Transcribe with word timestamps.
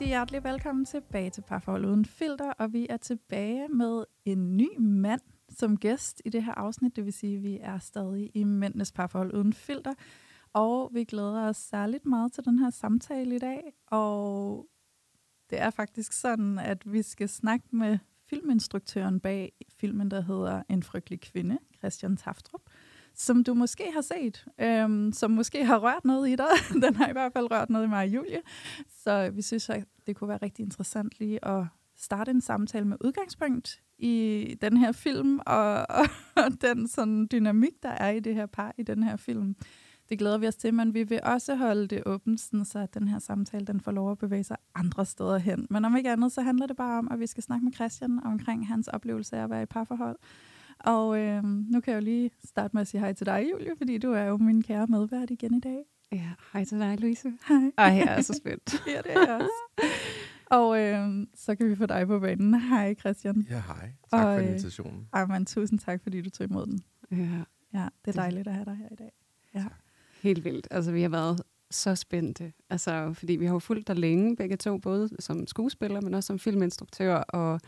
Rigtig 0.00 0.08
hjertelig 0.08 0.44
velkommen 0.44 0.84
tilbage 0.84 1.30
til 1.30 1.40
Parforhold 1.42 1.84
Uden 1.84 2.04
Filter, 2.04 2.52
og 2.52 2.72
vi 2.72 2.86
er 2.90 2.96
tilbage 2.96 3.68
med 3.68 4.04
en 4.24 4.56
ny 4.56 4.68
mand 4.78 5.20
som 5.48 5.76
gæst 5.76 6.22
i 6.24 6.28
det 6.28 6.44
her 6.44 6.54
afsnit, 6.54 6.96
det 6.96 7.04
vil 7.04 7.12
sige, 7.12 7.36
at 7.36 7.42
vi 7.42 7.58
er 7.60 7.78
stadig 7.78 8.30
i 8.34 8.44
Mændenes 8.44 8.92
Parforhold 8.92 9.34
Uden 9.34 9.52
Filter, 9.52 9.94
og 10.52 10.90
vi 10.92 11.04
glæder 11.04 11.48
os 11.48 11.56
særligt 11.56 12.06
meget 12.06 12.32
til 12.32 12.44
den 12.44 12.58
her 12.58 12.70
samtale 12.70 13.36
i 13.36 13.38
dag, 13.38 13.72
og 13.86 14.66
det 15.50 15.60
er 15.60 15.70
faktisk 15.70 16.12
sådan, 16.12 16.58
at 16.58 16.92
vi 16.92 17.02
skal 17.02 17.28
snakke 17.28 17.66
med 17.70 17.98
filminstruktøren 18.30 19.20
bag 19.20 19.52
filmen, 19.80 20.10
der 20.10 20.20
hedder 20.20 20.62
En 20.68 20.82
frygtelig 20.82 21.20
kvinde, 21.20 21.58
Christian 21.78 22.16
Taftrup, 22.16 22.62
som 23.20 23.44
du 23.44 23.54
måske 23.54 23.84
har 23.94 24.00
set, 24.00 24.46
øhm, 24.60 25.12
som 25.12 25.30
måske 25.30 25.64
har 25.64 25.78
rørt 25.78 26.04
noget 26.04 26.28
i 26.28 26.36
dig. 26.36 26.46
Den 26.84 26.96
har 26.96 27.08
i 27.08 27.12
hvert 27.12 27.32
fald 27.32 27.50
rørt 27.50 27.70
noget 27.70 27.86
i 27.86 27.88
mig 27.88 28.02
og 28.02 28.08
Julie. 28.08 28.40
Så 29.04 29.30
vi 29.30 29.42
synes, 29.42 29.70
at 29.70 29.84
det 30.06 30.16
kunne 30.16 30.28
være 30.28 30.38
rigtig 30.42 30.62
interessant 30.62 31.12
lige 31.18 31.44
at 31.44 31.64
starte 31.96 32.30
en 32.30 32.40
samtale 32.40 32.84
med 32.84 32.96
udgangspunkt 33.00 33.80
i 33.98 34.56
den 34.60 34.76
her 34.76 34.92
film, 34.92 35.40
og, 35.46 35.72
og, 35.98 36.06
og 36.36 36.62
den 36.62 36.88
sådan 36.88 37.28
dynamik, 37.32 37.82
der 37.82 37.88
er 37.88 38.10
i 38.10 38.20
det 38.20 38.34
her 38.34 38.46
par 38.46 38.74
i 38.78 38.82
den 38.82 39.02
her 39.02 39.16
film. 39.16 39.56
Det 40.08 40.18
glæder 40.18 40.38
vi 40.38 40.46
os 40.46 40.56
til, 40.56 40.74
men 40.74 40.94
vi 40.94 41.02
vil 41.02 41.20
også 41.22 41.54
holde 41.54 41.86
det 41.86 42.02
åbent, 42.06 42.40
sådan 42.40 42.64
så 42.64 42.78
at 42.78 42.94
den 42.94 43.08
her 43.08 43.18
samtale 43.18 43.66
den 43.66 43.80
får 43.80 43.92
lov 43.92 44.10
at 44.10 44.18
bevæge 44.18 44.44
sig 44.44 44.56
andre 44.74 45.06
steder 45.06 45.38
hen. 45.38 45.66
Men 45.70 45.84
om 45.84 45.96
ikke 45.96 46.10
andet, 46.10 46.32
så 46.32 46.42
handler 46.42 46.66
det 46.66 46.76
bare 46.76 46.98
om, 46.98 47.08
at 47.10 47.20
vi 47.20 47.26
skal 47.26 47.42
snakke 47.42 47.64
med 47.64 47.72
Christian 47.72 48.20
omkring 48.24 48.66
hans 48.66 48.88
oplevelse 48.88 49.36
af 49.36 49.42
at 49.42 49.50
være 49.50 49.62
i 49.62 49.66
parforhold. 49.66 50.16
Og 50.84 51.18
øh, 51.18 51.44
nu 51.44 51.80
kan 51.80 51.92
jeg 51.94 52.00
jo 52.00 52.04
lige 52.04 52.30
starte 52.44 52.70
med 52.76 52.80
at 52.80 52.88
sige 52.88 53.00
hej 53.00 53.12
til 53.12 53.26
dig, 53.26 53.46
Julie, 53.52 53.72
fordi 53.78 53.98
du 53.98 54.12
er 54.12 54.22
jo 54.22 54.36
min 54.36 54.62
kære 54.62 54.86
medvært 54.86 55.30
igen 55.30 55.54
i 55.54 55.60
dag. 55.60 55.84
Ja, 56.12 56.30
hej 56.52 56.64
til 56.64 56.78
dig, 56.78 57.00
Louise. 57.00 57.32
Hej. 57.48 57.72
Ej, 57.78 57.84
jeg 57.84 58.16
er 58.18 58.20
så 58.20 58.34
spændt. 58.34 58.82
Ja, 58.94 58.98
det 59.04 59.12
er 59.12 59.20
jeg 59.26 59.34
også. 59.40 59.88
Og 60.46 60.80
øh, 60.80 61.26
så 61.34 61.54
kan 61.54 61.68
vi 61.70 61.76
få 61.76 61.86
dig 61.86 62.06
på 62.06 62.18
banen. 62.20 62.54
Hej, 62.60 62.94
Christian. 62.94 63.46
Ja, 63.50 63.62
hej. 63.66 63.92
Tak 64.10 64.26
Og, 64.26 64.34
for 64.34 64.42
øh, 64.42 64.46
invitationen. 64.46 65.08
Ej, 65.12 65.26
man, 65.26 65.46
tusind 65.46 65.78
tak, 65.78 66.02
fordi 66.02 66.22
du 66.22 66.30
tog 66.30 66.46
imod 66.46 66.66
den. 66.66 66.80
Ja, 67.10 67.28
Ja, 67.74 67.88
det 68.04 68.16
er 68.16 68.20
dejligt 68.20 68.48
at 68.48 68.54
have 68.54 68.64
dig 68.64 68.76
her 68.76 68.88
i 68.92 68.96
dag. 68.96 69.12
Ja. 69.54 69.64
helt 70.22 70.44
vildt. 70.44 70.68
Altså, 70.70 70.92
vi 70.92 71.02
har 71.02 71.08
været 71.08 71.42
så 71.70 71.94
spændte. 71.94 72.52
Altså, 72.70 73.12
fordi 73.12 73.32
vi 73.36 73.46
har 73.46 73.52
jo 73.52 73.58
fulgt 73.58 73.88
dig 73.88 73.96
længe, 73.96 74.36
begge 74.36 74.56
to, 74.56 74.78
både 74.78 75.08
som 75.18 75.46
skuespiller, 75.46 76.00
men 76.00 76.14
også 76.14 76.26
som 76.26 76.38
filminstruktør, 76.38 77.14
og 77.14 77.60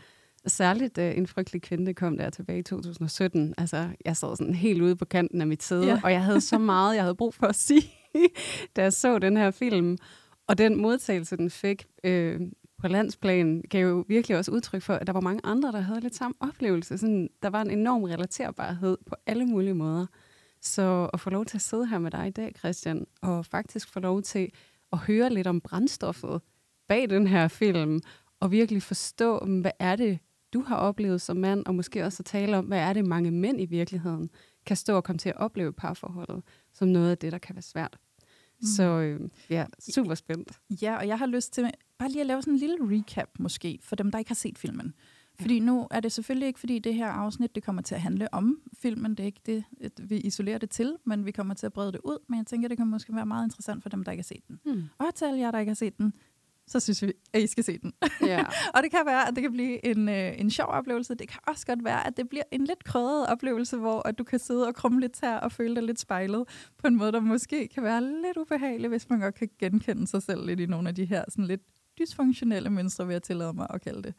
særligt 0.47 0.97
uh, 0.97 1.03
En 1.17 1.27
frygtelig 1.27 1.61
kvinde 1.61 1.93
kom 1.93 2.17
der 2.17 2.29
tilbage 2.29 2.59
i 2.59 2.63
2017. 2.63 3.53
Altså, 3.57 3.89
jeg 4.05 4.17
sad 4.17 4.35
sådan 4.37 4.53
helt 4.53 4.81
ude 4.81 4.95
på 4.95 5.05
kanten 5.05 5.41
af 5.41 5.47
mit 5.47 5.63
sæde, 5.63 5.85
Ja. 5.85 5.99
og 6.03 6.11
jeg 6.11 6.23
havde 6.23 6.41
så 6.41 6.57
meget, 6.57 6.95
jeg 6.95 7.03
havde 7.03 7.15
brug 7.15 7.33
for 7.33 7.47
at 7.47 7.55
sige, 7.55 7.83
da 8.75 8.81
jeg 8.81 8.93
så 8.93 9.19
den 9.19 9.37
her 9.37 9.51
film. 9.51 9.97
Og 10.47 10.57
den 10.57 10.81
modtagelse, 10.81 11.37
den 11.37 11.49
fik 11.49 11.85
øh, 12.03 12.41
på 12.77 12.87
landsplan, 12.87 13.63
gav 13.69 13.87
jo 13.87 14.05
virkelig 14.07 14.37
også 14.37 14.51
udtryk 14.51 14.81
for, 14.81 14.93
at 14.93 15.07
der 15.07 15.13
var 15.13 15.19
mange 15.21 15.41
andre, 15.43 15.71
der 15.71 15.79
havde 15.79 15.99
lidt 15.99 16.15
samme 16.15 16.35
oplevelse. 16.39 16.97
Sådan, 16.97 17.29
der 17.43 17.49
var 17.49 17.61
en 17.61 17.71
enorm 17.71 18.03
relaterbarhed 18.03 18.97
på 19.05 19.15
alle 19.25 19.45
mulige 19.45 19.73
måder. 19.73 20.05
Så 20.61 21.09
at 21.13 21.19
få 21.19 21.29
lov 21.29 21.45
til 21.45 21.57
at 21.57 21.61
sidde 21.61 21.87
her 21.87 21.99
med 21.99 22.11
dig 22.11 22.27
i 22.27 22.31
dag, 22.31 22.53
Christian, 22.59 23.05
og 23.21 23.45
faktisk 23.45 23.89
få 23.89 23.99
lov 23.99 24.21
til 24.21 24.51
at 24.91 24.97
høre 24.97 25.29
lidt 25.33 25.47
om 25.47 25.61
brændstoffet 25.61 26.41
bag 26.87 27.09
den 27.09 27.27
her 27.27 27.47
film, 27.47 28.01
og 28.39 28.51
virkelig 28.51 28.83
forstå, 28.83 29.45
hvad 29.61 29.71
er 29.79 29.95
det, 29.95 30.19
du 30.53 30.61
har 30.61 30.75
oplevet 30.75 31.21
som 31.21 31.37
mand, 31.37 31.65
og 31.65 31.75
måske 31.75 32.05
også 32.05 32.21
at 32.21 32.25
tale 32.25 32.57
om, 32.57 32.65
hvad 32.65 32.79
er 32.79 32.93
det, 32.93 33.05
mange 33.05 33.31
mænd 33.31 33.61
i 33.61 33.65
virkeligheden 33.65 34.29
kan 34.65 34.77
stå 34.77 34.95
og 34.95 35.03
komme 35.03 35.17
til 35.17 35.29
at 35.29 35.37
opleve 35.37 35.73
parforholdet, 35.73 36.43
som 36.73 36.87
noget 36.87 37.11
af 37.11 37.17
det, 37.17 37.31
der 37.31 37.37
kan 37.37 37.55
være 37.55 37.61
svært. 37.61 37.97
Mm. 38.59 38.65
Så 38.65 38.83
øh, 38.83 39.29
ja, 39.49 39.65
super 39.79 40.15
spændt. 40.15 40.59
ja, 40.81 40.97
og 40.97 41.07
jeg 41.07 41.17
har 41.17 41.25
lyst 41.25 41.53
til 41.53 41.71
bare 41.97 42.09
lige 42.09 42.21
at 42.21 42.27
lave 42.27 42.41
sådan 42.41 42.53
en 42.53 42.59
lille 42.59 42.77
recap 42.81 43.29
måske, 43.39 43.79
for 43.81 43.95
dem, 43.95 44.11
der 44.11 44.19
ikke 44.19 44.29
har 44.29 44.35
set 44.35 44.57
filmen. 44.57 44.93
Fordi 45.41 45.59
nu 45.59 45.87
er 45.91 45.99
det 45.99 46.11
selvfølgelig 46.11 46.47
ikke, 46.47 46.59
fordi 46.59 46.79
det 46.79 46.95
her 46.95 47.07
afsnit, 47.07 47.55
det 47.55 47.63
kommer 47.63 47.81
til 47.81 47.95
at 47.95 48.01
handle 48.01 48.33
om 48.33 48.61
filmen. 48.73 49.11
Det 49.11 49.19
er 49.19 49.25
ikke 49.25 49.41
det, 49.45 49.63
at 49.81 50.09
vi 50.09 50.17
isolerer 50.17 50.57
det 50.57 50.69
til, 50.69 50.95
men 51.05 51.25
vi 51.25 51.31
kommer 51.31 51.53
til 51.53 51.65
at 51.65 51.73
brede 51.73 51.91
det 51.91 52.01
ud. 52.03 52.17
Men 52.29 52.37
jeg 52.37 52.45
tænker, 52.45 52.67
det 52.67 52.77
kan 52.77 52.87
måske 52.87 53.15
være 53.15 53.25
meget 53.25 53.45
interessant 53.45 53.83
for 53.83 53.89
dem, 53.89 54.03
der 54.03 54.11
ikke 54.11 54.21
har 54.21 54.35
set 54.35 54.47
den. 54.47 54.59
Hmm. 54.65 54.83
Og 54.97 55.15
til 55.15 55.25
alle 55.25 55.39
jer, 55.39 55.51
der 55.51 55.59
ikke 55.59 55.69
har 55.69 55.75
set 55.75 55.97
den, 55.97 56.13
så 56.67 56.79
synes 56.79 57.01
vi, 57.01 57.13
at 57.33 57.41
I 57.41 57.47
skal 57.47 57.63
se 57.63 57.77
den. 57.77 57.93
Ja. 58.21 58.43
Og 58.75 58.83
det 58.83 58.91
kan 58.91 58.99
være, 59.05 59.27
at 59.27 59.35
det 59.35 59.41
kan 59.41 59.51
blive 59.51 59.85
en, 59.85 60.09
øh, 60.09 60.39
en 60.39 60.51
sjov 60.51 60.67
oplevelse. 60.67 61.15
Det 61.15 61.27
kan 61.27 61.39
også 61.47 61.65
godt 61.65 61.83
være, 61.83 62.07
at 62.07 62.17
det 62.17 62.29
bliver 62.29 62.43
en 62.51 62.65
lidt 62.65 62.83
krødret 62.83 63.27
oplevelse, 63.27 63.77
hvor 63.77 64.07
at 64.07 64.17
du 64.17 64.23
kan 64.23 64.39
sidde 64.39 64.67
og 64.67 64.75
krumme 64.75 64.99
lidt 64.99 65.13
tær 65.13 65.37
og 65.37 65.51
føle 65.51 65.75
dig 65.75 65.83
lidt 65.83 65.99
spejlet 65.99 66.43
på 66.77 66.87
en 66.87 66.95
måde, 66.95 67.11
der 67.11 67.19
måske 67.19 67.67
kan 67.67 67.83
være 67.83 68.01
lidt 68.01 68.37
ubehagelig, 68.37 68.89
hvis 68.89 69.09
man 69.09 69.19
godt 69.19 69.35
kan 69.35 69.49
genkende 69.59 70.07
sig 70.07 70.23
selv 70.23 70.45
lidt 70.45 70.59
i 70.59 70.65
nogle 70.65 70.89
af 70.89 70.95
de 70.95 71.05
her 71.05 71.23
sådan 71.29 71.45
lidt 71.45 71.61
dysfunktionelle 71.99 72.69
mønstre, 72.69 73.07
vil 73.07 73.13
jeg 73.13 73.23
tillade 73.23 73.53
mig 73.53 73.67
at 73.69 73.81
kalde 73.81 74.03
det. 74.03 74.13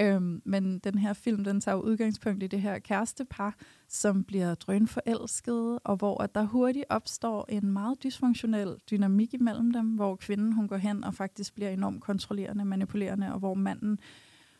Øhm, 0.00 0.42
men 0.44 0.78
den 0.78 0.98
her 0.98 1.12
film, 1.12 1.44
den 1.44 1.60
tager 1.60 1.76
udgangspunkt 1.76 2.42
i 2.42 2.46
det 2.46 2.60
her 2.60 2.78
kærestepar, 2.78 3.56
som 3.88 4.24
bliver 4.24 4.54
drønforelsket, 4.54 5.78
og 5.84 5.96
hvor 5.96 6.22
at 6.22 6.34
der 6.34 6.42
hurtigt 6.42 6.84
opstår 6.88 7.46
en 7.48 7.72
meget 7.72 8.02
dysfunktionel 8.02 8.76
dynamik 8.90 9.34
imellem 9.34 9.72
dem, 9.72 9.86
hvor 9.86 10.16
kvinden 10.16 10.52
hun 10.52 10.68
går 10.68 10.76
hen 10.76 11.04
og 11.04 11.14
faktisk 11.14 11.54
bliver 11.54 11.70
enormt 11.70 12.02
kontrollerende, 12.02 12.64
manipulerende, 12.64 13.32
og 13.32 13.38
hvor 13.38 13.54
manden 13.54 13.98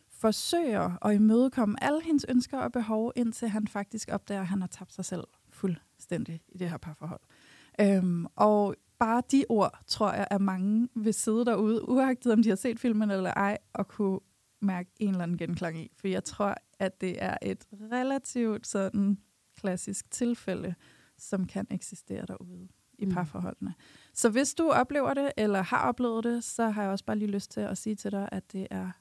forsøger 0.09 1.05
at 1.05 1.15
imødekomme 1.15 1.83
alle 1.83 2.01
hendes 2.03 2.25
ønsker 2.29 2.59
og 2.59 2.71
behov, 2.71 3.11
indtil 3.15 3.49
han 3.49 3.67
faktisk 3.67 4.09
opdager, 4.11 4.41
at 4.41 4.47
han 4.47 4.61
har 4.61 4.67
tabt 4.67 4.93
sig 4.93 5.05
selv 5.05 5.23
fuldstændig 5.49 6.41
i 6.49 6.57
det 6.57 6.69
her 6.69 6.77
parforhold. 6.77 7.21
Øhm, 7.81 8.25
og 8.35 8.75
bare 8.99 9.23
de 9.31 9.45
ord, 9.49 9.79
tror 9.87 10.13
jeg, 10.13 10.27
at 10.31 10.41
mange 10.41 10.89
vil 10.95 11.13
sidde 11.13 11.45
derude, 11.45 11.89
uagtet 11.89 12.33
om 12.33 12.43
de 12.43 12.49
har 12.49 12.55
set 12.55 12.79
filmen 12.79 13.11
eller 13.11 13.33
ej, 13.33 13.57
og 13.73 13.87
kunne 13.87 14.19
mærke 14.61 14.89
en 14.99 15.09
eller 15.09 15.23
anden 15.23 15.37
genklang 15.37 15.79
i. 15.79 15.91
For 15.95 16.07
jeg 16.07 16.23
tror, 16.23 16.55
at 16.79 17.01
det 17.01 17.23
er 17.23 17.37
et 17.41 17.65
relativt 17.91 18.67
sådan 18.67 19.17
klassisk 19.57 20.11
tilfælde, 20.11 20.75
som 21.17 21.45
kan 21.47 21.67
eksistere 21.69 22.25
derude 22.25 22.67
i 22.97 23.05
Mm. 23.05 23.11
parforholdene. 23.11 23.73
Så 24.13 24.29
hvis 24.29 24.53
du 24.53 24.69
oplever 24.69 25.13
det, 25.13 25.31
eller 25.37 25.61
har 25.61 25.87
oplevet 25.87 26.23
det, 26.23 26.43
så 26.43 26.69
har 26.69 26.81
jeg 26.81 26.91
også 26.91 27.05
bare 27.05 27.17
lige 27.17 27.31
lyst 27.31 27.51
til 27.51 27.61
at 27.61 27.77
sige 27.77 27.95
til 27.95 28.11
dig, 28.11 28.29
at 28.31 28.51
det 28.51 28.67
er 28.71 28.91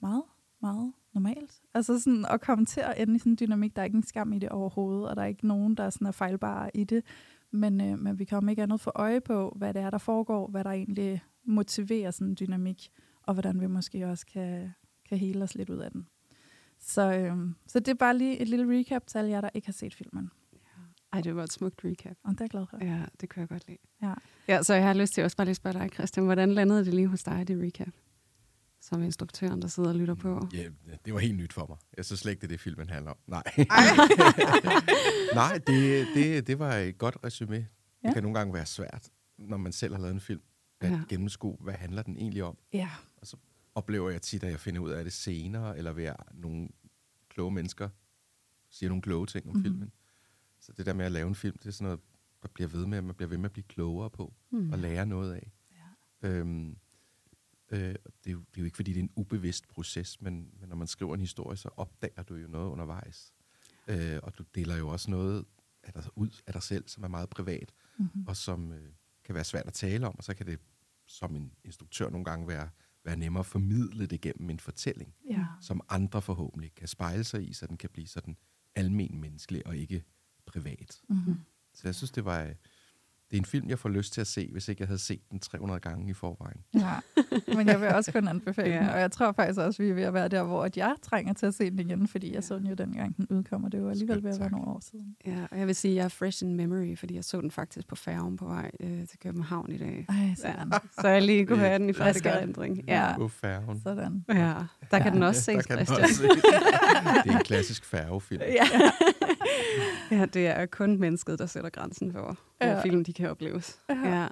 meget, 0.00 0.22
meget 0.62 0.92
normalt. 1.14 1.60
Altså 1.74 1.98
sådan 2.00 2.26
at 2.30 2.40
komme 2.40 2.66
til 2.66 2.80
at 2.80 2.94
ende 2.98 3.16
i 3.16 3.18
sådan 3.18 3.32
en 3.32 3.36
dynamik, 3.40 3.76
der 3.76 3.82
er 3.82 3.86
ikke 3.86 3.96
en 3.96 4.02
skam 4.02 4.32
i 4.32 4.38
det 4.38 4.48
overhovedet, 4.48 5.08
og 5.08 5.16
der 5.16 5.22
er 5.22 5.26
ikke 5.26 5.46
nogen, 5.46 5.74
der 5.74 5.90
sådan 5.90 6.06
er 6.06 6.12
fejlbare 6.12 6.70
i 6.74 6.84
det. 6.84 7.04
Men, 7.50 7.80
øh, 7.80 7.98
men 7.98 8.18
vi 8.18 8.28
om 8.32 8.48
ikke 8.48 8.62
andet 8.62 8.80
få 8.80 8.92
øje 8.94 9.20
på, 9.20 9.52
hvad 9.56 9.74
det 9.74 9.82
er, 9.82 9.90
der 9.90 9.98
foregår, 9.98 10.46
hvad 10.48 10.64
der 10.64 10.70
egentlig 10.70 11.22
motiverer 11.44 12.10
sådan 12.10 12.28
en 12.28 12.36
dynamik, 12.40 12.90
og 13.22 13.34
hvordan 13.34 13.60
vi 13.60 13.66
måske 13.66 14.06
også 14.06 14.26
kan, 14.26 14.74
kan 15.08 15.18
hele 15.18 15.42
os 15.44 15.54
lidt 15.54 15.70
ud 15.70 15.78
af 15.78 15.90
den. 15.90 16.06
Så, 16.80 17.12
øh, 17.12 17.36
så 17.66 17.78
det 17.78 17.88
er 17.88 17.94
bare 17.94 18.18
lige 18.18 18.38
et 18.40 18.48
lille 18.48 18.78
recap 18.78 19.06
til 19.06 19.18
alle 19.18 19.30
jer, 19.30 19.40
der 19.40 19.50
ikke 19.54 19.66
har 19.68 19.72
set 19.72 19.94
filmen. 19.94 20.30
Ej, 21.12 21.20
det 21.20 21.36
var 21.36 21.42
et 21.44 21.52
smukt 21.52 21.80
recap. 21.84 22.16
Og 22.24 22.30
det 22.32 22.40
er 22.40 22.44
jeg 22.44 22.50
glad 22.50 22.66
for. 22.70 22.84
Ja, 22.84 23.02
det 23.20 23.28
kan 23.30 23.40
jeg 23.40 23.48
godt 23.48 23.68
lide. 23.68 23.78
Ja. 24.02 24.14
ja, 24.48 24.62
så 24.62 24.74
jeg 24.74 24.84
har 24.86 24.94
lyst 24.94 25.14
til 25.14 25.20
at 25.20 25.24
også 25.24 25.36
bare 25.36 25.44
lige 25.44 25.54
spørge 25.54 25.78
dig, 25.78 25.90
Christian, 25.94 26.24
hvordan 26.26 26.52
landede 26.54 26.84
det 26.84 26.94
lige 26.94 27.06
hos 27.06 27.22
dig, 27.22 27.48
det 27.48 27.62
recap? 27.62 27.88
Som 28.80 29.02
instruktøren, 29.02 29.62
der 29.62 29.68
sidder 29.68 29.88
og 29.88 29.94
lytter 29.94 30.14
på. 30.14 30.48
Ja, 30.54 30.68
det 31.04 31.14
var 31.14 31.18
helt 31.20 31.36
nyt 31.36 31.52
for 31.52 31.66
mig. 31.68 31.76
Jeg 31.96 32.04
synes 32.04 32.20
slet 32.20 32.32
ikke, 32.32 32.40
det 32.40 32.46
er 32.46 32.48
det, 32.48 32.60
filmen 32.60 32.90
handler 32.90 33.10
om. 33.10 33.16
Nej. 33.26 33.42
Nej, 35.34 35.58
det, 35.66 36.06
det, 36.14 36.46
det 36.46 36.58
var 36.58 36.74
et 36.74 36.98
godt 36.98 37.16
resume. 37.24 37.56
Det 37.56 37.66
Ja. 38.04 38.12
kan 38.12 38.22
nogle 38.22 38.38
gange 38.38 38.54
være 38.54 38.66
svært, 38.66 39.08
når 39.38 39.56
man 39.56 39.72
selv 39.72 39.94
har 39.94 40.00
lavet 40.00 40.14
en 40.14 40.20
film, 40.20 40.40
at 40.80 40.90
Ja. 40.90 41.00
gennemskue, 41.08 41.56
hvad 41.60 41.74
handler 41.74 42.02
den 42.02 42.16
egentlig 42.16 42.42
om. 42.44 42.56
Ja. 42.72 42.88
Oplever 43.74 44.10
jeg 44.10 44.22
tit, 44.22 44.44
at 44.44 44.50
jeg 44.50 44.60
finder 44.60 44.80
ud 44.80 44.90
af 44.90 45.04
det 45.04 45.12
senere, 45.12 45.78
eller 45.78 45.92
ved 45.92 46.04
at 46.04 46.16
nogle 46.34 46.68
kloge 47.28 47.50
mennesker 47.52 47.88
siger 48.70 48.90
nogle 48.90 49.02
kloge 49.02 49.26
ting 49.26 49.46
om 49.46 49.52
Mhm. 49.56 49.58
mm-hmm. 49.58 49.72
filmen. 49.74 49.92
Så 50.60 50.72
det 50.72 50.86
der 50.86 50.92
med 50.92 51.04
at 51.04 51.12
lave 51.12 51.28
en 51.28 51.34
film, 51.34 51.58
det 51.58 51.66
er 51.66 51.70
sådan 51.70 51.84
noget, 51.84 52.00
der 52.42 52.48
bliver 52.48 52.68
ved 52.68 52.86
med, 52.86 52.98
at 52.98 53.04
man 53.04 53.14
bliver 53.14 53.28
ved 53.28 53.38
med 53.38 53.44
at 53.44 53.52
blive 53.52 53.64
klogere 53.68 54.10
på, 54.10 54.34
Hmm. 54.50 54.72
og 54.72 54.78
lære 54.78 55.06
noget 55.06 55.34
af. 55.34 55.52
Ja. 56.22 56.28
Øhm, 56.28 56.76
øh, 57.70 57.78
det, 57.78 57.96
er 58.26 58.30
jo, 58.30 58.38
det 58.38 58.56
er 58.56 58.60
jo 58.60 58.64
ikke, 58.64 58.76
fordi 58.76 58.92
det 58.92 58.98
er 58.98 59.02
en 59.02 59.12
ubevidst 59.16 59.68
proces, 59.68 60.20
men, 60.20 60.50
men 60.60 60.68
når 60.68 60.76
man 60.76 60.86
skriver 60.86 61.14
en 61.14 61.20
historie, 61.20 61.56
så 61.56 61.68
opdager 61.76 62.22
du 62.22 62.34
jo 62.34 62.48
noget 62.48 62.70
undervejs. 62.70 63.32
Øh, 63.88 64.18
og 64.22 64.38
du 64.38 64.44
deler 64.54 64.76
jo 64.76 64.88
også 64.88 65.10
noget 65.10 65.44
af 65.82 65.92
dig, 65.92 66.04
ud 66.16 66.30
af 66.46 66.52
dig 66.52 66.62
selv, 66.62 66.88
som 66.88 67.04
er 67.04 67.08
meget 67.08 67.28
privat, 67.30 67.72
Mm-hmm. 67.98 68.24
og 68.26 68.36
som 68.36 68.72
øh, 68.72 68.92
kan 69.24 69.34
være 69.34 69.44
svært 69.44 69.66
at 69.66 69.72
tale 69.72 70.06
om, 70.06 70.14
og 70.18 70.24
så 70.24 70.34
kan 70.34 70.46
det 70.46 70.60
som 71.06 71.36
en 71.36 71.52
instruktør 71.64 72.10
nogle 72.10 72.24
gange 72.24 72.48
være, 72.48 72.68
være 73.04 73.16
nemmere 73.16 73.40
at 73.40 73.46
formidle 73.46 74.06
det 74.06 74.20
gennem 74.20 74.50
en 74.50 74.60
fortælling, 74.60 75.14
Ja. 75.30 75.46
som 75.60 75.80
andre 75.88 76.22
forhåbentlig 76.22 76.74
kan 76.74 76.88
spejle 76.88 77.24
sig 77.24 77.48
i, 77.48 77.52
så 77.52 77.66
den 77.66 77.76
kan 77.76 77.90
blive 77.92 78.06
sådan 78.06 78.36
almen 78.74 79.20
menneskelig 79.20 79.66
og 79.66 79.76
ikke 79.76 80.04
privat. 80.46 81.00
Mm-hmm. 81.08 81.34
Så 81.74 81.88
jeg 81.88 81.94
synes, 81.94 82.10
det 82.10 82.24
var... 82.24 82.52
Det 83.30 83.36
er 83.36 83.40
en 83.40 83.44
film, 83.44 83.68
jeg 83.68 83.78
får 83.78 83.88
lyst 83.88 84.12
til 84.12 84.20
at 84.20 84.26
se, 84.26 84.48
hvis 84.52 84.68
ikke 84.68 84.80
jeg 84.82 84.88
havde 84.88 84.98
set 84.98 85.20
den 85.30 85.38
300 85.40 85.80
gange 85.80 86.10
i 86.10 86.12
forvejen. 86.12 86.56
Ja, 86.74 86.90
men 87.56 87.66
jeg 87.68 87.80
vil 87.80 87.88
også 87.88 88.12
kun 88.12 88.28
anbefale 88.28 88.68
ja. 88.74 88.78
den, 88.78 88.86
Ja. 88.86 88.92
og 88.94 89.00
jeg 89.00 89.12
tror 89.12 89.32
faktisk 89.32 89.60
også, 89.60 89.82
vi 89.82 89.90
er 89.90 89.94
ved 89.94 90.02
at 90.02 90.14
være 90.14 90.28
der, 90.28 90.42
hvor 90.42 90.64
at 90.64 90.76
jeg 90.76 90.94
trænger 91.02 91.32
til 91.32 91.46
at 91.46 91.54
se 91.54 91.70
den 91.70 91.78
igen, 91.78 92.08
fordi 92.08 92.34
jeg 92.34 92.44
så 92.44 92.58
den 92.58 92.66
jo 92.66 92.74
dengang, 92.74 93.16
den 93.16 93.26
udkommer. 93.30 93.68
Det 93.68 93.82
var 93.82 93.90
alligevel 93.90 94.22
ved 94.24 94.30
at 94.30 94.38
være 94.40 94.44
tak. 94.48 94.52
nogle 94.52 94.66
år 94.68 94.80
siden. 94.90 95.16
Ja, 95.26 95.46
og 95.50 95.58
jeg 95.58 95.66
vil 95.66 95.74
sige, 95.74 95.92
at 95.92 95.96
jeg 95.96 96.04
er 96.04 96.08
fresh 96.08 96.42
in 96.44 96.56
memory, 96.56 96.96
fordi 96.96 97.14
jeg 97.14 97.24
så 97.24 97.40
den 97.40 97.50
faktisk 97.50 97.86
på 97.88 97.96
færgen 97.96 98.36
på 98.36 98.44
vej 98.46 98.70
øh, 98.80 99.06
til 99.08 99.18
København 99.22 99.72
i 99.72 99.78
dag. 99.78 100.06
Ej, 100.08 100.14
Ja, 100.16 100.34
sådan. 100.34 100.72
så 101.00 101.08
jeg 101.08 101.22
lige 101.22 101.46
kunne 101.46 101.58
have 101.58 101.78
den 101.78 101.90
i 101.90 101.92
godt. 101.92 102.26
erindring. 102.26 102.84
Ja. 102.88 103.14
På 103.18 103.28
færgen. 103.28 103.80
Sådan. 103.82 104.24
ja, 104.28 104.54
der 104.90 104.98
kan 104.98 105.12
den 105.12 105.22
også 105.22 105.50
Der 105.52 105.58
ses, 105.58 105.66
kan 105.66 105.78
den 105.78 105.86
også 105.88 106.06
ses. 106.08 106.18
Det 107.24 107.32
er 107.32 107.36
en 107.38 107.44
klassisk 107.44 107.84
færgefilm. 107.84 108.42
Ja. 108.42 108.64
ja, 110.10 110.26
det 110.26 110.46
er 110.46 110.66
kun 110.66 110.98
mennesket, 110.98 111.38
der 111.38 111.46
sætter 111.46 111.70
grænsen 111.70 112.12
for, 112.12 112.20
hvor 112.20 112.66
Ja. 112.66 112.82
film 112.82 113.04
de 113.04 113.12
kan 113.12 113.30
opleves. 113.30 113.80
Ja. 113.88 113.94
Ja. 114.22 114.28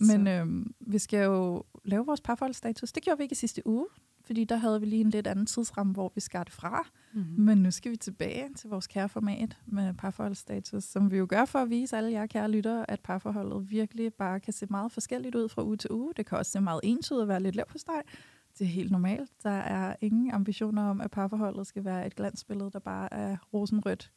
Men 0.00 0.26
øhm, 0.26 0.74
vi 0.80 0.98
skal 0.98 1.24
jo 1.24 1.64
lave 1.84 2.06
vores 2.06 2.20
parforholdsstatus. 2.20 2.92
Det 2.92 3.02
gjorde 3.02 3.18
vi 3.18 3.22
ikke 3.22 3.32
i 3.32 3.36
sidste 3.36 3.66
uge, 3.66 3.86
fordi 4.24 4.44
der 4.44 4.56
havde 4.56 4.80
vi 4.80 4.86
lige 4.86 5.00
en 5.00 5.10
lidt 5.10 5.26
anden 5.26 5.46
tidsramme, 5.46 5.92
hvor 5.92 6.12
vi 6.14 6.20
skar 6.20 6.44
det 6.44 6.52
fra. 6.52 6.86
Mhm. 7.12 7.24
Men 7.38 7.58
nu 7.58 7.70
skal 7.70 7.90
vi 7.92 7.96
tilbage 7.96 8.48
til 8.56 8.70
vores 8.70 8.86
kære 8.86 9.08
format 9.08 9.56
med 9.66 9.94
parforholdsstatus, 9.94 10.84
som 10.84 11.10
vi 11.10 11.16
jo 11.16 11.26
gør 11.28 11.44
for 11.44 11.58
at 11.58 11.70
vise 11.70 11.96
alle 11.96 12.12
jer 12.12 12.26
kære 12.26 12.50
lyttere, 12.50 12.90
at 12.90 13.00
parforholdet 13.00 13.70
virkelig 13.70 14.14
bare 14.14 14.40
kan 14.40 14.52
se 14.52 14.66
meget 14.70 14.92
forskelligt 14.92 15.34
ud 15.34 15.48
fra 15.48 15.64
uge 15.64 15.76
til 15.76 15.90
uge. 15.92 16.12
Det 16.16 16.26
kan 16.26 16.38
også 16.38 16.50
se 16.52 16.60
meget 16.60 16.80
entydigt 16.84 17.22
og 17.22 17.28
være 17.28 17.40
lidt 17.42 17.56
lav 17.56 17.66
på 17.68 17.78
steg. 17.78 18.02
Det 18.58 18.64
er 18.64 18.68
helt 18.68 18.90
normalt. 18.90 19.30
Der 19.42 19.50
er 19.50 19.96
ingen 20.00 20.30
ambitioner 20.30 20.82
om, 20.82 21.00
at 21.00 21.10
parforholdet 21.10 21.66
skal 21.66 21.84
være 21.84 22.06
et 22.06 22.16
glansbillede, 22.16 22.70
der 22.72 22.78
bare 22.78 23.14
er 23.14 23.36
rosenrødt 23.52 24.10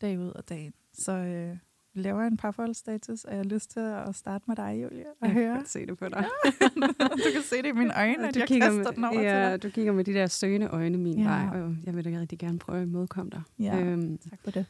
dag 0.00 0.18
ud 0.18 0.28
og 0.28 0.48
dag 0.48 0.60
ind. 0.60 0.74
Så 0.92 1.12
øh, 1.12 1.56
vi 1.94 2.02
laver 2.02 2.22
en 2.22 2.36
parforholdsstatus, 2.36 3.24
og 3.24 3.30
jeg 3.30 3.38
har 3.38 3.44
lyst 3.44 3.70
til 3.70 3.80
at 3.80 4.14
starte 4.14 4.44
med 4.48 4.56
dig, 4.56 4.80
Julia, 4.82 5.04
og 5.20 5.26
Jeg 5.26 5.30
kan 5.30 5.42
høre. 5.42 5.54
godt 5.56 5.68
se 5.68 5.86
det 5.86 5.98
på 5.98 6.08
dig. 6.08 6.24
du 7.24 7.30
kan 7.32 7.42
se 7.42 7.56
det 7.56 7.66
i 7.66 7.72
mine 7.72 7.96
øjne, 7.98 8.28
at 8.28 8.36
jeg 8.36 8.48
kaster 8.48 8.72
med, 8.72 8.84
den 8.92 9.04
over 9.04 9.20
ja, 9.20 9.42
til 9.44 9.52
dig. 9.52 9.62
du 9.62 9.70
kigger 9.70 9.92
med 9.92 10.04
de 10.04 10.12
der 10.12 10.26
søgende 10.26 10.66
øjne 10.66 10.98
min 10.98 11.18
Ja. 11.18 11.22
ja. 11.22 11.28
vej, 11.50 11.60
og 11.62 11.76
jeg 11.84 11.96
vil 11.96 12.04
da 12.04 12.10
rigtig 12.20 12.38
gerne 12.38 12.58
prøve 12.58 12.78
at 12.82 12.86
imødekomme 12.88 13.30
dig. 13.30 13.42
Ja, 13.58 13.78
Øhm, 13.80 14.18
tak 14.18 14.38
for 14.44 14.50
det. 14.50 14.66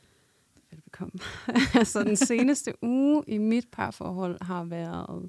velbekomme. 0.71 1.13
så 1.93 2.05
den 2.05 2.17
seneste 2.17 2.73
uge 2.83 3.25
i 3.27 3.39
mit 3.39 3.67
parforhold 3.73 4.39
har 4.45 4.65
været... 4.65 5.29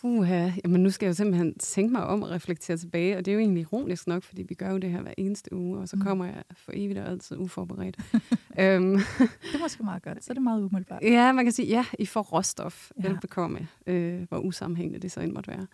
Puha, 0.00 0.50
jamen 0.64 0.82
nu 0.82 0.90
skal 0.90 1.06
jeg 1.06 1.10
jo 1.10 1.14
simpelthen 1.16 1.54
tænke 1.58 1.92
mig 1.92 2.06
om 2.06 2.22
at 2.22 2.30
reflektere 2.30 2.76
tilbage, 2.76 3.16
og 3.16 3.24
det 3.24 3.30
er 3.30 3.34
jo 3.34 3.40
egentlig 3.40 3.60
ironisk 3.60 4.06
nok, 4.06 4.22
fordi 4.22 4.42
vi 4.42 4.54
gør 4.54 4.70
jo 4.70 4.78
det 4.78 4.90
her 4.90 5.02
hver 5.02 5.14
eneste 5.18 5.54
uge, 5.54 5.78
og 5.78 5.88
så 5.88 5.96
Mm. 5.96 6.02
kommer 6.02 6.24
jeg 6.24 6.42
for 6.56 6.72
evigt 6.74 6.98
og 6.98 7.08
altid 7.08 7.36
uforberedt. 7.38 7.96
øhm, 8.60 8.92
Det 8.92 9.54
er 9.54 9.60
måske 9.60 9.82
meget 9.82 10.02
godt, 10.02 10.24
så 10.24 10.32
er 10.32 10.34
det 10.34 10.42
meget 10.42 10.62
umiddelbart. 10.62 11.02
Ja, 11.02 11.32
man 11.32 11.44
kan 11.44 11.52
sige, 11.52 11.68
ja, 11.68 11.84
I 11.98 12.06
får 12.06 12.22
råstof. 12.22 12.90
Ja. 13.02 13.08
Velbekomme, 13.08 13.68
øh, 13.86 14.22
hvor 14.28 14.38
usammenhængende 14.38 14.98
det 15.00 15.12
så 15.12 15.20
end 15.20 15.32
måtte 15.32 15.50
være. 15.50 15.66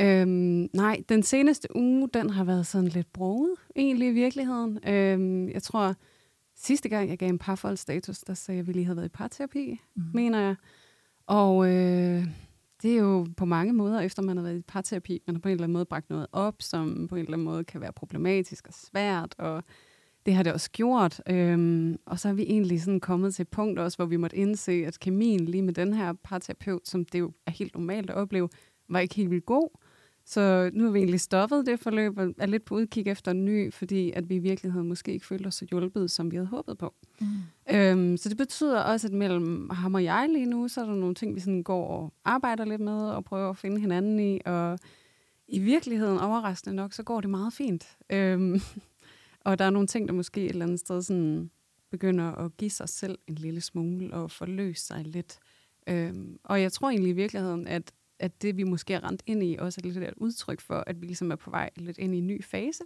Øhm, 0.00 0.68
nej, 0.72 1.02
den 1.08 1.22
seneste 1.22 1.76
uge, 1.76 2.08
den 2.14 2.30
har 2.30 2.44
været 2.44 2.66
sådan 2.66 2.88
lidt 2.88 3.12
broget, 3.12 3.54
egentlig 3.76 4.08
i 4.08 4.12
virkeligheden. 4.12 4.78
Øhm, 4.88 5.48
jeg 5.48 5.62
tror, 5.62 5.94
sidste 6.56 6.88
gang 6.88 7.08
jeg 7.10 7.18
gav 7.18 7.28
en 7.28 7.38
parforholdsstatus, 7.38 8.18
der 8.18 8.34
sagde 8.34 8.56
jeg, 8.56 8.62
at 8.62 8.66
vi 8.66 8.72
lige 8.72 8.84
havde 8.84 8.96
været 8.96 9.06
i 9.06 9.08
parterapi, 9.08 9.80
Mm. 9.94 10.02
mener 10.14 10.40
jeg. 10.40 10.54
Og 11.26 11.68
øh, 11.74 12.24
det 12.82 12.92
er 12.92 12.98
jo 12.98 13.26
på 13.36 13.44
mange 13.44 13.72
måder, 13.72 14.00
efter 14.00 14.22
man 14.22 14.36
har 14.36 14.44
været 14.44 14.58
i 14.58 14.62
parterapi, 14.62 15.22
man 15.26 15.36
har 15.36 15.40
på 15.40 15.48
en 15.48 15.52
eller 15.52 15.64
anden 15.64 15.72
måde 15.72 15.84
bragt 15.84 16.10
noget 16.10 16.26
op, 16.32 16.54
som 16.60 17.08
på 17.08 17.14
en 17.14 17.20
eller 17.20 17.32
anden 17.32 17.44
måde 17.44 17.64
kan 17.64 17.80
være 17.80 17.92
problematisk 17.92 18.66
og 18.66 18.74
svært, 18.74 19.34
og 19.38 19.64
det 20.26 20.34
har 20.34 20.42
det 20.42 20.52
også 20.52 20.70
gjort. 20.70 21.22
Øhm, 21.28 21.98
og 22.06 22.18
så 22.18 22.28
er 22.28 22.32
vi 22.32 22.42
egentlig 22.42 22.82
sådan 22.82 23.00
kommet 23.00 23.34
til 23.34 23.42
et 23.42 23.48
punkt 23.48 23.78
også, 23.78 23.98
hvor 23.98 24.06
vi 24.06 24.16
måtte 24.16 24.36
indse, 24.36 24.72
at 24.86 25.00
kemien 25.00 25.44
lige 25.44 25.62
med 25.62 25.74
den 25.74 25.94
her 25.94 26.12
parterapeut, 26.12 26.88
som 26.88 27.04
det 27.04 27.18
jo 27.18 27.32
er 27.46 27.50
helt 27.50 27.74
normalt 27.74 28.10
at 28.10 28.16
opleve, 28.16 28.48
var 28.88 28.98
ikke 28.98 29.14
helt 29.14 29.30
vildt 29.30 29.46
god. 29.46 29.78
Så 30.28 30.70
nu 30.72 30.84
har 30.84 30.90
vi 30.90 30.98
egentlig 30.98 31.20
stoppet 31.20 31.66
det 31.66 31.80
forløb 31.80 32.18
og 32.18 32.34
er 32.38 32.46
lidt 32.46 32.64
på 32.64 32.74
udkig 32.74 33.08
efter 33.08 33.30
en 33.30 33.44
ny, 33.44 33.72
fordi 33.72 34.12
at 34.12 34.28
vi 34.28 34.34
i 34.34 34.38
virkeligheden 34.38 34.88
måske 34.88 35.12
ikke 35.12 35.26
følte 35.26 35.46
os 35.46 35.54
så 35.54 35.66
hjulpet, 35.70 36.10
som 36.10 36.30
vi 36.30 36.36
havde 36.36 36.48
håbet 36.48 36.78
på. 36.78 36.94
Mm. 37.20 37.26
Øhm, 37.70 38.16
så 38.16 38.28
det 38.28 38.36
betyder 38.36 38.80
også, 38.80 39.06
at 39.06 39.12
mellem 39.12 39.70
ham 39.70 39.94
og 39.94 40.04
jeg 40.04 40.28
lige 40.32 40.46
nu, 40.46 40.68
så 40.68 40.80
er 40.80 40.84
der 40.84 40.94
nogle 40.94 41.14
ting, 41.14 41.34
vi 41.34 41.40
sådan 41.40 41.62
går 41.62 41.88
og 41.88 42.12
arbejder 42.24 42.64
lidt 42.64 42.80
med 42.80 43.10
og 43.10 43.24
prøver 43.24 43.50
at 43.50 43.56
finde 43.56 43.80
hinanden 43.80 44.20
i. 44.20 44.40
Og 44.44 44.78
i 45.48 45.58
virkeligheden, 45.58 46.18
overraskende 46.18 46.76
nok, 46.76 46.92
så 46.92 47.02
går 47.02 47.20
det 47.20 47.30
meget 47.30 47.52
fint. 47.52 47.96
Øhm, 48.10 48.60
og 49.46 49.58
der 49.58 49.64
er 49.64 49.70
nogle 49.70 49.88
ting, 49.88 50.08
der 50.08 50.14
måske 50.14 50.44
et 50.44 50.50
eller 50.50 50.64
andet 50.64 50.80
sted 50.80 51.02
sådan 51.02 51.50
begynder 51.90 52.32
at 52.32 52.56
give 52.56 52.70
sig 52.70 52.88
selv 52.88 53.18
en 53.26 53.34
lille 53.34 53.60
smule 53.60 54.14
og 54.14 54.30
forløse 54.30 54.86
sig 54.86 55.04
lidt. 55.04 55.38
Øhm, 55.86 56.38
og 56.44 56.62
jeg 56.62 56.72
tror 56.72 56.90
egentlig 56.90 57.10
i 57.10 57.14
virkeligheden, 57.14 57.66
at, 57.66 57.92
at 58.18 58.42
det 58.42 58.56
vi 58.56 58.62
måske 58.64 58.94
er 58.94 59.04
rent 59.08 59.22
ind 59.26 59.42
i, 59.42 59.56
også 59.58 59.80
er 59.84 59.86
lidt 59.88 59.96
et 60.04 60.14
udtryk 60.16 60.60
for, 60.60 60.84
at 60.86 61.00
vi 61.00 61.06
ligesom 61.06 61.30
er 61.30 61.36
på 61.36 61.50
vej 61.50 61.70
lidt 61.76 61.98
ind 61.98 62.14
i 62.14 62.18
en 62.18 62.26
ny 62.26 62.44
fase 62.44 62.82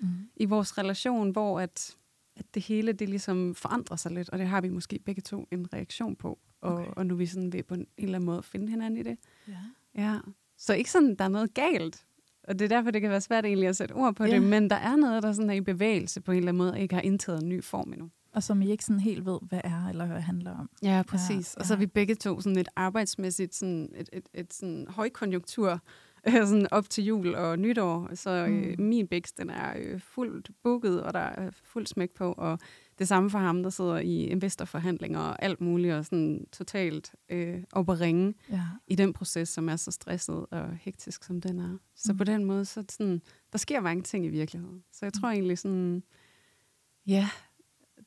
Mm. 0.00 0.08
i 0.36 0.44
vores 0.44 0.78
relation, 0.78 1.30
hvor 1.30 1.60
at, 1.60 1.96
at 2.36 2.44
det 2.54 2.62
hele 2.62 2.92
det 2.92 3.08
ligesom 3.08 3.54
forandrer 3.54 3.96
sig 3.96 4.12
lidt, 4.12 4.30
og 4.30 4.38
det 4.38 4.46
har 4.46 4.60
vi 4.60 4.68
måske 4.68 4.98
begge 5.04 5.22
to 5.22 5.48
en 5.50 5.72
reaktion 5.74 6.16
på. 6.16 6.38
Og, 6.60 6.74
Okay. 6.74 6.90
og 6.96 7.06
nu 7.06 7.14
er 7.14 7.18
vi 7.18 7.26
sådan 7.26 7.52
ved 7.52 7.62
på 7.62 7.74
en 7.74 7.86
eller 7.98 8.14
anden 8.14 8.26
måde 8.26 8.38
at 8.38 8.44
finde 8.44 8.68
hinanden 8.70 9.00
i 9.00 9.02
det. 9.02 9.18
Ja. 9.48 9.56
Ja. 9.94 10.18
Så 10.58 10.74
ikke 10.74 10.90
sådan, 10.90 11.14
der 11.14 11.24
er 11.24 11.28
noget 11.28 11.54
galt. 11.54 12.04
Og 12.48 12.58
det 12.58 12.64
er 12.64 12.68
derfor, 12.68 12.90
det 12.90 13.00
kan 13.00 13.10
være 13.10 13.20
svært 13.20 13.44
egentlig 13.44 13.68
at 13.68 13.76
sætte 13.76 13.92
ord 13.92 14.14
på 14.14 14.24
Ja. 14.24 14.34
det, 14.34 14.42
men 14.42 14.70
der 14.70 14.76
er 14.76 14.96
noget, 14.96 15.22
der 15.22 15.32
sådan 15.32 15.50
er 15.50 15.54
i 15.54 15.60
bevægelse 15.60 16.20
på 16.20 16.32
en 16.32 16.38
eller 16.38 16.48
anden 16.48 16.58
måde, 16.58 16.72
og 16.72 16.80
ikke 16.80 16.94
har 16.94 17.02
indtaget 17.02 17.42
en 17.42 17.48
ny 17.48 17.62
form 17.64 17.92
endnu. 17.92 18.10
Og 18.34 18.42
som 18.42 18.62
I 18.62 18.70
ikke 18.70 18.84
sådan 18.84 19.00
helt 19.00 19.26
ved, 19.26 19.38
hvad 19.42 19.60
er 19.64 19.88
eller 19.88 20.06
hvad 20.06 20.20
handler 20.20 20.50
om. 20.58 20.70
Ja, 20.82 21.02
præcis. 21.08 21.54
Ja, 21.56 21.60
og 21.60 21.66
så 21.66 21.74
ja. 21.74 21.76
er 21.76 21.78
vi 21.78 21.86
begge 21.86 22.14
to 22.14 22.40
sådan 22.40 22.58
et 22.58 22.68
arbejdsmæssigt, 22.76 23.54
sådan 23.54 23.92
et, 23.96 24.08
et, 24.12 24.28
et 24.34 24.54
sådan 24.54 24.86
højkonjunktur, 24.88 25.80
øh, 26.28 26.32
sådan 26.32 26.66
op 26.70 26.90
til 26.90 27.04
jul 27.04 27.34
og 27.34 27.58
nytår. 27.58 28.14
Så 28.14 28.30
øh, 28.30 28.74
Mm. 28.78 28.84
min 28.84 29.06
bæks, 29.08 29.32
den 29.32 29.50
er 29.50 29.72
øh, 29.78 30.00
fuldt 30.00 30.50
booket, 30.62 31.02
og 31.02 31.14
der 31.14 31.18
er 31.20 31.50
fuld 31.64 31.86
smæk 31.86 32.10
på, 32.14 32.32
og 32.32 32.58
det 32.98 33.08
samme 33.08 33.30
for 33.30 33.38
ham, 33.38 33.62
der 33.62 33.70
sidder 33.70 33.98
i 33.98 34.24
investorforhandlinger 34.24 35.20
og 35.20 35.42
alt 35.42 35.60
muligt, 35.60 35.94
og 35.94 36.04
sådan 36.04 36.46
totalt 36.52 37.14
øh, 37.28 37.62
op 37.72 37.90
at 37.90 38.00
ringe 38.00 38.34
Ja. 38.50 38.62
i 38.86 38.94
den 38.94 39.12
proces, 39.12 39.48
som 39.48 39.68
er 39.68 39.76
så 39.76 39.90
stresset 39.90 40.46
og 40.50 40.76
hektisk, 40.80 41.24
som 41.24 41.40
den 41.40 41.58
er. 41.58 41.78
Så 41.96 42.12
Mm. 42.12 42.18
på 42.18 42.24
den 42.24 42.44
måde, 42.44 42.64
så 42.64 42.84
sådan, 42.88 43.22
der 43.52 43.58
sker 43.58 43.80
mange 43.80 44.02
ting 44.02 44.24
i 44.26 44.28
virkeligheden. 44.28 44.82
Så 44.92 45.06
jeg 45.06 45.12
tror 45.12 45.28
Mm. 45.28 45.34
egentlig 45.34 45.58
sådan, 45.58 46.02
ja, 47.06 47.28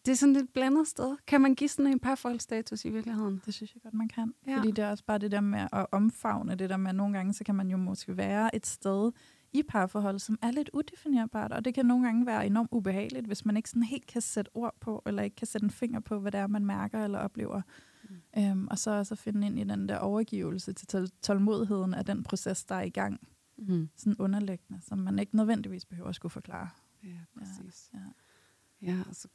det 0.08 0.14
er 0.14 0.16
sådan 0.18 0.36
et 0.36 0.50
blandet 0.54 0.88
sted. 0.88 1.18
Kan 1.28 1.42
man 1.42 1.56
give 1.56 1.68
sådan 1.68 1.92
en 1.92 2.00
parforholdsstatus 2.00 2.86
i 2.86 2.90
virkeligheden? 2.90 3.42
Det 3.46 3.54
synes 3.54 3.74
jeg 3.76 3.82
godt, 3.82 3.94
man 3.94 4.08
kan. 4.08 4.34
Ja. 4.48 4.58
Fordi 4.58 4.72
det 4.72 4.80
er 4.84 4.90
også 4.90 5.04
bare 5.06 5.18
det 5.18 5.32
der 5.32 5.42
med 5.42 5.68
at 5.74 5.86
omfavne 5.92 6.56
det 6.56 6.70
der 6.70 6.78
med, 6.78 6.90
at 6.90 6.96
nogle 6.96 7.18
gange, 7.18 7.34
så 7.34 7.44
kan 7.44 7.56
man 7.56 7.70
jo 7.70 7.78
måske 7.78 8.18
være 8.18 8.56
et 8.56 8.66
sted 8.68 9.12
i 9.54 9.64
parforhold, 9.64 10.20
som 10.20 10.40
er 10.42 10.52
lidt 10.52 10.70
udefinerbart, 10.74 11.52
og 11.52 11.66
det 11.66 11.74
kan 11.74 11.86
nogle 11.86 12.06
gange 12.06 12.26
være 12.26 12.46
enormt 12.46 12.70
ubehageligt, 12.72 13.26
hvis 13.28 13.46
man 13.46 13.58
ikke 13.58 13.70
sådan 13.70 13.84
helt 13.84 14.08
kan 14.08 14.22
sætte 14.22 14.52
ord 14.54 14.76
på, 14.82 15.04
eller 15.06 15.24
ikke 15.24 15.36
kan 15.36 15.48
sætte 15.48 15.66
en 15.66 15.72
finger 15.72 16.00
på, 16.00 16.20
hvad 16.20 16.32
det 16.32 16.40
er, 16.40 16.48
man 16.48 16.66
mærker 16.66 17.04
eller 17.04 17.20
oplever. 17.20 17.62
Mm. 18.10 18.16
Øhm, 18.38 18.68
og 18.68 18.80
så 18.80 18.92
også 18.92 19.14
at 19.14 19.18
finde 19.18 19.48
ind 19.48 19.60
i 19.60 19.64
den 19.64 19.90
der 19.90 19.98
overgivelse 19.98 20.74
til 20.74 20.88
tål- 20.88 21.20
tålmodigheden 21.22 21.94
af 21.94 22.06
den 22.06 22.24
proces, 22.24 22.66
der 22.66 22.76
er 22.76 22.82
i 22.82 22.90
gang, 22.90 23.20
Mm. 23.58 23.90
sådan 23.96 24.16
underliggende, 24.20 24.82
som 24.82 24.98
man 24.98 25.20
ikke 25.20 25.36
nødvendigvis 25.36 25.86
behøver 25.86 26.10
at 26.10 26.16
skulle 26.16 26.30
forklare. 26.30 26.70
Ja, 27.04 27.20
præcis. 27.38 27.90
Ja. 27.94 28.00
Ja, 28.82 28.98
altså 29.08 29.28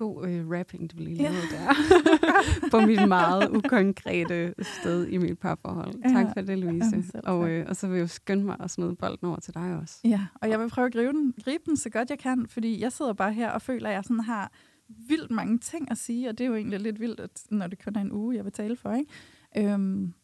god 0.00 0.28
øh, 0.28 0.50
rapping, 0.50 0.90
du 0.92 0.96
lige 0.98 1.22
Ja. 1.22 1.28
der. 1.30 1.74
på 2.70 2.86
mit 2.86 3.08
meget 3.08 3.50
ukonkrete 3.56 4.54
sted 4.62 5.06
i 5.08 5.16
mit 5.18 5.38
parforhold. 5.38 5.94
Ja. 6.04 6.08
Tak 6.08 6.26
for 6.34 6.40
det, 6.40 6.58
Louise. 6.58 6.90
Selv 6.90 7.22
og, 7.28 7.50
øh, 7.50 7.66
og 7.68 7.76
så 7.76 7.86
vil 7.88 7.94
jeg 7.94 8.02
jo 8.02 8.06
skynde 8.06 8.44
mig 8.44 8.56
at 8.60 8.70
smide 8.70 8.96
bolden 8.96 9.26
over 9.28 9.40
til 9.40 9.54
dig 9.54 9.78
også. 9.82 10.00
Ja, 10.04 10.26
og 10.34 10.48
jeg 10.50 10.60
vil 10.60 10.68
prøve 10.68 10.86
at 10.86 10.92
gribe 10.92 11.12
den, 11.12 11.34
gribe 11.44 11.62
den 11.66 11.76
så 11.76 11.90
godt 11.90 12.10
jeg 12.10 12.18
kan, 12.18 12.46
fordi 12.48 12.80
jeg 12.80 12.92
sidder 12.92 13.12
bare 13.12 13.32
her 13.32 13.50
og 13.50 13.62
føler, 13.62 13.88
at 13.88 13.94
jeg 13.94 14.04
sådan 14.04 14.20
har 14.20 14.52
vildt 14.88 15.30
mange 15.30 15.58
ting 15.58 15.90
at 15.90 15.98
sige, 15.98 16.28
og 16.28 16.38
det 16.38 16.44
er 16.44 16.48
jo 16.48 16.54
egentlig 16.56 16.80
lidt 16.80 17.00
vildt, 17.00 17.20
at, 17.20 17.42
når 17.50 17.66
det 17.66 17.84
kun 17.84 17.96
er 17.96 18.00
en 18.00 18.12
uge, 18.12 18.36
jeg 18.36 18.44
vil 18.44 18.52
tale 18.52 18.76
for. 18.76 18.92
Ikke? 18.94 19.72
Øhm, 19.72 20.14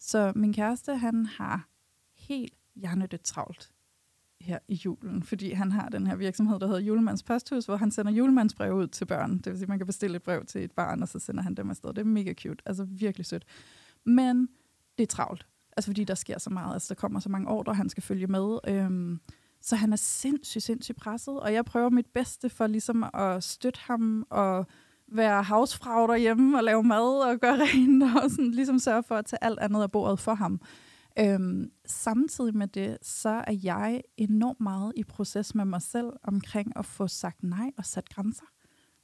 så 0.00 0.32
min 0.36 0.52
kæreste, 0.52 0.96
han 0.96 1.26
har 1.26 1.68
helt 2.16 2.54
hjernedødt 2.76 3.22
travlt 3.24 3.71
her 4.42 4.58
i 4.68 4.74
julen, 4.74 5.22
fordi 5.22 5.52
han 5.52 5.72
har 5.72 5.88
den 5.88 6.06
her 6.06 6.16
virksomhed, 6.16 6.60
der 6.60 6.66
hedder 6.66 6.80
Julemands 6.80 7.22
Posthus, 7.22 7.66
hvor 7.66 7.76
han 7.76 7.90
sender 7.90 8.12
julemandsbrev 8.12 8.74
ud 8.74 8.86
til 8.86 9.04
børn. 9.04 9.36
Det 9.38 9.46
vil 9.46 9.56
sige, 9.56 9.64
at 9.64 9.68
man 9.68 9.78
kan 9.78 9.86
bestille 9.86 10.16
et 10.16 10.22
brev 10.22 10.44
til 10.44 10.64
et 10.64 10.72
barn, 10.72 11.02
og 11.02 11.08
så 11.08 11.18
sender 11.18 11.42
han 11.42 11.54
dem 11.54 11.70
afsted. 11.70 11.88
Det 11.90 11.98
er 11.98 12.04
mega 12.04 12.34
cute, 12.34 12.62
altså 12.66 12.84
virkelig 12.84 13.26
sødt. 13.26 13.44
Men 14.06 14.48
det 14.98 15.02
er 15.02 15.06
travlt, 15.06 15.46
altså 15.76 15.88
fordi 15.88 16.04
der 16.04 16.14
sker 16.14 16.38
så 16.38 16.50
meget. 16.50 16.72
Altså 16.74 16.94
der 16.94 17.00
kommer 17.00 17.20
så 17.20 17.28
mange 17.28 17.48
ordre, 17.48 17.74
han 17.74 17.88
skal 17.88 18.02
følge 18.02 18.26
med. 18.26 18.58
Øhm, 18.68 19.20
Så 19.60 19.76
han 19.76 19.92
er 19.92 19.96
sindssygt, 19.96 20.64
sindssygt 20.64 20.98
presset, 20.98 21.40
og 21.40 21.52
jeg 21.52 21.64
prøver 21.64 21.90
mit 21.90 22.06
bedste 22.14 22.48
for 22.48 22.66
ligesom 22.66 23.04
at 23.14 23.44
støtte 23.44 23.80
ham 23.82 24.26
og 24.30 24.66
være 25.12 25.42
housefrau 25.42 26.06
derhjemme 26.06 26.58
og 26.58 26.64
lave 26.64 26.82
mad 26.82 27.30
og 27.32 27.38
gøre 27.40 27.58
rent 27.74 28.02
og 28.02 28.30
sådan, 28.30 28.50
ligesom 28.50 28.78
sørge 28.78 29.02
for 29.02 29.14
at 29.16 29.26
tage 29.26 29.44
alt 29.44 29.58
andet 29.58 29.82
af 29.82 29.90
bordet 29.90 30.18
for 30.18 30.34
ham. 30.34 30.60
Øhm, 31.18 31.70
samtidig 31.86 32.56
med 32.56 32.66
det, 32.66 32.98
så 33.02 33.28
er 33.28 33.58
jeg 33.62 34.02
enormt 34.16 34.60
meget 34.60 34.92
i 34.96 35.04
proces 35.04 35.54
med 35.54 35.64
mig 35.64 35.82
selv 35.82 36.10
omkring 36.22 36.72
at 36.76 36.86
få 36.86 37.08
sagt 37.08 37.42
nej 37.42 37.70
og 37.78 37.84
sat 37.84 38.08
grænser. 38.08 38.46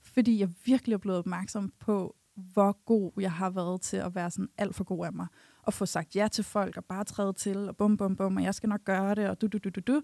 Fordi 0.00 0.40
jeg 0.40 0.48
virkelig 0.64 0.94
er 0.94 0.98
blevet 0.98 1.18
opmærksom 1.18 1.72
på, 1.80 2.16
hvor 2.52 2.84
god 2.84 3.12
jeg 3.20 3.32
har 3.32 3.50
været 3.50 3.80
til 3.80 3.96
at 3.96 4.14
være 4.14 4.30
sådan 4.30 4.48
alt 4.58 4.74
for 4.74 4.84
god 4.84 5.06
af 5.06 5.12
mig. 5.12 5.26
Og 5.62 5.74
få 5.74 5.86
sagt 5.86 6.16
ja 6.16 6.28
til 6.28 6.44
folk 6.44 6.76
og 6.76 6.84
bare 6.84 7.04
træde 7.04 7.32
til 7.32 7.68
og 7.68 7.76
bum 7.76 7.96
bum 7.96 8.16
bum, 8.16 8.36
og 8.36 8.42
jeg 8.42 8.54
skal 8.54 8.68
nok 8.68 8.84
gøre 8.84 9.14
det, 9.14 9.28
og 9.28 9.40
du 9.40 9.46
du 9.46 9.58
du 9.58 9.68
du 9.68 9.80
du 9.80 10.02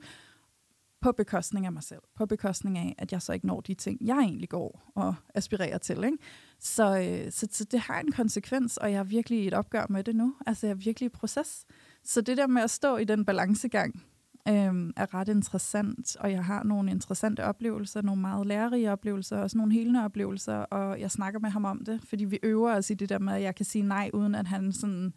på 1.00 1.12
bekostning 1.12 1.66
af 1.66 1.72
mig 1.72 1.82
selv. 1.82 2.00
På 2.16 2.26
bekostning 2.26 2.78
af, 2.78 2.94
at 2.98 3.12
jeg 3.12 3.22
så 3.22 3.32
ikke 3.32 3.46
når 3.46 3.60
de 3.60 3.74
ting, 3.74 3.98
jeg 4.00 4.18
egentlig 4.18 4.48
går 4.48 4.92
og 4.94 5.14
aspirerer 5.34 5.78
til. 5.78 6.04
Ikke? 6.04 6.18
Så, 6.58 6.98
øh, 6.98 7.32
så, 7.32 7.46
så 7.50 7.64
det 7.64 7.80
har 7.80 8.00
en 8.00 8.12
konsekvens, 8.12 8.76
og 8.76 8.92
jeg 8.92 8.98
er 8.98 9.04
virkelig 9.04 9.42
i 9.42 9.46
et 9.46 9.54
opgør 9.54 9.86
med 9.90 10.04
det 10.04 10.16
nu. 10.16 10.34
Altså 10.46 10.66
jeg 10.66 10.70
er 10.70 10.78
virkelig 10.78 11.06
i 11.06 11.08
proces. 11.08 11.66
Så 12.04 12.20
det 12.20 12.36
der 12.36 12.46
med 12.46 12.62
at 12.62 12.70
stå 12.70 12.96
i 12.96 13.04
den 13.04 13.24
balancegang, 13.24 14.02
øh, 14.48 14.92
er 14.96 15.14
ret 15.14 15.28
interessant, 15.28 16.16
og 16.16 16.32
jeg 16.32 16.44
har 16.44 16.62
nogle 16.62 16.90
interessante 16.90 17.44
oplevelser, 17.44 18.02
nogle 18.02 18.20
meget 18.20 18.46
lærerige 18.46 18.92
oplevelser, 18.92 19.38
også 19.38 19.58
nogle 19.58 19.72
helende 19.72 20.04
oplevelser, 20.04 20.56
og 20.56 21.00
jeg 21.00 21.10
snakker 21.10 21.40
med 21.40 21.50
ham 21.50 21.64
om 21.64 21.84
det, 21.84 22.00
fordi 22.08 22.24
vi 22.24 22.38
øver 22.42 22.74
os 22.76 22.90
i 22.90 22.94
det 22.94 23.08
der 23.08 23.18
med, 23.18 23.32
at 23.32 23.42
jeg 23.42 23.54
kan 23.54 23.64
sige 23.64 23.82
nej, 23.82 24.10
uden 24.12 24.34
at 24.34 24.46
han 24.46 24.72
sådan 24.72 25.12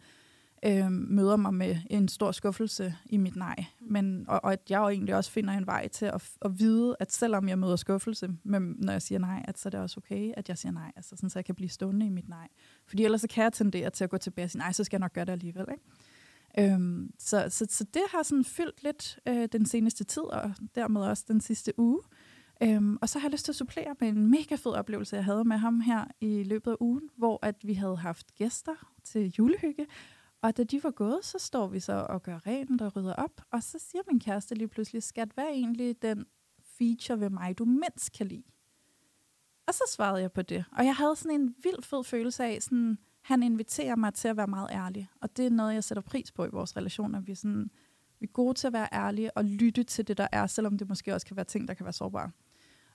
øh, 0.64 0.92
møder 0.92 1.36
mig 1.36 1.54
med 1.54 1.76
en 1.90 2.08
stor 2.08 2.32
skuffelse 2.32 2.94
i 3.06 3.16
mit 3.16 3.36
nej. 3.36 3.64
Men, 3.80 4.24
og, 4.28 4.44
og 4.44 4.52
at 4.52 4.60
jeg 4.70 4.78
jo 4.78 4.88
egentlig 4.88 5.14
også 5.14 5.30
finder 5.30 5.54
en 5.54 5.66
vej 5.66 5.88
til 5.88 6.06
at, 6.06 6.30
at 6.42 6.58
vide, 6.58 6.96
at 7.00 7.12
selvom 7.12 7.48
jeg 7.48 7.58
møder 7.58 7.76
skuffelse, 7.76 8.28
men 8.44 8.76
når 8.78 8.92
jeg 8.92 9.02
siger 9.02 9.18
nej, 9.18 9.44
at 9.48 9.58
så 9.58 9.68
er 9.68 9.70
det 9.70 9.80
også 9.80 10.00
okay, 10.00 10.32
at 10.36 10.48
jeg 10.48 10.58
siger 10.58 10.72
nej, 10.72 10.92
altså 10.96 11.16
sådan, 11.16 11.30
så 11.30 11.38
jeg 11.38 11.44
kan 11.44 11.54
blive 11.54 11.68
stående 11.68 12.06
i 12.06 12.08
mit 12.08 12.28
nej. 12.28 12.48
Fordi 12.86 13.04
ellers 13.04 13.20
så 13.20 13.28
kan 13.28 13.44
jeg 13.44 13.52
tendere 13.52 13.90
til 13.90 14.04
at 14.04 14.10
gå 14.10 14.16
tilbage 14.16 14.46
og 14.46 14.50
sige, 14.50 14.58
nej, 14.58 14.72
så 14.72 14.84
skal 14.84 14.96
jeg 14.96 15.00
nok 15.00 15.12
gøre 15.12 15.24
det 15.24 15.32
alligevel. 15.32 15.66
Ikke? 15.70 15.84
Øhm, 16.58 17.10
så, 17.18 17.46
så, 17.48 17.66
så 17.70 17.84
det 17.84 18.02
har 18.10 18.22
sådan 18.22 18.44
fyldt 18.44 18.82
lidt 18.82 19.18
øh, 19.28 19.48
den 19.52 19.66
seneste 19.66 20.04
tid, 20.04 20.22
og 20.22 20.54
dermed 20.74 21.00
også 21.00 21.24
den 21.28 21.40
sidste 21.40 21.78
uge. 21.78 22.02
Øhm, 22.62 22.98
og 23.02 23.08
så 23.08 23.18
har 23.18 23.28
jeg 23.28 23.32
lyst 23.32 23.44
til 23.44 23.52
at 23.52 23.56
supplere 23.56 23.94
med 24.00 24.08
en 24.08 24.30
mega 24.30 24.54
fed 24.54 24.72
oplevelse, 24.72 25.16
jeg 25.16 25.24
havde 25.24 25.44
med 25.44 25.56
ham 25.56 25.80
her 25.80 26.04
i 26.20 26.42
løbet 26.42 26.70
af 26.70 26.76
ugen, 26.80 27.10
hvor 27.16 27.38
at 27.42 27.54
vi 27.64 27.74
havde 27.74 27.96
haft 27.96 28.34
gæster 28.34 28.92
til 29.04 29.34
julehygge, 29.38 29.86
og 30.42 30.56
da 30.56 30.64
de 30.64 30.84
var 30.84 30.90
gået, 30.90 31.24
så 31.24 31.38
står 31.38 31.68
vi 31.68 31.80
så 31.80 32.06
og 32.08 32.22
gør 32.22 32.46
rent 32.46 32.82
og 32.82 32.96
rydder 32.96 33.14
op, 33.14 33.40
og 33.50 33.62
så 33.62 33.78
siger 33.78 34.02
min 34.10 34.20
kæreste 34.20 34.54
lige 34.54 34.68
pludselig, 34.68 35.02
skat, 35.02 35.28
hvad 35.34 35.44
er 35.44 35.48
egentlig 35.48 36.02
den 36.02 36.26
feature 36.78 37.20
ved 37.20 37.30
mig, 37.30 37.58
du 37.58 37.64
mindst 37.64 38.12
kan 38.12 38.26
lide? 38.26 38.42
Og 39.66 39.74
så 39.74 39.82
svarede 39.96 40.20
jeg 40.20 40.32
på 40.32 40.42
det, 40.42 40.64
og 40.72 40.84
jeg 40.84 40.96
havde 40.96 41.16
sådan 41.16 41.40
en 41.40 41.54
vild 41.62 41.82
fed 41.82 42.04
følelse 42.04 42.44
af, 42.44 42.62
sådan, 42.62 42.98
han 43.28 43.42
inviterer 43.42 43.96
mig 43.96 44.14
til 44.14 44.28
at 44.28 44.36
være 44.36 44.46
meget 44.46 44.68
ærlig, 44.72 45.08
og 45.20 45.36
det 45.36 45.46
er 45.46 45.50
noget, 45.50 45.74
jeg 45.74 45.84
sætter 45.84 46.02
pris 46.02 46.32
på 46.32 46.44
i 46.44 46.48
vores 46.52 46.76
relation, 46.76 47.14
at 47.14 47.26
vi 47.26 47.32
er, 47.32 47.36
sådan, 47.36 47.70
vi 48.20 48.26
er 48.26 48.32
gode 48.32 48.54
til 48.54 48.66
at 48.66 48.72
være 48.72 48.88
ærlige 48.92 49.36
og 49.36 49.44
lytte 49.44 49.82
til 49.84 50.08
det, 50.08 50.18
der 50.18 50.26
er, 50.32 50.46
selvom 50.46 50.78
det 50.78 50.88
måske 50.88 51.14
også 51.14 51.26
kan 51.26 51.36
være 51.36 51.44
ting, 51.44 51.68
der 51.68 51.74
kan 51.74 51.84
være 51.84 51.92
sårbare. 51.92 52.30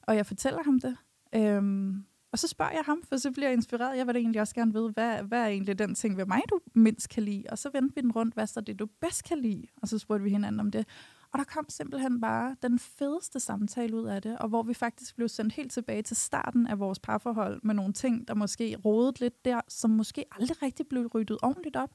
Og 0.01 0.15
jeg 0.15 0.25
fortæller 0.25 0.63
ham 0.63 0.79
det, 0.79 0.97
øhm, 1.35 2.05
og 2.31 2.39
så 2.39 2.47
spørger 2.47 2.71
jeg 2.71 2.83
ham, 2.85 3.03
for 3.09 3.17
så 3.17 3.31
bliver 3.31 3.47
jeg 3.47 3.53
inspireret. 3.53 3.97
Jeg 3.97 4.07
vil 4.07 4.15
egentlig 4.15 4.41
også 4.41 4.55
gerne 4.55 4.73
vide, 4.73 4.91
hvad, 4.91 5.23
hvad 5.23 5.41
er 5.41 5.47
egentlig 5.47 5.79
den 5.79 5.95
ting 5.95 6.17
ved 6.17 6.25
mig, 6.25 6.41
du 6.49 6.59
mindst 6.73 7.09
kan 7.09 7.23
lide? 7.23 7.43
Og 7.49 7.57
så 7.57 7.69
vendte 7.73 7.95
vi 7.95 8.01
den 8.01 8.11
rundt, 8.11 8.33
hvad 8.33 8.47
så 8.47 8.61
det, 8.61 8.79
du 8.79 8.85
bedst 9.01 9.23
kan 9.23 9.39
lide? 9.39 9.67
Og 9.81 9.87
så 9.87 9.99
spurgte 9.99 10.23
vi 10.23 10.29
hinanden 10.29 10.59
om 10.59 10.71
det. 10.71 10.87
Og 11.33 11.39
der 11.39 11.45
kom 11.45 11.65
simpelthen 11.69 12.21
bare 12.21 12.55
den 12.61 12.79
fedeste 12.79 13.39
samtale 13.39 13.95
ud 13.95 14.05
af 14.05 14.21
det, 14.21 14.37
og 14.37 14.49
hvor 14.49 14.63
vi 14.63 14.73
faktisk 14.73 15.15
blev 15.15 15.27
sendt 15.27 15.53
helt 15.53 15.71
tilbage 15.71 16.01
til 16.01 16.17
starten 16.17 16.67
af 16.67 16.79
vores 16.79 16.99
parforhold 16.99 17.59
med 17.63 17.75
nogle 17.75 17.93
ting, 17.93 18.27
der 18.27 18.33
måske 18.33 18.77
rodede 18.85 19.19
lidt 19.19 19.45
der, 19.45 19.61
som 19.67 19.89
måske 19.89 20.25
aldrig 20.31 20.61
rigtig 20.61 20.87
blev 20.87 21.07
ryddet 21.07 21.37
ordentligt 21.43 21.75
op, 21.75 21.89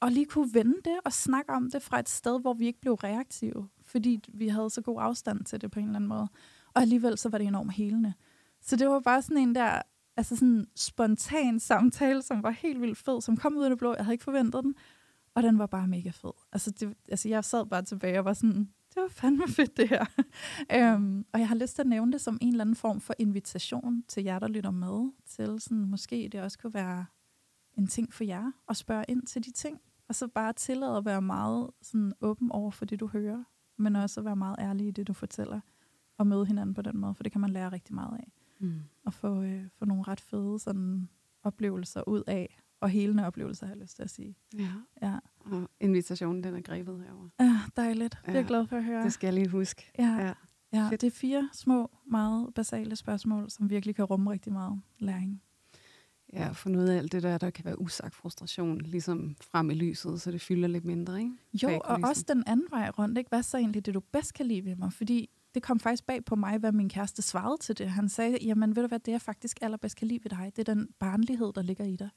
og 0.00 0.10
lige 0.10 0.26
kunne 0.26 0.54
vende 0.54 0.76
det 0.84 0.98
og 1.04 1.12
snakke 1.12 1.52
om 1.52 1.70
det 1.70 1.82
fra 1.82 1.98
et 1.98 2.08
sted, 2.08 2.40
hvor 2.40 2.54
vi 2.54 2.66
ikke 2.66 2.80
blev 2.80 2.94
reaktive, 2.94 3.68
fordi 3.82 4.20
vi 4.28 4.48
havde 4.48 4.70
så 4.70 4.80
god 4.80 4.96
afstand 5.00 5.44
til 5.44 5.60
det 5.60 5.70
på 5.70 5.78
en 5.78 5.84
eller 5.86 5.96
anden 5.96 6.08
måde. 6.08 6.28
Og 6.74 6.82
alligevel 6.82 7.18
så 7.18 7.28
var 7.28 7.38
det 7.38 7.46
enormt 7.46 7.72
helende. 7.72 8.12
Så 8.60 8.76
det 8.76 8.88
var 8.88 9.00
bare 9.00 9.22
sådan 9.22 9.36
en 9.36 9.54
der, 9.54 9.82
altså 10.16 10.36
sådan 10.36 10.66
spontan 10.76 11.60
samtale, 11.60 12.22
som 12.22 12.42
var 12.42 12.50
helt 12.50 12.80
vildt 12.80 12.98
fed, 12.98 13.20
som 13.20 13.36
kom 13.36 13.56
ud 13.56 13.64
af 13.64 13.70
det 13.70 13.78
blå. 13.78 13.94
Jeg 13.94 14.04
havde 14.04 14.14
ikke 14.14 14.24
forventet 14.24 14.64
den. 14.64 14.74
Og 15.38 15.44
den 15.44 15.58
var 15.58 15.66
bare 15.66 15.88
mega 15.88 16.10
fed. 16.10 16.30
Altså, 16.52 16.70
det, 16.70 16.94
altså 17.08 17.28
jeg 17.28 17.44
sad 17.44 17.66
bare 17.66 17.82
tilbage 17.82 18.18
og 18.18 18.24
var 18.24 18.32
sådan, 18.32 18.68
det 18.94 19.02
var 19.02 19.08
fandme 19.08 19.48
fedt 19.48 19.76
det 19.76 19.88
her. 19.88 20.04
um, 20.96 21.24
og 21.32 21.40
jeg 21.40 21.48
har 21.48 21.54
lyst 21.54 21.74
til 21.74 21.82
at 21.82 21.88
nævne 21.88 22.12
det 22.12 22.20
som 22.20 22.38
en 22.40 22.48
eller 22.48 22.64
anden 22.64 22.76
form 22.76 23.00
for 23.00 23.14
invitation 23.18 24.04
til 24.08 24.24
jer, 24.24 24.38
der 24.38 24.48
lytter 24.48 24.70
med, 24.70 25.10
til 25.26 25.60
sådan, 25.60 25.84
måske 25.84 26.28
det 26.32 26.42
også 26.42 26.58
kunne 26.58 26.74
være 26.74 27.06
en 27.76 27.86
ting 27.86 28.12
for 28.12 28.24
jer, 28.24 28.52
at 28.68 28.76
spørge 28.76 29.04
ind 29.08 29.26
til 29.26 29.44
de 29.44 29.50
ting, 29.50 29.80
og 30.08 30.14
så 30.14 30.28
bare 30.28 30.52
tillade 30.52 30.96
at 30.96 31.04
være 31.04 31.22
meget 31.22 31.70
sådan, 31.82 32.12
åben 32.20 32.52
over 32.52 32.70
for 32.70 32.84
det, 32.84 33.00
du 33.00 33.06
hører, 33.06 33.44
men 33.76 33.96
også 33.96 34.20
at 34.20 34.24
være 34.24 34.36
meget 34.36 34.56
ærlig 34.58 34.86
i 34.86 34.90
det, 34.90 35.08
du 35.08 35.12
fortæller, 35.12 35.60
og 36.18 36.26
møde 36.26 36.46
hinanden 36.46 36.74
på 36.74 36.82
den 36.82 36.98
måde, 36.98 37.14
for 37.14 37.22
det 37.22 37.32
kan 37.32 37.40
man 37.40 37.50
lære 37.50 37.72
rigtig 37.72 37.94
meget 37.94 38.18
af 38.18 38.32
mm. 38.58 38.80
og 39.04 39.12
få, 39.12 39.42
øh, 39.42 39.64
få 39.78 39.84
nogle 39.84 40.02
ret 40.02 40.20
fede 40.20 40.58
sådan, 40.58 41.08
oplevelser 41.42 42.08
ud 42.08 42.22
af, 42.26 42.60
og 42.80 42.88
helende 42.88 43.26
oplevelser, 43.26 43.66
har 43.66 43.74
jeg 43.74 43.82
lyst 43.82 43.96
til 43.96 44.02
at 44.02 44.10
sige. 44.10 44.36
Ja. 44.58 44.68
ja. 45.02 45.16
Og 45.40 45.70
invitationen, 45.80 46.44
den 46.44 46.54
er 46.54 46.60
grebet 46.60 47.04
herovre. 47.04 47.30
Ja, 47.40 47.60
dejligt. 47.76 48.18
Det 48.26 48.30
er 48.30 48.38
jeg 48.38 48.44
glad 48.44 48.66
for 48.66 48.76
at 48.76 48.84
høre. 48.84 49.04
Det 49.04 49.12
skal 49.12 49.26
jeg 49.26 49.34
lige 49.34 49.48
huske. 49.48 49.90
Ja. 49.98 50.16
ja. 50.26 50.32
Ja, 50.72 50.88
det 50.90 51.04
er 51.04 51.10
fire 51.10 51.48
små, 51.52 51.90
meget 52.06 52.54
basale 52.54 52.96
spørgsmål, 52.96 53.50
som 53.50 53.70
virkelig 53.70 53.96
kan 53.96 54.04
rumme 54.04 54.30
rigtig 54.30 54.52
meget 54.52 54.80
læring. 54.98 55.42
Ja, 56.32 56.50
for 56.50 56.68
noget 56.68 56.90
af 56.90 56.96
alt 56.96 57.12
det 57.12 57.22
der, 57.22 57.38
der 57.38 57.50
kan 57.50 57.64
være 57.64 57.80
usagt 57.80 58.14
frustration, 58.14 58.80
ligesom 58.80 59.36
frem 59.40 59.70
i 59.70 59.74
lyset, 59.74 60.20
så 60.20 60.30
det 60.30 60.40
fylder 60.40 60.68
lidt 60.68 60.84
mindre, 60.84 61.18
ikke? 61.18 61.32
Jo, 61.62 61.80
og 61.84 61.98
også 62.02 62.24
den 62.28 62.44
anden 62.46 62.66
vej 62.70 62.90
rundt, 62.90 63.18
ikke? 63.18 63.28
Hvad 63.28 63.42
så 63.42 63.56
egentlig 63.56 63.86
det, 63.86 63.94
du 63.94 64.00
bedst 64.00 64.34
kan 64.34 64.46
lide 64.46 64.64
ved 64.64 64.76
mig? 64.76 64.92
Fordi 64.92 65.30
det 65.54 65.62
kom 65.62 65.80
faktisk 65.80 66.06
bag 66.06 66.24
på 66.24 66.36
mig, 66.36 66.58
hvad 66.58 66.72
min 66.72 66.88
kæreste 66.88 67.22
svarede 67.22 67.56
til 67.60 67.78
det. 67.78 67.90
Han 67.90 68.08
sagde, 68.08 68.38
jamen 68.42 68.76
ved 68.76 68.82
du 68.82 68.88
hvad, 68.88 68.98
det 68.98 69.12
jeg 69.12 69.20
faktisk 69.20 69.58
allerbedst 69.62 69.96
kan 69.96 70.08
lide 70.08 70.24
ved 70.24 70.30
dig, 70.30 70.52
det 70.56 70.68
er 70.68 70.74
den 70.74 70.88
barnlighed, 70.98 71.52
der 71.54 71.62
ligger 71.62 71.84
i 71.84 71.96
dig. 71.96 72.08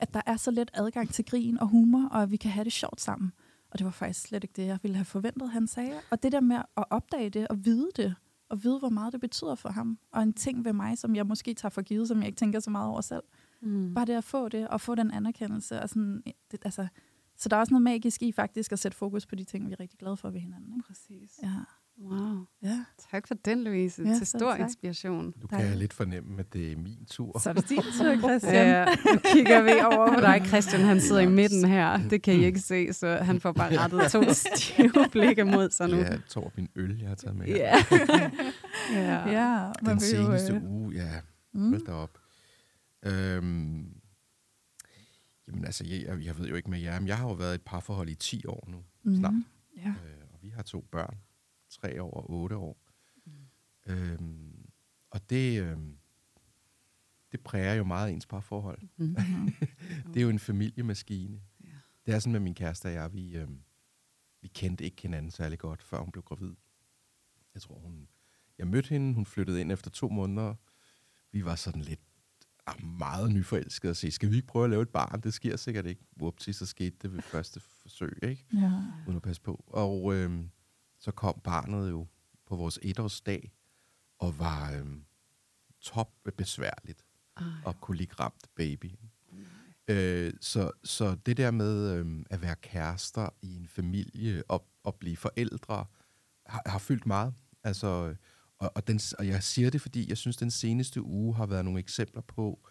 At 0.00 0.14
der 0.14 0.20
er 0.26 0.36
så 0.36 0.50
let 0.50 0.70
adgang 0.74 1.08
til 1.08 1.24
grin 1.24 1.58
og 1.58 1.66
humor, 1.66 2.08
og 2.08 2.22
at 2.22 2.30
vi 2.30 2.36
kan 2.36 2.50
have 2.50 2.64
det 2.64 2.72
sjovt 2.72 3.00
sammen. 3.00 3.32
Og 3.70 3.78
det 3.78 3.84
var 3.84 3.90
faktisk 3.90 4.20
slet 4.20 4.44
ikke 4.44 4.52
det, 4.56 4.66
jeg 4.66 4.78
ville 4.82 4.96
have 4.96 5.04
forventet, 5.04 5.50
han 5.50 5.66
sagde. 5.66 6.00
Og 6.10 6.22
det 6.22 6.32
der 6.32 6.40
med 6.40 6.56
at 6.76 6.84
opdage 6.90 7.30
det 7.30 7.48
og 7.48 7.64
vide 7.64 7.88
det, 7.96 8.14
og 8.48 8.64
vide, 8.64 8.78
hvor 8.78 8.88
meget 8.88 9.12
det 9.12 9.20
betyder 9.20 9.54
for 9.54 9.68
ham. 9.68 9.98
Og 10.12 10.22
en 10.22 10.32
ting 10.32 10.64
ved 10.64 10.72
mig, 10.72 10.98
som 10.98 11.16
jeg 11.16 11.26
måske 11.26 11.54
tager 11.54 11.70
for 11.70 11.82
givet, 11.82 12.08
som 12.08 12.18
jeg 12.18 12.26
ikke 12.26 12.36
tænker 12.36 12.60
så 12.60 12.70
meget 12.70 12.88
over 12.88 13.00
selv. 13.00 13.22
Mm. 13.60 13.94
Bare 13.94 14.04
det 14.04 14.12
at 14.12 14.24
få 14.24 14.48
det, 14.48 14.68
og 14.68 14.80
få 14.80 14.94
den 14.94 15.10
anerkendelse. 15.10 15.82
Og 15.82 15.88
sådan, 15.88 16.22
det, 16.50 16.60
altså, 16.64 16.86
så 17.36 17.48
der 17.48 17.56
er 17.56 17.60
også 17.60 17.74
noget 17.74 17.82
magisk 17.82 18.22
i 18.22 18.32
faktisk 18.32 18.72
at 18.72 18.78
sætte 18.78 18.98
fokus 18.98 19.26
på 19.26 19.34
de 19.34 19.44
ting, 19.44 19.66
vi 19.66 19.72
er 19.72 19.80
rigtig 19.80 19.98
glade 19.98 20.16
for 20.16 20.30
ved 20.30 20.40
hinanden. 20.40 20.72
Ikke? 20.72 20.86
Præcis. 20.86 21.40
Ja. 21.42 21.54
Wow. 22.00 22.46
Ja. 22.62 22.84
Tak 23.10 23.26
for 23.28 23.34
den, 23.34 23.64
Louise. 23.64 24.02
Ja, 24.02 24.18
til 24.18 24.26
stor 24.26 24.50
tak. 24.50 24.60
inspiration. 24.60 25.34
Nu 25.36 25.46
kan 25.46 25.60
jeg 25.60 25.76
lidt 25.76 25.92
fornemme, 25.92 26.40
at 26.40 26.52
det 26.52 26.72
er 26.72 26.76
min 26.76 27.06
tur. 27.06 27.38
Så 27.38 27.50
er 27.50 27.54
det 27.54 27.68
din 27.68 27.82
tur, 27.98 28.16
Christian. 28.28 28.66
ja, 28.66 28.84
nu 28.84 29.20
kigger 29.32 29.62
vi 29.62 29.70
over 29.70 30.14
på 30.14 30.20
dig. 30.20 30.42
Christian, 30.46 30.80
han 30.80 31.00
sidder 31.00 31.20
i 31.20 31.26
midten 31.26 31.64
her. 31.64 32.08
Det 32.08 32.22
kan 32.22 32.34
I 32.34 32.44
ikke 32.44 32.60
se, 32.60 32.92
så 32.92 33.08
han 33.08 33.40
får 33.40 33.52
bare 33.52 33.78
rettet 33.78 34.10
to 34.12 34.22
stive 34.32 35.06
blikke 35.12 35.44
mod 35.44 35.70
sig 35.70 35.88
nu. 35.88 35.96
Ja, 35.96 36.10
jeg 36.36 36.42
min 36.56 36.68
øl, 36.76 36.98
jeg 36.98 37.08
har 37.08 37.14
taget 37.14 37.36
med. 37.36 37.46
Ja. 37.56 37.74
ja. 38.92 39.30
ja. 39.30 39.72
Den 39.86 40.00
seneste 40.00 40.52
øh... 40.52 40.70
uge, 40.70 40.94
ja. 40.94 41.10
Mm. 41.52 41.68
Hold 41.68 41.86
da 41.86 41.92
op. 41.92 42.18
Øhm, 43.02 43.86
jamen 45.48 45.64
altså, 45.64 45.84
jeg, 45.86 46.24
jeg 46.24 46.38
ved 46.38 46.48
jo 46.48 46.54
ikke 46.54 46.70
med 46.70 46.80
jer, 46.80 47.00
men 47.00 47.08
jeg 47.08 47.16
har 47.16 47.28
jo 47.28 47.34
været 47.34 47.52
i 47.52 47.54
et 47.54 47.62
parforhold 47.62 48.08
i 48.08 48.14
10 48.14 48.46
år 48.46 48.68
nu, 48.70 48.78
mm. 49.02 49.16
snart. 49.16 49.34
Ja. 49.76 49.88
Øh, 49.88 50.24
og 50.32 50.38
vi 50.42 50.48
har 50.48 50.62
to 50.62 50.84
børn 50.92 51.16
tre 51.70 52.02
år 52.02 52.10
og 52.10 52.30
otte 52.30 52.56
år. 52.56 52.82
Mm. 53.24 53.32
Øhm, 53.86 54.70
og 55.10 55.30
det, 55.30 55.62
øhm, 55.62 55.98
det 57.32 57.40
præger 57.40 57.74
jo 57.74 57.84
meget 57.84 58.12
ens 58.12 58.26
parforhold. 58.26 58.80
Mm. 58.96 59.14
det 60.14 60.16
er 60.16 60.22
jo 60.22 60.28
en 60.28 60.38
familiemaskine. 60.38 61.40
Ja. 61.64 61.68
Det 62.06 62.14
er 62.14 62.18
sådan 62.18 62.32
med 62.32 62.40
min 62.40 62.54
kæreste 62.54 62.86
og 62.86 62.92
jeg, 62.92 63.12
vi, 63.12 63.36
øhm, 63.36 63.62
vi 64.40 64.48
kendte 64.48 64.84
ikke 64.84 65.02
hinanden 65.02 65.30
særlig 65.30 65.58
godt, 65.58 65.82
før 65.82 66.00
hun 66.00 66.12
blev 66.12 66.22
gravid. 66.22 66.54
Jeg 67.54 67.62
tror, 67.62 67.78
hun... 67.78 68.08
Jeg 68.58 68.68
mødte 68.68 68.88
hende, 68.88 69.14
hun 69.14 69.26
flyttede 69.26 69.60
ind 69.60 69.72
efter 69.72 69.90
to 69.90 70.08
måneder. 70.08 70.54
Vi 71.32 71.44
var 71.44 71.54
sådan 71.54 71.82
lidt 71.82 72.00
ah, 72.66 72.84
meget 72.84 73.32
nyforelskede 73.32 73.90
og 73.90 73.96
sige, 73.96 74.10
skal 74.10 74.30
vi 74.30 74.36
ikke 74.36 74.48
prøve 74.48 74.64
at 74.64 74.70
lave 74.70 74.82
et 74.82 74.88
barn? 74.88 75.20
Det 75.20 75.34
sker 75.34 75.56
sikkert 75.56 75.86
ikke. 75.86 76.02
Whoopsie, 76.20 76.52
så 76.52 76.66
skete 76.66 76.96
det 77.02 77.12
ved 77.12 77.22
første 77.22 77.60
forsøg, 77.60 78.18
ikke? 78.22 78.46
Ja. 78.54 78.82
Uden 79.06 79.16
at 79.16 79.22
passe 79.22 79.42
på. 79.42 79.64
Og 79.66 80.14
øhm, 80.14 80.50
kom 81.10 81.40
barnet 81.44 81.90
jo 81.90 82.06
på 82.46 82.56
vores 82.56 82.78
etårsdag, 82.82 83.52
og 84.18 84.38
var 84.38 84.72
øhm, 84.72 85.04
top 85.80 86.12
besværligt, 86.36 87.04
Ej. 87.36 87.44
og 87.64 87.80
kolikramt 87.80 88.46
baby. 88.54 88.92
Øh, 89.88 90.32
så, 90.40 90.70
så 90.84 91.16
det 91.26 91.36
der 91.36 91.50
med 91.50 91.92
øhm, 91.92 92.26
at 92.30 92.42
være 92.42 92.56
kærester 92.56 93.28
i 93.42 93.56
en 93.56 93.66
familie 93.66 94.42
og, 94.48 94.66
og 94.82 94.94
blive 94.94 95.16
forældre, 95.16 95.86
har, 96.46 96.62
har 96.66 96.78
fyldt 96.78 97.06
meget. 97.06 97.34
Altså, 97.64 98.14
og, 98.58 98.72
og, 98.74 98.86
den, 98.86 99.00
og 99.18 99.26
jeg 99.26 99.42
siger 99.42 99.70
det, 99.70 99.80
fordi 99.80 100.08
jeg 100.08 100.16
synes, 100.16 100.36
den 100.36 100.50
seneste 100.50 101.02
uge 101.02 101.34
har 101.34 101.46
været 101.46 101.64
nogle 101.64 101.80
eksempler 101.80 102.22
på, 102.22 102.68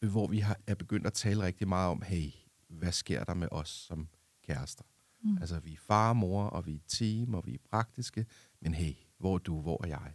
hvor 0.00 0.26
vi 0.26 0.38
har, 0.38 0.56
er 0.66 0.74
begyndt 0.74 1.06
at 1.06 1.12
tale 1.12 1.42
rigtig 1.42 1.68
meget 1.68 1.90
om, 1.90 2.02
hey, 2.02 2.30
hvad 2.68 2.92
sker 2.92 3.24
der 3.24 3.34
med 3.34 3.48
os 3.50 3.68
som 3.68 4.08
kærester? 4.46 4.84
Mm. 5.22 5.38
Altså, 5.40 5.60
vi 5.60 5.72
er 5.72 5.78
far 5.86 6.08
og 6.08 6.16
mor, 6.16 6.44
og 6.44 6.66
vi 6.66 6.74
er 6.74 6.80
team, 6.88 7.34
og 7.34 7.46
vi 7.46 7.54
er 7.54 7.58
praktiske, 7.70 8.26
men 8.60 8.74
hey, 8.74 8.94
hvor 9.18 9.34
er 9.34 9.38
du, 9.38 9.60
hvor 9.60 9.84
er 9.84 9.88
jeg? 9.88 10.14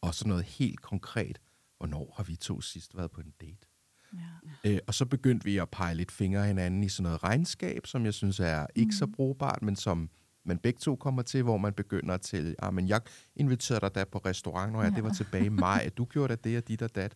Og 0.00 0.14
så 0.14 0.28
noget 0.28 0.44
helt 0.44 0.80
konkret, 0.80 1.40
hvornår 1.78 2.14
har 2.16 2.24
vi 2.24 2.36
to 2.36 2.60
sidst 2.60 2.96
været 2.96 3.10
på 3.10 3.20
en 3.20 3.32
date? 3.40 3.66
Ja. 4.14 4.70
Øh, 4.70 4.78
og 4.86 4.94
så 4.94 5.06
begyndte 5.06 5.44
vi 5.44 5.58
at 5.58 5.70
pege 5.70 5.94
lidt 5.94 6.12
fingre 6.12 6.46
hinanden 6.46 6.82
i 6.82 6.88
sådan 6.88 7.02
noget 7.02 7.22
regnskab, 7.22 7.86
som 7.86 8.04
jeg 8.04 8.14
synes 8.14 8.40
er 8.40 8.66
ikke 8.74 8.88
mm. 8.88 8.92
så 8.92 9.06
brugbart, 9.06 9.62
men 9.62 9.76
som 9.76 10.10
man 10.44 10.58
begge 10.58 10.78
to 10.78 10.96
kommer 10.96 11.22
til, 11.22 11.42
hvor 11.42 11.56
man 11.56 11.72
begynder 11.72 12.16
til, 12.16 12.56
ah, 12.58 12.74
men 12.74 12.88
jeg 12.88 13.00
inviterede 13.36 13.80
dig 13.80 13.94
da 13.94 14.04
på 14.04 14.18
restaurant, 14.18 14.76
og 14.76 14.84
ja, 14.84 14.90
det 14.90 15.04
var 15.04 15.12
tilbage 15.12 15.46
i 15.46 15.48
maj, 15.48 15.90
du 15.96 16.04
gjorde 16.04 16.36
da 16.36 16.48
det 16.48 16.58
og 16.58 16.68
dit 16.68 16.82
og 16.82 16.94
dat. 16.94 17.14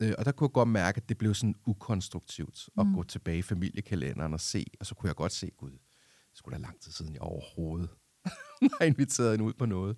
Øh, 0.00 0.12
og 0.18 0.24
der 0.24 0.32
kunne 0.32 0.46
jeg 0.46 0.52
godt 0.52 0.68
mærke, 0.68 0.96
at 0.96 1.08
det 1.08 1.18
blev 1.18 1.34
sådan 1.34 1.54
ukonstruktivt 1.66 2.68
at 2.78 2.86
mm. 2.86 2.94
gå 2.94 3.02
tilbage 3.02 3.38
i 3.38 3.42
familiekalenderen 3.42 4.32
og 4.32 4.40
se, 4.40 4.66
og 4.80 4.86
så 4.86 4.94
kunne 4.94 5.08
jeg 5.08 5.16
godt 5.16 5.32
se, 5.32 5.50
gud, 5.56 5.78
skulle 6.34 6.56
da 6.56 6.62
lang 6.62 6.80
tid 6.80 6.92
siden, 6.92 7.12
jeg 7.12 7.20
overhovedet 7.20 7.90
har 8.78 8.84
inviteret 8.84 9.30
hende 9.30 9.44
ud 9.44 9.52
på 9.52 9.66
noget. 9.66 9.96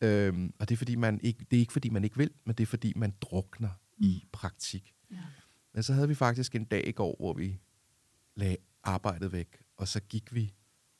Øhm, 0.00 0.54
og 0.58 0.68
det 0.68 0.74
er, 0.74 0.76
fordi 0.76 0.94
man 0.94 1.20
ikke, 1.20 1.46
det 1.50 1.56
er 1.56 1.60
ikke, 1.60 1.72
fordi 1.72 1.88
man 1.88 2.04
ikke 2.04 2.16
vil, 2.16 2.30
men 2.44 2.54
det 2.54 2.62
er, 2.62 2.66
fordi 2.66 2.92
man 2.96 3.14
drukner 3.20 3.68
mm. 3.68 4.04
i 4.04 4.24
praktik. 4.32 4.94
Ja. 5.10 5.16
Men 5.74 5.82
så 5.82 5.92
havde 5.92 6.08
vi 6.08 6.14
faktisk 6.14 6.54
en 6.54 6.64
dag 6.64 6.88
i 6.88 6.92
går, 6.92 7.16
hvor 7.18 7.32
vi 7.32 7.60
lagde 8.36 8.56
arbejdet 8.82 9.32
væk, 9.32 9.62
og 9.76 9.88
så 9.88 10.00
gik 10.00 10.34
vi, 10.34 10.54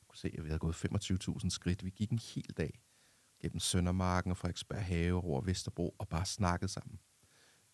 kunne 0.07 0.17
se, 0.17 0.31
at 0.37 0.43
vi 0.43 0.49
havde 0.49 0.59
gået 0.59 0.75
25.000 0.75 1.49
skridt, 1.49 1.85
vi 1.85 1.89
gik 1.89 2.11
en 2.11 2.19
hel 2.35 2.53
dag 2.57 2.81
gennem 3.41 3.59
Søndermarken 3.59 4.31
og 4.31 4.37
Frederiksberg 4.37 4.85
Have 4.85 5.23
over 5.23 5.41
Vesterbro 5.41 5.95
og 5.99 6.07
bare 6.07 6.25
snakkede 6.25 6.71
sammen. 6.71 6.99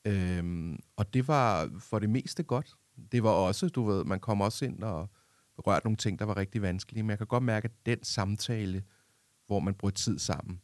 Øhm, 0.06 0.80
og 0.96 1.14
det 1.14 1.28
var 1.28 1.72
for 1.80 2.00
det 2.00 2.10
meste 2.10 2.44
godt. 2.44 2.76
Det 3.12 3.24
var 3.24 3.30
også, 3.30 3.70
du 3.70 3.84
ved, 3.84 4.04
man 4.04 4.20
kom 4.20 4.42
også 4.42 4.66
ind 4.66 4.84
og 4.84 5.10
berørte 5.64 5.86
nogle 5.86 5.98
ting, 5.98 6.20
der 6.20 6.26
var 6.26 6.38
rigtig 6.38 6.62
vanskelige, 6.62 7.04
men 7.04 7.10
jeg 7.10 7.18
kan 7.18 7.28
godt 7.28 7.44
mærke, 7.44 7.66
at 7.66 7.86
den 7.86 8.04
samtale, 8.04 8.84
hvor 9.48 9.60
man 9.60 9.74
bruger 9.74 9.92
tid 9.92 10.20
sammen, 10.20 10.62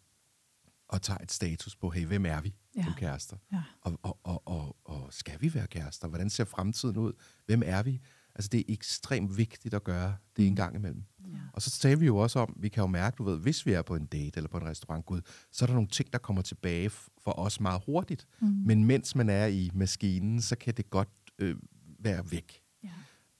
og 0.87 1.01
tager 1.01 1.17
et 1.17 1.31
status 1.31 1.75
på, 1.75 1.89
hey, 1.89 2.05
hvem 2.05 2.25
er 2.25 2.41
vi 2.41 2.55
ja. 2.75 2.83
som 2.83 2.93
kærester? 2.93 3.37
Ja. 3.51 3.63
Og, 3.81 3.99
og, 4.03 4.19
og, 4.23 4.47
og, 4.47 4.77
og 4.83 5.13
skal 5.13 5.41
vi 5.41 5.53
være 5.53 5.67
kærester? 5.67 6.07
Hvordan 6.07 6.29
ser 6.29 6.45
fremtiden 6.45 6.97
ud? 6.97 7.13
Hvem 7.45 7.61
er 7.65 7.83
vi? 7.83 8.01
Altså, 8.35 8.49
det 8.49 8.59
er 8.59 8.63
ekstremt 8.67 9.37
vigtigt 9.37 9.73
at 9.73 9.83
gøre 9.83 10.15
det 10.37 10.45
en 10.45 10.51
mm. 10.51 10.55
gang 10.55 10.75
imellem. 10.75 11.03
Ja. 11.19 11.37
Og 11.53 11.61
så 11.61 11.79
taler 11.79 11.97
vi 11.97 12.05
jo 12.05 12.17
også 12.17 12.39
om, 12.39 12.55
vi 12.59 12.69
kan 12.69 12.81
jo 12.81 12.87
mærke, 12.87 13.15
du 13.15 13.23
ved, 13.23 13.39
hvis 13.39 13.65
vi 13.65 13.73
er 13.73 13.81
på 13.81 13.95
en 13.95 14.05
date 14.05 14.37
eller 14.37 14.49
på 14.49 14.57
en 14.57 14.65
restaurant, 14.65 15.05
gud, 15.05 15.21
så 15.51 15.65
er 15.65 15.67
der 15.67 15.73
nogle 15.73 15.89
ting, 15.89 16.13
der 16.13 16.19
kommer 16.19 16.41
tilbage 16.41 16.89
for 16.89 17.39
os 17.39 17.59
meget 17.59 17.81
hurtigt. 17.85 18.27
Mm. 18.41 18.47
Men 18.47 18.85
mens 18.85 19.15
man 19.15 19.29
er 19.29 19.45
i 19.45 19.71
maskinen, 19.73 20.41
så 20.41 20.55
kan 20.55 20.73
det 20.73 20.89
godt 20.89 21.09
øh, 21.39 21.55
være 21.99 22.31
væk. 22.31 22.62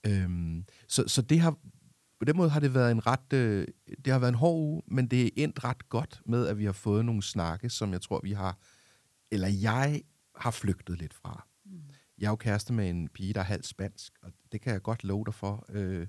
Ja. 0.04 0.22
Øhm, 0.22 0.64
så, 0.88 1.04
så 1.06 1.22
det 1.22 1.40
har, 1.40 1.50
på 2.18 2.24
den 2.26 2.36
måde 2.36 2.50
har 2.50 2.60
det 2.60 2.74
været 2.74 2.90
en 2.90 3.06
ret, 3.06 3.32
øh, 3.32 3.66
det 4.04 4.12
har 4.12 4.18
været 4.18 4.32
en 4.32 4.38
hård 4.38 4.60
uge, 4.60 4.82
men 4.86 5.06
det 5.06 5.24
er 5.24 5.30
endt 5.36 5.64
ret 5.64 5.88
godt 5.88 6.20
med, 6.26 6.46
at 6.46 6.58
vi 6.58 6.64
har 6.64 6.72
fået 6.72 7.04
nogle 7.04 7.22
snakke, 7.22 7.70
som 7.70 7.92
jeg 7.92 8.00
tror, 8.00 8.20
vi 8.22 8.32
har, 8.32 8.58
eller 9.30 9.48
jeg 9.48 10.02
har 10.36 10.50
flygtet 10.50 10.98
lidt 10.98 11.14
fra. 11.14 11.46
Mm. 11.64 11.80
Jeg 12.18 12.26
er 12.26 12.30
jo 12.30 12.36
kæreste 12.36 12.72
med 12.72 12.90
en 12.90 13.08
pige, 13.08 13.32
der 13.32 13.40
er 13.40 13.44
halvt 13.44 13.66
spansk, 13.66 14.12
og 14.22 14.32
det 14.52 14.60
kan 14.60 14.72
jeg 14.72 14.82
godt 14.82 15.04
love 15.04 15.24
dig 15.24 15.34
for, 15.34 15.66
øh, 15.68 16.06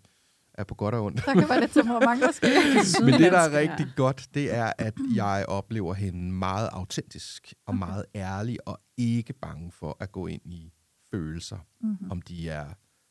er 0.54 0.64
på 0.64 0.76
godt 0.76 0.96
og 0.96 1.04
ondt. 1.04 1.26
Der 1.26 1.34
kan 1.34 1.50
være 1.50 1.60
lidt 1.60 1.72
temperament 1.72 2.22
måske. 2.28 2.48
Men 3.06 3.14
det, 3.14 3.32
der 3.32 3.40
er 3.40 3.60
rigtig 3.60 3.88
godt, 3.96 4.30
det 4.34 4.56
er, 4.56 4.74
at 4.78 4.94
jeg 5.16 5.46
oplever 5.48 5.94
hende 5.94 6.32
meget 6.32 6.70
autentisk 6.72 7.54
og 7.66 7.74
okay. 7.74 7.80
meget 7.80 8.06
ærlig, 8.16 8.68
og 8.68 8.82
ikke 8.98 9.34
bange 9.34 9.72
for 9.72 9.98
at 10.00 10.12
gå 10.12 10.28
ind 10.28 10.42
i 10.46 10.74
følelser, 11.12 11.58
mm-hmm. 11.82 12.12
om 12.12 12.22
de 12.22 12.50
er 12.50 12.66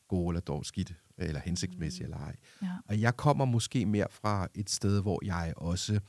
gode 0.08 0.32
eller 0.32 0.40
dårlige 0.40 0.66
skidt 0.66 0.94
eller 1.18 1.40
hensigtsmæssige 1.40 2.06
mm. 2.06 2.12
eller 2.12 2.26
ej. 2.26 2.36
Ja. 2.62 2.68
Og 2.88 3.00
jeg 3.00 3.16
kommer 3.16 3.44
måske 3.44 3.86
mere 3.86 4.06
fra 4.10 4.48
et 4.54 4.70
sted, 4.70 5.02
hvor 5.02 5.24
jeg 5.24 5.52
også 5.56 6.00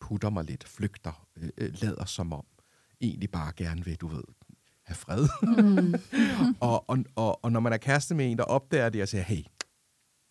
putter 0.00 0.30
mig 0.30 0.44
lidt, 0.44 0.68
flygter, 0.68 1.28
øh, 1.36 1.48
øh, 1.58 1.72
lader 1.82 2.04
som 2.04 2.32
om, 2.32 2.44
egentlig 3.00 3.30
bare 3.30 3.52
gerne 3.56 3.84
vil, 3.84 3.96
du 3.96 4.06
ved, 4.06 4.24
have 4.84 4.96
fred. 4.96 5.28
Mm. 5.42 5.94
og, 6.60 6.90
og, 6.90 6.98
og, 7.16 7.44
og 7.44 7.52
når 7.52 7.60
man 7.60 7.72
er 7.72 7.76
kæreste 7.76 8.14
med 8.14 8.30
en, 8.30 8.38
der 8.38 8.44
opdager 8.44 8.88
det 8.88 9.02
og 9.02 9.08
siger, 9.08 9.22
hey, 9.22 9.42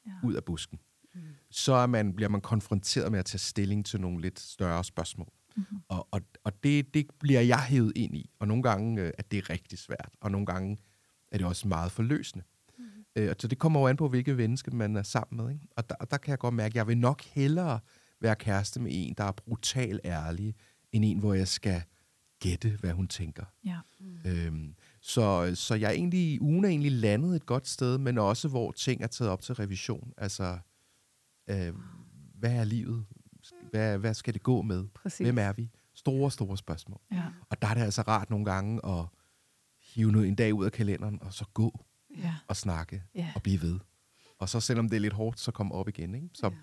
ja. 0.05 0.11
ud 0.23 0.33
af 0.33 0.43
busken, 0.43 0.79
mm. 1.15 1.21
så 1.51 1.73
er 1.73 1.87
man, 1.87 2.13
bliver 2.15 2.29
man 2.29 2.41
konfronteret 2.41 3.11
med 3.11 3.19
at 3.19 3.25
tage 3.25 3.39
stilling 3.39 3.85
til 3.85 4.01
nogle 4.01 4.21
lidt 4.21 4.39
større 4.39 4.83
spørgsmål. 4.83 5.27
Mm-hmm. 5.55 5.81
Og, 5.87 6.07
og, 6.11 6.21
og 6.43 6.63
det, 6.63 6.93
det 6.93 7.05
bliver 7.19 7.41
jeg 7.41 7.63
hævet 7.63 7.91
ind 7.95 8.15
i. 8.15 8.29
Og 8.39 8.47
nogle 8.47 8.63
gange 8.63 9.01
øh, 9.01 9.11
er 9.17 9.23
det 9.23 9.49
rigtig 9.49 9.79
svært, 9.79 10.09
og 10.21 10.31
nogle 10.31 10.45
gange 10.45 10.77
er 11.31 11.37
det 11.37 11.47
også 11.47 11.67
meget 11.67 11.91
forløsende. 11.91 12.45
Øh, 13.15 13.35
så 13.39 13.47
det 13.47 13.57
kommer 13.57 13.79
jo 13.79 13.87
an 13.87 13.97
på, 13.97 14.07
hvilke 14.07 14.33
menneske 14.33 14.71
man 14.71 14.95
er 14.95 15.03
sammen 15.03 15.45
med. 15.45 15.53
Ikke? 15.53 15.65
Og, 15.77 15.89
der, 15.89 15.95
og 15.95 16.11
der 16.11 16.17
kan 16.17 16.31
jeg 16.31 16.39
godt 16.39 16.53
mærke, 16.53 16.71
at 16.71 16.75
jeg 16.75 16.87
vil 16.87 16.97
nok 16.97 17.21
hellere 17.21 17.79
være 18.21 18.35
kæreste 18.35 18.79
med 18.79 18.91
en, 18.93 19.13
der 19.17 19.23
er 19.23 19.31
brutal 19.31 19.99
ærlig, 20.05 20.55
end 20.91 21.05
en, 21.05 21.19
hvor 21.19 21.33
jeg 21.33 21.47
skal 21.47 21.83
gætte, 22.39 22.77
hvad 22.79 22.91
hun 22.91 23.07
tænker. 23.07 23.45
Ja. 23.65 23.77
Mm. 23.99 24.17
Øhm, 24.25 24.75
så, 25.01 25.55
så 25.55 25.75
jeg 25.75 25.87
er 25.87 25.93
egentlig, 25.93 26.41
ugen 26.41 26.65
er 26.65 26.69
egentlig 26.69 26.91
landet 26.91 27.35
et 27.35 27.45
godt 27.45 27.67
sted, 27.67 27.97
men 27.97 28.17
også 28.17 28.47
hvor 28.47 28.71
ting 28.71 29.03
er 29.03 29.07
taget 29.07 29.31
op 29.31 29.41
til 29.41 29.55
revision. 29.55 30.13
Altså, 30.17 30.57
øh, 31.49 31.73
hvad 32.39 32.53
er 32.53 32.63
livet? 32.63 33.05
Hvad, 33.71 33.97
hvad 33.97 34.13
skal 34.13 34.33
det 34.33 34.43
gå 34.43 34.61
med? 34.61 34.87
Præcis. 34.93 35.25
Hvem 35.25 35.37
er 35.37 35.53
vi? 35.53 35.69
Store, 35.93 36.31
store 36.31 36.57
spørgsmål. 36.57 37.01
Ja. 37.11 37.23
Og 37.49 37.61
der 37.61 37.67
er 37.67 37.73
det 37.73 37.81
altså 37.81 38.01
rart 38.01 38.29
nogle 38.29 38.45
gange 38.45 38.85
at 38.85 39.05
hive 39.79 40.11
noget 40.11 40.27
en 40.27 40.35
dag 40.35 40.53
ud 40.53 40.65
af 40.65 40.71
kalenderen, 40.71 41.19
og 41.21 41.33
så 41.33 41.45
gå 41.53 41.85
ja. 42.17 42.35
og 42.47 42.55
snakke 42.55 43.03
ja. 43.15 43.31
og 43.35 43.43
blive 43.43 43.61
ved. 43.61 43.79
Og 44.39 44.49
så 44.49 44.59
selvom 44.59 44.89
det 44.89 44.95
er 44.95 44.99
lidt 44.99 45.13
hårdt, 45.13 45.39
så 45.39 45.51
komme 45.51 45.73
op 45.73 45.87
igen. 45.87 46.15
Ikke? 46.15 46.29
Så, 46.33 46.47
ja. 46.47 46.55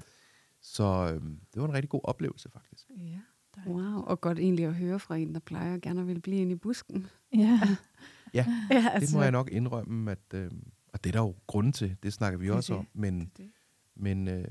så 0.60 1.12
øhm, 1.14 1.40
det 1.54 1.62
var 1.62 1.68
en 1.68 1.74
rigtig 1.74 1.90
god 1.90 2.00
oplevelse 2.04 2.50
faktisk. 2.50 2.90
Ja. 2.96 3.20
Wow, 3.66 4.02
og 4.02 4.20
godt 4.20 4.38
egentlig 4.38 4.64
at 4.64 4.74
høre 4.74 4.98
fra 4.98 5.16
en, 5.16 5.34
der 5.34 5.40
plejer 5.40 5.78
gerne 5.78 6.00
at 6.00 6.06
vil 6.06 6.20
blive 6.20 6.36
inde 6.36 6.52
i 6.52 6.56
busken. 6.56 7.06
Ja, 7.34 7.60
ja, 8.34 8.46
ja 8.70 8.88
altså. 8.92 9.06
det 9.06 9.14
må 9.14 9.22
jeg 9.22 9.32
nok 9.32 9.48
indrømme, 9.52 10.10
at, 10.10 10.34
øh, 10.34 10.50
og 10.92 11.04
det 11.04 11.10
er 11.10 11.12
der 11.12 11.26
jo 11.26 11.34
grund 11.46 11.72
til, 11.72 11.96
det 12.02 12.12
snakker 12.12 12.38
vi 12.38 12.50
også 12.50 12.72
det, 12.72 12.78
om, 12.78 12.88
men, 12.92 13.20
det, 13.20 13.36
det. 13.36 13.50
men 13.94 14.28
øh, 14.28 14.44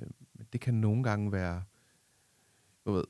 det 0.54 0.62
kan 0.62 0.74
nogle 0.74 1.04
gange 1.04 1.32
være, 1.32 1.64
du 2.86 2.92
ved, 2.92 3.04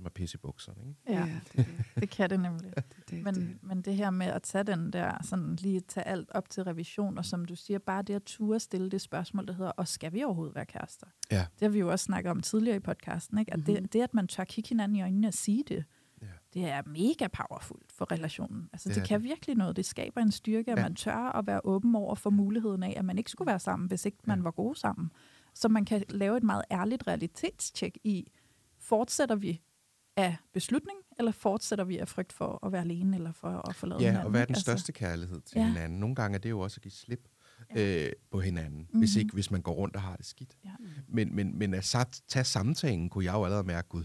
som 0.00 0.06
er 0.06 0.10
pisse 0.10 0.36
i 0.36 0.38
bukserne. 0.38 0.88
Ikke? 0.88 1.00
Ja, 1.08 1.26
ja 1.26 1.40
det, 1.52 1.66
det. 1.66 1.84
det 1.96 2.10
kan 2.10 2.30
det 2.30 2.40
nemlig. 2.40 2.72
det, 2.76 2.84
det, 3.10 3.24
men, 3.24 3.34
det. 3.34 3.58
men 3.62 3.82
det 3.82 3.96
her 3.96 4.10
med 4.10 4.26
at 4.26 4.42
tage 4.42 4.64
den 4.64 4.92
der, 4.92 5.22
sådan 5.22 5.56
lige 5.56 5.80
tage 5.80 6.06
alt 6.06 6.30
op 6.30 6.50
til 6.50 6.64
revision, 6.64 7.18
og 7.18 7.24
som 7.24 7.44
du 7.44 7.56
siger, 7.56 7.78
bare 7.78 8.02
det 8.02 8.14
at 8.14 8.22
ture 8.22 8.60
stille 8.60 8.90
det 8.90 9.00
spørgsmål, 9.00 9.46
der 9.46 9.52
hedder, 9.52 9.70
og 9.70 9.88
skal 9.88 10.12
vi 10.12 10.24
overhovedet 10.24 10.54
være 10.54 10.66
kærester? 10.66 11.06
Ja. 11.30 11.46
Det 11.54 11.62
har 11.62 11.68
vi 11.68 11.78
jo 11.78 11.90
også 11.90 12.04
snakket 12.04 12.30
om 12.30 12.40
tidligere 12.40 12.76
i 12.76 12.80
podcasten, 12.80 13.38
ikke? 13.38 13.52
at 13.52 13.58
mm-hmm. 13.58 13.74
det, 13.74 13.92
det, 13.92 14.02
at 14.02 14.14
man 14.14 14.28
tør 14.28 14.44
kigge 14.44 14.68
hinanden 14.68 14.96
i 14.96 15.02
øjnene 15.02 15.28
og 15.28 15.34
sige 15.34 15.64
det, 15.68 15.84
ja. 16.22 16.26
det 16.54 16.68
er 16.68 16.82
mega 16.86 17.28
powerfult 17.28 17.92
for 17.92 18.12
relationen. 18.12 18.68
Altså 18.72 18.88
det, 18.88 18.96
det 18.96 19.04
kan 19.04 19.20
det. 19.20 19.28
virkelig 19.28 19.56
noget. 19.56 19.76
Det 19.76 19.86
skaber 19.86 20.20
en 20.20 20.32
styrke, 20.32 20.72
at 20.72 20.78
ja. 20.78 20.82
man 20.82 20.94
tør 20.94 21.36
at 21.36 21.46
være 21.46 21.60
åben 21.64 21.94
over 21.94 22.14
for 22.14 22.30
muligheden 22.30 22.82
af, 22.82 22.94
at 22.96 23.04
man 23.04 23.18
ikke 23.18 23.30
skulle 23.30 23.46
være 23.46 23.60
sammen, 23.60 23.88
hvis 23.88 24.04
ikke 24.04 24.18
ja. 24.26 24.34
man 24.34 24.44
var 24.44 24.50
gode 24.50 24.78
sammen. 24.78 25.12
Så 25.54 25.68
man 25.68 25.84
kan 25.84 26.04
lave 26.08 26.36
et 26.36 26.42
meget 26.42 26.64
ærligt 26.70 27.06
realitetstjek 27.06 27.98
i, 28.04 28.30
fortsætter 28.78 29.34
vi 29.34 29.60
af 30.24 30.36
beslutning, 30.52 30.98
eller 31.18 31.32
fortsætter 31.32 31.84
vi 31.84 31.98
af 31.98 32.08
frygt 32.08 32.32
for 32.32 32.66
at 32.66 32.72
være 32.72 32.80
alene, 32.80 33.16
eller 33.16 33.32
for 33.32 33.68
at 33.68 33.74
forlade 33.74 34.00
ja, 34.00 34.06
hinanden? 34.06 34.20
Ja, 34.20 34.24
og 34.24 34.30
hvad 34.30 34.40
er 34.40 34.44
den 34.44 34.54
altså, 34.54 34.62
største 34.62 34.92
kærlighed 34.92 35.40
til 35.40 35.58
ja. 35.58 35.66
hinanden? 35.66 36.00
Nogle 36.00 36.14
gange 36.14 36.34
er 36.34 36.38
det 36.38 36.50
jo 36.50 36.60
også 36.60 36.78
at 36.78 36.82
give 36.82 36.92
slip 36.92 37.28
ja. 37.74 38.06
øh, 38.06 38.12
på 38.30 38.40
hinanden, 38.40 38.80
mm-hmm. 38.80 38.98
hvis 38.98 39.16
ikke 39.16 39.34
hvis 39.34 39.50
man 39.50 39.62
går 39.62 39.72
rundt 39.72 39.96
og 39.96 40.02
har 40.02 40.16
det 40.16 40.26
skidt. 40.26 40.56
Ja. 40.64 40.70
Men, 41.08 41.34
men, 41.34 41.58
men 41.58 41.74
at 41.74 41.96
tage 42.28 42.44
samtalen, 42.44 43.08
kunne 43.08 43.24
jeg 43.24 43.34
jo 43.34 43.44
allerede 43.44 43.66
mærke, 43.66 43.88
gud, 43.88 44.04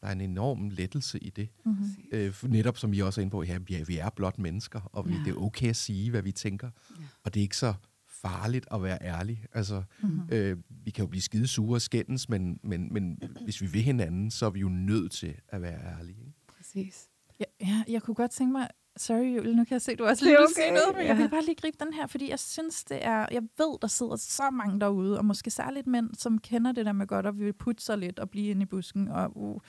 der 0.00 0.06
er 0.06 0.12
en 0.12 0.20
enorm 0.20 0.68
lettelse 0.68 1.18
i 1.18 1.30
det. 1.30 1.48
Mm-hmm. 1.64 1.86
Øh, 2.12 2.34
netop 2.42 2.78
som 2.78 2.92
I 2.92 3.00
også 3.00 3.20
er 3.20 3.22
inde 3.22 3.30
på, 3.30 3.42
ja, 3.42 3.58
vi 3.58 3.74
er, 3.74 3.84
vi 3.84 3.98
er 3.98 4.10
blot 4.10 4.38
mennesker, 4.38 4.80
og 4.80 5.08
vi, 5.08 5.14
ja. 5.14 5.20
det 5.24 5.30
er 5.30 5.42
okay 5.42 5.68
at 5.68 5.76
sige, 5.76 6.10
hvad 6.10 6.22
vi 6.22 6.32
tænker. 6.32 6.70
Ja. 6.90 7.04
Og 7.24 7.34
det 7.34 7.40
er 7.40 7.42
ikke 7.42 7.56
så 7.56 7.74
farligt 8.22 8.66
at 8.70 8.82
være 8.82 8.98
ærlig. 9.00 9.44
Altså, 9.52 9.82
mm-hmm. 10.02 10.28
øh, 10.32 10.56
vi 10.84 10.90
kan 10.90 11.04
jo 11.04 11.08
blive 11.08 11.22
skide 11.22 11.46
sure 11.46 11.76
og 11.76 11.82
skændes, 11.82 12.28
men, 12.28 12.60
men, 12.62 12.92
men 12.92 13.22
hvis 13.44 13.60
vi 13.60 13.66
vil 13.66 13.82
hinanden, 13.82 14.30
så 14.30 14.46
er 14.46 14.50
vi 14.50 14.60
jo 14.60 14.68
nødt 14.68 15.12
til 15.12 15.34
at 15.48 15.62
være 15.62 15.80
ærlige. 15.98 16.20
Ikke? 16.20 16.38
Præcis. 16.56 17.08
Ja, 17.40 17.44
ja, 17.60 17.84
jeg 17.88 18.02
kunne 18.02 18.14
godt 18.14 18.30
tænke 18.30 18.52
mig, 18.52 18.68
sorry 18.96 19.36
Julie, 19.36 19.54
nu 19.54 19.64
kan 19.64 19.72
jeg 19.72 19.82
se, 19.82 19.96
du 19.96 20.04
også 20.04 20.24
lige 20.24 20.38
okay. 20.38 20.52
sige 20.54 20.70
noget, 20.70 20.96
men 20.96 21.02
ja. 21.02 21.08
jeg 21.08 21.18
vil 21.18 21.28
bare 21.28 21.44
lige 21.44 21.54
gribe 21.54 21.76
den 21.80 21.92
her, 21.92 22.06
fordi 22.06 22.30
jeg 22.30 22.38
synes, 22.38 22.84
det 22.84 23.04
er, 23.04 23.26
jeg 23.30 23.42
ved, 23.42 23.78
der 23.82 23.88
sidder 23.88 24.16
så 24.16 24.50
mange 24.50 24.80
derude, 24.80 25.18
og 25.18 25.24
måske 25.24 25.50
særligt 25.50 25.86
mænd, 25.86 26.14
som 26.14 26.38
kender 26.38 26.72
det 26.72 26.86
der 26.86 26.92
med 26.92 27.06
godt 27.06 27.26
at 27.26 27.38
vil 27.38 27.52
putte 27.52 27.84
sig 27.84 27.98
lidt 27.98 28.18
og 28.18 28.30
blive 28.30 28.50
inde 28.50 28.62
i 28.62 28.66
busken. 28.66 29.08
Og, 29.08 29.32
uh, 29.34 29.60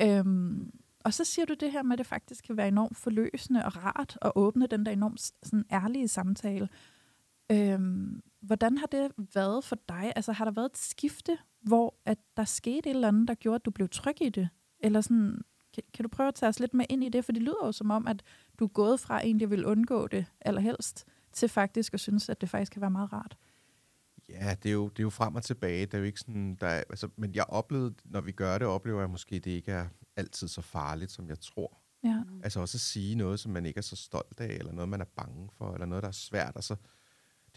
øhm, 0.00 0.70
og 1.04 1.14
så 1.14 1.24
siger 1.24 1.46
du 1.46 1.54
det 1.60 1.72
her 1.72 1.82
med, 1.82 1.92
at 1.92 1.98
det 1.98 2.06
faktisk 2.06 2.44
kan 2.44 2.56
være 2.56 2.68
enormt 2.68 2.96
forløsende 2.96 3.64
og 3.64 3.76
rart 3.76 4.18
at 4.22 4.32
åbne 4.34 4.66
den 4.66 4.86
der 4.86 4.92
enormt 4.92 5.20
sådan, 5.42 5.64
ærlige 5.72 6.08
samtale. 6.08 6.68
Øhm, 7.52 8.22
hvordan 8.40 8.78
har 8.78 8.86
det 8.86 9.10
været 9.34 9.64
for 9.64 9.76
dig? 9.88 10.12
Altså 10.16 10.32
har 10.32 10.44
der 10.44 10.52
været 10.52 10.70
et 10.70 10.78
skifte, 10.78 11.38
hvor 11.60 11.94
at 12.04 12.18
der 12.36 12.44
skete 12.44 12.90
et 12.90 12.94
eller 12.94 13.08
andet, 13.08 13.28
der 13.28 13.34
gjorde, 13.34 13.54
at 13.54 13.64
du 13.64 13.70
blev 13.70 13.88
tryg 13.88 14.22
i 14.22 14.28
det? 14.28 14.48
Eller 14.80 15.00
sådan, 15.00 15.40
kan, 15.74 15.82
kan 15.94 16.02
du 16.02 16.08
prøve 16.08 16.28
at 16.28 16.34
tage 16.34 16.48
os 16.48 16.60
lidt 16.60 16.74
med 16.74 16.86
ind 16.88 17.04
i 17.04 17.08
det? 17.08 17.24
For 17.24 17.32
det 17.32 17.42
lyder 17.42 17.66
jo 17.66 17.72
som 17.72 17.90
om, 17.90 18.06
at 18.06 18.22
du 18.58 18.64
er 18.64 18.68
gået 18.68 19.00
fra 19.00 19.26
en, 19.26 19.40
der 19.40 19.46
vil 19.46 19.66
undgå 19.66 20.06
det 20.06 20.26
allerhelst, 20.40 21.04
til 21.32 21.48
faktisk 21.48 21.94
at 21.94 22.00
synes, 22.00 22.28
at 22.28 22.40
det 22.40 22.48
faktisk 22.48 22.72
kan 22.72 22.80
være 22.80 22.90
meget 22.90 23.12
rart. 23.12 23.36
Ja, 24.28 24.56
det 24.62 24.68
er, 24.68 24.72
jo, 24.72 24.88
det 24.88 24.98
er 24.98 25.02
jo 25.02 25.10
frem 25.10 25.34
og 25.34 25.42
tilbage. 25.42 25.86
Det 25.86 25.94
er 25.94 25.98
jo 25.98 26.04
ikke 26.04 26.20
sådan, 26.20 26.54
der 26.60 26.66
er, 26.66 26.82
altså, 26.90 27.08
men 27.16 27.34
jeg 27.34 27.44
oplevede, 27.48 27.94
når 28.04 28.20
vi 28.20 28.32
gør 28.32 28.58
det, 28.58 28.66
oplever 28.66 29.00
jeg 29.00 29.10
måske, 29.10 29.36
at 29.36 29.44
det 29.44 29.50
ikke 29.50 29.72
er 29.72 29.86
altid 30.16 30.48
så 30.48 30.60
farligt, 30.60 31.10
som 31.10 31.28
jeg 31.28 31.40
tror. 31.40 31.78
Ja. 32.04 32.22
Altså 32.42 32.60
også 32.60 32.76
at 32.76 32.80
sige 32.80 33.14
noget, 33.14 33.40
som 33.40 33.52
man 33.52 33.66
ikke 33.66 33.78
er 33.78 33.82
så 33.82 33.96
stolt 33.96 34.40
af, 34.40 34.56
eller 34.58 34.72
noget, 34.72 34.88
man 34.88 35.00
er 35.00 35.04
bange 35.16 35.48
for, 35.52 35.72
eller 35.72 35.86
noget, 35.86 36.02
der 36.02 36.08
er 36.08 36.12
svært. 36.12 36.52
Altså, 36.54 36.76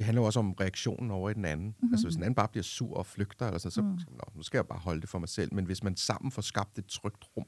det 0.01 0.05
handler 0.05 0.21
jo 0.21 0.25
også 0.25 0.39
om 0.39 0.51
reaktionen 0.51 1.11
over 1.11 1.29
i 1.29 1.33
den 1.33 1.45
anden. 1.45 1.65
Mm-hmm. 1.65 1.93
Altså 1.93 2.07
hvis 2.07 2.15
den 2.15 2.23
anden 2.23 2.35
bare 2.35 2.47
bliver 2.47 2.63
sur 2.63 2.97
og 2.97 3.05
flygter, 3.05 3.45
eller 3.45 3.59
sådan, 3.59 3.71
så 3.71 3.81
mm. 3.81 3.87
Nå, 3.87 4.23
nu 4.35 4.43
skal 4.43 4.57
jeg 4.57 4.67
bare 4.67 4.79
holde 4.79 5.01
det 5.01 5.09
for 5.09 5.19
mig 5.19 5.29
selv. 5.29 5.53
Men 5.53 5.65
hvis 5.65 5.83
man 5.83 5.97
sammen 5.97 6.31
får 6.31 6.41
skabt 6.41 6.79
et 6.79 6.85
trygt 6.85 7.25
rum, 7.37 7.45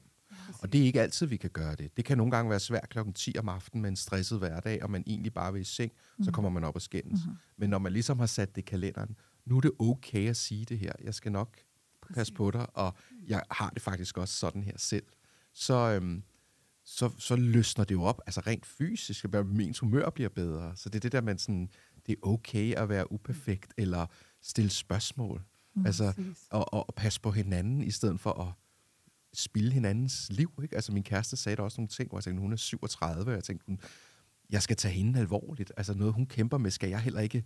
og 0.62 0.72
det 0.72 0.80
er 0.80 0.84
ikke 0.84 1.02
altid, 1.02 1.26
vi 1.26 1.36
kan 1.36 1.50
gøre 1.50 1.74
det. 1.74 1.96
Det 1.96 2.04
kan 2.04 2.18
nogle 2.18 2.30
gange 2.30 2.50
være 2.50 2.60
svært 2.60 2.88
klokken 2.88 3.14
10 3.14 3.38
om 3.38 3.48
aftenen 3.48 3.82
med 3.82 3.90
en 3.90 3.96
stresset 3.96 4.38
hverdag, 4.38 4.82
og 4.82 4.90
man 4.90 5.04
egentlig 5.06 5.34
bare 5.34 5.52
vil 5.52 5.62
i 5.62 5.64
seng, 5.64 5.92
mm. 6.18 6.24
så 6.24 6.32
kommer 6.32 6.50
man 6.50 6.64
op 6.64 6.74
og 6.74 6.82
skændes. 6.82 7.20
Mm-hmm. 7.24 7.38
Men 7.56 7.70
når 7.70 7.78
man 7.78 7.92
ligesom 7.92 8.18
har 8.18 8.26
sat 8.26 8.56
det 8.56 8.62
i 8.62 8.64
kalenderen, 8.64 9.16
nu 9.46 9.56
er 9.56 9.60
det 9.60 9.72
okay 9.78 10.28
at 10.28 10.36
sige 10.36 10.64
det 10.64 10.78
her. 10.78 10.92
Jeg 11.04 11.14
skal 11.14 11.32
nok 11.32 11.58
Præcis. 12.02 12.14
passe 12.14 12.32
på 12.32 12.50
dig, 12.50 12.76
og 12.76 12.94
jeg 13.26 13.42
har 13.50 13.70
det 13.70 13.82
faktisk 13.82 14.18
også 14.18 14.34
sådan 14.34 14.62
her 14.62 14.78
selv. 14.78 15.06
Så, 15.52 15.74
øhm, 15.74 16.22
så, 16.84 17.10
så 17.18 17.36
løsner 17.36 17.84
det 17.84 17.94
jo 17.94 18.02
op, 18.02 18.20
altså 18.26 18.40
rent 18.40 18.66
fysisk, 18.66 19.26
min 19.44 19.74
humør 19.80 20.10
bliver 20.10 20.28
bedre. 20.28 20.72
Så 20.76 20.88
det 20.88 20.96
er 20.96 21.00
det 21.00 21.12
der, 21.12 21.20
man 21.20 21.38
sådan, 21.38 21.68
det 22.06 22.12
er 22.12 22.26
okay 22.26 22.74
at 22.74 22.88
være 22.88 23.12
uperfekt, 23.12 23.74
eller 23.76 24.06
stille 24.42 24.70
spørgsmål. 24.70 25.42
Mm, 25.74 25.86
altså, 25.86 26.12
og, 26.50 26.74
og, 26.74 26.88
og 26.88 26.94
passe 26.94 27.20
på 27.20 27.30
hinanden, 27.30 27.82
i 27.82 27.90
stedet 27.90 28.20
for 28.20 28.30
at 28.30 28.52
spille 29.32 29.72
hinandens 29.72 30.26
liv. 30.30 30.52
Ikke? 30.62 30.74
Altså 30.74 30.92
min 30.92 31.02
kæreste 31.02 31.36
sagde 31.36 31.56
der 31.56 31.62
også 31.62 31.80
nogle 31.80 31.88
ting, 31.88 32.08
hvor 32.08 32.18
jeg 32.18 32.24
tænkte, 32.24 32.40
hun 32.40 32.52
er 32.52 32.56
37, 32.56 33.30
og 33.30 33.34
jeg 33.34 33.44
tænkte, 33.44 33.64
hun, 33.66 33.80
jeg 34.50 34.62
skal 34.62 34.76
tage 34.76 34.94
hende 34.94 35.18
alvorligt. 35.18 35.72
Altså 35.76 35.94
noget, 35.94 36.14
hun 36.14 36.26
kæmper 36.26 36.58
med, 36.58 36.70
skal 36.70 36.88
jeg 36.88 37.00
heller 37.00 37.20
ikke 37.20 37.44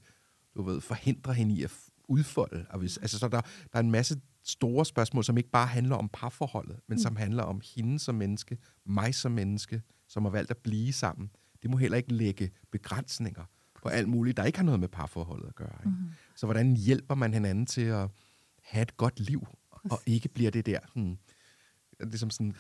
du 0.57 0.63
ved, 0.63 0.81
forhindre 0.81 1.35
hende 1.35 1.55
i 1.55 1.63
at 1.63 1.73
udfolde. 2.09 2.67
Og 2.71 2.79
hvis, 2.79 2.99
altså, 2.99 3.19
så 3.19 3.29
der, 3.29 3.41
der 3.41 3.79
er 3.79 3.81
en 3.81 3.91
masse 3.91 4.21
store 4.43 4.85
spørgsmål, 4.87 5.25
som 5.25 5.39
ikke 5.39 5.51
bare 5.51 5.67
handler 5.67 5.97
om 5.97 6.09
parforholdet, 6.13 6.81
men 6.89 6.97
mm. 6.97 7.03
som 7.03 7.17
handler 7.17 7.43
om 7.43 7.61
hende 7.75 7.99
som 7.99 8.15
menneske, 8.15 8.59
mig 8.85 9.15
som 9.15 9.33
menneske, 9.33 9.83
som 10.09 10.25
har 10.25 10.31
valgt 10.31 10.51
at 10.51 10.57
blive 10.57 10.93
sammen. 10.93 11.31
Det 11.63 11.71
må 11.71 11.77
heller 11.77 11.97
ikke 11.97 12.15
lægge 12.15 12.51
begrænsninger 12.71 13.45
på 13.89 13.93
alt 13.93 14.09
muligt, 14.09 14.37
der 14.37 14.45
ikke 14.45 14.59
har 14.59 14.65
noget 14.65 14.81
med 14.81 14.89
parforholdet 14.89 15.49
at 15.49 15.55
gøre. 15.55 15.77
Ikke? 15.81 15.89
Mm. 15.89 16.13
Så 16.37 16.47
hvordan 16.47 16.77
hjælper 16.77 17.15
man 17.15 17.35
hinanden 17.35 17.67
til 17.67 17.83
at 17.83 18.09
have 18.63 18.83
et 18.83 18.97
godt 18.97 19.21
liv, 19.21 19.47
Præcis. 19.73 19.93
og 19.93 19.99
ikke 20.07 20.29
bliver 20.29 20.51
det 20.51 20.67
der 20.67 20.79
hmm, 20.95 21.19
ligesom 22.01 22.31
sådan 22.31 22.55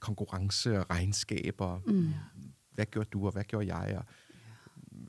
konkurrence 0.00 0.78
og 0.78 0.90
regnskaber. 0.90 1.80
Mm. 1.86 2.12
Hvad 2.72 2.86
gjorde 2.86 3.08
du, 3.12 3.26
og 3.26 3.32
hvad 3.32 3.44
gjorde 3.44 3.74
jeg? 3.74 3.98
Og 3.98 4.04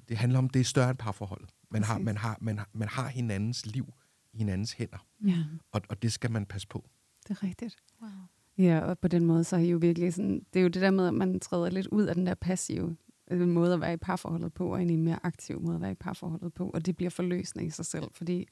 det 0.10 0.18
handler 0.18 0.40
om, 0.40 0.50
det 0.50 0.60
er 0.60 0.64
større 0.64 0.90
end 0.90 0.98
parforholdet. 0.98 1.50
Man 1.72 1.84
har, 1.84 2.00
man, 2.00 2.18
har, 2.18 2.38
man, 2.42 2.58
har, 2.58 2.70
man 2.74 2.88
har 2.88 3.08
hinandens 3.08 3.66
liv 3.66 3.94
i 4.34 4.38
hinandens 4.38 4.74
hænder. 4.74 5.08
Ja. 5.26 5.46
Og, 5.72 5.82
og 5.90 6.02
det 6.02 6.14
skal 6.14 6.32
man 6.32 6.46
passe 6.46 6.68
på. 6.68 6.90
Det 7.28 7.30
er 7.30 7.44
rigtigt. 7.44 7.76
Wow. 8.02 8.10
Ja, 8.58 8.80
og 8.80 9.00
på 9.00 9.08
den 9.08 9.26
måde, 9.26 9.44
så 9.44 9.56
er 9.56 9.60
I 9.60 9.70
jo 9.70 9.78
virkelig 9.78 10.14
sådan, 10.14 10.46
det 10.54 10.60
er 10.60 10.64
jo 10.64 10.70
det 10.70 10.82
der 10.82 10.92
med, 10.92 11.08
at 11.08 11.14
man 11.14 11.40
træder 11.40 11.70
lidt 11.70 11.88
ud 11.88 12.04
af 12.04 12.16
den 12.16 12.28
der 12.28 12.34
passive 12.34 12.98
måde 13.30 13.74
at 13.74 13.82
være 13.82 13.94
i 13.94 13.98
parforholdet 13.98 14.54
på, 14.54 14.74
og 14.74 14.84
en 14.84 15.04
mere 15.04 15.20
aktiv 15.24 15.62
måde 15.62 15.76
at 15.76 15.82
være 15.82 15.92
i 15.92 15.96
parforholdet 15.96 16.54
på, 16.54 16.70
og 16.70 16.86
det 16.86 16.96
bliver 16.96 17.10
forløsende 17.10 17.66
i 17.66 17.70
sig 17.70 17.86
selv, 17.86 18.06
fordi 18.12 18.48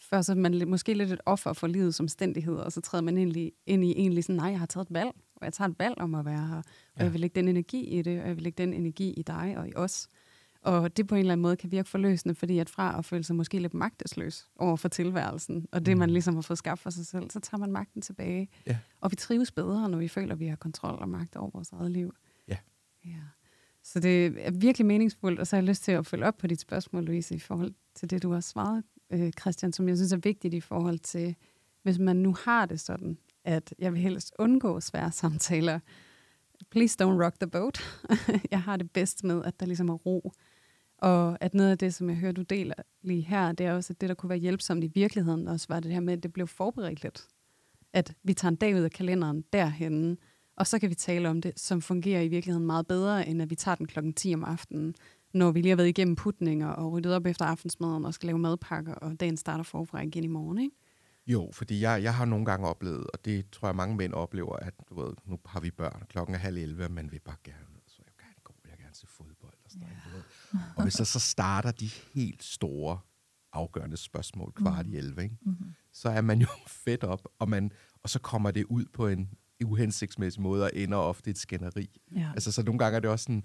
før 0.00 0.22
så 0.22 0.32
er 0.32 0.36
man 0.36 0.68
måske 0.68 0.94
lidt 0.94 1.12
et 1.12 1.20
offer 1.26 1.52
for 1.52 1.66
livets 1.66 2.00
omstændigheder, 2.00 2.62
og 2.62 2.72
så 2.72 2.80
træder 2.80 3.02
man 3.02 3.18
egentlig 3.18 3.52
ind 3.66 3.84
i 3.84 3.90
egentlig 3.90 4.24
sådan, 4.24 4.36
nej, 4.36 4.50
jeg 4.50 4.58
har 4.58 4.66
taget 4.66 4.86
et 4.86 4.94
valg, 4.94 5.10
og 5.36 5.44
jeg 5.44 5.52
tager 5.52 5.68
et 5.68 5.78
valg 5.78 5.98
om 5.98 6.14
at 6.14 6.24
være 6.24 6.46
her, 6.46 6.56
og 6.56 6.64
ja. 6.98 7.04
jeg 7.04 7.12
vil 7.12 7.20
lægge 7.20 7.34
den 7.34 7.48
energi 7.48 7.84
i 7.84 8.02
det, 8.02 8.20
og 8.20 8.28
jeg 8.28 8.36
vil 8.36 8.42
lægge 8.42 8.62
den 8.62 8.74
energi 8.74 9.10
i 9.10 9.22
dig 9.22 9.54
og 9.58 9.68
i 9.68 9.72
os. 9.76 10.08
Og 10.62 10.96
det 10.96 11.06
på 11.06 11.14
en 11.14 11.18
eller 11.18 11.32
anden 11.32 11.42
måde 11.42 11.56
kan 11.56 11.72
virke 11.72 11.88
forløsende, 11.88 12.34
fordi 12.34 12.58
at 12.58 12.68
fra 12.68 12.98
at 12.98 13.04
føle 13.04 13.24
sig 13.24 13.36
måske 13.36 13.58
lidt 13.58 13.74
magtesløs 13.74 14.48
over 14.56 14.76
for 14.76 14.88
tilværelsen, 14.88 15.66
og 15.72 15.86
det 15.86 15.96
man 15.96 16.08
mm. 16.08 16.12
ligesom 16.12 16.34
har 16.34 16.42
fået 16.42 16.58
skabt 16.58 16.80
for 16.80 16.90
sig 16.90 17.06
selv, 17.06 17.30
så 17.30 17.40
tager 17.40 17.58
man 17.58 17.72
magten 17.72 18.02
tilbage. 18.02 18.48
Ja. 18.66 18.78
Og 19.00 19.10
vi 19.10 19.16
trives 19.16 19.52
bedre, 19.52 19.88
når 19.88 19.98
vi 19.98 20.08
føler, 20.08 20.32
at 20.32 20.40
vi 20.40 20.46
har 20.46 20.56
kontrol 20.56 20.98
og 20.98 21.08
magt 21.08 21.36
over 21.36 21.50
vores 21.50 21.72
eget 21.72 21.90
liv. 21.90 22.14
Ja. 22.48 22.56
ja. 23.04 23.20
Så 23.84 24.00
det 24.00 24.26
er 24.26 24.50
virkelig 24.50 24.86
meningsfuldt, 24.86 25.40
og 25.40 25.46
så 25.46 25.56
har 25.56 25.62
jeg 25.62 25.68
lyst 25.68 25.82
til 25.82 25.92
at 25.92 26.06
følge 26.06 26.26
op 26.26 26.36
på 26.38 26.46
dit 26.46 26.60
spørgsmål, 26.60 27.04
Louise, 27.04 27.34
i 27.34 27.38
forhold 27.38 27.74
til 27.94 28.10
det, 28.10 28.22
du 28.22 28.32
har 28.32 28.40
svaret, 28.40 28.84
øh, 29.10 29.32
Christian, 29.40 29.72
som 29.72 29.88
jeg 29.88 29.96
synes 29.96 30.12
er 30.12 30.16
vigtigt 30.16 30.54
i 30.54 30.60
forhold 30.60 30.98
til, 30.98 31.36
hvis 31.82 31.98
man 31.98 32.16
nu 32.16 32.36
har 32.44 32.66
det 32.66 32.80
sådan, 32.80 33.18
at 33.44 33.74
jeg 33.78 33.92
vil 33.92 34.00
helst 34.00 34.32
undgå 34.38 34.80
svære 34.80 35.12
samtaler. 35.12 35.80
Please 36.70 37.04
don't 37.04 37.24
rock 37.24 37.40
the 37.40 37.50
boat. 37.50 37.80
jeg 38.50 38.62
har 38.62 38.76
det 38.76 38.90
bedst 38.90 39.24
med, 39.24 39.44
at 39.44 39.60
der 39.60 39.66
ligesom 39.66 39.88
er 39.88 39.94
ro. 39.94 40.32
Og 40.98 41.38
at 41.40 41.54
noget 41.54 41.70
af 41.70 41.78
det, 41.78 41.94
som 41.94 42.08
jeg 42.08 42.16
hører, 42.16 42.32
du 42.32 42.42
deler 42.42 42.74
lige 43.02 43.22
her, 43.22 43.52
det 43.52 43.66
er 43.66 43.72
også, 43.72 43.92
at 43.92 44.00
det, 44.00 44.08
der 44.08 44.14
kunne 44.14 44.30
være 44.30 44.38
hjælpsomt 44.38 44.84
i 44.84 44.90
virkeligheden, 44.94 45.48
også 45.48 45.66
var 45.68 45.80
det 45.80 45.92
her 45.92 46.00
med, 46.00 46.12
at 46.12 46.22
det 46.22 46.32
blev 46.32 46.46
forberedt 46.46 47.02
lidt. 47.02 47.28
At 47.92 48.14
vi 48.22 48.34
tager 48.34 48.50
en 48.50 48.56
dag 48.56 48.74
ud 48.74 48.80
af 48.80 48.90
kalenderen 48.90 49.44
derhenne, 49.52 50.16
og 50.62 50.66
så 50.66 50.78
kan 50.78 50.90
vi 50.90 50.94
tale 50.94 51.28
om 51.28 51.40
det, 51.40 51.52
som 51.60 51.82
fungerer 51.82 52.20
i 52.20 52.28
virkeligheden 52.28 52.66
meget 52.66 52.86
bedre, 52.86 53.28
end 53.28 53.42
at 53.42 53.50
vi 53.50 53.54
tager 53.54 53.74
den 53.74 53.86
klokken 53.86 54.12
10 54.12 54.34
om 54.34 54.44
aftenen, 54.44 54.94
når 55.34 55.50
vi 55.50 55.60
lige 55.60 55.70
har 55.70 55.76
været 55.76 55.88
igennem 55.88 56.16
putninger 56.16 56.68
og 56.68 56.92
ryddet 56.92 57.14
op 57.14 57.26
efter 57.26 57.44
aftensmaden 57.44 58.04
og 58.04 58.14
skal 58.14 58.26
lave 58.26 58.38
madpakker, 58.38 58.94
og 58.94 59.20
dagen 59.20 59.36
starter 59.36 59.64
forfra 59.64 60.00
igen 60.00 60.24
i 60.24 60.26
morgen, 60.26 60.58
ikke? 60.58 60.76
Jo, 61.26 61.50
fordi 61.52 61.80
jeg, 61.80 62.02
jeg 62.02 62.14
har 62.14 62.24
nogle 62.24 62.44
gange 62.44 62.66
oplevet, 62.66 63.06
og 63.12 63.24
det 63.24 63.50
tror 63.50 63.68
jeg 63.68 63.76
mange 63.76 63.96
mænd 63.96 64.12
oplever, 64.12 64.56
at 64.56 64.74
du 64.88 65.00
ved, 65.00 65.14
nu 65.24 65.38
har 65.46 65.60
vi 65.60 65.70
børn, 65.70 66.02
klokken 66.08 66.34
er 66.34 66.38
halv 66.38 66.56
11, 66.56 66.84
og 66.84 66.90
man 66.90 67.12
vil 67.12 67.20
bare 67.24 67.36
gerne, 67.44 67.80
så 67.86 67.96
jeg 67.98 68.12
vil 68.16 68.24
gerne 68.26 68.40
gå, 68.44 68.54
jeg 68.64 68.70
vil 68.70 68.84
gerne 68.84 68.94
se 68.94 69.06
fodbold 69.06 69.54
og 69.64 69.70
sådan 69.70 69.86
ja. 69.88 70.10
noget. 70.10 70.24
Og 70.76 70.82
hvis 70.82 70.94
så, 70.94 71.04
så 71.04 71.18
starter 71.18 71.70
de 71.70 71.90
helt 72.14 72.42
store, 72.44 72.98
afgørende 73.52 73.96
spørgsmål 73.96 74.52
kvart 74.52 74.86
i 74.86 74.96
11, 74.96 75.22
ikke? 75.22 75.36
Mm-hmm. 75.42 75.74
så 75.92 76.08
er 76.08 76.20
man 76.20 76.40
jo 76.40 76.46
fedt 76.84 77.04
op, 77.04 77.28
og, 77.38 77.48
man, 77.48 77.72
og 78.02 78.10
så 78.10 78.18
kommer 78.18 78.50
det 78.50 78.64
ud 78.64 78.84
på 78.92 79.08
en 79.08 79.30
uhensigtsmæssig 79.64 80.42
måde, 80.42 80.64
og 80.64 80.70
ender 80.74 80.98
ofte 80.98 81.30
et 81.30 81.38
skænderi. 81.38 82.00
Ja. 82.16 82.30
Altså, 82.34 82.52
så 82.52 82.62
nogle 82.62 82.78
gange 82.78 82.96
er 82.96 83.00
det 83.00 83.10
også 83.10 83.22
sådan, 83.22 83.44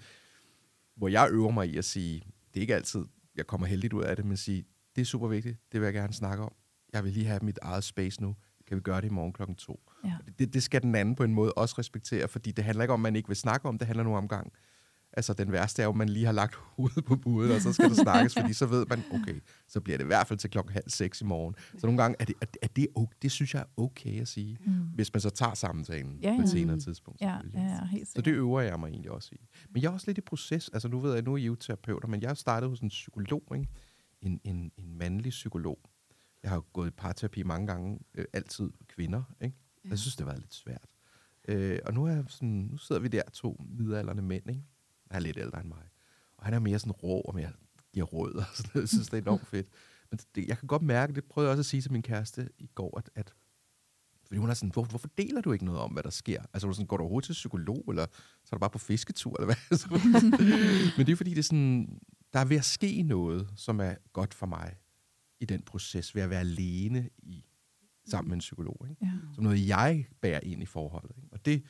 hvor 0.96 1.08
jeg 1.08 1.28
øver 1.30 1.50
mig 1.50 1.68
i 1.68 1.76
at 1.76 1.84
sige, 1.84 2.22
det 2.54 2.56
er 2.56 2.60
ikke 2.60 2.74
altid, 2.74 3.04
jeg 3.36 3.46
kommer 3.46 3.66
heldigt 3.66 3.92
ud 3.92 4.02
af 4.02 4.16
det, 4.16 4.24
men 4.24 4.36
sige, 4.36 4.64
det 4.96 5.02
er 5.02 5.06
super 5.06 5.28
vigtigt, 5.28 5.58
det 5.72 5.80
vil 5.80 5.86
jeg 5.86 5.94
gerne 5.94 6.12
snakke 6.12 6.44
om. 6.44 6.52
Jeg 6.92 7.04
vil 7.04 7.12
lige 7.12 7.26
have 7.26 7.40
mit 7.42 7.58
eget 7.62 7.84
space 7.84 8.22
nu. 8.22 8.36
Kan 8.66 8.76
vi 8.76 8.80
gøre 8.80 9.00
det 9.00 9.06
i 9.06 9.10
morgen 9.10 9.32
klokken 9.32 9.56
to? 9.56 9.80
Ja. 10.04 10.16
Det, 10.38 10.54
det 10.54 10.62
skal 10.62 10.82
den 10.82 10.94
anden 10.94 11.14
på 11.14 11.24
en 11.24 11.34
måde 11.34 11.52
også 11.52 11.74
respektere, 11.78 12.28
fordi 12.28 12.52
det 12.52 12.64
handler 12.64 12.84
ikke 12.84 12.94
om, 12.94 13.00
at 13.00 13.02
man 13.02 13.16
ikke 13.16 13.28
vil 13.28 13.36
snakke 13.36 13.68
om 13.68 13.78
det, 13.78 13.86
handler 13.86 14.04
nu 14.04 14.16
om 14.16 14.28
gang. 14.28 14.52
Altså 15.18 15.32
den 15.32 15.52
værste 15.52 15.82
er 15.82 15.86
jo, 15.86 15.90
at 15.90 15.96
man 15.96 16.08
lige 16.08 16.26
har 16.26 16.32
lagt 16.32 16.54
hovedet 16.54 17.04
på 17.04 17.16
budet, 17.16 17.54
og 17.54 17.60
så 17.60 17.72
skal 17.72 17.88
der 17.88 17.94
snakkes, 18.08 18.34
fordi 18.34 18.52
så 18.52 18.66
ved 18.66 18.86
man, 18.86 19.02
okay, 19.12 19.40
så 19.68 19.80
bliver 19.80 19.98
det 19.98 20.04
i 20.04 20.06
hvert 20.06 20.26
fald 20.26 20.38
til 20.38 20.50
klokken 20.50 20.72
halv 20.72 20.88
seks 20.88 21.20
i 21.20 21.24
morgen. 21.24 21.54
Så 21.78 21.86
nogle 21.86 22.02
gange 22.02 22.16
er 22.18 22.24
det, 22.24 22.34
er, 22.62 22.66
det, 22.66 22.86
okay, 22.94 23.16
det 23.22 23.30
synes 23.30 23.54
jeg 23.54 23.60
er 23.60 23.82
okay 23.82 24.20
at 24.20 24.28
sige, 24.28 24.58
mm. 24.66 24.72
hvis 24.72 25.12
man 25.12 25.20
så 25.20 25.30
tager 25.30 25.54
samtalen 25.54 26.18
ja, 26.22 26.30
ja. 26.30 26.36
på 26.36 26.42
et 26.42 26.48
senere 26.48 26.78
tidspunkt. 26.78 27.20
Ja, 27.20 27.36
ja, 27.54 27.62
ja, 27.62 27.84
helt 27.84 28.08
så 28.08 28.20
det 28.20 28.30
øver 28.30 28.60
jeg 28.60 28.80
mig 28.80 28.88
egentlig 28.88 29.10
også 29.10 29.28
i. 29.32 29.46
Men 29.70 29.82
jeg 29.82 29.88
er 29.88 29.92
også 29.92 30.06
lidt 30.06 30.18
i 30.18 30.20
proces, 30.20 30.70
altså 30.72 30.88
nu 30.88 31.00
ved 31.00 31.14
jeg, 31.14 31.22
nu 31.22 31.32
er 31.32 31.36
I 31.36 31.44
jo 31.44 31.54
terapeuter, 31.54 32.08
men 32.08 32.22
jeg 32.22 32.36
startede 32.36 32.70
hos 32.70 32.80
en 32.80 32.88
psykolog, 32.88 33.42
ikke? 33.54 33.68
En, 34.22 34.40
en, 34.44 34.72
en 34.76 34.98
mandlig 34.98 35.30
psykolog. 35.30 35.78
Jeg 36.42 36.50
har 36.50 36.60
gået 36.60 36.88
i 36.88 36.90
parterapi 36.90 37.42
mange 37.42 37.66
gange, 37.66 37.98
øh, 38.14 38.24
altid 38.32 38.70
kvinder, 38.88 39.22
ikke? 39.40 39.56
Jeg 39.84 39.98
synes, 39.98 40.16
det 40.16 40.26
var 40.26 40.34
lidt 40.34 40.54
svært. 40.54 40.86
Øh, 41.48 41.78
og 41.86 41.94
nu, 41.94 42.04
er 42.04 42.10
jeg 42.10 42.24
sådan, 42.28 42.68
nu 42.70 42.76
sidder 42.76 43.02
vi 43.02 43.08
der, 43.08 43.22
to 43.32 43.64
midalderne 43.78 44.22
mænd, 44.22 44.50
ikke? 44.50 44.62
Han 45.10 45.22
er 45.22 45.26
lidt 45.26 45.36
ældre 45.36 45.60
end 45.60 45.68
mig. 45.68 45.82
Og 46.36 46.44
han 46.44 46.54
er 46.54 46.58
mere 46.58 46.78
sådan 46.78 46.92
rå 46.92 47.20
og 47.20 47.34
mere 47.34 47.52
giver 47.92 48.06
råd 48.06 48.34
og 48.34 48.44
sådan 48.54 48.70
noget. 48.74 48.82
Jeg 48.82 48.88
synes, 48.88 49.08
det 49.08 49.16
er 49.16 49.22
enormt 49.22 49.46
fedt. 49.46 49.68
Men 50.10 50.20
det, 50.34 50.48
jeg 50.48 50.58
kan 50.58 50.66
godt 50.66 50.82
mærke, 50.82 51.14
det 51.14 51.24
prøvede 51.24 51.48
jeg 51.48 51.52
også 51.52 51.60
at 51.60 51.66
sige 51.66 51.80
til 51.80 51.92
min 51.92 52.02
kæreste 52.02 52.48
i 52.58 52.66
går, 52.74 52.98
at, 52.98 53.10
at 53.14 53.34
fordi 54.28 54.38
hun 54.38 54.50
er 54.50 54.54
sådan, 54.54 54.72
hvor, 54.72 54.84
hvorfor 54.84 55.08
deler 55.18 55.40
du 55.40 55.52
ikke 55.52 55.64
noget 55.64 55.80
om, 55.80 55.92
hvad 55.92 56.02
der 56.02 56.10
sker? 56.10 56.42
Altså, 56.52 56.72
sådan, 56.72 56.86
går 56.86 56.96
du 56.96 57.02
overhovedet 57.02 57.26
til 57.26 57.32
psykolog, 57.32 57.84
eller 57.88 58.06
så 58.44 58.48
er 58.52 58.56
du 58.56 58.58
bare 58.58 58.70
på 58.70 58.78
fisketur, 58.78 59.40
eller 59.40 59.46
hvad? 59.46 59.88
Men 60.96 61.06
det 61.06 61.12
er 61.12 61.16
fordi, 61.16 61.30
det 61.30 61.38
er 61.38 61.42
sådan, 61.42 62.00
der 62.32 62.38
er 62.38 62.44
ved 62.44 62.56
at 62.56 62.64
ske 62.64 63.02
noget, 63.02 63.48
som 63.56 63.80
er 63.80 63.94
godt 64.12 64.34
for 64.34 64.46
mig 64.46 64.76
i 65.40 65.44
den 65.44 65.62
proces, 65.62 66.14
ved 66.14 66.22
at 66.22 66.30
være 66.30 66.40
alene 66.40 67.10
i, 67.18 67.44
sammen 68.06 68.28
med 68.28 68.36
en 68.36 68.40
psykolog. 68.40 68.86
Ikke? 68.90 69.04
Ja. 69.04 69.12
Som 69.34 69.44
noget, 69.44 69.68
jeg 69.68 70.06
bærer 70.20 70.40
ind 70.40 70.62
i 70.62 70.66
forholdet. 70.66 71.16
Ikke? 71.16 71.28
Og, 71.32 71.44
det, 71.46 71.62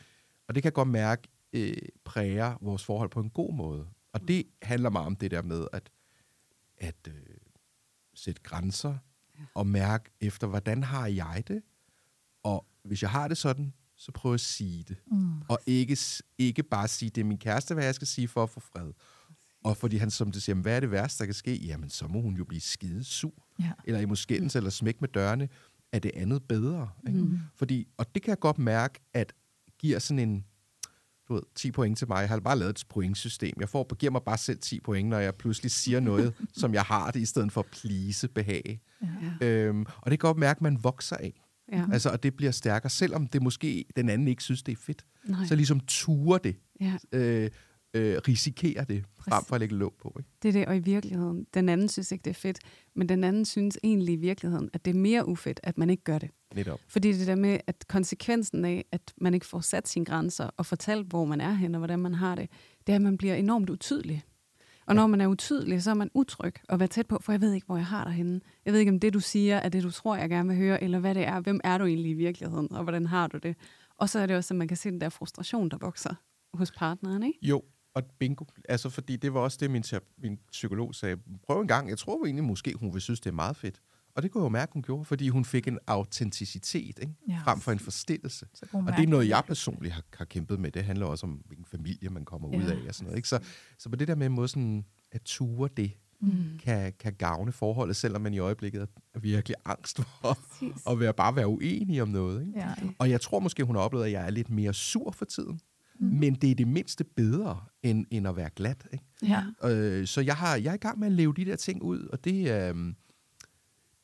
og 0.49 0.55
det 0.55 0.63
kan 0.63 0.69
jeg 0.69 0.75
godt 0.75 0.89
mærke, 0.89 1.29
øh, 1.53 1.77
præger 2.05 2.59
vores 2.61 2.85
forhold 2.85 3.11
på 3.11 3.21
en 3.21 3.31
god 3.31 3.55
måde. 3.55 3.87
Og 4.13 4.29
det 4.29 4.47
handler 4.63 4.91
meget 4.91 5.07
om 5.07 5.17
det 5.17 5.31
der 5.31 5.43
med 5.43 5.67
at, 5.73 5.91
at 6.79 7.09
øh, 7.09 7.15
sætte 8.15 8.43
grænser 8.43 8.99
og 9.55 9.67
mærke 9.67 10.11
efter, 10.21 10.47
hvordan 10.47 10.83
har 10.83 11.07
jeg 11.07 11.45
det? 11.49 11.63
Og 12.43 12.67
hvis 12.83 13.03
jeg 13.03 13.11
har 13.11 13.29
det 13.29 13.37
sådan, 13.37 13.73
så 13.97 14.13
prøv 14.13 14.35
at 14.35 14.41
sige 14.41 14.83
det. 14.83 14.97
Mm. 15.07 15.41
Og 15.41 15.59
ikke, 15.67 15.99
ikke 16.39 16.63
bare 16.63 16.89
sige, 16.89 17.11
det 17.11 17.21
er 17.21 17.25
min 17.25 17.39
kæreste, 17.39 17.75
hvad 17.75 17.85
jeg 17.85 17.95
skal 17.95 18.07
sige 18.07 18.29
for 18.29 18.43
at 18.43 18.51
få 18.51 18.61
fred. 18.61 18.93
Og 19.65 19.77
fordi 19.77 19.97
han 19.97 20.11
som 20.11 20.33
det 20.33 20.43
siger, 20.43 20.57
hvad 20.57 20.77
er 20.77 20.81
det 20.81 20.91
værste, 20.91 21.19
der 21.19 21.25
kan 21.25 21.35
ske? 21.35 21.57
Jamen, 21.57 21.91
så 21.91 22.09
må 22.09 22.21
hun 22.21 22.37
jo 22.37 22.45
blive 22.45 22.61
skide 22.61 23.05
sur. 23.05 23.47
Ja. 23.61 23.73
Eller 23.85 24.01
i 24.01 24.05
måske 24.05 24.41
mm. 24.41 24.51
eller 24.55 24.71
smæk 24.71 25.01
med 25.01 25.09
dørene. 25.09 25.49
Er 25.93 25.99
det 25.99 26.11
andet 26.15 26.43
bedre? 26.43 26.91
Ikke? 27.07 27.19
Mm. 27.19 27.39
Fordi, 27.55 27.89
og 27.97 28.15
det 28.15 28.23
kan 28.23 28.31
jeg 28.31 28.39
godt 28.39 28.59
mærke, 28.59 29.01
at 29.15 29.33
giver 29.79 29.99
sådan 29.99 30.19
en, 30.19 30.45
du 31.29 31.35
ved, 31.35 31.43
10 31.55 31.71
point 31.71 31.99
til 31.99 32.09
mig. 32.09 32.21
Jeg 32.21 32.29
har 32.29 32.41
bare 32.41 32.59
lavet 32.59 32.71
et 32.71 32.85
pointsystem. 32.89 33.55
Jeg 33.61 33.69
får, 33.69 33.95
giver 33.95 34.13
mig 34.13 34.23
bare 34.23 34.39
selv 34.39 34.59
10 34.59 34.81
point, 34.81 35.09
når 35.09 35.19
jeg 35.19 35.35
pludselig 35.35 35.71
siger 35.71 36.01
noget, 36.01 36.35
som 36.61 36.75
jeg 36.75 36.83
har 36.83 37.11
det, 37.11 37.21
i 37.21 37.27
stedet 37.27 37.53
for 37.53 37.61
at 37.61 37.67
please, 37.67 38.29
behage. 38.29 38.81
Ja. 39.41 39.47
Øhm, 39.47 39.87
og 39.97 40.11
det 40.11 40.21
kan 40.21 40.29
godt 40.29 40.39
mærke, 40.39 40.59
at 40.59 40.63
man 40.63 40.79
vokser 40.83 41.17
af. 41.17 41.41
Ja. 41.73 41.85
Altså, 41.93 42.11
og 42.11 42.23
det 42.23 42.37
bliver 42.37 42.53
stærkere, 42.53 42.91
selvom 42.91 43.27
det 43.27 43.43
måske 43.43 43.85
den 43.97 44.09
anden 44.09 44.29
ikke 44.29 44.43
synes, 44.43 44.63
det 44.63 44.73
er 44.73 44.77
fedt. 44.77 45.05
Nej. 45.25 45.47
Så 45.47 45.55
ligesom 45.55 45.81
ture 45.81 46.41
det, 46.45 46.57
ja. 46.81 46.95
øh, 47.13 47.51
øh, 47.95 48.17
risikerer 48.29 48.85
det, 48.85 49.05
frem 49.19 49.31
Præcis. 49.31 49.49
for 49.49 49.55
at 49.55 49.61
lægge 49.61 49.75
låg 49.75 49.95
på. 50.03 50.17
Ikke? 50.19 50.31
Det 50.43 50.49
er 50.49 50.53
det, 50.53 50.67
og 50.67 50.77
i 50.77 50.79
virkeligheden, 50.79 51.47
den 51.55 51.69
anden 51.69 51.89
synes 51.89 52.13
ikke, 52.13 52.23
det 52.23 52.31
er 52.31 52.35
fedt, 52.35 52.59
men 52.95 53.09
den 53.09 53.25
anden 53.25 53.45
synes 53.45 53.79
egentlig 53.83 54.13
i 54.13 54.17
virkeligheden, 54.17 54.71
at 54.73 54.85
det 54.85 54.91
er 54.91 54.99
mere 54.99 55.29
ufedt, 55.29 55.61
at 55.63 55.79
man 55.79 55.91
ikke 55.91 56.05
gør 56.05 56.19
det. 56.19 56.31
Netop. 56.55 56.81
Fordi 56.89 57.13
det 57.13 57.27
der 57.27 57.35
med, 57.35 57.59
at 57.67 57.85
konsekvensen 57.89 58.65
af, 58.65 58.85
at 58.93 59.15
man 59.21 59.35
ikke 59.35 59.47
får 59.47 59.61
sat 59.61 59.89
sine 59.89 60.05
grænser 60.05 60.51
og 60.57 60.67
fortalt, 60.67 61.07
hvor 61.07 61.25
man 61.25 61.41
er 61.41 61.53
hen 61.53 61.75
og 61.75 61.79
hvordan 61.79 61.99
man 61.99 62.15
har 62.15 62.35
det, 62.35 62.51
det 62.87 62.93
er, 62.93 62.97
at 62.97 63.03
man 63.03 63.19
bliver 63.19 63.35
enormt 63.35 63.71
utydelig. 63.71 64.25
Og 64.87 64.95
når 64.95 65.07
man 65.07 65.21
er 65.21 65.27
utydelig, 65.27 65.83
så 65.83 65.91
er 65.91 65.95
man 65.95 66.11
utryg 66.15 66.55
og 66.69 66.79
være 66.81 66.89
tæt 66.89 67.07
på, 67.07 67.19
for 67.21 67.33
jeg 67.33 67.41
ved 67.41 67.53
ikke, 67.53 67.67
hvor 67.67 67.77
jeg 67.77 67.87
har 67.87 68.05
dig 68.05 68.13
henne. 68.13 68.41
Jeg 68.65 68.73
ved 68.73 68.81
ikke, 68.81 68.93
om 68.93 69.01
det, 69.01 69.15
du 69.15 69.21
siger, 69.21 69.57
er 69.57 69.69
det, 69.69 69.83
du 69.83 69.91
tror, 69.91 70.17
jeg 70.17 70.29
gerne 70.29 70.49
vil 70.49 70.59
høre, 70.59 70.83
eller 70.83 70.99
hvad 70.99 71.15
det 71.15 71.27
er. 71.27 71.41
Hvem 71.41 71.61
er 71.65 71.79
du 71.79 71.85
egentlig 71.85 72.11
i 72.11 72.15
virkeligheden, 72.15 72.73
og 72.73 72.83
hvordan 72.83 73.07
har 73.07 73.27
du 73.27 73.39
det? 73.39 73.57
Og 73.97 74.09
så 74.09 74.19
er 74.19 74.27
det 74.27 74.37
også, 74.37 74.55
at 74.55 74.59
man 74.59 74.69
kan 74.69 74.77
se 74.77 74.91
den 74.91 75.01
der 75.01 75.09
frustration, 75.09 75.69
der 75.69 75.79
vokser 75.81 76.15
hos 76.55 76.71
partneren, 76.71 77.23
ikke? 77.23 77.39
Jo, 77.43 77.63
og 77.95 78.03
bingo. 78.19 78.45
Altså, 78.69 78.89
fordi 78.91 79.17
det 79.17 79.35
var 79.35 79.41
også 79.41 79.59
det, 79.61 79.71
min, 79.71 79.85
min 80.19 80.39
psykolog 80.53 80.95
sagde. 80.95 81.17
Prøv 81.47 81.61
en 81.61 81.69
gang. 81.69 81.89
Jeg 81.89 81.99
tror 81.99 82.25
egentlig 82.25 82.45
måske, 82.45 82.75
hun 82.77 82.95
vil 82.95 83.01
synes, 83.03 83.21
det 83.21 83.31
er 83.31 83.35
meget 83.35 83.57
fedt. 83.57 83.81
Og 84.15 84.23
det 84.23 84.31
kunne 84.31 84.41
jeg 84.41 84.45
jo 84.45 84.49
mærke, 84.49 84.73
hun 84.73 84.83
gjorde, 84.83 85.05
fordi 85.05 85.29
hun 85.29 85.45
fik 85.45 85.69
en 85.69 85.79
autenticitet, 85.87 86.99
ikke? 86.99 87.13
Ja. 87.29 87.39
frem 87.45 87.61
for 87.61 87.73
en 87.73 87.79
forstillelse. 87.79 88.47
Og 88.73 88.93
det 88.97 89.03
er 89.03 89.07
noget, 89.07 89.29
jeg 89.29 89.43
personligt 89.47 89.95
har, 89.95 90.03
har 90.15 90.25
kæmpet 90.25 90.61
med. 90.61 90.71
Det 90.71 90.85
handler 90.85 91.07
også 91.07 91.27
om, 91.27 91.33
hvilken 91.33 91.65
familie 91.65 92.09
man 92.11 92.25
kommer 92.25 92.49
ud 92.49 92.55
Ja. 92.63 92.71
af 92.71 92.89
og 92.89 92.95
sådan 92.95 93.05
noget. 93.05 93.17
Ikke? 93.17 93.29
Så, 93.29 93.39
så 93.79 93.89
på 93.89 93.97
det 93.97 94.09
der 94.09 94.15
med 94.15 94.29
måde 94.29 94.49
sådan, 94.49 94.85
at 95.13 95.23
ture 95.23 95.69
det, 95.77 95.93
Mm. 96.21 96.59
kan, 96.63 96.93
kan 97.01 97.13
gavne 97.15 97.53
forholdet, 97.53 97.97
selvom 97.97 98.23
man 98.23 98.35
i 98.35 98.39
øjeblikket 98.39 98.89
er 99.15 99.19
virkelig 99.21 99.57
angst 99.65 99.97
for 99.97 100.35
Præcis. 100.35 100.83
at 100.91 101.01
være, 101.01 101.15
bare 101.15 101.37
være 101.37 101.49
uenig 101.49 102.03
om 102.03 102.09
noget. 102.09 102.47
Ikke? 102.47 102.59
Ja. 102.59 102.75
Og 102.99 103.11
jeg 103.11 103.21
tror 103.21 103.39
måske, 103.41 103.65
hun 103.65 103.77
har 103.77 103.83
oplevet, 103.83 104.05
at 104.05 104.13
jeg 104.13 104.27
er 104.27 104.31
lidt 104.31 104.51
mere 104.51 104.75
sur 104.75 105.11
for 105.11 105.25
tiden. 105.25 105.61
Mm. 106.01 106.07
Men 106.19 106.35
det 106.35 106.51
er 106.51 106.55
det 106.55 106.69
mindste 106.69 107.05
bedre, 107.05 107.61
end, 107.83 108.07
end 108.11 108.29
at 108.29 108.37
være 108.37 108.51
glat. 108.57 108.87
Ikke? 108.93 109.05
Ja. 109.63 109.69
Øh, 109.71 110.07
så 110.07 110.21
jeg, 110.21 110.35
har, 110.37 110.57
jeg 110.57 110.71
er 110.71 110.75
i 110.75 110.79
gang 110.79 110.99
med 110.99 111.07
at 111.07 111.13
leve 111.13 111.35
de 111.37 111.45
der 111.45 111.57
ting 111.57 111.83
ud, 111.83 112.01
og 112.13 112.25
det, 112.25 112.33
øh, 112.41 112.75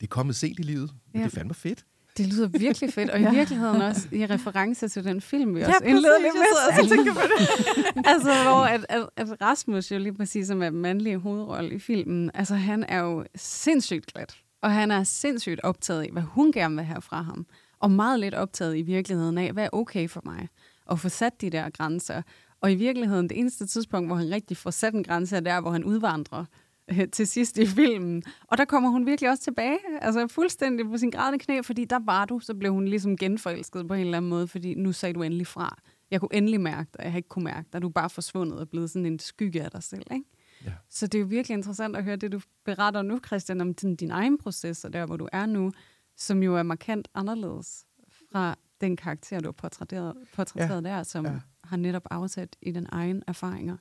det 0.00 0.02
er 0.02 0.06
kommet 0.08 0.36
sent 0.36 0.58
i 0.58 0.62
livet. 0.62 0.90
Men 1.12 1.20
Ja. 1.20 1.26
det 1.26 1.32
er 1.34 1.38
fandme 1.38 1.54
fedt. 1.54 1.84
Det 2.16 2.26
lyder 2.26 2.48
virkelig 2.48 2.92
fedt, 2.92 3.10
og 3.10 3.20
i 3.20 3.22
Ja. 3.28 3.30
virkeligheden 3.32 3.82
også 3.82 4.08
i 4.12 4.26
reference 4.26 4.88
til 4.88 5.04
den 5.04 5.20
film, 5.20 5.54
vi 5.54 5.60
Ja, 5.60 5.66
også 5.66 5.78
præcis. 5.80 5.90
indledte 5.90 6.22
lidt 6.22 6.34
Jeg 6.34 6.88
sidder 6.88 7.00
og 7.00 7.04
med. 7.06 7.12
på 7.14 7.20
det. 7.20 8.06
altså, 8.12 8.28
hvor 8.42 8.64
at, 8.64 8.86
at, 8.88 9.08
at 9.16 9.40
Rasmus 9.40 9.90
jo 9.92 9.98
lige 9.98 10.14
præcis 10.14 10.46
som 10.46 10.62
er 10.62 10.70
den 10.70 10.80
mandlige 10.80 11.18
hovedrolle 11.18 11.74
i 11.74 11.78
filmen, 11.78 12.30
altså 12.34 12.54
han 12.54 12.84
er 12.88 12.98
jo 13.00 13.24
sindssygt 13.36 14.06
glat, 14.06 14.36
og 14.62 14.72
han 14.72 14.90
er 14.90 15.04
sindssygt 15.04 15.60
optaget 15.62 16.02
af, 16.02 16.08
hvad 16.12 16.22
hun 16.22 16.52
gerne 16.52 16.76
vil 16.76 16.84
have 16.84 17.02
fra 17.02 17.22
ham, 17.22 17.46
og 17.80 17.90
meget 17.90 18.20
lidt 18.20 18.34
optaget 18.34 18.76
i 18.76 18.82
virkeligheden 18.82 19.38
af, 19.38 19.52
hvad 19.52 19.64
er 19.64 19.68
okay 19.72 20.08
for 20.08 20.22
mig, 20.24 20.48
og 20.86 20.98
få 20.98 21.08
sat 21.08 21.40
de 21.40 21.50
der 21.50 21.70
grænser. 21.70 22.22
Og 22.60 22.72
i 22.72 22.74
virkeligheden, 22.74 23.28
det 23.28 23.38
eneste 23.38 23.66
tidspunkt, 23.66 24.08
hvor 24.08 24.16
han 24.16 24.30
rigtig 24.30 24.56
får 24.56 24.70
sat 24.70 24.94
en 24.94 25.04
grænse, 25.04 25.36
er 25.36 25.40
der, 25.40 25.60
hvor 25.60 25.70
han 25.70 25.84
udvandrer 25.84 26.44
øh, 26.90 27.08
til 27.08 27.26
sidst 27.26 27.58
i 27.58 27.66
filmen. 27.66 28.22
Og 28.44 28.58
der 28.58 28.64
kommer 28.64 28.90
hun 28.90 29.06
virkelig 29.06 29.30
også 29.30 29.42
tilbage, 29.42 29.78
altså 30.00 30.26
fuldstændig 30.26 30.86
på 30.86 30.96
sin 30.96 31.10
grædende 31.10 31.38
knæ, 31.38 31.60
fordi 31.62 31.84
der 31.84 31.98
var 32.04 32.24
du, 32.24 32.40
så 32.40 32.54
blev 32.54 32.72
hun 32.72 32.88
ligesom 32.88 33.16
genforelsket 33.16 33.88
på 33.88 33.94
en 33.94 34.00
eller 34.00 34.16
anden 34.16 34.28
måde, 34.28 34.48
fordi 34.48 34.74
nu 34.74 34.92
sagde 34.92 35.12
du 35.12 35.22
endelig 35.22 35.46
fra. 35.46 35.76
Jeg 36.10 36.20
kunne 36.20 36.34
endelig 36.34 36.60
mærke 36.60 36.90
dig, 36.92 37.02
jeg 37.02 37.12
har 37.12 37.16
ikke 37.16 37.28
kunne 37.28 37.44
mærke 37.44 37.68
dig. 37.72 37.82
Du 37.82 37.88
er 37.88 37.92
bare 37.92 38.10
forsvundet 38.10 38.58
og 38.58 38.68
blevet 38.68 38.90
sådan 38.90 39.06
en 39.06 39.18
skygge 39.18 39.62
af 39.62 39.70
dig 39.70 39.82
selv, 39.82 40.06
ikke? 40.12 40.24
Ja. 40.64 40.72
Så 40.90 41.06
det 41.06 41.18
er 41.18 41.20
jo 41.20 41.26
virkelig 41.26 41.54
interessant 41.54 41.96
at 41.96 42.04
høre 42.04 42.16
det, 42.16 42.32
du 42.32 42.40
beretter 42.64 43.02
nu, 43.02 43.20
Christian, 43.26 43.60
om 43.60 43.74
din, 43.74 43.96
din 43.96 44.10
egen 44.10 44.38
proces, 44.38 44.84
og 44.84 44.92
der, 44.92 45.06
hvor 45.06 45.16
du 45.16 45.28
er 45.32 45.46
nu, 45.46 45.72
som 46.16 46.42
jo 46.42 46.56
er 46.56 46.62
markant 46.62 47.08
anderledes 47.14 47.84
fra 48.32 48.56
den 48.80 48.96
karakter, 48.96 49.40
du 49.40 49.46
har 49.48 49.52
portrætteret, 49.52 50.16
portrætteret 50.34 50.84
ja. 50.84 50.88
der, 50.88 51.02
som 51.02 51.26
Ja. 51.26 51.40
har 51.64 51.76
netop 51.76 52.02
afsat 52.10 52.56
i 52.62 52.72
den 52.72 52.86
egen 52.92 53.22
erfaringer. 53.26 53.76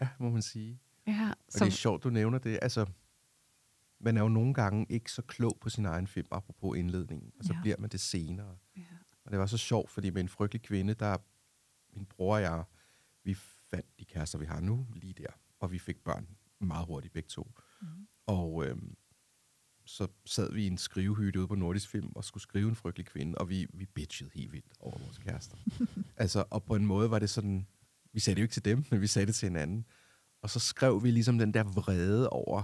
Ja, 0.00 0.08
må 0.18 0.30
man 0.30 0.42
sige. 0.42 0.80
Ja, 1.06 1.30
Og 1.30 1.36
som, 1.52 1.64
det 1.64 1.72
er 1.72 1.76
sjovt, 1.76 2.04
du 2.04 2.10
nævner 2.10 2.38
det. 2.38 2.58
Altså, 2.62 2.86
man 4.00 4.16
er 4.16 4.20
jo 4.22 4.28
nogle 4.28 4.54
gange 4.54 4.86
ikke 4.88 5.12
så 5.12 5.22
klog 5.22 5.58
på 5.60 5.68
sin 5.70 5.84
egen 5.86 6.06
film, 6.06 6.26
apropos 6.30 6.78
indledningen, 6.78 7.32
og 7.38 7.44
så 7.44 7.52
ja. 7.52 7.60
bliver 7.60 7.76
man 7.78 7.90
det 7.90 8.00
senere. 8.00 8.56
ja. 8.76 8.82
Og 9.24 9.30
det 9.30 9.38
var 9.38 9.46
så 9.46 9.58
sjovt, 9.58 9.90
fordi 9.90 10.10
med 10.10 10.20
en 10.20 10.28
frygtelig 10.28 10.62
kvinde, 10.62 10.94
der 10.94 11.16
min 11.94 12.06
bror 12.06 12.34
og 12.34 12.42
jeg, 12.42 12.64
vi 13.24 13.34
fandt 13.70 13.86
de 14.00 14.04
kærester, 14.04 14.38
vi 14.38 14.46
har 14.46 14.60
nu, 14.60 14.86
lige 14.94 15.12
der. 15.12 15.26
Og 15.60 15.72
vi 15.72 15.78
fik 15.78 16.04
børn 16.04 16.28
meget 16.60 16.86
hurtigt 16.86 17.12
begge 17.12 17.28
to. 17.28 17.52
Mm. 17.82 17.88
Og 18.26 18.66
øhm, 18.66 18.96
så 19.94 20.06
sad 20.26 20.52
vi 20.52 20.64
i 20.64 20.66
en 20.66 20.78
skrivehytte 20.78 21.40
ude 21.40 21.48
på 21.48 21.54
Nordisk 21.54 21.88
Film 21.88 22.12
og 22.14 22.24
skulle 22.24 22.42
skrive 22.42 22.68
en 22.68 22.74
frygtelig 22.76 23.06
kvinde, 23.06 23.38
og 23.38 23.48
vi, 23.48 23.66
vi 23.74 23.86
bitchede 23.86 24.30
helt 24.34 24.52
vildt 24.52 24.72
over 24.80 24.98
vores 24.98 25.18
kærester. 25.18 25.56
altså, 26.16 26.44
og 26.50 26.64
på 26.64 26.76
en 26.76 26.86
måde 26.86 27.10
var 27.10 27.18
det 27.18 27.30
sådan, 27.30 27.66
vi 28.12 28.20
sagde 28.20 28.34
det 28.34 28.40
jo 28.40 28.44
ikke 28.44 28.52
til 28.52 28.64
dem, 28.64 28.84
men 28.90 29.00
vi 29.00 29.06
sagde 29.06 29.26
det 29.26 29.34
til 29.34 29.48
hinanden. 29.48 29.84
Og 30.42 30.50
så 30.50 30.60
skrev 30.60 31.02
vi 31.04 31.10
ligesom 31.10 31.38
den 31.38 31.54
der 31.54 31.62
vrede 31.62 32.30
over 32.30 32.62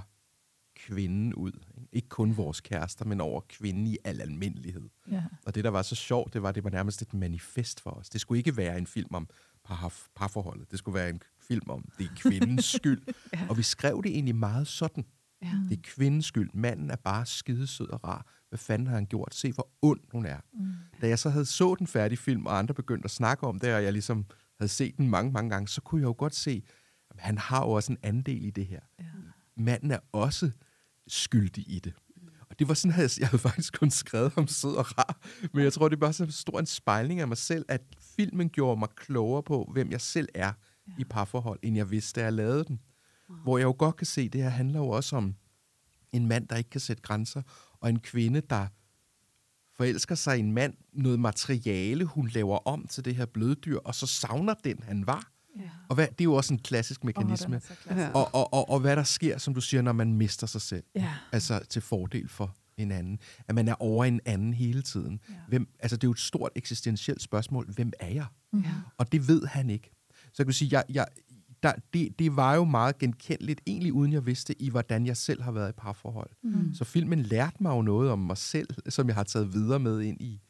kvinden 0.77 1.35
ud. 1.35 1.53
Ikke, 1.93 2.09
kun 2.09 2.37
vores 2.37 2.61
kærester, 2.61 3.05
men 3.05 3.21
over 3.21 3.41
kvinden 3.49 3.87
i 3.87 3.97
al 4.05 4.21
almindelighed. 4.21 4.89
Ja. 5.11 5.23
Og 5.47 5.55
det, 5.55 5.65
der 5.65 5.71
var 5.71 5.83
så 5.83 5.95
sjovt, 5.95 6.35
det 6.35 6.43
var, 6.43 6.53
det 6.53 6.65
var 6.65 6.71
nærmest 6.71 7.03
et 7.03 7.15
manifest 7.15 7.81
for 7.81 7.91
os. 7.91 8.09
Det 8.09 8.21
skulle 8.21 8.39
ikke 8.39 8.57
være 8.57 8.79
en 8.79 8.87
film 8.87 9.15
om 9.15 9.29
par, 9.65 9.95
parforholdet. 10.15 10.71
Det 10.71 10.79
skulle 10.79 10.95
være 10.95 11.11
en 11.11 11.23
film 11.41 11.71
om, 11.71 11.89
det 11.99 12.05
er 12.05 12.15
kvindens 12.17 12.65
skyld. 12.65 13.03
Ja. 13.33 13.47
Og 13.49 13.59
vi 13.59 13.63
skrev 13.63 14.03
det 14.03 14.13
egentlig 14.13 14.35
meget 14.35 14.69
sådan. 14.69 15.05
Ja. 15.43 15.53
Det 15.69 15.79
er 15.79 15.83
kvindens 15.83 16.27
skyld. 16.27 16.51
Manden 16.55 16.91
er 16.91 16.97
bare 16.97 17.27
skidesød 17.27 17.89
og 17.89 18.05
rar. 18.05 18.27
Hvad 18.49 18.59
fanden 18.59 18.87
har 18.87 18.95
han 18.95 19.07
gjort? 19.07 19.35
Se, 19.35 19.53
hvor 19.53 19.71
ond 19.83 20.01
hun 20.13 20.27
er. 20.27 20.39
Mm. 20.53 20.73
Da 21.01 21.09
jeg 21.09 21.19
så 21.19 21.31
havde 21.31 21.45
så 21.45 21.75
den 21.79 21.87
færdige 21.87 22.19
film, 22.19 22.47
og 22.47 22.59
andre 22.59 22.75
begyndte 22.75 23.05
at 23.05 23.11
snakke 23.11 23.47
om 23.47 23.59
det, 23.59 23.75
og 23.75 23.83
jeg 23.85 23.93
ligesom 23.93 24.27
havde 24.59 24.69
set 24.69 24.97
den 24.97 25.09
mange, 25.09 25.33
mange 25.33 25.51
gange, 25.51 25.69
så 25.69 25.81
kunne 25.81 26.01
jeg 26.01 26.07
jo 26.07 26.15
godt 26.19 26.35
se, 26.35 26.63
at 27.11 27.21
han 27.21 27.39
har 27.39 27.65
jo 27.65 27.71
også 27.71 27.93
en 27.93 27.99
andel 28.03 28.45
i 28.45 28.51
det 28.51 28.67
her. 28.67 28.81
Ja. 28.99 29.05
Manden 29.57 29.91
er 29.91 29.99
også 30.13 30.51
skyldig 31.07 31.65
i 31.69 31.79
det. 31.79 31.95
Og 32.51 32.59
det 32.59 32.69
var 32.69 32.75
sådan, 32.75 33.01
at 33.01 33.19
jeg 33.19 33.29
havde 33.29 33.43
faktisk 33.43 33.79
kun 33.79 33.91
skrevet 33.91 34.33
om 34.37 34.47
sød 34.47 34.75
og 34.75 34.99
rar. 34.99 35.21
Men 35.55 35.65
jeg 35.65 35.73
tror, 35.73 35.89
det 35.89 36.01
var 36.01 36.13
så 36.13 36.31
stor 36.31 36.61
en 36.61 36.67
spejling 36.67 37.21
af 37.21 37.29
mig 37.29 37.37
selv, 37.37 37.65
at 37.69 37.83
filmen 38.17 38.49
gjorde 38.49 38.79
mig 38.79 38.89
klogere 38.97 39.43
på, 39.43 39.71
hvem 39.73 39.91
jeg 39.91 40.01
selv 40.01 40.29
er 40.35 40.53
ja. 40.89 40.93
i 40.99 41.05
parforhold, 41.05 41.59
end 41.63 41.77
jeg 41.77 41.91
vidste, 41.91 42.21
da 42.21 42.25
jeg 42.25 42.33
lavede 42.33 42.65
den. 42.65 42.81
Wow. 43.31 43.39
Hvor 43.43 43.59
jeg 43.59 43.65
jo 43.65 43.75
godt 43.79 43.97
kan 43.97 44.07
se, 44.07 44.29
det 44.29 44.43
her 44.43 44.49
handler 44.49 44.81
jo 44.81 44.89
også 44.89 45.17
om 45.17 45.35
en 46.13 46.29
mand, 46.29 46.49
der 46.49 46.57
ikke 46.57 46.71
kan 46.71 46.81
sætte 46.81 47.03
grænser, 47.03 47.43
og 47.81 47.89
en 47.89 48.01
kvinde, 48.01 48.41
der 48.41 48.67
forelsker 49.77 50.15
sig 50.15 50.37
i 50.37 50.41
en 50.41 50.53
mand, 50.53 50.75
noget 50.93 51.21
materiale, 51.21 52.05
hun 52.05 52.29
laver 52.29 52.59
om 52.69 52.87
til 52.87 53.05
det 53.05 53.17
her 53.17 53.27
bløddyr, 53.27 53.79
og 53.79 53.95
så 53.95 54.07
savner 54.07 54.55
den, 54.65 54.83
han 54.83 55.07
var. 55.07 55.33
Ja. 55.59 55.71
Og 55.89 55.95
hvad, 55.95 56.07
det 56.07 56.21
er 56.21 56.25
jo 56.25 56.35
også 56.35 56.55
en 56.55 56.59
klassisk 56.59 57.05
mekanisme. 57.05 57.61
så 57.61 57.75
klassisk. 57.83 58.15
Og, 58.15 58.35
og, 58.35 58.55
og, 58.55 58.71
og 58.71 58.81
hvad 58.81 58.97
der 58.97 59.03
sker, 59.03 59.39
som 59.39 59.55
du 59.55 59.61
siger, 59.61 59.83
når 59.83 59.93
man 59.93 60.13
mister 60.13 60.47
sig 60.47 60.61
selv. 60.61 60.85
Ja. 60.95 61.15
Altså 61.33 61.61
til 61.69 61.83
fordel 61.83 62.29
for 62.29 62.57
en 62.77 62.93
anden. 62.93 63.19
At 63.49 63.55
man 63.55 63.69
er 63.69 63.75
over 63.83 64.05
en 64.05 64.21
anden 64.25 64.55
hele 64.55 64.83
tiden. 64.83 65.21
Ja. 65.29 65.35
Hvem, 65.49 65.69
altså 65.81 65.97
det 65.97 66.05
er 66.05 66.09
jo 66.09 66.13
et 66.13 66.19
stort 66.19 66.53
eksistentielt 66.55 67.23
spørgsmål. 67.23 67.73
Hvem 67.73 67.93
er 68.01 68.09
jeg? 68.09 68.27
Ja. 68.53 68.73
Og 68.99 69.13
det 69.13 69.29
ved 69.29 69.47
han 69.47 69.71
ikke. 69.71 69.91
Så 70.11 70.35
jeg 70.39 70.47
kan 70.47 70.53
sige, 70.53 70.69
jeg, 70.73 70.85
jeg, 70.89 71.07
der, 71.63 71.73
det, 71.95 72.19
det 72.19 72.37
var 72.37 72.55
jo 72.55 72.65
meget 72.65 72.99
genkendeligt, 72.99 73.61
egentlig 73.67 73.93
uden 73.93 74.13
jeg 74.13 74.27
vidste, 74.27 74.63
i 74.63 74.71
hvordan 74.71 75.07
jeg 75.07 75.17
selv 75.17 75.43
har 75.43 75.53
været 75.53 75.69
i 75.69 75.73
parforhold. 75.73 76.31
Mm. 76.43 76.75
Så 76.75 76.85
filmen 76.85 77.23
lærte 77.23 77.57
mig 77.61 77.71
jo 77.71 77.83
noget 77.83 78.11
om 78.11 78.19
mig 78.19 78.37
selv, 78.37 78.69
som 78.89 79.07
jeg 79.07 79.15
har 79.15 79.25
taget 79.25 79.53
videre 79.53 79.79
med 79.79 80.01
ind 80.01 80.21
i, 80.21 80.41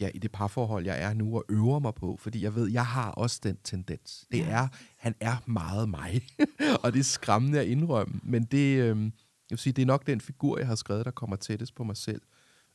ja, 0.00 0.10
i 0.14 0.18
det 0.18 0.32
parforhold, 0.32 0.84
jeg 0.84 1.02
er 1.02 1.14
nu, 1.14 1.36
og 1.36 1.44
øver 1.48 1.78
mig 1.78 1.94
på. 1.94 2.16
Fordi 2.20 2.42
jeg 2.42 2.54
ved, 2.54 2.70
jeg 2.70 2.86
har 2.86 3.10
også 3.10 3.40
den 3.42 3.58
tendens. 3.64 4.26
Det 4.32 4.44
er, 4.48 4.68
han 4.96 5.14
er 5.20 5.36
meget 5.46 5.88
mig. 5.88 6.22
og 6.82 6.92
det 6.92 6.98
er 6.98 7.04
skræmmende 7.04 7.60
at 7.60 7.66
indrømme. 7.66 8.20
Men 8.22 8.44
det, 8.44 8.78
øh, 8.78 8.96
jeg 8.96 9.10
vil 9.50 9.58
sige, 9.58 9.72
det 9.72 9.82
er 9.82 9.86
nok 9.86 10.06
den 10.06 10.20
figur, 10.20 10.58
jeg 10.58 10.66
har 10.66 10.74
skrevet, 10.74 11.04
der 11.04 11.10
kommer 11.10 11.36
tættest 11.36 11.74
på 11.74 11.84
mig 11.84 11.96
selv. 11.96 12.22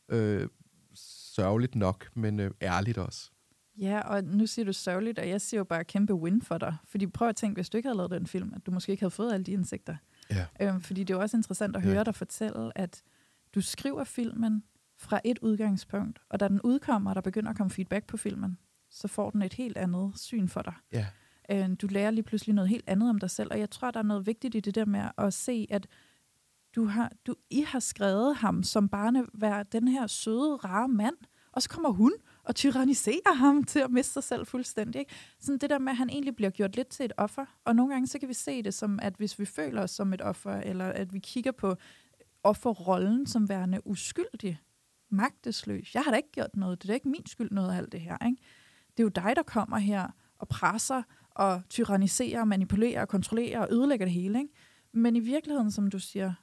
Øh, 0.09 0.47
sørgeligt 1.35 1.75
nok, 1.75 2.09
men 2.15 2.39
øh, 2.39 2.51
ærligt 2.61 2.97
også. 2.97 3.31
Ja, 3.77 3.99
og 3.99 4.23
nu 4.23 4.47
siger 4.47 4.65
du 4.65 4.73
sørgeligt, 4.73 5.19
og 5.19 5.29
jeg 5.29 5.41
siger 5.41 5.59
jo 5.59 5.63
bare 5.63 5.83
kæmpe 5.83 6.13
win 6.13 6.41
for 6.41 6.57
dig. 6.57 6.75
Fordi 6.85 7.07
prøv 7.07 7.27
at 7.29 7.35
tænke, 7.35 7.55
hvis 7.55 7.69
du 7.69 7.77
ikke 7.77 7.87
havde 7.89 7.97
lavet 7.97 8.11
den 8.11 8.27
film, 8.27 8.53
at 8.55 8.65
du 8.65 8.71
måske 8.71 8.91
ikke 8.91 9.01
havde 9.01 9.11
fået 9.11 9.33
alle 9.33 9.43
de 9.43 9.51
indsigter. 9.51 9.95
Ja. 10.29 10.45
Øhm, 10.61 10.81
fordi 10.81 11.03
det 11.03 11.13
er 11.13 11.17
jo 11.17 11.21
også 11.21 11.37
interessant 11.37 11.75
at 11.75 11.85
Ja. 11.85 11.89
høre 11.89 12.03
dig 12.03 12.15
fortælle, 12.15 12.77
at 12.77 13.03
du 13.55 13.61
skriver 13.61 14.03
filmen 14.03 14.63
fra 14.97 15.19
et 15.25 15.39
udgangspunkt, 15.39 16.19
og 16.29 16.39
da 16.39 16.47
den 16.47 16.61
udkommer, 16.61 17.09
og 17.11 17.15
der 17.15 17.21
begynder 17.21 17.49
at 17.49 17.57
komme 17.57 17.71
feedback 17.71 18.05
på 18.07 18.17
filmen, 18.17 18.57
så 18.89 19.07
får 19.07 19.29
den 19.29 19.41
et 19.41 19.53
helt 19.53 19.77
andet 19.77 20.11
syn 20.15 20.47
for 20.47 20.61
dig. 20.61 20.73
Ja. 20.93 21.05
Øh, 21.51 21.69
du 21.81 21.87
lærer 21.87 22.11
lige 22.11 22.23
pludselig 22.23 22.55
noget 22.55 22.69
helt 22.69 22.83
andet 22.87 23.09
om 23.09 23.19
dig 23.19 23.29
selv, 23.29 23.51
og 23.51 23.59
jeg 23.59 23.69
tror, 23.69 23.91
der 23.91 23.99
er 23.99 24.03
noget 24.03 24.25
vigtigt 24.25 24.55
i 24.55 24.59
det 24.59 24.75
der 24.75 24.85
med 24.85 25.03
at 25.17 25.33
se, 25.33 25.67
at 25.69 25.87
du 26.75 26.85
har, 26.85 27.11
du, 27.27 27.35
I 27.49 27.61
har 27.67 27.79
skrevet 27.79 28.35
ham 28.35 28.63
som 28.63 28.89
barne 28.89 29.25
være 29.33 29.63
den 29.71 29.87
her 29.87 30.07
søde, 30.07 30.55
rare 30.55 30.87
mand, 30.87 31.15
og 31.51 31.61
så 31.61 31.69
kommer 31.69 31.89
hun 31.89 32.13
og 32.43 32.55
tyranniserer 32.55 33.33
ham 33.33 33.63
til 33.63 33.79
at 33.79 33.91
miste 33.91 34.13
sig 34.13 34.23
selv 34.23 34.45
fuldstændig. 34.45 34.99
Ikke? 34.99 35.13
Sådan 35.39 35.57
det 35.57 35.69
der 35.69 35.79
med, 35.79 35.91
at 35.91 35.97
han 35.97 36.09
egentlig 36.09 36.35
bliver 36.35 36.49
gjort 36.49 36.75
lidt 36.75 36.87
til 36.87 37.05
et 37.05 37.13
offer. 37.17 37.45
Og 37.65 37.75
nogle 37.75 37.93
gange 37.93 38.07
så 38.07 38.19
kan 38.19 38.29
vi 38.29 38.33
se 38.33 38.63
det 38.63 38.73
som, 38.73 38.99
at 39.01 39.13
hvis 39.17 39.39
vi 39.39 39.45
føler 39.45 39.81
os 39.81 39.91
som 39.91 40.13
et 40.13 40.21
offer, 40.21 40.53
eller 40.53 40.85
at 40.85 41.13
vi 41.13 41.19
kigger 41.19 41.51
på 41.51 41.75
offerrollen 42.43 43.27
som 43.27 43.49
værende 43.49 43.87
uskyldig, 43.87 44.59
magtesløs. 45.09 45.95
Jeg 45.95 46.03
har 46.03 46.11
da 46.11 46.17
ikke 46.17 46.31
gjort 46.31 46.55
noget. 46.55 46.81
Det 46.81 46.89
er 46.89 46.91
da 46.91 46.93
ikke 46.93 47.09
min 47.09 47.25
skyld 47.25 47.51
noget 47.51 47.71
af 47.71 47.77
alt 47.77 47.91
det 47.91 48.01
her. 48.01 48.25
Ikke? 48.25 48.41
Det 48.97 48.99
er 48.99 49.03
jo 49.03 49.09
dig, 49.09 49.35
der 49.35 49.43
kommer 49.43 49.77
her 49.77 50.07
og 50.37 50.47
presser 50.47 51.03
og 51.29 51.61
tyranniserer, 51.69 52.45
manipulerer 52.45 53.01
og 53.01 53.07
kontrollerer 53.07 53.59
og 53.59 53.67
ødelægger 53.71 54.05
det 54.05 54.13
hele. 54.13 54.39
Ikke? 54.39 54.53
Men 54.91 55.15
i 55.15 55.19
virkeligheden, 55.19 55.71
som 55.71 55.89
du 55.89 55.99
siger, 55.99 56.33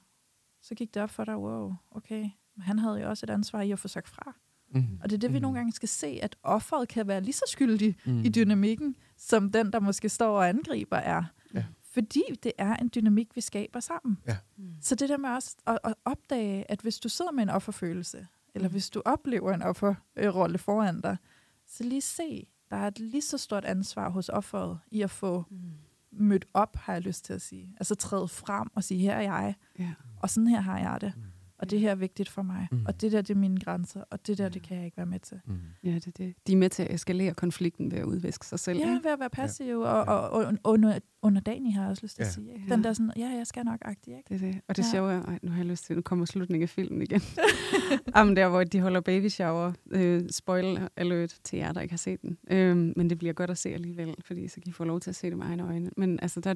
så 0.61 0.75
gik 0.75 0.93
det 0.93 1.01
op 1.01 1.09
for 1.09 1.25
dig, 1.25 1.37
wow, 1.37 1.75
okay, 1.91 2.29
han 2.59 2.79
havde 2.79 3.01
jo 3.01 3.09
også 3.09 3.25
et 3.25 3.29
ansvar 3.29 3.61
i 3.61 3.71
at 3.71 3.79
få 3.79 3.87
sagt 3.87 4.09
fra. 4.09 4.35
Mm. 4.73 4.99
Og 5.03 5.09
det 5.09 5.15
er 5.15 5.19
det, 5.19 5.33
vi 5.33 5.37
mm. 5.37 5.41
nogle 5.41 5.57
gange 5.57 5.71
skal 5.71 5.89
se, 5.89 6.19
at 6.21 6.35
offeret 6.43 6.87
kan 6.87 7.07
være 7.07 7.21
lige 7.21 7.33
så 7.33 7.45
skyldig 7.47 7.95
mm. 8.05 8.19
i 8.19 8.29
dynamikken, 8.29 8.95
som 9.17 9.51
den, 9.51 9.73
der 9.73 9.79
måske 9.79 10.09
står 10.09 10.37
og 10.37 10.49
angriber 10.49 10.97
er. 10.97 11.23
Ja. 11.53 11.65
Fordi 11.81 12.23
det 12.43 12.51
er 12.57 12.75
en 12.75 12.91
dynamik, 12.95 13.35
vi 13.35 13.41
skaber 13.41 13.79
sammen. 13.79 14.17
Ja. 14.27 14.37
Mm. 14.57 14.75
Så 14.81 14.95
det 14.95 15.09
der 15.09 15.17
med 15.17 15.29
også 15.29 15.55
at, 15.67 15.79
at 15.83 15.93
opdage, 16.05 16.71
at 16.71 16.81
hvis 16.81 16.99
du 16.99 17.09
sidder 17.09 17.31
med 17.31 17.43
en 17.43 17.49
offerfølelse, 17.49 18.27
eller 18.55 18.67
mm. 18.67 18.71
hvis 18.71 18.89
du 18.89 19.01
oplever 19.05 19.53
en 19.53 19.61
offerrolle 19.61 20.57
foran 20.57 21.01
dig, 21.01 21.17
så 21.67 21.83
lige 21.83 22.01
se, 22.01 22.47
der 22.69 22.75
er 22.77 22.87
et 22.87 22.99
lige 22.99 23.21
så 23.21 23.37
stort 23.37 23.65
ansvar 23.65 24.09
hos 24.09 24.29
offeret 24.29 24.79
i 24.91 25.01
at 25.01 25.11
få 25.11 25.45
mm. 25.49 25.57
mødt 26.11 26.45
op, 26.53 26.75
har 26.75 26.93
jeg 26.93 27.01
lyst 27.01 27.25
til 27.25 27.33
at 27.33 27.41
sige. 27.41 27.75
Altså 27.79 27.95
træde 27.95 28.27
frem 28.27 28.67
og 28.75 28.83
sige, 28.83 28.99
her 28.99 29.13
er 29.13 29.21
jeg, 29.21 29.55
ja. 29.79 29.93
og 30.17 30.29
sådan 30.29 30.47
her 30.47 30.61
har 30.61 30.79
jeg 30.79 31.01
det. 31.01 31.13
Mm 31.15 31.30
og 31.61 31.71
det 31.71 31.79
her 31.79 31.91
er 31.91 31.95
vigtigt 31.95 32.29
for 32.29 32.41
mig, 32.41 32.67
mm. 32.71 32.85
og 32.85 33.01
det 33.01 33.11
der, 33.11 33.21
det 33.21 33.29
er 33.29 33.39
mine 33.39 33.59
grænser, 33.59 34.03
og 34.09 34.27
det 34.27 34.37
der, 34.37 34.49
det 34.49 34.61
kan 34.61 34.77
jeg 34.77 34.85
ikke 34.85 34.97
være 34.97 35.05
med 35.05 35.19
til. 35.19 35.39
Mm. 35.45 35.53
Ja, 35.83 35.95
det 35.95 36.07
er 36.07 36.11
det. 36.11 36.33
De 36.47 36.53
er 36.53 36.57
med 36.57 36.69
til 36.69 36.83
at 36.83 36.93
eskalere 36.93 37.33
konflikten 37.33 37.91
ved 37.91 37.97
at 37.97 38.05
udviske 38.05 38.45
sig 38.45 38.59
selv. 38.59 38.79
Ja, 38.79 38.85
ved 38.85 39.11
at 39.11 39.19
være 39.19 39.29
passiv, 39.29 39.65
ja. 39.65 39.85
og, 39.85 40.03
og, 40.03 40.29
og, 40.29 40.45
og 40.45 40.71
under, 40.71 40.99
underdanig 41.21 41.73
har 41.73 41.81
jeg 41.81 41.89
også 41.89 42.05
lyst 42.05 42.15
til 42.15 42.23
ja. 42.23 42.27
at 42.27 42.33
sige. 42.33 42.53
Ikke? 42.53 42.69
Den 42.69 42.83
der 42.83 42.93
sådan, 42.93 43.11
ja, 43.17 43.27
jeg 43.37 43.47
skal 43.47 43.65
nok 43.65 43.79
agtig, 43.81 44.17
ikke? 44.17 44.23
Det 44.29 44.35
er 44.35 44.51
det. 44.51 44.61
Og 44.67 44.77
det 44.77 44.83
ja. 44.83 44.89
sjove 44.91 45.13
er, 45.13 45.37
nu 45.41 45.51
har 45.51 45.57
jeg 45.57 45.65
lyst 45.65 45.85
til, 45.85 45.95
nu 45.95 46.01
kommer 46.01 46.25
slutningen 46.25 46.63
af 46.63 46.69
filmen 46.69 47.01
igen. 47.01 47.21
Jamen 48.15 48.35
der, 48.35 48.49
hvor 48.49 48.63
de 48.63 48.81
holder 48.81 49.01
baby 49.01 49.27
shower. 49.27 49.73
Øh, 49.91 50.29
spoil 50.29 50.87
alert 50.97 51.39
til 51.43 51.59
jer, 51.59 51.71
der 51.71 51.81
ikke 51.81 51.91
har 51.91 51.97
set 51.97 52.21
den. 52.21 52.37
Øh, 52.51 52.77
men 52.77 53.09
det 53.09 53.17
bliver 53.17 53.33
godt 53.33 53.49
at 53.49 53.57
se 53.57 53.69
alligevel, 53.69 54.15
fordi 54.25 54.47
så 54.47 54.55
kan 54.55 54.69
I 54.69 54.71
få 54.71 54.83
lov 54.83 54.99
til 54.99 55.09
at 55.09 55.15
se 55.15 55.29
det 55.29 55.37
med 55.37 55.45
egne 55.45 55.63
øjne. 55.63 55.91
Men 55.97 56.19
altså, 56.21 56.39
der 56.39 56.53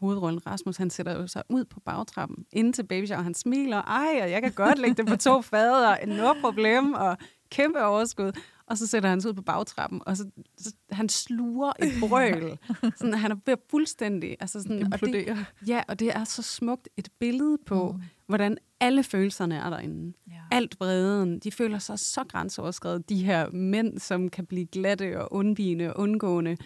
hovedrollen 0.00 0.46
Rasmus, 0.46 0.76
han 0.76 0.90
sætter 0.90 1.12
jo 1.12 1.26
sig 1.26 1.42
ud 1.48 1.64
på 1.64 1.80
bagtrappen, 1.80 2.44
ind 2.52 2.74
til 2.74 2.82
baby 2.86 3.06
shower, 3.06 3.22
han 3.22 3.34
smiler, 3.34 3.82
ej, 3.82 4.20
og 4.22 4.30
jeg 4.30 4.42
kan 4.42 4.52
godt 4.52 4.78
lægge 4.78 4.94
det 4.96 5.06
på 5.06 5.16
to 5.16 5.40
fader, 5.50 6.06
no 6.06 6.32
problem, 6.40 6.92
og 6.92 7.16
kæmpe 7.50 7.84
overskud. 7.84 8.32
Og 8.66 8.78
så 8.78 8.86
sætter 8.86 9.08
han 9.08 9.20
sig 9.20 9.28
ud 9.28 9.34
på 9.34 9.42
bagtrappen, 9.42 10.00
og 10.06 10.16
så, 10.16 10.30
så 10.58 10.72
han 10.90 11.08
sluger 11.08 11.72
et 11.82 11.92
brøl. 12.08 12.58
sådan, 12.96 13.14
han 13.14 13.32
er 13.32 13.36
ved 13.46 13.56
fuldstændig... 13.70 14.36
Altså 14.40 14.62
sådan, 14.62 14.92
og 14.92 15.00
det, 15.00 15.46
ja, 15.66 15.82
og 15.88 15.98
det 15.98 16.16
er 16.16 16.24
så 16.24 16.42
smukt 16.42 16.88
et 16.96 17.08
billede 17.20 17.58
på, 17.66 17.92
mm. 17.92 18.02
hvordan 18.26 18.58
alle 18.80 19.02
følelserne 19.02 19.56
er 19.56 19.70
derinde. 19.70 20.12
Ja. 20.30 20.32
Alt 20.50 20.80
vreden. 20.80 21.38
De 21.38 21.52
føler 21.52 21.78
sig 21.78 21.98
så 21.98 22.24
grænseoverskrevet, 22.28 23.08
de 23.08 23.24
her 23.24 23.50
mænd, 23.50 23.98
som 23.98 24.28
kan 24.28 24.46
blive 24.46 24.66
glatte 24.66 25.20
og 25.20 25.32
undvigende 25.32 25.94
og 25.94 26.00
undgående. 26.00 26.56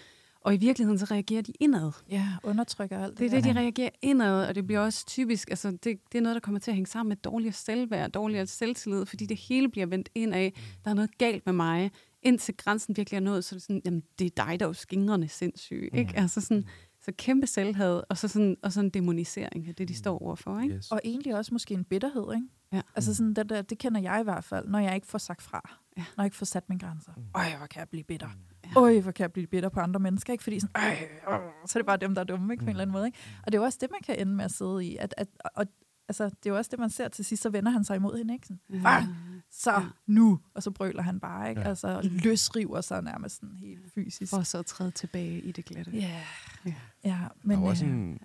Og 0.44 0.55
i 0.55 0.57
virkeligheden, 0.57 0.98
så 0.98 1.07
reagerer 1.11 1.42
de 1.42 1.52
indad. 1.61 1.92
Ja, 2.11 2.28
undertrykker 2.42 2.98
alt 2.98 3.11
det 3.11 3.31
Det 3.31 3.38
er 3.38 3.42
det, 3.42 3.55
de 3.55 3.61
reagerer 3.61 3.90
indad, 4.02 4.46
og 4.46 4.55
det 4.55 4.66
bliver 4.66 4.81
også 4.81 5.07
typisk, 5.07 5.50
altså 5.50 5.70
det, 5.70 5.85
det 6.12 6.18
er 6.18 6.22
noget, 6.22 6.35
der 6.35 6.40
kommer 6.40 6.61
til 6.61 6.70
at 6.70 6.74
hænge 6.74 6.87
sammen 6.87 7.09
med 7.09 7.16
dårligere 7.16 7.52
selvværd, 7.52 8.11
dårligere 8.11 8.46
selvtillid, 8.46 9.07
fordi 9.07 9.26
det 9.26 9.37
hele 9.37 9.68
bliver 9.68 9.87
vendt 9.87 10.09
ind 10.14 10.35
af, 10.35 10.52
der 10.85 10.90
er 10.90 10.94
noget 10.94 11.18
galt 11.18 11.46
med 11.46 11.52
mig, 11.52 11.90
indtil 12.22 12.57
grænsen 12.57 12.96
virkelig 12.96 13.16
er 13.16 13.20
nået, 13.20 13.44
så 13.44 13.55
er 13.55 13.57
det 13.57 13.62
sådan, 13.62 13.83
jamen, 13.85 14.02
det 14.18 14.26
er 14.26 14.44
dig, 14.46 14.61
der 14.61 14.66
er 14.66 14.68
jo 14.68 14.72
skingrende 14.72 15.28
sindssyg, 15.28 15.90
ikke? 15.94 16.12
Altså 16.16 16.40
sådan, 16.40 16.64
så 17.05 17.12
kæmpe 17.19 17.47
selvhed, 17.47 18.03
og 18.09 18.19
så 18.19 18.29
sådan, 18.29 18.57
og 18.62 18.73
sådan 18.73 18.87
en 18.87 18.91
demonisering 18.91 19.69
af 19.69 19.75
det, 19.75 19.88
de 19.88 19.95
står 19.95 20.23
overfor. 20.23 20.61
Ikke? 20.61 20.75
Yes. 20.75 20.93
Og 20.93 21.01
egentlig 21.05 21.37
også 21.37 21.55
måske 21.55 21.75
en 21.75 21.85
bitterhed. 21.85 22.35
Ikke? 22.35 22.47
Ja. 22.73 22.81
Altså 22.97 23.15
sådan, 23.15 23.35
det, 23.35 23.71
det 23.71 23.79
kender 23.79 24.01
jeg 24.01 24.21
i 24.21 24.25
hvert 24.25 24.45
fald, 24.45 24.69
når 24.69 24.79
jeg 24.79 24.95
ikke 24.95 25.07
får 25.07 25.19
sagt 25.19 25.43
fra. 25.43 25.79
Ja. 25.97 26.05
Når 26.17 26.23
jeg 26.23 26.27
ikke 26.27 26.37
får 26.37 26.47
sat 26.47 26.69
mine 26.69 26.81
grænser. 26.81 27.12
Mm. 27.17 27.23
Øj, 27.35 27.57
hvor 27.59 27.67
kan 27.67 27.81
jeg 27.81 27.88
blive 27.88 28.05
bitter. 28.05 28.29
Ja. 28.65 28.81
Øj, 28.81 29.01
hvor 29.01 29.12
kan 29.12 29.23
jeg 29.23 29.33
blive 29.33 29.47
bitter 29.47 29.69
på 29.69 29.81
andre 29.81 30.01
mennesker. 30.01 30.33
Ikke? 30.33 30.45
Fordi 30.45 30.61
sådan, 30.61 30.97
øj, 31.27 31.41
så 31.67 31.79
er 31.79 31.81
det 31.81 31.87
bare 31.87 31.97
dem, 31.97 32.15
der 32.15 32.21
er 32.21 32.25
dumme, 32.25 32.55
ikke? 32.55 32.61
på 32.61 32.65
mm. 32.65 32.69
en 32.69 32.71
eller 32.71 32.83
anden 32.83 32.93
måde. 32.93 33.07
Ikke? 33.07 33.19
Og 33.47 33.53
det 33.53 33.59
er 33.59 33.61
jo 33.61 33.65
også 33.65 33.79
det, 33.81 33.91
man 33.91 34.01
kan 34.05 34.19
ende 34.19 34.35
med 34.35 34.45
at 34.45 34.51
sidde 34.51 34.85
i. 34.85 34.97
At, 34.97 35.15
at, 35.17 35.29
og, 35.55 35.67
altså, 36.09 36.25
det 36.25 36.47
er 36.47 36.51
jo 36.51 36.57
også 36.57 36.69
det, 36.71 36.79
man 36.79 36.91
ser 36.91 37.09
til 37.09 37.25
sidst, 37.25 37.43
så 37.43 37.51
vender 37.51 37.71
han 37.71 37.85
sig 37.85 37.97
imod 37.97 38.17
hende. 38.17 38.35
Ikke? 38.35 38.47
Sådan, 38.47 38.61
ja. 38.71 39.07
Så 39.53 39.73
ja. 39.73 39.83
nu, 40.07 40.41
og 40.55 40.62
så 40.62 40.71
brøler 40.71 41.03
han 41.03 41.21
bare, 41.21 41.51
ikke? 41.51 41.61
Ja. 41.61 41.69
Altså 41.69 42.01
løsriver 42.03 42.81
sig 42.81 43.03
nærmest 43.03 43.37
sådan 43.37 43.57
helt 43.57 43.93
fysisk. 43.95 44.31
For 44.31 44.43
så 44.43 44.59
at 44.59 44.67
træde 44.67 44.91
tilbage 44.91 45.41
i 45.41 45.53
det 45.53 45.65
glatte. 45.65 45.91
Ja, 45.91 46.23
ja. 46.67 46.75
ja 47.05 47.29
men, 47.43 47.59
der 47.59 47.65
er 47.65 47.69
også 47.69 47.85
en, 47.85 48.21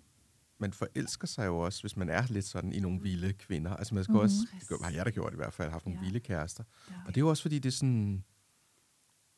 man 0.60 0.74
forelsker 0.74 1.28
sig 1.28 1.46
jo 1.46 1.58
også, 1.58 1.82
hvis 1.82 1.98
man 1.98 2.10
er 2.10 2.24
lidt 2.30 2.46
sådan 2.46 2.74
i 2.74 2.80
nogle 2.80 3.02
vilde 3.02 3.34
kvinder. 3.34 3.76
Altså 3.76 3.96
man 3.96 4.04
skal 4.04 4.14
mm-hmm. 4.14 4.24
også, 4.24 4.36
det 4.70 4.78
har 4.84 4.92
jeg 4.92 5.06
da 5.06 5.10
gjort 5.10 5.34
i 5.34 5.36
hvert 5.36 5.54
fald, 5.54 5.72
haft 5.72 5.86
nogle 5.86 6.00
ja. 6.00 6.06
vilde 6.06 6.20
kærester. 6.20 6.64
Ja. 6.90 6.96
Og 7.06 7.08
det 7.08 7.18
er 7.18 7.22
jo 7.22 7.30
også 7.30 7.42
fordi, 7.42 7.60
det 7.60 7.70
er 7.70 7.74
sådan, 7.74 8.24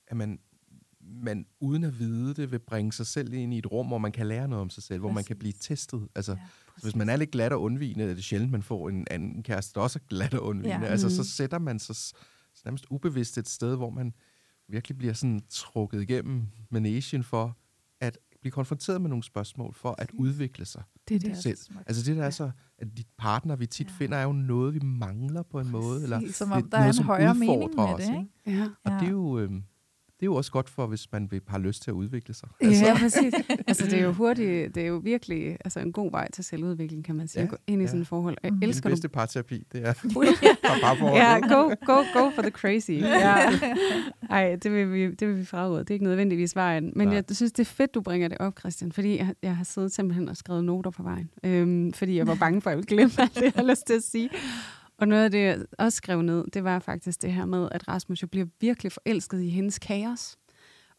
at 0.08 0.17
man, 0.17 0.39
man 1.23 1.45
uden 1.59 1.83
at 1.83 1.99
vide 1.99 2.33
det, 2.33 2.51
vil 2.51 2.59
bringe 2.59 2.93
sig 2.93 3.07
selv 3.07 3.33
ind 3.33 3.53
i 3.53 3.57
et 3.57 3.71
rum, 3.71 3.87
hvor 3.87 3.97
man 3.97 4.11
kan 4.11 4.27
lære 4.27 4.47
noget 4.47 4.61
om 4.61 4.69
sig 4.69 4.83
selv, 4.83 4.99
Præcis. 4.99 5.01
hvor 5.01 5.11
man 5.11 5.23
kan 5.23 5.37
blive 5.37 5.53
testet. 5.59 6.07
Altså, 6.15 6.31
ja, 6.31 6.37
så 6.77 6.83
hvis 6.83 6.95
man 6.95 7.09
er 7.09 7.15
lidt 7.15 7.31
glat 7.31 7.53
og 7.53 7.61
undvigende, 7.61 8.03
er 8.03 8.13
det 8.13 8.23
sjældent, 8.23 8.51
man 8.51 8.63
får 8.63 8.89
en 8.89 9.07
anden 9.11 9.43
kæreste, 9.43 9.73
der 9.73 9.81
også 9.81 9.99
er 9.99 10.07
glat 10.07 10.33
og 10.33 10.43
undvigende. 10.43 10.85
Ja. 10.85 10.91
Altså, 10.91 11.09
så 11.09 11.21
mm. 11.21 11.25
sætter 11.25 11.59
man 11.59 11.79
sig 11.79 11.95
nærmest 12.65 12.85
ubevidst 12.89 13.37
et 13.37 13.49
sted, 13.49 13.75
hvor 13.75 13.89
man 13.89 14.13
virkelig 14.67 14.97
bliver 14.97 15.13
sådan 15.13 15.41
trukket 15.49 16.01
igennem 16.01 16.47
manesien 16.69 17.23
for 17.23 17.57
at 17.99 18.17
blive 18.41 18.51
konfronteret 18.51 19.01
med 19.01 19.09
nogle 19.09 19.23
spørgsmål, 19.23 19.73
for 19.73 19.95
at 19.97 20.11
udvikle 20.13 20.65
sig 20.65 20.83
det 21.09 21.15
er 21.15 21.29
det. 21.29 21.37
selv. 21.37 21.57
Altså 21.87 22.03
det 22.11 22.17
der 22.17 22.23
er 22.23 22.29
så, 22.29 22.51
at 22.77 22.87
de 22.97 23.03
partner, 23.17 23.55
vi 23.55 23.65
tit 23.65 23.87
ja. 23.87 23.91
finder, 23.91 24.17
er 24.17 24.23
jo 24.23 24.31
noget, 24.31 24.73
vi 24.73 24.79
mangler 24.79 25.43
på 25.43 25.59
en 25.59 25.63
Præcis. 25.63 25.71
måde. 25.71 26.03
Eller 26.03 26.31
som 26.31 26.51
om 26.51 26.69
der 26.69 26.79
noget, 26.79 26.95
er 26.95 26.99
en 26.99 27.05
højere 27.05 27.35
mening 27.35 27.75
med 27.75 27.83
os, 27.83 28.01
det, 28.01 28.09
ikke? 28.09 28.59
Ja. 28.59 28.69
Og 28.83 28.91
det 28.91 29.07
er 29.07 29.11
jo... 29.11 29.39
Øh, 29.39 29.51
det 30.19 30.25
er 30.25 30.27
jo 30.27 30.36
også 30.36 30.51
godt 30.51 30.69
for, 30.69 30.88
hvis 30.88 31.12
man 31.12 31.32
vil, 31.32 31.41
har 31.47 31.60
lyst 31.60 31.84
til 31.84 31.91
at 31.91 31.95
udvikle 31.95 32.34
sig. 32.34 32.49
Altså. 32.62 32.86
Ja, 32.86 32.97
præcis. 32.97 33.34
altså, 33.67 33.86
det 33.86 33.93
er 33.93 34.03
jo 34.03 34.12
hurtigt, 34.21 34.75
det 34.75 34.84
er 34.84 34.88
jo 34.88 34.95
virkelig 34.95 35.58
altså, 35.65 35.79
en 35.79 35.91
god 35.91 36.12
vej 36.12 36.32
til 36.32 36.43
selvudvikling, 36.43 37.05
kan 37.05 37.15
man 37.15 37.27
sige, 37.27 37.41
ja, 37.41 37.45
at 37.45 37.49
gå 37.49 37.58
ind 37.67 37.82
i 37.82 37.84
ja. 37.84 37.88
sådan 37.88 38.01
et 38.01 38.08
forhold. 38.08 38.38
Jeg 38.43 38.51
mm. 38.51 38.60
elsker 38.63 38.89
Den 38.89 38.91
bedste 38.91 39.10
parterapi, 39.10 39.63
det 39.71 39.88
er 39.88 39.93
Ja, 41.15 41.39
go, 41.55 41.69
go, 41.86 42.03
go 42.13 42.29
for 42.36 42.41
the 42.41 42.51
crazy. 42.51 42.91
Ja. 42.91 43.51
Ej, 44.29 44.55
det 44.63 44.71
vil 44.71 44.93
vi, 44.93 45.12
det 45.12 45.27
vil 45.27 45.38
vi 45.38 45.45
fraråde. 45.45 45.79
Det 45.79 45.89
er 45.89 45.93
ikke 45.93 46.05
nødvendigvis 46.05 46.55
vejen. 46.55 46.93
Men 46.95 47.08
Nej. 47.08 47.15
jeg 47.15 47.23
synes, 47.32 47.51
det 47.51 47.63
er 47.63 47.71
fedt, 47.73 47.93
du 47.93 48.01
bringer 48.01 48.27
det 48.27 48.38
op, 48.38 48.60
Christian, 48.60 48.91
fordi 48.91 49.17
jeg, 49.17 49.34
jeg 49.43 49.55
har 49.55 49.63
siddet 49.63 49.91
simpelthen 49.91 50.29
og 50.29 50.38
skrevet 50.38 50.63
noter 50.63 50.91
på 50.91 51.03
vejen. 51.03 51.29
Øhm, 51.43 51.93
fordi 51.93 52.17
jeg 52.17 52.27
var 52.27 52.36
bange 52.36 52.62
for, 52.62 52.69
at 52.69 52.71
jeg 52.71 52.77
ville 52.77 52.88
glemme 52.88 53.12
alt 53.17 53.36
det, 53.36 53.41
jeg 53.41 53.53
har 53.55 53.63
lyst 53.63 53.88
til 53.88 53.93
at 53.93 54.03
sige. 54.03 54.29
Og 54.99 55.07
noget 55.07 55.23
af 55.23 55.31
det, 55.31 55.39
jeg 55.39 55.59
også 55.79 55.95
skrev 55.95 56.21
ned, 56.21 56.45
det 56.53 56.63
var 56.63 56.79
faktisk 56.79 57.21
det 57.21 57.33
her 57.33 57.45
med, 57.45 57.69
at 57.71 57.88
Rasmus 57.88 58.21
jo 58.21 58.27
bliver 58.27 58.45
virkelig 58.62 58.91
forelsket 58.91 59.41
i 59.41 59.49
hendes 59.49 59.79
kaos. 59.79 60.38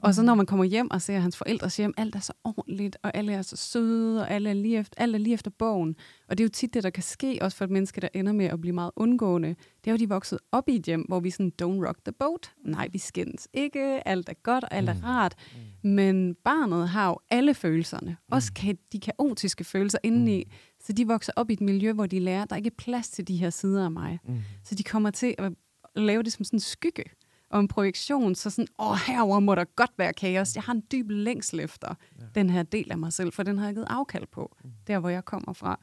Og 0.03 0.15
så 0.15 0.23
når 0.23 0.35
man 0.35 0.47
kommer 0.47 0.65
hjem 0.65 0.91
og 0.91 1.03
ser 1.03 1.19
hans 1.19 1.37
forældres 1.37 1.77
hjem, 1.77 1.95
alt 1.97 2.15
er 2.15 2.21
så 2.21 2.33
ordentligt, 2.45 2.97
og 3.03 3.11
alle 3.15 3.33
er 3.33 3.43
så 3.43 3.57
søde, 3.57 4.21
og 4.21 4.31
alle 4.31 4.51
er 4.51 4.55
lige 4.55 4.79
efter, 4.79 5.03
alle 5.03 5.15
er 5.17 5.19
lige 5.19 5.35
efter 5.35 5.51
bogen. 5.59 5.97
Og 6.29 6.39
det 6.39 6.45
er 6.45 6.47
jo 6.47 6.51
tit 6.51 6.75
det, 6.75 6.83
der 6.83 6.91
kan 6.91 7.03
ske, 7.03 7.39
også 7.41 7.57
for 7.57 7.65
et 7.65 7.71
menneske, 7.71 8.01
der 8.01 8.09
ender 8.15 8.33
med 8.33 8.47
at 8.47 8.61
blive 8.61 8.75
meget 8.75 8.91
undgående. 8.97 9.49
Det 9.49 9.87
er 9.87 9.91
jo, 9.91 9.97
de 9.97 10.09
vokset 10.09 10.39
op 10.53 10.69
i 10.69 10.77
et 10.77 10.83
hjem, 10.83 11.01
hvor 11.01 11.21
vi 11.21 11.31
sådan, 11.31 11.53
don't 11.63 11.87
rock 11.87 11.99
the 12.05 12.13
boat. 12.13 12.53
Nej, 12.65 12.89
vi 12.93 12.99
skændes 12.99 13.49
ikke, 13.53 14.09
alt 14.09 14.29
er 14.29 14.35
godt, 14.43 14.65
og 14.65 14.75
alt 14.75 14.89
er 14.89 14.95
mm. 14.95 15.01
rart. 15.01 15.35
Men 15.83 16.35
barnet 16.45 16.89
har 16.89 17.09
jo 17.09 17.19
alle 17.31 17.55
følelserne, 17.55 18.17
også 18.31 18.53
mm. 18.63 18.77
de 18.93 19.01
kaotiske 19.01 19.65
følelser 19.65 19.99
indeni. 20.03 20.45
Mm. 20.81 20.85
Så 20.85 20.93
de 20.93 21.07
vokser 21.07 21.33
op 21.37 21.51
i 21.51 21.53
et 21.53 21.61
miljø, 21.61 21.93
hvor 21.93 22.07
de 22.07 22.19
lærer, 22.19 22.43
at 22.43 22.51
der 22.51 22.57
ikke 22.57 22.67
er 22.67 22.75
plads 22.79 23.09
til 23.09 23.29
de 23.29 23.37
her 23.37 23.51
sider 23.51 23.85
af 23.85 23.91
mig. 23.91 24.19
Så 24.65 24.75
de 24.75 24.83
kommer 24.83 25.11
til 25.11 25.35
at 25.39 25.53
lave 25.97 26.23
det 26.23 26.33
som 26.33 26.45
sådan 26.45 26.57
en 26.57 26.61
skygge 26.61 27.05
og 27.51 27.61
en 27.61 27.69
projektion, 27.69 28.35
så 28.35 28.51
sådan, 28.51 28.69
åh, 28.79 28.97
herover 29.07 29.41
må 29.41 29.55
der 29.55 29.65
godt 29.65 29.91
være 29.99 30.13
kaos. 30.13 30.55
Jeg 30.55 30.63
har 30.63 30.73
en 30.73 30.83
dyb 30.93 31.11
længsel 31.11 31.61
efter 31.61 31.95
ja. 32.21 32.25
den 32.35 32.51
her 32.51 32.63
del 32.63 32.93
af 32.93 32.99
mig 32.99 33.13
selv, 33.13 33.33
for 33.33 33.43
den 33.43 33.59
har 33.59 33.65
jeg 33.67 33.75
givet 33.75 33.87
afkald 33.91 34.27
på, 34.27 34.57
mm. 34.65 34.71
der 34.87 34.99
hvor 34.99 35.09
jeg 35.09 35.25
kommer 35.25 35.53
fra. 35.53 35.81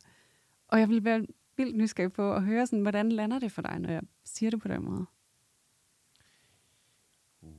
Og 0.68 0.80
jeg 0.80 0.90
vil 0.90 1.04
være 1.04 1.26
vildt 1.58 1.76
nysgerrig 1.76 2.14
på 2.14 2.34
at 2.34 2.44
høre, 2.44 2.68
sådan, 2.68 2.82
hvordan 2.82 3.12
lander 3.12 3.40
det 3.40 3.52
for 3.52 3.62
dig, 3.62 3.80
når 3.80 3.90
jeg 3.90 4.02
siger 4.26 4.50
det 4.50 4.62
på 4.62 4.68
den 4.68 4.84
måde? 4.86 5.06
Uh, 7.42 7.50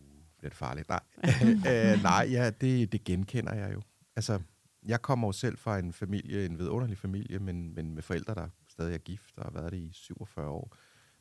det 0.41 0.47
er 0.47 0.55
farligt. 0.55 0.89
Nej, 0.89 1.01
uh, 1.43 2.03
nej 2.11 2.29
ja, 2.31 2.51
det, 2.51 2.93
det 2.93 3.05
genkender 3.05 3.55
jeg 3.55 3.75
jo. 3.75 3.83
Altså, 4.17 4.41
jeg 4.83 5.03
kommer 5.03 5.29
jo 5.29 5.33
selv 5.33 5.59
fra 5.59 5.79
en 5.79 5.93
familie, 5.93 6.47
en 6.47 6.59
vidunderlig 6.59 6.99
familie, 6.99 7.39
men, 7.39 7.75
men 7.75 7.95
med 7.95 8.03
forældre, 8.03 8.35
der 8.35 8.49
stadig 8.69 8.95
er 8.95 8.99
gift 8.99 9.39
og 9.39 9.45
har 9.45 9.51
været 9.51 9.73
det 9.73 9.79
i 9.79 9.91
47 9.93 10.49
år. 10.49 10.77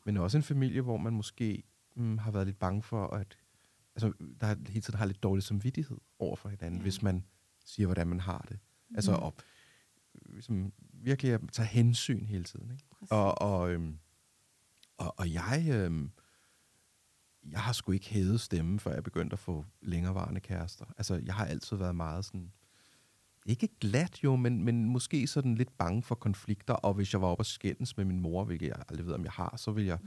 Men 0.05 0.17
også 0.17 0.37
en 0.37 0.43
familie, 0.43 0.81
hvor 0.81 0.97
man 0.97 1.13
måske 1.13 1.63
mm, 1.95 2.17
har 2.17 2.31
været 2.31 2.45
lidt 2.45 2.59
bange 2.59 2.83
for, 2.83 3.07
at 3.07 3.37
altså, 3.95 4.13
der 4.41 4.55
hele 4.67 4.81
tiden 4.81 4.99
har 4.99 5.05
lidt 5.05 5.23
dårlig 5.23 5.43
samvittighed 5.43 5.97
over 6.19 6.35
for 6.35 6.49
hinanden, 6.49 6.79
ja. 6.79 6.81
hvis 6.81 7.01
man 7.01 7.25
siger, 7.65 7.87
hvordan 7.87 8.07
man 8.07 8.19
har 8.19 8.45
det. 8.49 8.59
Mm. 8.89 8.95
Altså, 8.95 9.11
og, 9.11 9.33
ligesom, 10.25 10.73
virkelig 10.93 11.33
at 11.33 11.41
tage 11.51 11.67
hensyn 11.67 12.25
hele 12.25 12.43
tiden. 12.43 12.71
Ikke? 12.71 12.83
Og, 13.09 13.41
og, 13.41 13.71
øhm, 13.71 13.99
og, 14.97 15.13
og 15.17 15.33
jeg, 15.33 15.67
øhm, 15.71 16.11
jeg 17.51 17.59
har 17.59 17.73
sgu 17.73 17.91
ikke 17.91 18.09
hævet 18.09 18.41
stemme, 18.41 18.79
før 18.79 18.93
jeg 18.93 19.03
begyndte 19.03 19.33
at 19.33 19.39
få 19.39 19.65
længerevarende 19.81 20.41
kærester. 20.41 20.85
Altså, 20.97 21.21
jeg 21.25 21.33
har 21.33 21.45
altid 21.45 21.77
været 21.77 21.95
meget 21.95 22.25
sådan, 22.25 22.51
ikke 23.47 23.69
glat 23.79 24.23
jo, 24.23 24.35
men, 24.35 24.63
men 24.63 24.85
måske 24.85 25.27
sådan 25.27 25.55
lidt 25.55 25.77
bange 25.77 26.03
for 26.03 26.15
konflikter, 26.15 26.73
og 26.73 26.93
hvis 26.93 27.13
jeg 27.13 27.21
var 27.21 27.27
oppe 27.27 27.41
og 27.41 27.45
skændes 27.45 27.97
med 27.97 28.05
min 28.05 28.19
mor, 28.19 28.43
hvilket 28.43 28.67
jeg 28.67 28.75
aldrig 28.89 29.05
ved, 29.05 29.13
om 29.13 29.23
jeg 29.23 29.31
har, 29.31 29.53
så 29.57 29.71
vil 29.71 29.85
jeg 29.85 29.97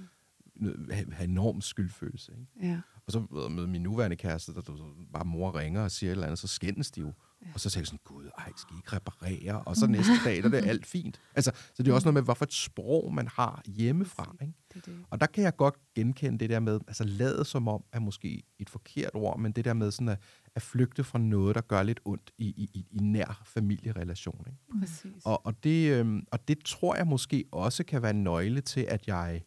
mm. 0.56 0.90
have, 0.90 1.12
have 1.12 1.28
enorm 1.28 1.60
skyldfølelse. 1.60 2.32
Ikke? 2.32 2.68
Ja. 2.68 2.80
Og 3.06 3.12
så 3.12 3.48
med 3.50 3.66
min 3.66 3.82
nuværende 3.82 4.16
kæreste, 4.16 4.54
der, 4.54 4.60
der 4.60 4.94
bare 5.12 5.24
mor 5.24 5.58
ringer 5.58 5.82
og 5.82 5.90
siger 5.90 6.10
et 6.10 6.12
eller 6.12 6.26
andet, 6.26 6.38
så 6.38 6.46
skændes 6.46 6.90
de 6.90 7.00
jo. 7.00 7.12
Og 7.54 7.60
så 7.60 7.70
tænker 7.70 7.80
jeg 7.80 7.86
sådan, 7.86 8.00
gud, 8.04 8.30
ej, 8.38 8.52
skal 8.56 8.74
I 8.74 8.78
ikke 8.78 8.96
reparere? 8.96 9.62
Og 9.62 9.76
så 9.76 9.86
næste 9.86 10.12
dag, 10.24 10.36
der 10.36 10.44
er 10.44 10.48
det 10.48 10.68
alt 10.68 10.86
fint. 10.86 11.20
Altså, 11.34 11.52
så 11.74 11.82
det 11.82 11.90
er 11.90 11.94
også 11.94 12.04
noget 12.04 12.14
med, 12.14 12.22
hvorfor 12.22 12.44
et 12.44 12.52
sprog 12.52 13.14
man 13.14 13.28
har 13.28 13.62
hjemmefra. 13.66 14.36
Ikke? 14.40 14.54
Det, 14.74 14.86
det. 14.86 15.04
Og 15.10 15.20
der 15.20 15.26
kan 15.26 15.44
jeg 15.44 15.56
godt 15.56 15.74
genkende 15.94 16.38
det 16.38 16.50
der 16.50 16.60
med, 16.60 16.80
altså 16.86 17.04
lade 17.04 17.44
som 17.44 17.68
om, 17.68 17.84
er 17.92 18.00
måske 18.00 18.42
et 18.58 18.70
forkert 18.70 19.10
ord, 19.14 19.38
men 19.38 19.52
det 19.52 19.64
der 19.64 19.74
med 19.74 19.90
sådan 19.90 20.08
at, 20.08 20.18
at 20.54 20.62
flygte 20.62 21.04
fra 21.04 21.18
noget, 21.18 21.54
der 21.54 21.60
gør 21.60 21.82
lidt 21.82 22.00
ondt 22.04 22.30
i, 22.38 22.46
i, 22.46 22.86
i 22.90 22.98
nær 22.98 23.42
familierelation. 23.44 24.46
Ikke? 24.46 24.80
Præcis. 24.80 25.24
Og, 25.24 25.46
og, 25.46 25.64
det, 25.64 25.90
øhm, 25.90 26.26
og 26.32 26.48
det 26.48 26.64
tror 26.64 26.96
jeg 26.96 27.06
måske 27.06 27.44
også 27.52 27.84
kan 27.84 28.02
være 28.02 28.12
nøgle 28.12 28.60
til, 28.60 28.80
at 28.80 29.08
jeg 29.08 29.42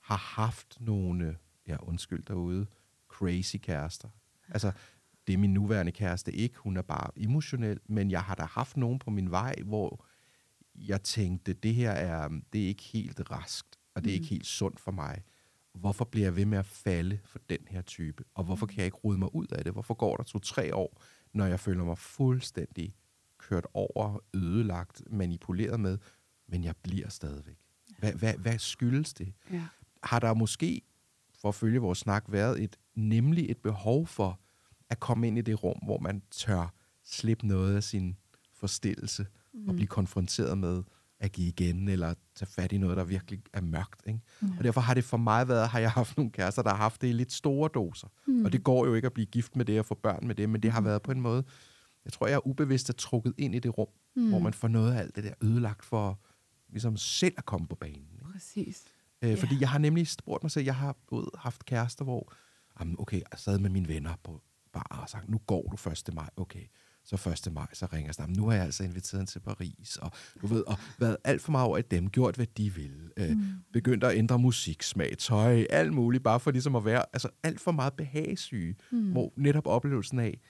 har 0.00 0.16
haft 0.16 0.76
nogle, 0.80 1.36
ja 1.68 1.76
undskyld 1.82 2.22
derude, 2.22 2.66
crazy 3.08 3.56
kærester. 3.56 4.08
Altså, 4.48 4.72
det 5.26 5.32
er 5.32 5.38
min 5.38 5.54
nuværende 5.54 5.92
kæreste 5.92 6.32
ikke. 6.32 6.56
Hun 6.58 6.76
er 6.76 6.82
bare 6.82 7.10
emotionel, 7.16 7.80
men 7.86 8.10
jeg 8.10 8.22
har 8.22 8.34
da 8.34 8.42
haft 8.42 8.76
nogen 8.76 8.98
på 8.98 9.10
min 9.10 9.30
vej, 9.30 9.54
hvor 9.64 10.06
jeg 10.74 11.02
tænkte, 11.02 11.52
det 11.52 11.74
her 11.74 11.90
er, 11.90 12.28
det 12.52 12.62
er 12.64 12.68
ikke 12.68 12.82
helt 12.82 13.30
raskt, 13.30 13.76
og 13.94 14.04
det 14.04 14.10
er 14.10 14.14
mm. 14.14 14.22
ikke 14.22 14.26
helt 14.26 14.46
sundt 14.46 14.80
for 14.80 14.92
mig. 14.92 15.22
Hvorfor 15.74 16.04
bliver 16.04 16.26
jeg 16.26 16.36
ved 16.36 16.46
med 16.46 16.58
at 16.58 16.66
falde 16.66 17.18
for 17.24 17.38
den 17.48 17.58
her 17.66 17.82
type? 17.82 18.24
Og 18.34 18.44
hvorfor 18.44 18.66
kan 18.66 18.78
jeg 18.78 18.84
ikke 18.84 18.96
rode 18.96 19.18
mig 19.18 19.34
ud 19.34 19.46
af 19.46 19.64
det? 19.64 19.72
Hvorfor 19.72 19.94
går 19.94 20.16
der 20.16 20.24
to-tre 20.24 20.74
år, 20.74 21.02
når 21.32 21.46
jeg 21.46 21.60
føler 21.60 21.84
mig 21.84 21.98
fuldstændig 21.98 22.94
kørt 23.38 23.66
over, 23.74 24.18
ødelagt, 24.34 25.02
manipuleret 25.10 25.80
med, 25.80 25.98
men 26.48 26.64
jeg 26.64 26.74
bliver 26.82 27.08
stadigvæk? 27.08 27.58
Hvad, 27.98 28.12
hvad, 28.12 28.34
hvad 28.34 28.58
skyldes 28.58 29.14
det? 29.14 29.32
Ja. 29.52 29.64
Har 30.02 30.18
der 30.18 30.34
måske, 30.34 30.82
for 31.40 31.48
at 31.48 31.54
følge 31.54 31.78
vores 31.78 31.98
snak, 31.98 32.24
været 32.28 32.62
et 32.62 32.76
nemlig 32.94 33.50
et 33.50 33.58
behov 33.58 34.06
for 34.06 34.40
at 34.94 35.00
komme 35.00 35.26
ind 35.26 35.38
i 35.38 35.40
det 35.40 35.64
rum, 35.64 35.78
hvor 35.82 35.98
man 35.98 36.22
tør 36.30 36.74
slippe 37.04 37.46
noget 37.46 37.76
af 37.76 37.82
sin 37.82 38.16
forstillelse 38.54 39.26
mm. 39.54 39.68
og 39.68 39.74
blive 39.74 39.86
konfronteret 39.86 40.58
med 40.58 40.82
at 41.20 41.32
give 41.32 41.48
igen, 41.48 41.88
eller 41.88 42.14
tage 42.34 42.48
fat 42.48 42.72
i 42.72 42.78
noget, 42.78 42.96
der 42.96 43.04
virkelig 43.04 43.42
er 43.52 43.60
mørkt. 43.60 44.02
Ikke? 44.06 44.20
Mm. 44.40 44.58
Og 44.58 44.64
derfor 44.64 44.80
har 44.80 44.94
det 44.94 45.04
for 45.04 45.16
mig 45.16 45.48
været, 45.48 45.68
har 45.68 45.78
jeg 45.78 45.90
haft 45.90 46.16
nogle 46.16 46.30
kærester, 46.30 46.62
der 46.62 46.70
har 46.70 46.76
haft 46.76 47.02
det 47.02 47.08
i 47.08 47.12
lidt 47.12 47.32
store 47.32 47.70
doser. 47.74 48.08
Mm. 48.26 48.44
Og 48.44 48.52
det 48.52 48.64
går 48.64 48.86
jo 48.86 48.94
ikke 48.94 49.06
at 49.06 49.12
blive 49.12 49.26
gift 49.26 49.56
med 49.56 49.64
det 49.64 49.78
og 49.78 49.86
få 49.86 49.94
børn 49.94 50.26
med 50.26 50.34
det, 50.34 50.48
men 50.48 50.62
det 50.62 50.72
har 50.72 50.80
mm. 50.80 50.86
været 50.86 51.02
på 51.02 51.12
en 51.12 51.20
måde, 51.20 51.44
jeg 52.04 52.12
tror, 52.12 52.26
jeg 52.26 52.34
er 52.34 52.46
ubevidst 52.46 52.88
at 52.88 52.96
trukket 52.96 53.34
ind 53.38 53.54
i 53.54 53.58
det 53.58 53.78
rum, 53.78 53.88
mm. 54.16 54.28
hvor 54.28 54.38
man 54.38 54.54
får 54.54 54.68
noget 54.68 54.92
af 54.92 54.98
alt 54.98 55.16
det 55.16 55.24
der 55.24 55.34
ødelagt 55.42 55.84
for 55.84 56.18
ligesom 56.68 56.96
selv 56.96 57.34
at 57.36 57.44
komme 57.44 57.66
på 57.66 57.74
banen. 57.74 58.08
Ikke? 58.12 58.24
Præcis. 58.32 58.84
Øh, 59.22 59.28
yeah. 59.28 59.38
Fordi 59.38 59.56
jeg 59.60 59.68
har 59.68 59.78
nemlig 59.78 60.06
spurgt 60.06 60.44
mig 60.44 60.50
selv, 60.50 60.64
jeg 60.64 60.76
har 60.76 60.96
både 61.08 61.30
haft 61.38 61.64
kærester, 61.64 62.04
hvor 62.04 62.32
jamen, 62.80 62.96
okay, 62.98 63.16
jeg 63.16 63.38
sad 63.38 63.58
med 63.58 63.70
mine 63.70 63.88
venner 63.88 64.14
på 64.22 64.42
bar 64.74 65.00
og 65.02 65.08
sagt, 65.08 65.28
nu 65.28 65.38
går 65.38 65.62
du 65.62 65.90
1. 65.90 66.14
maj, 66.14 66.30
okay. 66.36 66.66
Så 67.06 67.30
1. 67.46 67.52
maj, 67.52 67.66
så 67.72 67.86
ringer 67.92 68.12
jeg 68.18 68.28
nu 68.28 68.48
har 68.48 68.54
jeg 68.54 68.64
altså 68.64 68.84
inviteret 68.84 69.20
hende 69.20 69.30
til 69.30 69.40
Paris, 69.40 69.96
og 69.96 70.10
du 70.42 70.46
ved, 70.46 70.62
og 70.66 70.78
været 70.98 71.16
alt 71.24 71.42
for 71.42 71.52
meget 71.52 71.66
over 71.66 71.78
i 71.78 71.82
dem, 71.82 72.10
gjort 72.10 72.36
hvad 72.36 72.46
de 72.46 72.74
vil, 72.74 73.10
øh, 73.16 73.30
mm. 73.30 73.44
begyndt 73.72 74.04
at 74.04 74.16
ændre 74.16 74.38
musiksmag, 74.38 75.18
tøj, 75.18 75.64
alt 75.70 75.92
muligt, 75.92 76.24
bare 76.24 76.40
for 76.40 76.50
ligesom 76.50 76.76
at 76.76 76.84
være, 76.84 77.04
altså 77.12 77.28
alt 77.42 77.60
for 77.60 77.72
meget 77.72 77.92
behagesyge, 77.92 78.76
mm. 78.92 79.12
hvor 79.12 79.32
netop 79.36 79.66
oplevelsen 79.66 80.18
af, 80.18 80.40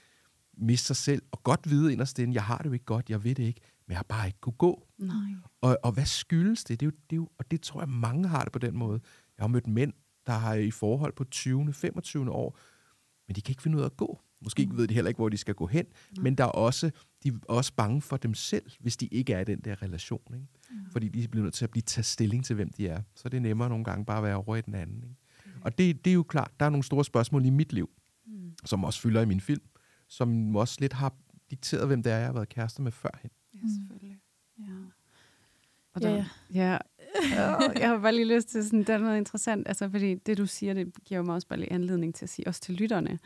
miste 0.57 0.87
sig 0.87 0.97
selv, 0.97 1.23
og 1.33 1.43
godt 1.43 1.71
vide 1.71 1.93
inderst 1.93 2.19
inden, 2.19 2.35
jeg 2.35 2.45
har 2.45 2.59
det 2.59 2.67
jo 2.67 2.73
ikke 2.73 2.85
godt, 2.85 3.11
jeg 3.11 3.25
ved 3.25 3.35
det 3.35 3.43
ikke, 3.43 3.61
men 3.87 3.93
jeg 3.93 3.99
har 3.99 4.07
bare 4.09 4.27
ikke 4.27 4.41
kunne 4.41 4.53
gå. 4.53 4.87
Nej. 4.99 5.15
Og, 5.61 5.79
og 5.83 5.93
hvad 5.93 6.07
skyldes 6.07 6.65
det? 6.65 6.81
Det 6.81 6.87
er, 6.87 6.91
jo, 6.91 6.97
det 7.11 7.13
er 7.13 7.17
jo, 7.17 7.29
og 7.39 7.51
det 7.51 7.61
tror 7.61 7.81
jeg, 7.81 7.89
mange 7.89 8.29
har 8.29 8.43
det 8.43 8.53
på 8.53 8.59
den 8.59 8.77
måde. 8.77 9.01
Jeg 9.39 9.43
har 9.43 9.49
mødt 9.49 9.67
mænd, 9.67 9.93
der 10.27 10.33
har 10.33 10.55
i 10.55 10.71
forhold 10.71 11.13
på 11.13 11.25
20. 11.25 11.73
25. 11.73 12.31
år, 12.31 12.59
men 13.27 13.37
de 13.37 13.41
kan 13.41 13.53
ikke 13.53 13.63
finde 13.63 13.77
ud 13.77 13.83
af 13.83 13.87
at 13.87 13.97
gå. 13.97 14.21
Måske 14.41 14.67
mm. 14.67 14.77
ved 14.77 14.89
de 14.89 14.95
heller 14.95 15.09
ikke, 15.09 15.19
hvor 15.19 15.29
de 15.29 15.37
skal 15.37 15.55
gå 15.55 15.67
hen, 15.67 15.87
mm. 16.17 16.23
men 16.23 16.35
der 16.35 16.45
er 16.45 16.49
også, 16.49 16.91
de 17.23 17.29
er 17.29 17.33
også 17.49 17.73
bange 17.75 18.03
for 18.03 18.17
dem 18.17 18.35
selv, 18.35 18.71
hvis 18.81 18.97
de 18.97 19.07
ikke 19.07 19.33
er 19.33 19.41
i 19.41 19.45
den 19.45 19.61
der 19.61 19.83
relation. 19.83 20.35
Ikke? 20.35 20.47
Mm. 20.71 20.91
Fordi 20.91 21.09
de 21.09 21.29
bliver 21.29 21.45
nødt 21.45 21.55
til 21.55 21.65
at 21.65 21.71
blive 21.71 21.83
taget 21.83 22.07
stilling 22.07 22.45
til, 22.45 22.57
hvem 22.57 22.73
de 22.73 22.89
er. 22.89 23.03
Så 23.15 23.29
det 23.29 23.37
er 23.37 23.41
nemmere 23.41 23.69
nogle 23.69 23.85
gange 23.85 24.05
bare 24.05 24.17
at 24.17 24.23
være 24.25 24.37
over 24.37 24.57
i 24.57 24.61
den 24.61 24.75
anden. 24.75 24.97
Ikke? 24.97 25.17
Mm. 25.47 25.63
Og 25.63 25.79
det, 25.79 26.05
det 26.05 26.11
er 26.11 26.15
jo 26.15 26.23
klart, 26.23 26.51
der 26.61 26.67
er 26.67 26.71
nogle 26.71 26.85
store 26.85 27.05
spørgsmål 27.05 27.45
i 27.47 27.51
mit 27.51 27.73
liv, 27.73 27.91
mm. 28.27 28.53
som 28.65 28.85
også 28.85 29.01
fylder 29.01 29.21
i 29.21 29.27
min 29.27 29.41
film, 29.41 29.63
som 30.09 30.57
også 30.57 30.77
lidt 30.81 30.93
har 30.93 31.15
dikteret, 31.51 31.87
hvem 31.87 32.03
det 32.03 32.13
er, 32.13 32.17
jeg 32.17 32.27
har 32.27 32.33
været 32.33 32.49
kærester 32.49 32.83
med 32.83 32.93
førhen. 32.93 33.31
Ja, 33.55 33.59
selvfølgelig. 33.79 34.19
Ja. 34.59 34.65
Og 35.95 36.03
der, 36.03 36.11
ja, 36.11 36.27
ja. 36.55 36.79
ja. 37.37 37.57
jeg 37.81 37.89
har 37.89 37.99
bare 37.99 38.15
lige 38.15 38.35
lyst 38.35 38.49
til 38.49 38.65
sådan, 38.65 38.79
det 38.79 38.89
er 38.89 38.99
noget 38.99 39.19
interessant, 39.19 39.69
altså 39.69 39.89
fordi 39.91 40.15
det 40.15 40.39
du 40.39 40.47
siger, 40.47 40.75
det 40.75 40.93
giver 41.05 41.23
mig 41.23 41.35
også 41.35 41.49
bare 41.49 41.59
lige 41.59 41.73
anledning 41.73 42.15
til 42.15 42.25
at 42.25 42.29
sige, 42.29 42.49
også 42.49 42.61
til 42.61 42.75
lytterne, 42.75 43.19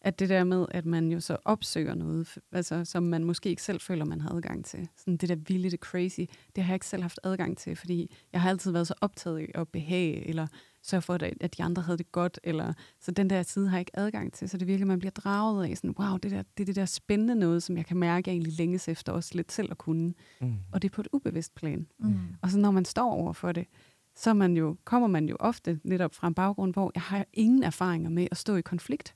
at 0.00 0.18
det 0.18 0.28
der 0.28 0.44
med, 0.44 0.66
at 0.70 0.86
man 0.86 1.12
jo 1.12 1.20
så 1.20 1.36
opsøger 1.44 1.94
noget, 1.94 2.38
altså, 2.52 2.84
som 2.84 3.02
man 3.02 3.24
måske 3.24 3.48
ikke 3.48 3.62
selv 3.62 3.80
føler, 3.80 4.04
man 4.04 4.20
har 4.20 4.30
adgang 4.30 4.64
til. 4.64 4.88
Sådan 4.96 5.16
det 5.16 5.28
der 5.28 5.34
vilde, 5.34 5.70
det 5.70 5.80
crazy, 5.80 6.20
det 6.56 6.64
har 6.64 6.72
jeg 6.72 6.76
ikke 6.76 6.86
selv 6.86 7.02
haft 7.02 7.20
adgang 7.24 7.58
til, 7.58 7.76
fordi 7.76 8.14
jeg 8.32 8.40
har 8.40 8.50
altid 8.50 8.72
været 8.72 8.86
så 8.86 8.94
optaget 9.00 9.38
af 9.38 9.60
at 9.60 9.68
behage, 9.68 10.28
eller 10.28 10.46
sørge 10.86 11.02
for, 11.02 11.18
at 11.40 11.56
de 11.56 11.62
andre 11.62 11.82
havde 11.82 11.98
det 11.98 12.12
godt, 12.12 12.40
eller 12.44 12.72
så 13.00 13.10
den 13.10 13.30
der 13.30 13.42
side 13.42 13.68
har 13.68 13.76
jeg 13.76 13.80
ikke 13.80 13.98
adgang 13.98 14.32
til, 14.32 14.48
så 14.48 14.58
det 14.58 14.66
virkelig, 14.66 14.86
man 14.86 14.98
bliver 14.98 15.10
draget 15.10 15.70
af, 15.70 15.76
sådan, 15.76 15.94
wow, 15.98 16.16
det, 16.16 16.30
der, 16.30 16.42
det 16.42 16.62
er 16.62 16.66
det 16.66 16.76
der 16.76 16.86
spændende 16.86 17.34
noget, 17.34 17.62
som 17.62 17.76
jeg 17.76 17.86
kan 17.86 17.96
mærke, 17.96 18.28
jeg 18.30 18.32
egentlig 18.32 18.58
længes 18.58 18.88
efter 18.88 19.12
også 19.12 19.30
lidt 19.34 19.52
selv 19.52 19.68
at 19.70 19.78
kunne. 19.78 20.14
Mm. 20.40 20.54
Og 20.72 20.82
det 20.82 20.88
er 20.88 20.94
på 20.94 21.00
et 21.00 21.08
ubevidst 21.12 21.54
plan. 21.54 21.86
Mm. 21.98 22.18
Og 22.42 22.50
så 22.50 22.58
når 22.58 22.70
man 22.70 22.84
står 22.84 23.12
over 23.12 23.32
for 23.32 23.52
det, 23.52 23.66
så 24.14 24.34
man 24.34 24.56
jo, 24.56 24.76
kommer 24.84 25.08
man 25.08 25.28
jo 25.28 25.36
ofte 25.40 25.80
netop 25.84 26.14
fra 26.14 26.26
en 26.26 26.34
baggrund, 26.34 26.72
hvor 26.72 26.92
jeg 26.94 27.02
har 27.02 27.26
ingen 27.32 27.62
erfaringer 27.62 28.10
med 28.10 28.28
at 28.30 28.36
stå 28.36 28.56
i 28.56 28.60
konflikt. 28.60 29.14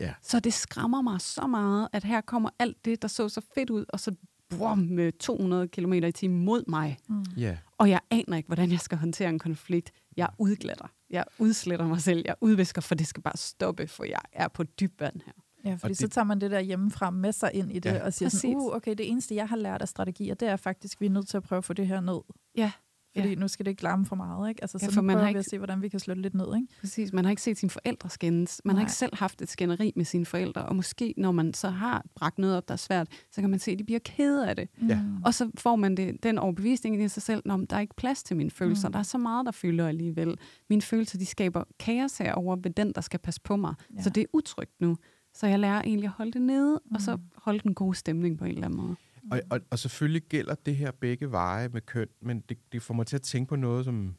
Yeah. 0.00 0.12
Så 0.22 0.40
det 0.40 0.52
skræmmer 0.54 1.02
mig 1.02 1.20
så 1.20 1.46
meget, 1.46 1.88
at 1.92 2.04
her 2.04 2.20
kommer 2.20 2.50
alt 2.58 2.84
det, 2.84 3.02
der 3.02 3.08
så 3.08 3.28
så 3.28 3.40
fedt 3.54 3.70
ud, 3.70 3.84
og 3.88 4.00
så 4.00 4.14
brum, 4.50 4.78
med 4.78 5.12
200 5.12 5.68
km 5.68 5.92
i 5.92 6.12
timen 6.12 6.44
mod 6.44 6.64
mig. 6.68 6.98
Mm. 7.08 7.24
Yeah. 7.38 7.56
Og 7.78 7.90
jeg 7.90 8.00
aner 8.10 8.36
ikke, 8.36 8.46
hvordan 8.46 8.70
jeg 8.70 8.80
skal 8.80 8.98
håndtere 8.98 9.28
en 9.28 9.38
konflikt. 9.38 9.92
Jeg 10.18 10.28
udglatter. 10.38 10.86
Jeg 11.10 11.24
udsletter 11.38 11.86
mig 11.86 12.00
selv. 12.00 12.22
Jeg 12.26 12.34
udvisker, 12.40 12.80
for 12.80 12.94
det 12.94 13.06
skal 13.06 13.22
bare 13.22 13.36
stoppe, 13.36 13.86
for 13.86 14.04
jeg 14.04 14.20
er 14.32 14.48
på 14.48 14.62
dyb 14.62 15.00
vand 15.00 15.20
her. 15.26 15.32
Ja, 15.64 15.74
fordi 15.74 15.88
det, 15.88 15.98
så 15.98 16.08
tager 16.08 16.24
man 16.24 16.40
det 16.40 16.50
der 16.50 16.60
hjemmefra 16.60 17.10
med 17.10 17.32
sig 17.32 17.50
ind 17.54 17.72
i 17.72 17.78
det, 17.78 17.90
ja. 17.90 18.04
og 18.04 18.12
siger 18.12 18.28
sådan, 18.28 18.56
uh, 18.56 18.76
okay, 18.76 18.94
det 18.98 19.10
eneste, 19.10 19.34
jeg 19.34 19.48
har 19.48 19.56
lært 19.56 19.82
af 19.82 19.88
strategier, 19.88 20.34
det 20.34 20.48
er 20.48 20.56
faktisk, 20.56 20.96
at 20.96 21.00
vi 21.00 21.06
er 21.06 21.10
nødt 21.10 21.28
til 21.28 21.36
at 21.36 21.42
prøve 21.42 21.58
at 21.58 21.64
få 21.64 21.72
det 21.72 21.86
her 21.86 22.00
ned. 22.00 22.20
Ja, 22.56 22.72
fordi 23.18 23.28
ja. 23.28 23.34
nu 23.34 23.48
skal 23.48 23.66
det 23.66 23.70
ikke 23.70 23.82
larme 23.82 24.06
for 24.06 24.16
meget, 24.16 24.48
ikke? 24.48 24.62
Altså, 24.64 24.78
ja, 24.82 24.86
så 24.86 25.00
nu 25.00 25.02
man 25.02 25.14
prøver 25.14 25.22
har 25.22 25.28
ikke... 25.28 25.38
at 25.38 25.44
se, 25.50 25.58
hvordan 25.58 25.82
vi 25.82 25.88
kan 25.88 26.00
slå 26.00 26.14
det 26.14 26.22
lidt 26.22 26.34
ned, 26.34 26.56
ikke? 26.56 26.66
Præcis, 26.80 27.12
man 27.12 27.24
har 27.24 27.30
ikke 27.30 27.42
set 27.42 27.58
sine 27.58 27.70
forældre 27.70 28.10
skændes. 28.10 28.60
Man 28.64 28.74
Nej. 28.74 28.80
har 28.80 28.86
ikke 28.86 28.92
selv 28.92 29.16
haft 29.16 29.42
et 29.42 29.48
skænderi 29.48 29.92
med 29.96 30.04
sine 30.04 30.26
forældre, 30.26 30.62
og 30.62 30.76
måske, 30.76 31.14
når 31.16 31.32
man 31.32 31.54
så 31.54 31.68
har 31.68 32.04
bragt 32.14 32.38
noget 32.38 32.56
op, 32.56 32.68
der 32.68 32.74
er 32.74 32.78
svært, 32.78 33.08
så 33.32 33.40
kan 33.40 33.50
man 33.50 33.58
se, 33.58 33.70
at 33.70 33.78
de 33.78 33.84
bliver 33.84 34.00
kede 34.04 34.48
af 34.48 34.56
det. 34.56 34.68
Ja. 34.88 35.00
Og 35.24 35.34
så 35.34 35.50
får 35.58 35.76
man 35.76 35.96
det, 35.96 36.22
den 36.22 36.38
overbevisning 36.38 37.02
i 37.02 37.08
sig 37.08 37.22
selv, 37.22 37.42
at 37.50 37.70
der 37.70 37.76
er 37.76 37.80
ikke 37.80 37.96
plads 37.96 38.22
til 38.22 38.36
mine 38.36 38.50
følelser. 38.50 38.88
Mm. 38.88 38.92
Der 38.92 38.98
er 38.98 39.02
så 39.02 39.18
meget, 39.18 39.46
der 39.46 39.52
fylder 39.52 39.88
alligevel. 39.88 40.38
Mine 40.70 40.82
følelser, 40.82 41.18
de 41.18 41.26
skaber 41.26 41.64
kaos 41.78 42.18
herover 42.18 42.56
ved 42.56 42.70
den, 42.70 42.92
der 42.92 43.00
skal 43.00 43.20
passe 43.20 43.40
på 43.40 43.56
mig. 43.56 43.74
Ja. 43.96 44.02
Så 44.02 44.10
det 44.10 44.20
er 44.20 44.26
utrygt 44.32 44.80
nu. 44.80 44.96
Så 45.34 45.46
jeg 45.46 45.58
lærer 45.58 45.82
egentlig 45.82 46.06
at 46.06 46.12
holde 46.12 46.32
det 46.32 46.42
nede, 46.42 46.80
mm. 46.84 46.94
og 46.94 47.00
så 47.00 47.16
mm. 47.16 47.22
holde 47.36 47.58
den 47.58 47.74
gode 47.74 47.94
stemning 47.94 48.38
på 48.38 48.44
en 48.44 48.50
eller 48.50 48.64
anden 48.64 48.80
måde. 48.80 48.96
Og, 49.30 49.40
og, 49.50 49.60
og 49.70 49.78
selvfølgelig 49.78 50.22
gælder 50.22 50.54
det 50.54 50.76
her 50.76 50.90
begge 50.90 51.30
veje 51.30 51.68
med 51.68 51.80
køn, 51.80 52.08
men 52.20 52.40
det, 52.48 52.58
det 52.72 52.82
får 52.82 52.94
mig 52.94 53.06
til 53.06 53.16
at 53.16 53.22
tænke 53.22 53.48
på 53.48 53.56
noget, 53.56 53.84
som 53.84 54.14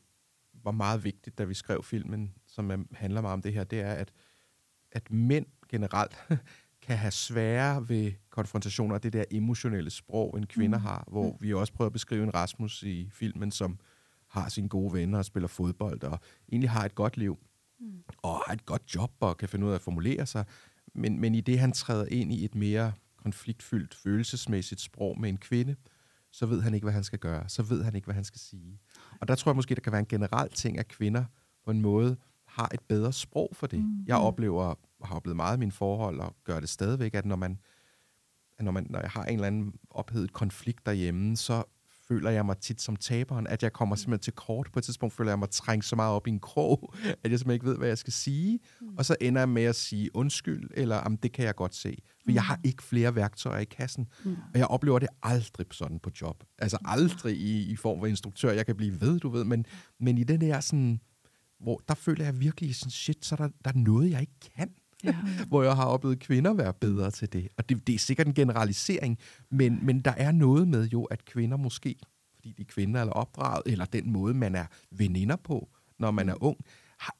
var 0.64 0.72
meget 0.72 1.04
vigtigt, 1.04 1.38
da 1.38 1.44
vi 1.44 1.54
skrev 1.54 1.84
filmen, 1.84 2.34
som 2.48 2.72
er, 2.72 2.78
handler 2.92 3.22
meget 3.22 3.34
om 3.34 3.42
det 3.42 3.54
her, 3.54 3.64
det 3.64 3.80
er, 3.80 3.94
at, 3.94 4.14
at 4.92 5.12
mænd 5.12 5.46
generelt 5.70 6.18
kan 6.88 6.98
have 6.98 7.12
sværere 7.12 7.90
ved 7.90 8.12
konfrontationer 8.30 8.96
af 8.96 9.02
det 9.02 9.14
der 9.14 9.24
emotionelle 9.32 9.90
sprog, 9.90 10.38
end 10.38 10.46
kvinder 10.46 10.78
mm. 10.78 10.84
har, 10.84 11.04
hvor 11.08 11.38
vi 11.40 11.54
også 11.54 11.74
prøver 11.74 11.90
at 11.90 11.94
beskrive 11.94 12.24
en 12.24 12.34
Rasmus 12.34 12.84
i 12.84 13.10
filmen, 13.12 13.52
som 13.52 13.80
har 14.28 14.50
sine 14.50 14.70
gode 14.70 14.94
venner 14.94 15.18
og 15.18 15.26
spiller 15.26 15.48
fodbold, 15.48 16.04
og 16.04 16.20
egentlig 16.52 16.70
har 16.70 16.86
et 16.86 16.96
godt 16.96 17.18
liv, 17.18 17.38
mm. 17.80 18.04
og 18.18 18.36
har 18.48 18.54
et 18.54 18.66
godt 18.66 18.96
job, 18.96 19.12
og 19.20 19.38
kan 19.38 19.50
finde 19.50 19.66
ud 19.66 19.72
af 19.72 19.76
at 19.76 19.82
formulere 19.82 20.26
sig, 20.26 20.46
men, 20.96 21.20
men 21.20 21.36
i 21.36 21.42
det, 21.42 21.60
han 21.60 21.72
træder 21.72 22.06
ind 22.06 22.34
i 22.34 22.46
et 22.46 22.56
mere 22.56 22.92
konfliktfyldt, 23.24 23.96
følelsesmæssigt 23.96 24.82
sprog 24.82 25.20
med 25.20 25.30
en 25.30 25.38
kvinde, 25.38 25.76
så 26.32 26.46
ved 26.46 26.62
han 26.62 26.74
ikke, 26.74 26.86
hvad 26.86 26.94
han 26.94 27.04
skal 27.04 27.20
gøre. 27.20 27.50
Så 27.50 27.64
ved 27.64 27.84
han 27.84 27.96
ikke, 27.96 28.06
hvad 28.06 28.16
han 28.16 28.24
skal 28.24 28.40
sige. 28.40 28.80
Og 29.22 29.28
der 29.28 29.36
tror 29.36 29.52
jeg 29.52 29.56
måske, 29.56 29.76
der 29.76 29.82
kan 29.82 29.92
være 29.92 30.00
en 30.00 30.06
generel 30.06 30.50
ting, 30.50 30.80
at 30.80 30.88
kvinder 30.88 31.26
på 31.66 31.72
en 31.72 31.82
måde 31.82 32.18
har 32.46 32.70
et 32.74 32.82
bedre 32.88 33.14
sprog 33.14 33.50
for 33.54 33.68
det. 33.68 33.80
Mm. 33.80 34.04
Jeg 34.08 34.18
oplever, 34.18 34.76
har 35.04 35.16
oplevet 35.16 35.36
meget 35.36 35.58
i 35.58 35.60
mine 35.60 35.72
forhold, 35.72 36.20
og 36.20 36.36
gør 36.44 36.60
det 36.60 36.70
stadigvæk, 36.70 37.14
at 37.14 37.26
når 37.26 37.36
man, 37.36 37.60
at 38.58 38.66
når, 38.66 38.72
man, 38.72 38.88
når 38.90 39.00
jeg 39.00 39.10
har 39.10 39.26
en 39.26 39.34
eller 39.34 39.48
anden 39.48 39.74
ophedet 39.90 40.34
konflikt 40.34 40.86
derhjemme, 40.86 41.38
så 41.38 41.64
føler 42.12 42.30
jeg 42.30 42.46
mig 42.46 42.58
tit 42.58 42.82
som 42.82 42.96
taberen, 42.96 43.48
at 43.48 43.64
jeg 43.64 43.74
kommer 43.74 43.96
simpelthen 43.96 44.24
til 44.24 44.34
kort. 44.34 44.70
På 44.74 44.80
et 44.80 44.86
tidspunkt 44.86 45.16
føler 45.16 45.32
jeg 45.32 45.40
mig 45.40 45.50
trængt 45.50 45.86
så 45.86 45.96
meget 45.96 46.14
op 46.14 46.28
i 46.28 46.30
en 46.30 46.40
krog, 46.40 46.94
at 47.24 47.32
jeg 47.32 47.40
simpelthen 47.40 47.52
ikke 47.52 47.66
ved, 47.66 47.78
hvad 47.78 47.88
jeg 47.88 47.98
skal 47.98 48.14
sige. 48.14 48.60
Mm. 48.82 48.88
Og 48.98 49.06
så 49.06 49.16
ender 49.22 49.42
jeg 49.42 49.50
med 49.50 49.64
at 49.64 49.76
sige 49.76 50.16
undskyld, 50.16 50.70
eller 50.74 51.18
det 51.24 51.32
kan 51.32 51.46
jeg 51.46 51.56
godt 51.56 51.76
se. 51.76 51.98
For 52.08 52.32
mm. 52.32 52.34
jeg 52.34 52.44
har 52.44 52.60
ikke 52.64 52.84
flere 52.84 53.16
værktøjer 53.16 53.60
i 53.60 53.66
kassen. 53.66 54.08
Mm. 54.24 54.32
Og 54.54 54.60
jeg 54.60 54.68
oplever 54.68 55.00
det 55.00 55.10
aldrig 55.24 55.66
sådan 55.72 56.00
på 56.00 56.10
job. 56.22 56.44
Altså 56.58 56.78
aldrig 56.86 57.38
i, 57.38 57.72
i 57.72 57.76
form 57.76 58.04
af 58.04 58.10
instruktør. 58.10 58.52
Jeg 58.52 58.66
kan 58.66 58.76
blive 58.76 59.02
ved, 59.02 59.20
du 59.20 59.30
ved. 59.30 59.44
Men, 59.44 59.66
men 60.00 60.18
i 60.18 60.24
den 60.24 60.42
der 60.42 60.60
sådan, 60.60 61.00
hvor 61.60 61.82
der 61.88 61.96
føler 61.96 62.26
jeg 62.26 62.40
virkelig 62.40 62.76
sådan, 62.76 62.92
shit, 62.92 63.26
så 63.26 63.36
er 63.36 63.38
der, 63.38 63.50
der 63.66 63.72
er 63.72 63.78
noget, 63.78 64.12
jeg 64.12 64.22
ikke 64.22 64.40
kan. 64.58 64.70
Ja. 65.04 65.16
hvor 65.50 65.64
jeg 65.64 65.76
har 65.76 65.86
oplevet 65.86 66.20
kvinder 66.20 66.54
være 66.54 66.74
bedre 66.74 67.12
til 67.12 67.34
det. 67.34 67.48
Og 67.58 67.70
det, 67.70 67.88
det 67.88 67.96
er 67.96 68.00
sikkert 68.00 68.28
en 68.28 68.34
generalisering, 68.34 69.18
men, 69.52 69.86
men 69.86 70.00
der 70.00 70.14
er 70.18 70.32
noget 70.32 70.68
med 70.68 70.88
jo, 70.88 71.04
at 71.04 71.26
kvinder 71.26 71.58
måske, 71.58 71.96
fordi 72.36 72.54
de 72.58 72.62
er 72.62 72.66
kvinder 72.66 73.02
eller 73.02 73.14
opdraget, 73.14 73.64
eller 73.66 73.86
den 73.86 74.12
måde, 74.12 74.34
man 74.34 74.56
er 74.56 74.66
veninder 74.92 75.36
på, 75.36 75.70
når 76.00 76.12
man 76.12 76.30
er 76.30 76.44
ung, 76.44 76.58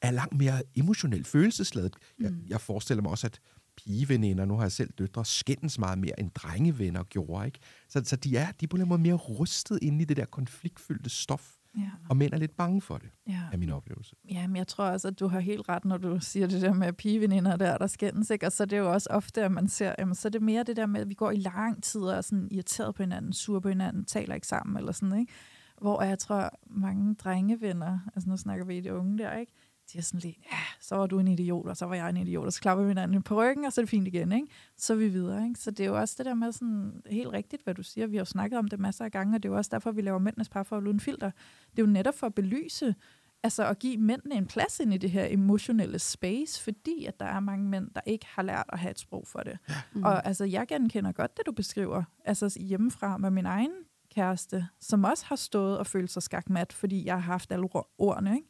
er 0.02 0.10
langt 0.10 0.36
mere 0.36 0.62
emotionelt 0.74 1.26
følelsesladet. 1.26 1.96
Jeg, 2.20 2.30
mm. 2.30 2.42
jeg 2.48 2.60
forestiller 2.60 3.02
mig 3.02 3.10
også, 3.10 3.26
at 3.26 3.40
pigeveninder, 3.76 4.44
nu 4.44 4.54
har 4.54 4.62
jeg 4.62 4.72
selv 4.72 4.90
døtre, 4.98 5.24
skændes 5.24 5.78
meget 5.78 5.98
mere, 5.98 6.20
end 6.20 6.30
drengevenner 6.30 7.02
gjorde. 7.02 7.46
Ikke? 7.46 7.58
Så, 7.88 8.02
så 8.04 8.16
de 8.16 8.36
er, 8.36 8.52
de 8.52 8.64
er 8.64 8.68
på 8.68 8.76
en 8.76 8.88
måde 8.88 9.02
mere 9.02 9.14
rustet 9.14 9.78
inde 9.82 10.02
i 10.02 10.04
det 10.04 10.16
der 10.16 10.24
konfliktfyldte 10.24 11.10
stof. 11.10 11.56
Ja. 11.76 11.90
Og 12.08 12.16
mænd 12.16 12.32
er 12.32 12.36
lidt 12.36 12.56
bange 12.56 12.80
for 12.80 12.98
det, 12.98 13.10
ja. 13.28 13.42
er 13.52 13.56
min 13.56 13.70
oplevelse. 13.70 14.16
Ja, 14.30 14.46
men 14.46 14.56
jeg 14.56 14.66
tror 14.66 14.84
også, 14.84 15.08
at 15.08 15.20
du 15.20 15.26
har 15.26 15.40
helt 15.40 15.68
ret, 15.68 15.84
når 15.84 15.96
du 15.96 16.20
siger 16.20 16.46
det 16.46 16.62
der 16.62 16.72
med 16.72 16.92
pigeveninder 16.92 17.56
der, 17.56 17.78
der 17.78 17.86
skændes. 17.86 18.30
Ikke? 18.30 18.46
Og 18.46 18.52
så 18.52 18.62
er 18.62 18.66
det 18.66 18.78
jo 18.78 18.92
også 18.92 19.08
ofte, 19.10 19.44
at 19.44 19.52
man 19.52 19.68
ser, 19.68 19.94
jamen, 19.98 20.14
så 20.14 20.28
er 20.28 20.30
det 20.30 20.42
mere 20.42 20.62
det 20.62 20.76
der 20.76 20.86
med, 20.86 21.00
at 21.00 21.08
vi 21.08 21.14
går 21.14 21.30
i 21.30 21.36
lang 21.36 21.82
tid 21.82 22.00
og 22.00 22.16
er 22.16 22.20
sådan 22.20 22.48
irriteret 22.50 22.94
på 22.94 23.02
hinanden, 23.02 23.32
sur 23.32 23.60
på 23.60 23.68
hinanden, 23.68 24.04
taler 24.04 24.34
ikke 24.34 24.46
sammen 24.46 24.76
eller 24.76 24.92
sådan, 24.92 25.18
ikke? 25.18 25.32
Hvor 25.80 26.02
jeg 26.02 26.18
tror, 26.18 26.50
mange 26.66 27.14
drengevenner, 27.14 27.98
altså 28.14 28.28
nu 28.28 28.36
snakker 28.36 28.64
vi 28.64 28.76
i 28.76 28.80
de 28.80 28.94
unge 28.94 29.18
der, 29.18 29.36
ikke? 29.36 29.52
De 29.92 29.98
er 29.98 30.02
sådan 30.02 30.20
lidt, 30.20 30.36
ja, 30.52 30.58
så 30.80 30.96
var 30.96 31.06
du 31.06 31.18
en 31.18 31.28
idiot, 31.28 31.66
og 31.66 31.76
så 31.76 31.86
var 31.86 31.94
jeg 31.94 32.10
en 32.10 32.16
idiot, 32.16 32.46
og 32.46 32.52
så 32.52 32.60
klapper 32.60 32.84
vi 32.84 32.90
hinanden 32.90 33.22
på 33.22 33.42
ryggen, 33.42 33.64
og 33.64 33.72
så 33.72 33.80
er 33.80 33.82
det 33.82 33.90
fint 33.90 34.06
igen, 34.06 34.32
ikke? 34.32 34.46
Så 34.76 34.92
er 34.92 34.96
vi 34.96 35.08
videre, 35.08 35.44
ikke? 35.44 35.60
Så 35.60 35.70
det 35.70 35.80
er 35.80 35.88
jo 35.88 35.98
også 35.98 36.14
det 36.18 36.26
der 36.26 36.34
med 36.34 36.52
sådan, 36.52 37.02
helt 37.06 37.32
rigtigt, 37.32 37.64
hvad 37.64 37.74
du 37.74 37.82
siger, 37.82 38.06
vi 38.06 38.16
har 38.16 38.20
jo 38.20 38.24
snakket 38.24 38.58
om 38.58 38.68
det 38.68 38.80
masser 38.80 39.04
af 39.04 39.12
gange, 39.12 39.36
og 39.36 39.42
det 39.42 39.48
er 39.48 39.52
jo 39.52 39.56
også 39.56 39.68
derfor, 39.72 39.90
vi 39.90 40.02
laver 40.02 40.18
mændenes 40.18 40.48
parforhold 40.48 40.86
uden 40.86 41.00
filter. 41.00 41.30
Det 41.70 41.78
er 41.78 41.86
jo 41.86 41.92
netop 41.92 42.14
for 42.14 42.26
at 42.26 42.34
belyse, 42.34 42.94
altså 43.42 43.66
at 43.66 43.78
give 43.78 43.96
mændene 43.96 44.34
en 44.34 44.46
plads 44.46 44.80
ind 44.80 44.94
i 44.94 44.98
det 44.98 45.10
her 45.10 45.26
emotionelle 45.30 45.98
space, 45.98 46.62
fordi 46.62 47.04
at 47.04 47.20
der 47.20 47.26
er 47.26 47.40
mange 47.40 47.68
mænd, 47.68 47.90
der 47.94 48.00
ikke 48.06 48.26
har 48.26 48.42
lært 48.42 48.66
at 48.68 48.78
have 48.78 48.90
et 48.90 48.98
sprog 48.98 49.26
for 49.26 49.40
det. 49.40 49.58
Mm. 49.92 50.02
Og 50.02 50.26
altså, 50.26 50.44
jeg 50.44 50.66
genkender 50.66 51.12
godt 51.12 51.36
det, 51.36 51.46
du 51.46 51.52
beskriver, 51.52 52.02
altså 52.24 52.58
hjemmefra 52.60 53.16
med 53.16 53.30
min 53.30 53.46
egen 53.46 53.72
kæreste, 54.14 54.66
som 54.80 55.04
også 55.04 55.26
har 55.26 55.36
stået 55.36 55.78
og 55.78 55.86
følt 55.86 56.10
sig 56.10 56.22
skakmat, 56.22 56.72
fordi 56.72 57.06
jeg 57.06 57.14
har 57.14 57.32
haft 57.32 57.52
alle 57.52 57.68
ordene, 57.98 58.34
ikke? 58.36 58.48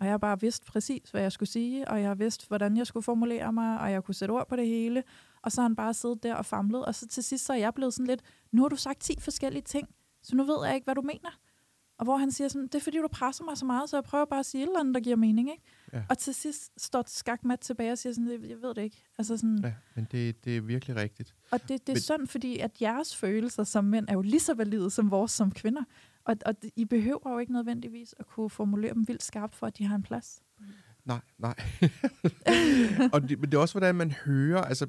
Og 0.00 0.06
jeg 0.06 0.12
har 0.12 0.18
bare 0.18 0.40
vidst 0.40 0.64
præcis, 0.64 1.10
hvad 1.10 1.22
jeg 1.22 1.32
skulle 1.32 1.48
sige, 1.48 1.88
og 1.88 2.00
jeg 2.00 2.08
har 2.08 2.14
vidst, 2.14 2.48
hvordan 2.48 2.76
jeg 2.76 2.86
skulle 2.86 3.04
formulere 3.04 3.52
mig, 3.52 3.80
og 3.80 3.92
jeg 3.92 4.04
kunne 4.04 4.14
sætte 4.14 4.32
ord 4.32 4.48
på 4.48 4.56
det 4.56 4.66
hele. 4.66 5.02
Og 5.42 5.52
så 5.52 5.60
har 5.60 5.68
han 5.68 5.76
bare 5.76 5.94
siddet 5.94 6.22
der 6.22 6.34
og 6.34 6.46
famlet, 6.46 6.84
og 6.84 6.94
så 6.94 7.08
til 7.08 7.22
sidst 7.22 7.44
så 7.46 7.52
er 7.52 7.56
jeg 7.56 7.74
blevet 7.74 7.94
sådan 7.94 8.06
lidt, 8.06 8.22
nu 8.52 8.62
har 8.62 8.68
du 8.68 8.76
sagt 8.76 9.00
10 9.00 9.16
forskellige 9.20 9.62
ting, 9.62 9.88
så 10.22 10.36
nu 10.36 10.44
ved 10.44 10.66
jeg 10.66 10.74
ikke, 10.74 10.84
hvad 10.84 10.94
du 10.94 11.02
mener. 11.02 11.30
Og 11.98 12.04
hvor 12.04 12.16
han 12.16 12.32
siger 12.32 12.48
sådan, 12.48 12.66
det 12.66 12.74
er 12.74 12.80
fordi, 12.80 12.98
du 12.98 13.08
presser 13.12 13.44
mig 13.44 13.58
så 13.58 13.64
meget, 13.64 13.90
så 13.90 13.96
jeg 13.96 14.04
prøver 14.04 14.24
bare 14.24 14.40
at 14.40 14.46
sige 14.46 14.62
et 14.62 14.66
eller 14.66 14.80
andet, 14.80 14.94
der 14.94 15.00
giver 15.00 15.16
mening. 15.16 15.50
Ikke? 15.50 15.62
Ja. 15.92 16.02
Og 16.08 16.18
til 16.18 16.34
sidst 16.34 16.72
står 16.76 17.04
skakmat 17.06 17.60
tilbage 17.60 17.92
og 17.92 17.98
siger 17.98 18.12
sådan, 18.12 18.30
jeg 18.30 18.62
ved 18.62 18.74
det 18.74 18.82
ikke. 18.82 19.04
Altså 19.18 19.36
sådan, 19.36 19.58
ja, 19.64 19.72
men 19.94 20.08
det, 20.12 20.44
det 20.44 20.56
er 20.56 20.60
virkelig 20.60 20.96
rigtigt. 20.96 21.34
Og 21.50 21.60
det, 21.62 21.68
det 21.68 21.88
er 21.88 21.92
men, 21.92 22.00
sådan, 22.00 22.26
fordi 22.26 22.58
at 22.58 22.82
jeres 22.82 23.16
følelser 23.16 23.64
som 23.64 23.84
mænd 23.84 24.08
er 24.08 24.12
jo 24.12 24.20
lige 24.20 24.40
så 24.40 24.54
valide 24.54 24.90
som 24.90 25.10
vores 25.10 25.30
som 25.30 25.50
kvinder. 25.50 25.82
Og, 26.24 26.36
og 26.46 26.54
I 26.76 26.84
behøver 26.84 27.32
jo 27.32 27.38
ikke 27.38 27.52
nødvendigvis 27.52 28.14
at 28.18 28.26
kunne 28.26 28.50
formulere 28.50 28.94
dem 28.94 29.08
vildt 29.08 29.22
skarpt, 29.22 29.56
for 29.56 29.66
at 29.66 29.78
de 29.78 29.84
har 29.84 29.96
en 29.96 30.02
plads. 30.02 30.42
Nej, 31.04 31.20
nej. 31.38 31.54
og 33.12 33.28
det, 33.28 33.38
men 33.38 33.50
det 33.50 33.54
er 33.54 33.60
også, 33.60 33.74
hvordan 33.74 33.94
man 33.94 34.10
hører, 34.10 34.62
altså 34.62 34.86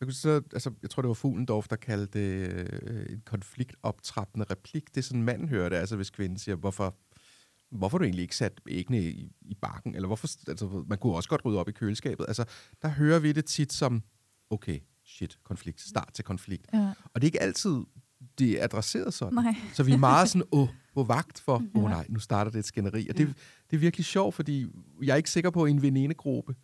jeg, 0.00 0.06
kunne 0.06 0.14
så, 0.14 0.42
altså, 0.52 0.72
jeg 0.82 0.90
tror, 0.90 1.02
det 1.02 1.08
var 1.08 1.14
Fuglendorf, 1.14 1.68
der 1.68 1.76
kaldte 1.76 2.18
det 2.18 2.52
øh, 2.82 3.12
en 3.12 3.22
konfliktoptrappende 3.26 4.46
replik. 4.50 4.88
Det 4.88 4.96
er 4.96 5.02
sådan, 5.02 5.22
manden 5.22 5.48
hører 5.48 5.68
det, 5.68 5.76
altså 5.76 5.96
hvis 5.96 6.10
kvinden 6.10 6.38
siger, 6.38 6.56
hvorfor, 6.56 6.96
hvorfor 7.70 7.98
du 7.98 8.04
egentlig 8.04 8.22
ikke 8.22 8.36
sat 8.36 8.60
æggene 8.68 9.02
i, 9.02 9.32
i 9.40 9.54
bakken? 9.54 9.94
Eller 9.94 10.06
hvorfor, 10.06 10.28
altså, 10.48 10.84
man 10.88 10.98
kunne 10.98 11.14
også 11.14 11.28
godt 11.28 11.44
rydde 11.44 11.58
op 11.58 11.68
i 11.68 11.72
køleskabet. 11.72 12.24
Altså, 12.28 12.44
der 12.82 12.88
hører 12.88 13.18
vi 13.18 13.32
det 13.32 13.44
tit 13.44 13.72
som, 13.72 14.02
okay, 14.50 14.80
shit, 15.04 15.38
konflikt, 15.42 15.80
start 15.80 16.10
til 16.14 16.24
konflikt. 16.24 16.66
Ja. 16.72 16.92
Og 17.04 17.14
det 17.14 17.22
er 17.22 17.28
ikke 17.28 17.42
altid 17.42 17.84
det 18.38 18.60
er 18.60 18.64
adresseret 18.64 19.14
sådan. 19.14 19.34
Nej. 19.34 19.54
Så 19.74 19.82
vi 19.82 19.92
er 19.92 19.96
meget 19.96 20.28
sådan, 20.28 20.46
åh, 20.52 20.68
på 20.94 21.02
vagt 21.02 21.40
for, 21.40 21.62
åh 21.74 21.84
oh, 21.84 21.90
nej, 21.90 22.06
nu 22.08 22.18
starter 22.18 22.50
det 22.50 22.58
et 22.58 22.64
skænderi. 22.64 23.08
Og 23.08 23.18
det, 23.18 23.26
det 23.70 23.76
er 23.76 23.80
virkelig 23.80 24.04
sjovt, 24.06 24.34
fordi 24.34 24.66
jeg 25.02 25.12
er 25.12 25.16
ikke 25.16 25.30
sikker 25.30 25.50
på, 25.50 25.64
at 25.64 25.70
en 25.70 25.82
venindegruppe, 25.82 26.54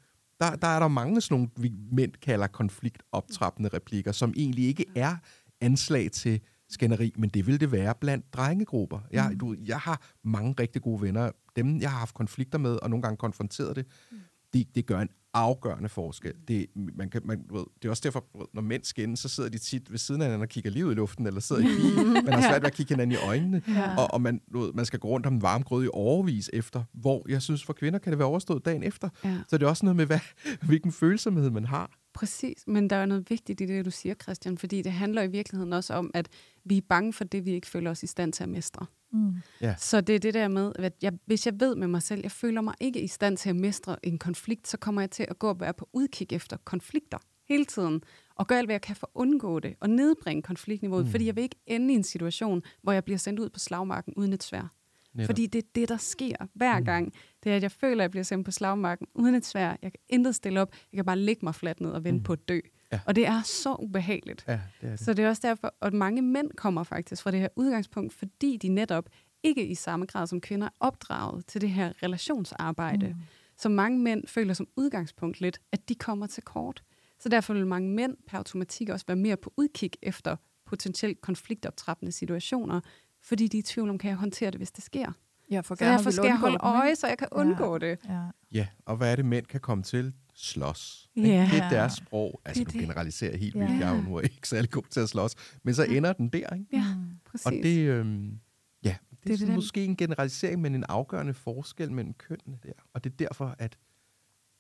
der, 0.41 0.57
der 0.57 0.67
er 0.67 0.79
der 0.79 0.89
mange 0.89 1.21
sådan 1.21 1.35
nogle, 1.35 1.51
vi 1.57 1.73
mænd 1.93 2.13
kalder 2.13 2.47
konfliktoptrappende 2.47 3.71
replikker, 3.75 4.13
som 4.13 4.35
egentlig 4.37 4.65
ikke 4.65 4.85
er 4.97 5.17
anslag 5.61 6.11
til 6.11 6.41
skænderi, 6.69 7.13
men 7.17 7.31
det 7.31 7.47
vil 7.47 7.61
det 7.61 7.73
være 7.73 7.95
blandt 8.01 8.35
drengegrupper. 8.35 9.01
Jeg, 9.11 9.29
mm. 9.31 9.39
du, 9.39 9.57
jeg 9.65 9.79
har 9.79 10.03
mange 10.25 10.55
rigtig 10.61 10.83
gode 10.83 11.03
venner, 11.03 11.31
dem 11.57 11.81
jeg 11.81 11.91
har 11.91 11.99
haft 11.99 12.15
konflikter 12.15 12.59
med, 12.59 12.77
og 12.83 12.91
nogle 12.91 13.03
gange 13.03 13.17
konfronteret 13.17 13.77
det, 13.77 13.87
mm. 14.13 14.19
det, 14.53 14.75
det 14.75 14.87
gør 14.87 15.01
en 15.01 15.09
afgørende 15.35 15.89
forskel. 15.89 16.33
Det, 16.49 16.67
man 16.75 17.11
kan, 17.11 17.21
man, 17.25 17.45
ved, 17.51 17.65
det 17.83 17.89
er 17.89 17.91
også 17.91 18.03
derfor, 18.05 18.25
når 18.55 18.63
mænd 18.63 18.85
skændes, 18.85 19.21
så 19.21 19.29
sidder 19.29 19.51
de 19.51 19.59
tit 19.59 19.91
ved 19.91 19.99
siden 19.99 20.21
af 20.21 20.27
hinanden 20.27 20.43
og 20.43 20.49
kigger 20.49 20.71
livet 20.71 20.93
i 20.93 20.95
luften, 20.95 21.27
eller 21.27 21.41
sidder 21.41 21.63
i 21.63 21.65
bil. 21.81 22.25
Man 22.25 22.33
har 22.33 22.41
svært 22.41 22.63
ved 22.63 22.67
at 22.67 22.75
kigge 22.75 22.95
hinanden 22.95 23.13
i 23.13 23.27
øjnene. 23.27 23.63
Ja. 23.69 23.97
Og, 23.97 24.15
og 24.15 24.21
man, 24.21 24.41
ved, 24.53 24.73
man 24.73 24.87
skal 24.87 24.99
gå 24.99 25.09
rundt 25.09 25.27
om 25.27 25.35
en 25.35 25.43
varm 25.43 25.63
grød 25.63 25.85
i 25.85 25.89
overvis 25.93 26.51
efter, 26.53 26.85
hvor 26.93 27.27
jeg 27.29 27.43
synes, 27.43 27.65
for 27.65 27.73
kvinder 27.73 27.99
kan 27.99 28.13
det 28.13 28.19
være 28.19 28.29
overstået 28.29 28.65
dagen 28.65 28.83
efter. 28.83 29.09
Ja. 29.25 29.39
Så 29.49 29.59
det 29.59 29.65
er 29.65 29.69
også 29.69 29.85
noget 29.85 29.97
med, 29.97 30.07
hvad, 30.07 30.21
hvilken 30.69 30.93
følsomhed 30.93 31.51
man 31.51 31.65
har. 31.65 31.91
Præcis, 32.15 32.65
men 32.67 32.91
der 32.91 32.97
er 32.97 33.07
noget 33.07 33.31
vigtigt 33.31 33.61
i 33.61 33.67
det, 33.67 33.85
du 33.85 33.91
siger, 33.91 34.15
Christian, 34.15 34.59
fordi 34.59 34.83
det 34.83 34.93
handler 34.93 35.23
i 35.23 35.27
virkeligheden 35.27 35.73
også 35.73 35.95
om, 35.95 36.11
at 36.15 36.29
vi 36.65 36.77
er 36.77 36.83
bange 36.89 37.13
for 37.13 37.25
det, 37.25 37.45
vi 37.45 37.51
ikke 37.53 37.67
føler 37.67 37.91
os 37.91 38.03
i 38.03 38.07
stand 38.07 38.33
til 38.33 38.43
at 38.43 38.49
mestre. 38.49 38.87
Mm. 39.15 39.35
Ja. 39.61 39.75
Så 39.79 40.01
det 40.01 40.15
er 40.15 40.19
det 40.19 40.35
der 40.35 40.49
med, 40.49 40.73
at 40.79 40.93
jeg, 41.03 41.13
hvis 41.27 41.47
jeg 41.47 41.61
ved 41.61 41.75
med 41.75 41.87
mig 41.87 42.03
selv, 42.03 42.21
jeg 42.23 42.31
føler 42.31 42.61
mig 42.61 42.75
ikke 42.81 43.01
i 43.01 43.07
stand 43.07 43.37
til 43.37 43.49
at 43.49 43.57
mestre 43.57 44.07
en 44.07 44.19
konflikt, 44.19 44.69
så 44.69 44.77
kommer 44.77 45.03
jeg 45.03 45.11
til 45.11 45.27
at 45.29 45.39
gå 45.39 45.49
og 45.49 45.61
være 45.61 45.75
på 45.75 45.89
udkig 45.93 46.33
efter 46.33 46.57
konflikter 46.65 47.19
hele 47.49 47.65
tiden, 47.65 48.03
og 48.35 48.47
gøre 48.47 48.59
alt, 48.59 48.67
hvad 48.67 48.75
jeg 48.75 48.83
kan 48.83 48.97
for 48.97 49.07
at 49.07 49.11
undgå 49.15 49.61
det, 49.61 49.75
og 49.81 49.91
nedbringe 49.91 50.43
konfliktniveauet, 50.43 51.05
mm. 51.05 51.11
fordi 51.11 51.27
jeg 51.27 51.37
vil 51.37 51.43
ikke 51.43 51.57
ende 51.67 51.93
i 51.93 51.97
en 51.97 52.03
situation, 52.03 52.63
hvor 52.83 52.93
jeg 52.93 53.05
bliver 53.05 53.19
sendt 53.19 53.41
ud 53.41 53.49
på 53.49 53.59
slagmarken 53.59 54.15
uden 54.17 54.33
et 54.33 54.43
svær. 54.43 54.75
Netop. 55.15 55.27
Fordi 55.27 55.47
det 55.47 55.59
er 55.59 55.69
det, 55.75 55.89
der 55.89 55.97
sker 55.97 56.37
hver 56.55 56.79
mm. 56.79 56.85
gang. 56.85 57.13
Det 57.45 57.53
er, 57.53 57.57
at 57.57 57.63
jeg 57.63 57.73
føler, 57.73 57.97
at 57.97 58.03
jeg 58.03 58.11
bliver 58.11 58.25
sendt 58.25 58.45
på 58.45 58.51
slagmarken 58.51 59.07
uden 59.15 59.35
et 59.35 59.47
svær. 59.47 59.69
Jeg 59.83 59.93
kan 59.93 60.01
intet 60.09 60.35
stille 60.35 60.61
op. 60.61 60.73
Jeg 60.93 60.99
kan 60.99 61.05
bare 61.05 61.19
ligge 61.19 61.41
mig 61.43 61.55
fladt 61.55 61.81
ned 61.81 61.91
og 61.91 62.05
vente 62.05 62.19
mm. 62.19 62.23
på 62.23 62.33
at 62.33 62.49
dø. 62.49 62.61
Ja. 62.95 63.01
Og 63.07 63.17
det 63.17 63.27
er 63.27 63.43
så 63.43 63.77
ubehageligt. 63.79 64.45
Ja, 64.49 64.61
det 64.81 64.87
er 64.87 64.91
det. 64.91 65.01
Så 65.01 65.15
det 65.15 65.25
er 65.25 65.29
også 65.29 65.43
derfor, 65.45 65.75
at 65.83 65.93
mange 65.93 66.23
mænd 66.23 66.51
kommer 66.51 66.83
faktisk 66.83 67.23
fra 67.23 67.31
det 67.31 67.41
her 67.41 67.49
udgangspunkt, 67.57 68.15
fordi 68.15 68.57
de 68.57 68.69
netop 68.69 69.09
ikke 69.43 69.67
i 69.67 69.75
samme 69.75 70.07
grad 70.07 70.27
som 70.27 70.41
kvinder 70.41 70.67
er 70.67 70.71
opdraget 70.81 71.47
til 71.47 71.61
det 71.61 71.71
her 71.71 72.03
relationsarbejde. 72.03 73.09
Mm. 73.09 73.15
Så 73.57 73.69
mange 73.69 73.99
mænd 73.99 74.27
føler 74.27 74.55
som 74.55 74.69
udgangspunkt 74.77 75.41
lidt, 75.41 75.61
at 75.73 75.89
de 75.89 75.95
kommer 75.95 76.27
til 76.27 76.43
kort. 76.43 76.83
Så 77.19 77.29
derfor 77.29 77.55
vil 77.55 77.67
mange 77.67 77.91
mænd 77.91 78.17
per 78.27 78.39
automatik 78.39 78.89
også 78.89 79.07
være 79.09 79.17
mere 79.17 79.37
på 79.37 79.53
udkig 79.57 79.91
efter 80.03 80.37
potentielt 80.67 81.21
konfliktoptrappende 81.21 82.13
situationer, 82.13 82.81
fordi 83.23 83.49
de 83.49 83.57
er 83.57 83.59
i 83.59 83.63
tvivl 83.63 83.91
om, 83.91 83.99
kan 83.99 84.09
jeg 84.09 84.17
håndtere 84.17 84.51
det, 84.51 84.59
hvis 84.59 84.73
det 84.73 84.85
sker. 84.85 85.13
Ja, 85.51 85.61
for 85.61 85.75
så 85.75 85.85
derfor 85.85 86.11
skal 86.11 86.25
jeg 86.25 86.39
holde 86.39 86.59
øje, 86.61 86.97
så 86.97 87.07
jeg 87.07 87.19
kan 87.19 87.29
undgå 87.33 87.73
ja. 87.73 87.79
det. 87.79 87.99
Ja. 88.09 88.21
ja, 88.53 88.67
og 88.87 88.97
hvad 88.97 89.13
er 89.13 89.17
det, 89.17 89.25
mænd 89.25 89.47
kan 89.47 89.61
komme 89.61 89.85
til? 89.85 90.13
Slås. 90.35 91.11
Ja. 91.17 91.49
Det 91.53 91.61
er 91.61 91.69
deres 91.69 91.93
sprog. 91.93 92.41
Altså, 92.45 92.65
du 92.65 92.79
generaliserer 92.79 93.37
helt 93.37 93.55
vildt. 93.55 93.71
Ja. 93.71 93.77
Jeg 93.77 93.93
er 93.93 93.97
jo 93.97 94.03
nu 94.03 94.19
ikke 94.19 94.49
særlig 94.49 94.71
god 94.71 94.83
til 94.91 95.01
at 95.01 95.09
slås. 95.09 95.35
Men 95.63 95.75
så 95.75 95.85
ender 95.85 96.13
den 96.13 96.29
der, 96.29 96.55
ikke? 96.55 96.67
Ja, 96.73 96.97
præcis. 97.25 97.47
Og 97.47 97.53
det, 97.53 97.79
øhm, 97.89 98.41
ja, 98.85 98.97
det, 99.11 99.19
det 99.25 99.43
er, 99.43 99.47
det 99.47 99.55
måske 99.55 99.85
en 99.85 99.97
generalisering, 99.97 100.63
men 100.63 100.75
en 100.75 100.85
afgørende 100.89 101.35
forskel 101.35 101.93
mellem 101.93 102.15
kønnene 102.15 102.59
der. 102.63 102.73
Og 102.93 103.05
det 103.05 103.13
er 103.13 103.17
derfor, 103.17 103.57
at, 103.59 103.79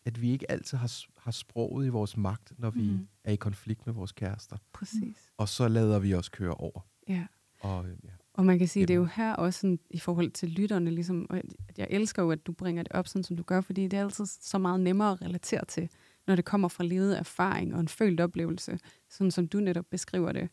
at 0.04 0.22
vi 0.22 0.30
ikke 0.30 0.50
altid 0.50 0.78
har, 0.78 1.00
har 1.20 1.30
sproget 1.30 1.86
i 1.86 1.88
vores 1.88 2.16
magt, 2.16 2.52
når 2.58 2.70
vi 2.70 2.90
mm. 2.90 3.08
er 3.24 3.32
i 3.32 3.36
konflikt 3.36 3.86
med 3.86 3.94
vores 3.94 4.12
kærester. 4.12 4.56
Præcis. 4.72 5.16
Og 5.36 5.48
så 5.48 5.68
lader 5.68 5.98
vi 5.98 6.14
os 6.14 6.28
køre 6.28 6.54
over. 6.54 6.80
Ja. 7.08 7.26
Og, 7.60 7.86
ja. 8.04 8.10
Og 8.34 8.46
man 8.46 8.58
kan 8.58 8.68
sige, 8.68 8.80
Jamen. 8.80 8.88
det 8.88 8.94
er 8.94 8.98
jo 8.98 9.04
her 9.04 9.32
også 9.34 9.60
sådan, 9.60 9.78
i 9.90 9.98
forhold 9.98 10.30
til 10.30 10.48
lytterne, 10.48 10.90
ligesom, 10.90 11.26
og 11.30 11.40
jeg 11.78 11.86
elsker 11.90 12.22
jo, 12.22 12.30
at 12.30 12.46
du 12.46 12.52
bringer 12.52 12.82
det 12.82 12.92
op, 12.92 13.08
sådan 13.08 13.22
som 13.22 13.36
du 13.36 13.42
gør, 13.42 13.60
fordi 13.60 13.82
det 13.82 13.96
er 13.96 14.04
altid 14.04 14.26
så 14.26 14.58
meget 14.58 14.80
nemmere 14.80 15.12
at 15.12 15.22
relatere 15.22 15.64
til, 15.64 15.88
når 16.26 16.36
det 16.36 16.44
kommer 16.44 16.68
fra 16.68 16.84
levet 16.84 17.18
erfaring 17.18 17.74
og 17.74 17.80
en 17.80 17.88
følt 17.88 18.20
oplevelse, 18.20 18.78
sådan 19.10 19.30
som 19.30 19.48
du 19.48 19.58
netop 19.60 19.84
beskriver 19.90 20.32
det. 20.32 20.48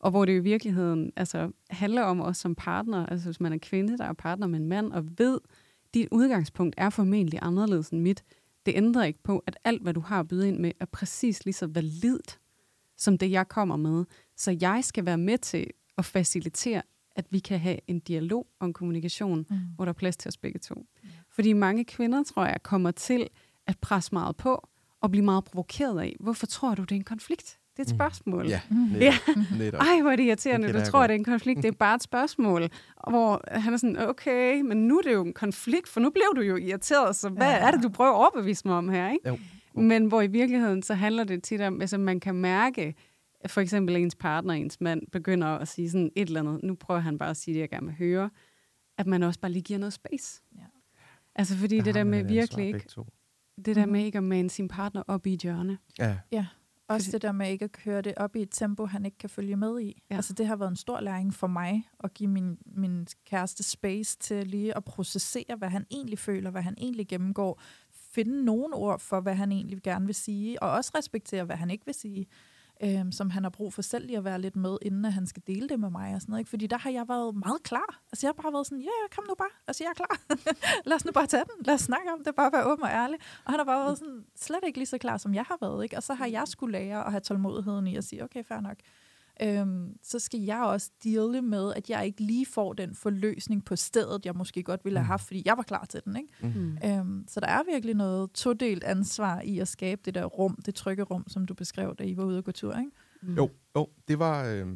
Og 0.00 0.10
hvor 0.10 0.24
det 0.24 0.32
i 0.32 0.38
virkeligheden 0.38 1.12
altså, 1.16 1.50
handler 1.70 2.02
om 2.02 2.20
os 2.20 2.36
som 2.36 2.54
partner, 2.54 3.06
altså 3.06 3.26
hvis 3.26 3.40
man 3.40 3.52
er 3.52 3.58
kvinde, 3.58 3.98
der 3.98 4.04
er 4.04 4.12
partner 4.12 4.46
med 4.46 4.60
en 4.60 4.66
mand, 4.66 4.92
og 4.92 5.04
ved, 5.18 5.40
dit 5.94 6.08
udgangspunkt 6.10 6.74
er 6.78 6.90
formentlig 6.90 7.38
anderledes 7.42 7.88
end 7.88 8.00
mit, 8.00 8.24
det 8.66 8.74
ændrer 8.76 9.04
ikke 9.04 9.22
på, 9.22 9.42
at 9.46 9.56
alt, 9.64 9.82
hvad 9.82 9.94
du 9.94 10.00
har 10.00 10.20
at 10.20 10.28
byde 10.28 10.48
ind 10.48 10.58
med, 10.58 10.72
er 10.80 10.84
præcis 10.84 11.44
lige 11.44 11.54
så 11.54 11.66
validt, 11.66 12.40
som 12.96 13.18
det, 13.18 13.30
jeg 13.30 13.48
kommer 13.48 13.76
med. 13.76 14.04
Så 14.36 14.56
jeg 14.60 14.84
skal 14.84 15.06
være 15.06 15.18
med 15.18 15.38
til 15.38 15.66
at 15.98 16.04
facilitere 16.04 16.82
at 17.16 17.26
vi 17.30 17.38
kan 17.38 17.58
have 17.58 17.78
en 17.86 17.98
dialog 18.00 18.46
og 18.60 18.66
en 18.66 18.72
kommunikation, 18.72 19.46
Mm. 19.50 19.56
hvor 19.76 19.84
der 19.84 19.92
er 19.92 19.94
plads 19.94 20.16
til 20.16 20.28
os 20.28 20.36
begge 20.36 20.58
to. 20.58 20.86
Fordi 21.30 21.52
mange 21.52 21.84
kvinder, 21.84 22.22
tror 22.22 22.44
jeg, 22.44 22.56
kommer 22.62 22.90
til 22.90 23.26
at 23.66 23.78
presse 23.78 24.10
meget 24.12 24.36
på 24.36 24.68
og 25.00 25.10
blive 25.10 25.24
meget 25.24 25.44
provokeret 25.44 26.00
af, 26.00 26.16
hvorfor 26.20 26.46
tror 26.46 26.74
du, 26.74 26.82
det 26.82 26.92
er 26.92 26.96
en 26.96 27.04
konflikt? 27.04 27.58
Det 27.76 27.82
er 27.82 27.86
et 27.86 27.92
Mm. 27.92 27.96
spørgsmål. 27.96 28.46
Ja, 28.48 28.60
Mm. 28.70 28.76
netop. 28.76 29.00
Ja. 29.02 29.18
netop. 29.58 29.80
Ej, 29.80 30.00
hvor 30.02 30.10
er 30.10 30.16
det 30.16 30.22
irriterende, 30.24 30.66
Det 30.66 30.74
du 30.74 30.80
tror, 30.90 30.98
godt. 30.98 31.08
det 31.08 31.14
er 31.14 31.18
en 31.18 31.24
konflikt. 31.24 31.62
Det 31.62 31.68
er 31.68 31.72
bare 31.72 31.94
et 31.94 32.02
spørgsmål. 32.02 32.62
Og 32.96 33.10
Hvor 33.12 33.58
han 33.58 33.72
er 33.72 33.76
sådan, 33.76 33.98
okay, 33.98 34.60
men 34.60 34.88
nu 34.88 34.98
er 34.98 35.02
det 35.02 35.12
jo 35.12 35.24
en 35.24 35.32
konflikt, 35.32 35.88
for 35.88 36.00
nu 36.00 36.10
blev 36.10 36.24
du 36.36 36.40
jo 36.40 36.56
irriteret, 36.56 37.16
så 37.16 37.28
hvad 37.28 37.46
Ja. 37.46 37.58
er 37.66 37.70
det, 37.70 37.82
du 37.82 37.88
prøver 37.88 38.10
at 38.10 38.16
overbevise 38.16 38.68
mig 38.68 38.76
om 38.76 38.88
her, 38.88 39.10
ikke? 39.12 39.28
Jo. 39.28 39.38
Men 39.74 40.06
hvor 40.06 40.22
i 40.22 40.26
virkeligheden, 40.26 40.82
så 40.82 40.94
handler 40.94 41.24
det 41.24 41.42
tit 41.42 41.60
om, 41.60 41.80
altså 41.80 41.98
man 41.98 42.20
kan 42.20 42.34
mærke, 42.34 42.82
at 42.82 42.94
for 43.50 43.60
eksempel 43.60 43.96
ens 43.96 44.14
partner, 44.14 44.54
ens 44.54 44.80
mand, 44.80 45.02
begynder 45.12 45.46
at 45.46 45.68
sige 45.68 45.90
sådan 45.90 46.10
et 46.16 46.26
eller 46.28 46.40
andet. 46.40 46.62
Nu 46.62 46.74
prøver 46.74 47.00
han 47.00 47.18
bare 47.18 47.30
at 47.30 47.36
sige 47.36 47.54
det, 47.54 47.60
jeg 47.60 47.70
gerne 47.70 47.86
vil 47.86 47.96
høre. 47.96 48.30
At 48.98 49.06
man 49.06 49.22
også 49.22 49.40
bare 49.40 49.52
lige 49.52 49.62
giver 49.62 49.78
noget 49.78 49.92
space. 49.92 50.42
Ja. 50.56 50.60
Altså 51.34 51.56
fordi 51.56 51.76
Der 51.76 51.82
det 51.84 51.94
der 51.94 52.04
med 52.04 52.24
virkelig 52.24 52.66
ikke, 52.66 52.88
det 53.64 53.76
der 53.76 53.86
med 53.86 54.04
ikke 54.04 54.18
at 54.18 54.24
mane 54.24 54.50
sin 54.50 54.68
partner 54.68 55.02
op 55.08 55.26
i 55.26 55.32
et 55.34 55.40
hjørne. 55.42 55.78
Ja, 55.98 56.46
Også 56.88 57.06
Fordi- 57.06 57.12
det 57.12 57.22
der 57.22 57.32
med 57.32 57.50
ikke 57.50 57.64
at 57.64 57.72
køre 57.72 58.02
det 58.02 58.14
op 58.16 58.36
i 58.36 58.42
et 58.42 58.48
tempo, 58.52 58.86
han 58.86 59.04
ikke 59.04 59.18
kan 59.18 59.30
følge 59.30 59.56
med 59.56 59.80
i. 59.80 59.84
Ja. 59.86 59.92
Ja. 60.10 60.16
Altså 60.16 60.32
det 60.32 60.46
har 60.46 60.56
været 60.56 60.70
en 60.70 60.76
stor 60.76 61.00
læring 61.00 61.34
for 61.34 61.46
mig, 61.46 61.88
at 62.04 62.14
give 62.14 62.30
min, 62.30 62.58
min 62.66 63.06
kæreste 63.24 63.62
space 63.62 64.16
til 64.18 64.46
lige 64.46 64.76
at 64.76 64.84
processere, 64.84 65.56
hvad 65.58 65.68
han 65.68 65.86
egentlig 65.90 66.18
føler, 66.18 66.50
hvad 66.50 66.62
han 66.62 66.74
egentlig 66.78 67.08
gennemgår. 67.08 67.60
Finde 67.92 68.44
nogle 68.44 68.74
ord 68.74 69.00
for, 69.00 69.20
hvad 69.20 69.34
han 69.34 69.52
egentlig 69.52 69.82
gerne 69.82 70.06
vil 70.06 70.14
sige, 70.14 70.62
og 70.62 70.70
også 70.70 70.90
respektere, 70.94 71.44
hvad 71.44 71.56
han 71.56 71.70
ikke 71.70 71.84
vil 71.86 71.94
sige. 71.94 72.26
Øhm, 72.82 73.12
som 73.12 73.30
han 73.30 73.42
har 73.42 73.50
brug 73.50 73.72
for 73.72 73.82
selv 73.82 74.06
lige 74.06 74.16
at 74.18 74.24
være 74.24 74.40
lidt 74.40 74.56
med, 74.56 74.78
inden 74.82 75.04
at 75.04 75.12
han 75.12 75.26
skal 75.26 75.42
dele 75.46 75.68
det 75.68 75.80
med 75.80 75.90
mig 75.90 76.14
og 76.14 76.20
sådan 76.20 76.30
noget. 76.32 76.40
Ikke? 76.40 76.50
Fordi 76.50 76.66
der 76.66 76.78
har 76.78 76.90
jeg 76.90 77.08
været 77.08 77.36
meget 77.36 77.62
klar. 77.62 78.02
Altså 78.12 78.26
jeg 78.26 78.32
har 78.36 78.42
bare 78.42 78.52
været 78.52 78.66
sådan, 78.66 78.80
ja, 78.80 78.86
yeah, 78.86 79.10
kom 79.14 79.24
nu 79.28 79.34
bare. 79.34 79.48
Altså 79.66 79.84
jeg 79.84 79.90
er 79.90 79.94
klar. 79.94 80.36
Lad 80.88 80.96
os 80.96 81.04
nu 81.04 81.12
bare 81.12 81.26
tage 81.26 81.44
den. 81.44 81.66
Lad 81.66 81.74
os 81.74 81.80
snakke 81.80 82.12
om 82.12 82.24
det. 82.24 82.34
Bare 82.34 82.52
være 82.52 82.64
åben 82.66 82.84
og 82.84 82.90
ærlig. 82.90 83.18
Og 83.44 83.52
han 83.52 83.58
har 83.60 83.64
bare 83.64 83.84
været 83.84 83.98
sådan, 83.98 84.24
slet 84.36 84.60
ikke 84.66 84.78
lige 84.78 84.86
så 84.86 84.98
klar, 84.98 85.16
som 85.16 85.34
jeg 85.34 85.44
har 85.48 85.58
været. 85.60 85.82
Ikke? 85.84 85.96
Og 85.96 86.02
så 86.02 86.14
har 86.14 86.26
jeg 86.26 86.48
skulle 86.48 86.72
lære 86.72 87.06
at 87.06 87.10
have 87.10 87.20
tålmodigheden 87.20 87.86
i 87.86 87.96
at 87.96 88.04
sige, 88.04 88.24
okay, 88.24 88.44
fair 88.44 88.60
nok. 88.60 88.76
Øhm, 89.42 89.96
så 90.02 90.18
skal 90.18 90.40
jeg 90.40 90.62
også 90.62 90.90
deale 91.04 91.42
med, 91.42 91.72
at 91.74 91.90
jeg 91.90 92.06
ikke 92.06 92.20
lige 92.22 92.46
får 92.46 92.72
den 92.72 92.94
forløsning 92.94 93.64
på 93.64 93.76
stedet, 93.76 94.26
jeg 94.26 94.34
måske 94.34 94.62
godt 94.62 94.84
ville 94.84 94.98
have 94.98 95.04
Mm. 95.04 95.08
haft, 95.10 95.26
fordi 95.26 95.42
jeg 95.46 95.56
var 95.56 95.62
klar 95.62 95.84
til 95.84 96.00
den. 96.04 96.16
Ikke? 96.16 96.58
Mm. 96.58 96.78
Øhm, 96.84 97.24
så 97.28 97.40
der 97.40 97.46
er 97.46 97.62
virkelig 97.72 97.94
noget 97.94 98.30
todelt 98.32 98.84
ansvar 98.84 99.40
i 99.40 99.58
at 99.58 99.68
skabe 99.68 100.00
det 100.04 100.14
der 100.14 100.24
rum, 100.24 100.58
det 100.66 100.74
trygge 100.74 101.02
rum, 101.02 101.24
som 101.28 101.46
du 101.46 101.54
beskrev, 101.54 101.94
da 101.98 102.04
I 102.04 102.16
var 102.16 102.24
ude 102.24 102.38
og 102.38 102.44
gå 102.44 102.52
tur. 102.52 102.78
Ikke? 102.78 102.90
Mm. 103.22 103.34
Jo, 103.34 103.50
jo, 103.76 103.88
det 104.08 104.18
var... 104.18 104.44
Øh, 104.44 104.66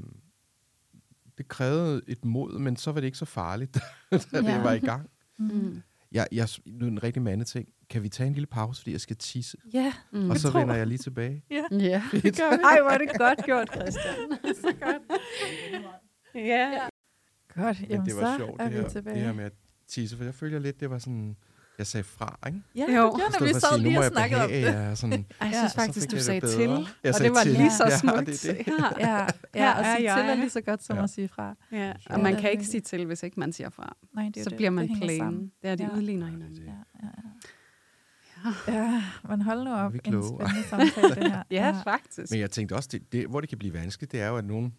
det 1.38 1.48
krævede 1.48 2.02
et 2.06 2.24
mod, 2.24 2.58
men 2.58 2.76
så 2.76 2.92
var 2.92 3.00
det 3.00 3.06
ikke 3.06 3.18
så 3.18 3.24
farligt, 3.24 3.72
da 4.10 4.18
Ja. 4.32 4.38
det 4.38 4.64
var 4.64 4.72
i 4.72 4.78
gang. 4.78 5.10
Mm. 5.38 5.82
Jeg, 6.12 6.26
jeg, 6.32 6.48
nu 6.66 6.84
er 6.86 6.90
en 6.90 7.02
rigtig 7.02 7.22
mandeting. 7.22 7.68
Kan 7.90 8.02
vi 8.02 8.08
tage 8.08 8.26
en 8.26 8.32
lille 8.32 8.46
pause, 8.46 8.80
fordi 8.80 8.92
jeg 8.92 9.00
skal 9.00 9.16
tisse? 9.16 9.56
Ja, 9.74 9.92
Mm. 10.12 10.30
Og 10.30 10.36
så 10.36 10.50
vender 10.52 10.74
jeg 10.74 10.86
lige 10.86 10.98
tilbage. 10.98 11.44
ja. 11.50 11.62
Ja. 11.70 12.02
det 12.12 12.22
gør 12.36 12.56
vi. 12.56 12.62
Ej, 12.64 12.80
hvor 12.80 12.90
er 12.90 12.98
det 12.98 13.08
godt 13.18 13.44
gjort, 13.44 13.68
Christian. 13.74 14.14
så 14.62 14.74
godt. 14.80 15.02
ja. 16.34 16.78
Godt, 17.54 17.80
Men 17.80 17.90
jamen 17.90 18.06
det 18.06 18.16
var 18.16 18.32
så 18.32 18.36
sjovt, 18.36 18.60
er 18.60 18.64
det 18.68 18.74
vi 18.76 18.80
her, 18.82 18.88
tilbage. 18.88 19.16
det 19.16 19.24
her 19.24 19.32
med 19.32 19.44
at 19.44 19.52
tisse, 19.88 20.16
for 20.16 20.24
jeg 20.24 20.34
føler 20.34 20.58
lidt, 20.58 20.80
det 20.80 20.90
var 20.90 20.98
sådan... 20.98 21.36
Jeg 21.80 21.86
sagde 21.86 22.04
fra, 22.04 22.38
ikke? 22.46 22.62
Ja, 22.74 22.80
Jo. 22.80 22.86
det 22.86 22.96
gjorde, 22.96 23.18
når 23.40 23.46
vi 23.46 23.52
sad 23.60 23.78
lige 23.78 23.98
og 23.98 24.04
jeg 24.04 24.12
snakkede 24.12 24.42
om 24.42 24.48
det. 24.48 24.68
er 24.68 24.94
sådan, 24.94 25.12
Ej, 25.12 25.24
jeg 25.40 25.50
Ja, 25.52 25.58
synes 25.58 25.72
så 25.72 25.76
faktisk, 25.80 26.10
du 26.10 26.16
det 26.16 26.24
sagde 26.24 26.40
til, 26.40 26.70
Jeg 26.70 26.78
og 26.78 27.14
sagde 27.14 27.24
det 27.24 27.30
var 27.34 27.42
til. 27.42 27.52
lige 27.52 27.70
så 27.70 27.84
Ja, 27.84 27.98
smukt. 27.98 28.26
det 28.26 28.44
er 28.48 28.54
det. 28.54 28.66
Ja. 28.98 29.08
Ja, 29.08 29.26
Her 29.54 29.64
ja 29.64 29.78
og 29.78 29.84
sige 29.96 30.14
jeg. 30.14 30.22
til 30.24 30.30
er 30.30 30.34
lige 30.34 30.50
så 30.50 30.60
godt 30.60 30.82
som 30.84 30.96
Ja. 30.96 31.02
at 31.02 31.10
sige 31.10 31.28
fra. 31.28 31.54
Ja, 31.72 31.78
Ja, 31.86 31.92
og 32.10 32.20
man 32.20 32.32
det 32.32 32.40
kan 32.40 32.50
ikke 32.52 32.64
sige 32.64 32.80
til, 32.80 33.06
hvis 33.06 33.22
ikke 33.22 33.40
man 33.40 33.52
siger 33.52 33.70
fra. 33.70 33.96
Nej, 34.14 34.24
det 34.24 34.36
er 34.36 34.44
Så 34.44 34.50
det. 34.50 34.56
bliver 34.56 34.70
man 34.70 34.88
det 34.88 34.96
plain. 35.02 35.18
sammen. 35.18 35.52
Det 35.62 35.70
er, 35.70 35.74
de 35.74 35.82
Ja. 35.84 35.96
udligner 35.96 36.26
Ja, 36.26 36.32
det 36.32 36.42
er 36.42 36.46
hinanden. 36.48 36.62
det. 36.62 36.72
Ja, 37.02 37.06
ja, 38.72 38.72
ja. 38.72 38.82
ja, 38.84 39.02
men 39.28 39.42
hold 39.42 39.64
nu 39.64 39.70
op. 39.72 39.92
vi 39.92 40.00
En 40.04 40.10
kloge. 40.10 40.24
spændende 40.46 40.68
samtale, 40.68 41.14
det 41.14 41.32
her. 41.32 41.42
Ja, 41.60 41.80
faktisk. 41.84 42.30
Men 42.32 42.40
jeg 42.40 42.50
tænkte 42.50 42.72
også, 42.76 42.88
det, 42.92 43.12
det, 43.12 43.26
hvor 43.26 43.40
det 43.40 43.48
kan 43.48 43.58
blive 43.58 43.74
vanskeligt, 43.74 44.12
det 44.12 44.20
er 44.20 44.28
jo, 44.28 44.36
at 44.36 44.44
nogen... 44.44 44.74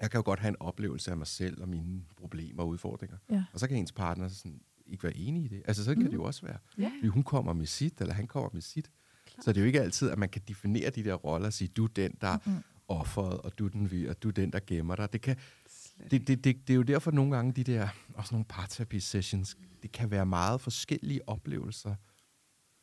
Jeg 0.00 0.10
kan 0.10 0.18
jo 0.18 0.22
godt 0.24 0.40
have 0.40 0.48
en 0.48 0.56
oplevelse 0.60 1.10
af 1.10 1.16
mig 1.16 1.26
selv 1.26 1.62
og 1.62 1.68
mine 1.68 2.00
problemer 2.20 2.62
og 2.62 2.68
udfordringer. 2.68 3.16
Ja. 3.30 3.44
Og 3.52 3.60
så 3.60 3.68
kan 3.68 3.76
ens 3.76 3.92
partner 3.92 4.28
sådan, 4.28 4.58
ikke 4.88 5.02
være 5.04 5.16
enig 5.16 5.44
i 5.44 5.48
det. 5.48 5.62
Altså, 5.64 5.84
så 5.84 5.94
kan 5.94 6.02
Mhm. 6.02 6.10
det 6.10 6.16
jo 6.16 6.24
også 6.24 6.46
være. 6.46 6.58
Ja. 6.78 6.90
Fordi 6.98 7.08
hun 7.08 7.22
kommer 7.22 7.52
med 7.52 7.66
sit, 7.66 8.00
eller 8.00 8.14
han 8.14 8.26
kommer 8.26 8.50
med 8.52 8.60
sit. 8.62 8.90
Klart. 9.26 9.44
Så 9.44 9.52
det 9.52 9.56
er 9.56 9.60
jo 9.62 9.66
ikke 9.66 9.80
altid, 9.80 10.10
at 10.10 10.18
man 10.18 10.28
kan 10.28 10.42
definere 10.48 10.90
de 10.90 11.04
der 11.04 11.14
roller 11.14 11.46
og 11.46 11.52
sige, 11.52 11.68
du 11.68 11.84
er 11.84 11.88
den, 11.88 12.14
der 12.20 12.26
er 12.28 12.38
Mm-mm. 12.46 12.62
offeret, 12.88 13.40
og 13.40 13.58
du 13.58 13.64
er 13.66 13.68
den 13.70 13.90
vi, 13.90 14.06
og 14.08 14.22
du 14.22 14.28
er 14.28 14.32
den, 14.32 14.52
der 14.52 14.60
gemmer 14.66 14.96
dig. 14.96 15.12
Det, 15.12 15.20
kan, 15.20 15.36
Slet 15.68 16.10
det, 16.10 16.28
det, 16.28 16.44
det, 16.44 16.68
det 16.68 16.72
er 16.72 16.76
jo 16.76 16.82
derfor 16.82 17.10
nogle 17.10 17.36
gange, 17.36 17.52
de 17.52 17.64
der, 17.64 17.88
også 18.14 18.34
nogle 18.34 18.44
parterapi-sessions, 18.44 19.56
det 19.82 19.92
kan 19.92 20.10
være 20.10 20.26
meget 20.26 20.60
forskellige 20.60 21.28
oplevelser 21.28 21.94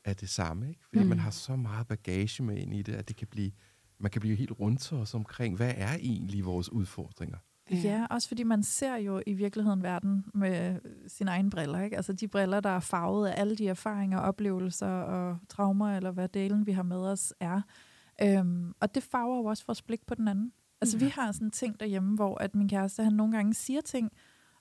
af 0.06 0.16
det 0.16 0.30
samme. 0.30 0.70
Ikke? 0.70 0.82
Fordi 0.86 0.98
Mm. 1.00 1.04
mm. 1.04 1.10
man 1.10 1.20
har 1.20 1.32
så 1.32 1.56
meget 1.56 1.88
bagage 1.88 2.44
med 2.44 2.58
ind 2.58 2.74
i 2.74 2.82
det, 2.82 2.94
at 2.94 3.08
det 3.08 3.16
kan 3.16 3.28
blive, 3.28 3.52
man 4.00 4.12
kan 4.12 4.22
blive 4.22 4.36
helt 4.36 4.52
rundt 4.60 4.94
os 4.94 5.14
omkring, 5.14 5.56
hvad 5.56 5.74
er 5.78 5.94
egentlig 5.94 6.46
vores 6.46 6.70
udfordringer? 6.72 7.38
Ja, 7.72 8.06
også 8.10 8.28
fordi 8.28 8.44
man 8.44 8.64
ser 8.64 8.96
jo 8.96 9.22
i 9.28 9.34
virkeligheden 9.34 9.84
verden 9.84 10.26
med 10.34 10.80
sine 11.08 11.32
egne 11.32 11.50
briller. 11.50 11.82
Ikke? 11.82 11.96
Altså 11.96 12.14
de 12.14 12.28
briller, 12.28 12.60
der 12.60 12.70
er 12.70 12.80
farvet 12.80 13.28
af 13.28 13.40
alle 13.42 13.56
de 13.56 13.68
erfaringer, 13.68 14.20
oplevelser 14.20 14.88
og 14.88 15.38
traumer, 15.50 15.96
eller 15.96 16.12
hvad 16.12 16.30
delen 16.30 16.66
vi 16.66 16.72
har 16.72 16.84
med 16.84 16.98
os 16.98 17.34
er. 17.40 17.62
Øhm, 18.22 18.74
og 18.80 18.96
det 18.96 19.04
farver 19.04 19.38
jo 19.38 19.44
også 19.46 19.64
vores 19.68 19.82
blik 19.82 20.06
på 20.08 20.16
den 20.16 20.28
anden. 20.28 20.54
Altså 20.82 20.98
vi 20.98 21.06
har 21.06 21.32
sådan 21.32 21.52
ting 21.52 21.80
derhjemme, 21.80 22.16
hvor 22.16 22.38
at 22.38 22.56
min 22.56 22.70
kæreste 22.70 23.04
han 23.04 23.14
nogle 23.14 23.34
gange 23.34 23.54
siger 23.54 23.82
ting, 23.82 24.12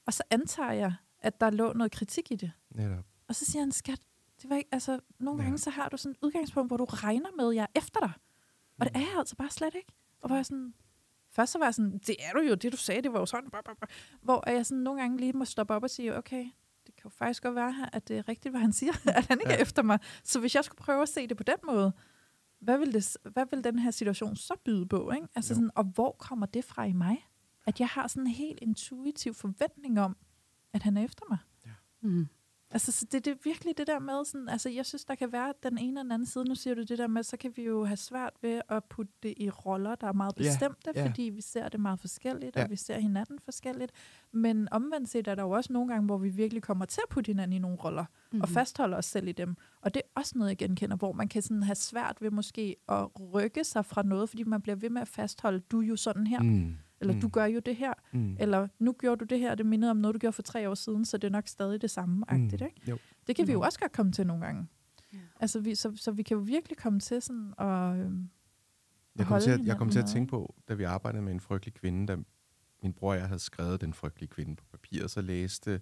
og 0.06 0.12
så 0.12 0.22
antager 0.30 0.72
jeg, 0.72 0.94
at 1.20 1.40
der 1.40 1.50
lå 1.50 1.72
noget 1.72 1.92
kritik 1.92 2.30
i 2.32 2.36
det. 2.36 2.52
Netop. 2.70 3.04
Og 3.28 3.34
så 3.34 3.44
siger 3.44 3.62
han, 3.62 3.72
skat, 3.72 3.98
det 4.42 4.50
var 4.50 4.56
ikke, 4.56 4.68
altså, 4.72 4.98
nogle 5.20 5.40
Ja. 5.42 5.44
gange 5.44 5.58
så 5.58 5.70
har 5.70 5.88
du 5.88 5.96
sådan 5.96 6.12
et 6.12 6.18
udgangspunkt, 6.22 6.70
hvor 6.70 6.76
du 6.76 6.84
regner 6.84 7.28
med, 7.36 7.48
at 7.48 7.54
jeg 7.54 7.62
er 7.62 7.78
efter 7.78 8.00
dig. 8.00 8.12
Og 8.78 8.86
det 8.86 8.96
er 8.96 9.00
jeg 9.00 9.18
altså 9.18 9.36
bare 9.36 9.50
slet 9.50 9.74
ikke. 9.74 9.92
Og 10.22 10.26
hvor 10.26 10.36
jeg 10.36 10.46
sådan, 10.46 10.74
først 11.32 11.52
så 11.52 11.58
var 11.58 11.66
jeg 11.66 11.74
sådan, 11.74 11.98
det 12.06 12.16
er 12.18 12.32
du 12.32 12.40
jo, 12.40 12.54
det 12.54 12.72
du 12.72 12.76
sagde, 12.76 13.02
det 13.02 13.12
var 13.12 13.18
jo 13.18 13.26
sådan, 13.26 13.50
blah, 13.50 13.62
blah, 13.64 13.76
blah. 13.76 13.88
hvor 14.22 14.50
jeg 14.50 14.66
sådan 14.66 14.82
nogle 14.82 15.00
gange 15.00 15.16
lige 15.18 15.32
må 15.32 15.44
stoppe 15.44 15.74
op 15.74 15.82
og 15.82 15.90
sige, 15.90 16.16
okay, 16.16 16.44
det 16.86 16.96
kan 16.96 17.02
jo 17.04 17.10
faktisk 17.10 17.42
godt 17.42 17.54
være 17.54 17.72
her, 17.72 17.86
at 17.92 18.08
det 18.08 18.18
er 18.18 18.28
rigtigt, 18.28 18.52
hvad 18.52 18.60
han 18.60 18.72
siger, 18.72 18.92
at 19.18 19.26
han 19.26 19.38
ikke 19.40 19.48
ja. 19.50 19.54
Ja. 19.54 19.58
er 19.58 19.62
efter 19.62 19.82
mig. 19.82 19.98
Så 20.24 20.40
hvis 20.40 20.54
jeg 20.54 20.64
skulle 20.64 20.78
prøve 20.78 21.02
at 21.02 21.08
se 21.08 21.26
det 21.26 21.36
på 21.36 21.42
den 21.42 21.56
måde, 21.66 21.92
hvad 22.60 22.78
vil, 22.78 22.92
det, 22.94 23.16
hvad 23.32 23.46
vil 23.50 23.64
den 23.64 23.78
her 23.78 23.90
situation 23.90 24.36
så 24.36 24.54
byde 24.64 24.86
på? 24.86 25.10
Ikke? 25.10 25.26
Altså 25.34 25.52
Jo. 25.52 25.54
sådan, 25.54 25.70
og 25.74 25.84
hvor 25.84 26.16
kommer 26.18 26.46
det 26.46 26.64
fra 26.64 26.84
i 26.84 26.92
mig? 26.92 27.28
At 27.66 27.80
jeg 27.80 27.88
har 27.88 28.08
sådan 28.08 28.22
en 28.22 28.32
helt 28.32 28.58
intuitiv 28.62 29.34
forventning 29.34 30.00
om, 30.00 30.16
at 30.72 30.82
han 30.82 30.96
er 30.96 31.04
efter 31.04 31.24
mig. 31.30 31.38
Mm. 32.02 32.28
Altså, 32.72 32.92
så 32.92 33.06
det, 33.12 33.24
det 33.24 33.30
er 33.30 33.36
virkelig 33.44 33.78
det 33.78 33.86
der 33.86 33.98
med, 33.98 34.24
sådan, 34.24 34.48
altså, 34.48 34.68
jeg 34.70 34.86
synes, 34.86 35.04
der 35.04 35.14
kan 35.14 35.32
være 35.32 35.52
den 35.62 35.78
ene 35.78 36.00
og 36.00 36.04
den 36.04 36.12
anden 36.12 36.26
side. 36.26 36.44
Nu 36.44 36.54
siger 36.54 36.74
du 36.74 36.82
det 36.82 36.98
der 36.98 37.06
med, 37.06 37.22
så 37.22 37.36
kan 37.36 37.52
vi 37.56 37.62
jo 37.64 37.84
have 37.84 37.96
svært 37.96 38.32
ved 38.42 38.60
at 38.68 38.84
putte 38.84 39.12
det 39.22 39.34
i 39.36 39.50
roller, 39.50 39.94
der 39.94 40.06
er 40.06 40.12
meget 40.12 40.34
bestemte, 40.34 40.90
ja. 40.94 41.06
fordi 41.06 41.22
vi 41.22 41.40
ser 41.40 41.68
det 41.68 41.80
meget 41.80 42.00
forskelligt, 42.00 42.56
Ja. 42.56 42.64
og 42.64 42.70
vi 42.70 42.76
ser 42.76 42.98
hinanden 42.98 43.38
forskelligt. 43.44 43.92
Men 44.32 44.68
omvendt 44.70 45.08
set 45.08 45.28
er 45.28 45.34
der 45.34 45.42
jo 45.42 45.50
også 45.50 45.72
nogle 45.72 45.88
gange, 45.92 46.06
hvor 46.06 46.18
vi 46.18 46.28
virkelig 46.28 46.62
kommer 46.62 46.84
til 46.84 47.00
at 47.04 47.08
putte 47.14 47.28
hinanden 47.28 47.52
i 47.52 47.58
nogle 47.58 47.76
roller, 47.76 48.02
mm-hmm. 48.04 48.40
og 48.40 48.48
Mhm. 48.48 48.54
fastholde 48.54 48.96
os 48.96 49.04
selv 49.06 49.28
i 49.28 49.32
dem. 49.32 49.56
Og 49.80 49.94
det 49.94 50.02
er 50.04 50.20
også 50.20 50.32
noget, 50.38 50.48
jeg 50.50 50.58
genkender, 50.58 50.96
hvor 50.96 51.12
man 51.12 51.28
kan 51.28 51.42
sådan 51.42 51.62
have 51.62 51.74
svært 51.74 52.16
ved 52.22 52.30
måske 52.30 52.76
at 52.88 53.08
rykke 53.34 53.64
sig 53.64 53.84
fra 53.86 54.02
noget, 54.02 54.28
fordi 54.28 54.42
man 54.42 54.62
bliver 54.62 54.76
ved 54.76 54.90
med 54.90 55.02
at 55.02 55.08
fastholde, 55.08 55.60
du 55.60 55.80
er 55.82 55.86
jo 55.86 55.96
sådan 55.96 56.26
her, 56.26 56.40
mm. 56.42 56.76
Mm. 57.02 57.08
eller 57.10 57.14
mm. 57.14 57.20
du 57.20 57.28
gør 57.28 57.44
jo 57.44 57.60
det 57.60 57.76
her, 57.76 57.92
Mm. 58.12 58.36
eller 58.40 58.68
nu 58.78 58.92
gjorde 58.98 59.18
du 59.20 59.24
det 59.24 59.38
her, 59.38 59.54
det 59.54 59.66
mindede 59.66 59.90
om 59.90 59.96
noget, 59.96 60.14
du 60.14 60.18
gjorde 60.18 60.32
for 60.32 60.42
tre 60.42 60.70
år 60.70 60.74
siden, 60.74 61.04
så 61.04 61.18
det 61.18 61.28
er 61.28 61.32
nok 61.32 61.48
stadig 61.48 61.82
det 61.82 61.90
samme, 61.90 62.24
agtigt, 62.28 62.62
ikke? 62.62 62.80
Jo. 62.90 62.98
Det 63.26 63.36
kan 63.36 63.46
vi 63.46 63.52
jo 63.52 63.58
Mm. 63.58 63.64
også 63.64 63.78
godt 63.80 63.92
komme 63.92 64.12
til 64.12 64.26
nogle 64.26 64.44
gange. 64.44 64.66
Ja. 65.12 65.18
Altså, 65.40 65.60
vi, 65.60 65.74
så, 65.74 65.92
så 65.96 66.10
vi 66.12 66.22
kan 66.22 66.36
jo 66.36 66.42
virkelig 66.42 66.78
komme 66.78 67.00
til 67.00 67.22
sådan 67.22 67.54
at... 67.58 67.96
Øhm, 67.96 68.30
Jeg 69.16 69.26
kom, 69.26 69.32
holde 69.32 69.44
til 69.44 69.50
at, 69.50 69.64
jeg 69.66 69.76
kom 69.76 69.90
til 69.90 69.98
at 69.98 70.06
tænke 70.06 70.30
på, 70.30 70.54
da 70.68 70.74
vi 70.74 70.82
arbejdede 70.84 71.22
med 71.22 71.32
en 71.32 71.40
frygtelig 71.40 71.74
kvinde, 71.74 72.06
da 72.06 72.16
min 72.82 72.92
bror 72.92 73.10
og 73.10 73.16
jeg 73.18 73.26
havde 73.26 73.38
skrevet 73.38 73.80
den 73.80 73.94
frygtelige 73.94 74.28
kvinde 74.28 74.56
på 74.56 74.64
papir, 74.72 75.06
så 75.06 75.20
læste 75.20 75.80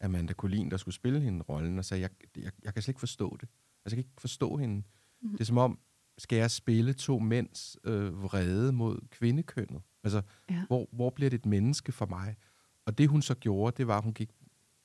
Amanda 0.00 0.32
Collin, 0.32 0.70
der 0.70 0.76
skulle 0.76 0.94
spille 0.94 1.20
hende 1.20 1.42
rollen, 1.42 1.78
og 1.78 1.84
sagde, 1.84 2.00
jeg, 2.00 2.10
jeg, 2.36 2.52
jeg 2.64 2.74
kan 2.74 2.82
slet 2.82 2.88
ikke 2.88 3.00
forstå 3.00 3.36
det. 3.40 3.48
Altså, 3.84 3.96
jeg 3.96 4.04
kan 4.04 4.10
ikke 4.10 4.20
forstå 4.20 4.56
hende. 4.56 4.82
Mhm. 5.20 5.32
Det 5.32 5.40
er 5.40 5.44
som 5.44 5.58
om, 5.58 5.78
skal 6.18 6.36
jeg 6.38 6.50
spille 6.50 6.92
to 6.92 7.18
mænds 7.18 7.76
øh, 7.84 8.22
vrede 8.22 8.72
mod 8.72 8.98
kvindekønnet? 9.10 9.82
Altså, 10.04 10.22
Ja. 10.50 10.64
hvor, 10.66 10.88
hvor 10.92 11.10
bliver 11.10 11.30
det 11.30 11.38
et 11.38 11.46
menneske 11.46 11.92
for 11.92 12.06
mig? 12.06 12.36
Og 12.86 12.98
det, 12.98 13.08
hun 13.08 13.22
så 13.22 13.34
gjorde, 13.34 13.76
det 13.76 13.86
var, 13.86 13.96
at 13.98 14.04
hun 14.04 14.12
gik... 14.14 14.30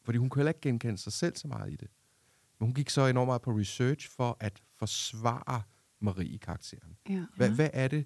Fordi 0.04 0.18
hun 0.18 0.30
kunne 0.30 0.40
heller 0.40 0.50
ikke 0.50 0.62
genkende 0.62 0.98
sig 0.98 1.14
selv 1.14 1.36
så 1.36 1.48
meget 1.48 1.72
i 1.72 1.76
det. 1.76 1.88
Men 2.60 2.66
hun 2.68 2.74
gik 2.74 2.90
så 2.90 3.06
enormt 3.08 3.28
meget 3.28 3.42
på 3.42 3.52
research 3.52 4.10
for 4.10 4.38
at 4.40 4.62
forsvare 4.78 5.62
Marie-karakteren. 6.02 6.98
Ja. 7.10 7.26
Hvad, 7.36 7.50
hvad 7.50 7.70
er 7.74 7.88
det, 7.88 8.06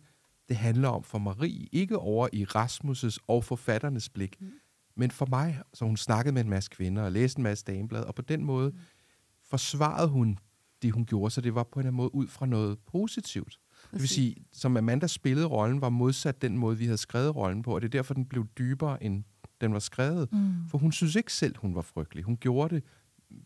det 0.50 0.58
handler 0.58 0.90
om 0.90 1.04
for 1.04 1.18
Marie? 1.18 1.68
Ikke 1.72 1.98
over 1.98 2.28
i 2.34 2.44
Rasmus' 2.44 3.18
og 3.28 3.44
forfatternes 3.44 4.10
blik, 4.10 4.42
Mm. 4.42 4.52
men 4.96 5.12
for 5.12 5.26
mig. 5.26 5.62
Så 5.74 5.86
hun 5.86 5.98
snakkede 5.98 6.34
med 6.34 6.42
en 6.42 6.50
masse 6.50 6.70
kvinder 6.70 7.04
og 7.04 7.12
læste 7.12 7.40
en 7.40 7.44
masse 7.44 7.66
dameblad, 7.66 8.04
og 8.04 8.16
på 8.16 8.22
den 8.22 8.44
måde 8.44 8.70
Mm. 8.72 8.78
forsvarede 9.44 10.08
hun 10.10 10.40
det, 10.84 10.92
hun 10.92 11.06
gjorde, 11.06 11.32
så 11.32 11.42
det 11.42 11.56
var 11.56 11.64
på 11.64 11.80
en 11.80 11.82
eller 11.82 11.88
anden 11.88 11.98
måde 11.98 12.16
ud 12.16 12.28
fra 12.28 12.46
noget 12.46 12.80
positivt. 12.80 13.60
Det 13.84 13.92
vil 13.92 14.00
Præcis. 14.00 14.16
sige, 14.16 14.36
som 14.52 14.78
Amanda 14.78 15.08
spillede 15.08 15.48
rollen, 15.48 15.82
var 15.82 15.90
modsat 15.90 16.42
den 16.42 16.58
måde, 16.58 16.78
vi 16.78 16.86
havde 16.86 16.98
skrevet 16.98 17.36
rollen 17.36 17.62
på, 17.62 17.76
og 17.76 17.82
det 17.82 17.88
er 17.88 17.92
derfor, 17.92 18.14
den 18.14 18.26
blev 18.26 18.48
dybere, 18.58 19.04
end 19.04 19.24
den 19.62 19.74
var 19.74 19.80
skrevet. 19.80 20.34
Mm. 20.34 20.54
For 20.70 20.78
hun 20.78 20.92
synes 20.92 21.16
ikke 21.16 21.34
selv, 21.34 21.56
hun 21.58 21.76
var 21.76 21.82
frygtelig. 21.82 22.24
Hun 22.24 22.38
gjorde 22.38 22.76
det 22.76 22.84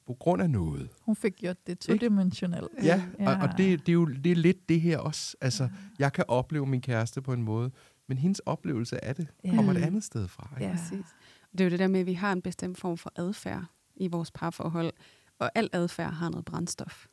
på 0.08 0.14
grund 0.14 0.42
af 0.42 0.50
noget. 0.50 0.90
Hun 1.02 1.16
fik 1.16 1.36
gjort 1.36 1.68
det 1.68 1.80
todimensionelt. 1.80 2.68
Ja, 2.84 3.04
ja. 3.20 3.30
og, 3.30 3.42
og 3.42 3.58
det, 3.58 3.80
det 3.80 3.90
er 3.90 3.94
jo 3.94 4.06
det 4.06 4.32
er 4.32 4.36
lidt 4.36 4.70
det 4.70 4.82
her 4.82 4.98
også. 4.98 5.38
Altså, 5.42 5.64
ja. 5.64 5.70
jeg 6.00 6.14
kan 6.14 6.26
opleve 6.28 6.66
min 6.66 6.82
kæreste 6.82 7.22
på 7.22 7.34
en 7.34 7.44
måde, 7.44 7.72
men 8.08 8.18
hendes 8.18 8.40
oplevelse 8.40 9.06
af 9.06 9.16
det 9.16 9.28
ja. 9.44 9.56
kommer 9.56 9.74
et 9.74 9.78
andet 9.78 10.04
sted 10.04 10.28
fra. 10.28 10.50
Ikke? 10.56 10.72
Ja, 10.72 10.78
præcis. 10.78 11.06
Det 11.52 11.62
er 11.62 11.66
jo 11.66 11.70
det 11.70 11.80
der 11.80 11.88
med, 11.88 12.00
at 12.00 12.06
vi 12.06 12.14
har 12.14 12.34
en 12.34 12.42
bestemt 12.42 12.78
form 12.78 12.98
for 12.98 13.12
adfærd 13.16 13.66
i 13.96 14.08
vores 14.08 14.32
parforhold, 14.32 14.92
og 15.40 15.52
al 15.56 15.70
adfærd 15.74 16.14
har 16.14 16.30
noget 16.30 16.46
brændstof. 16.46 17.06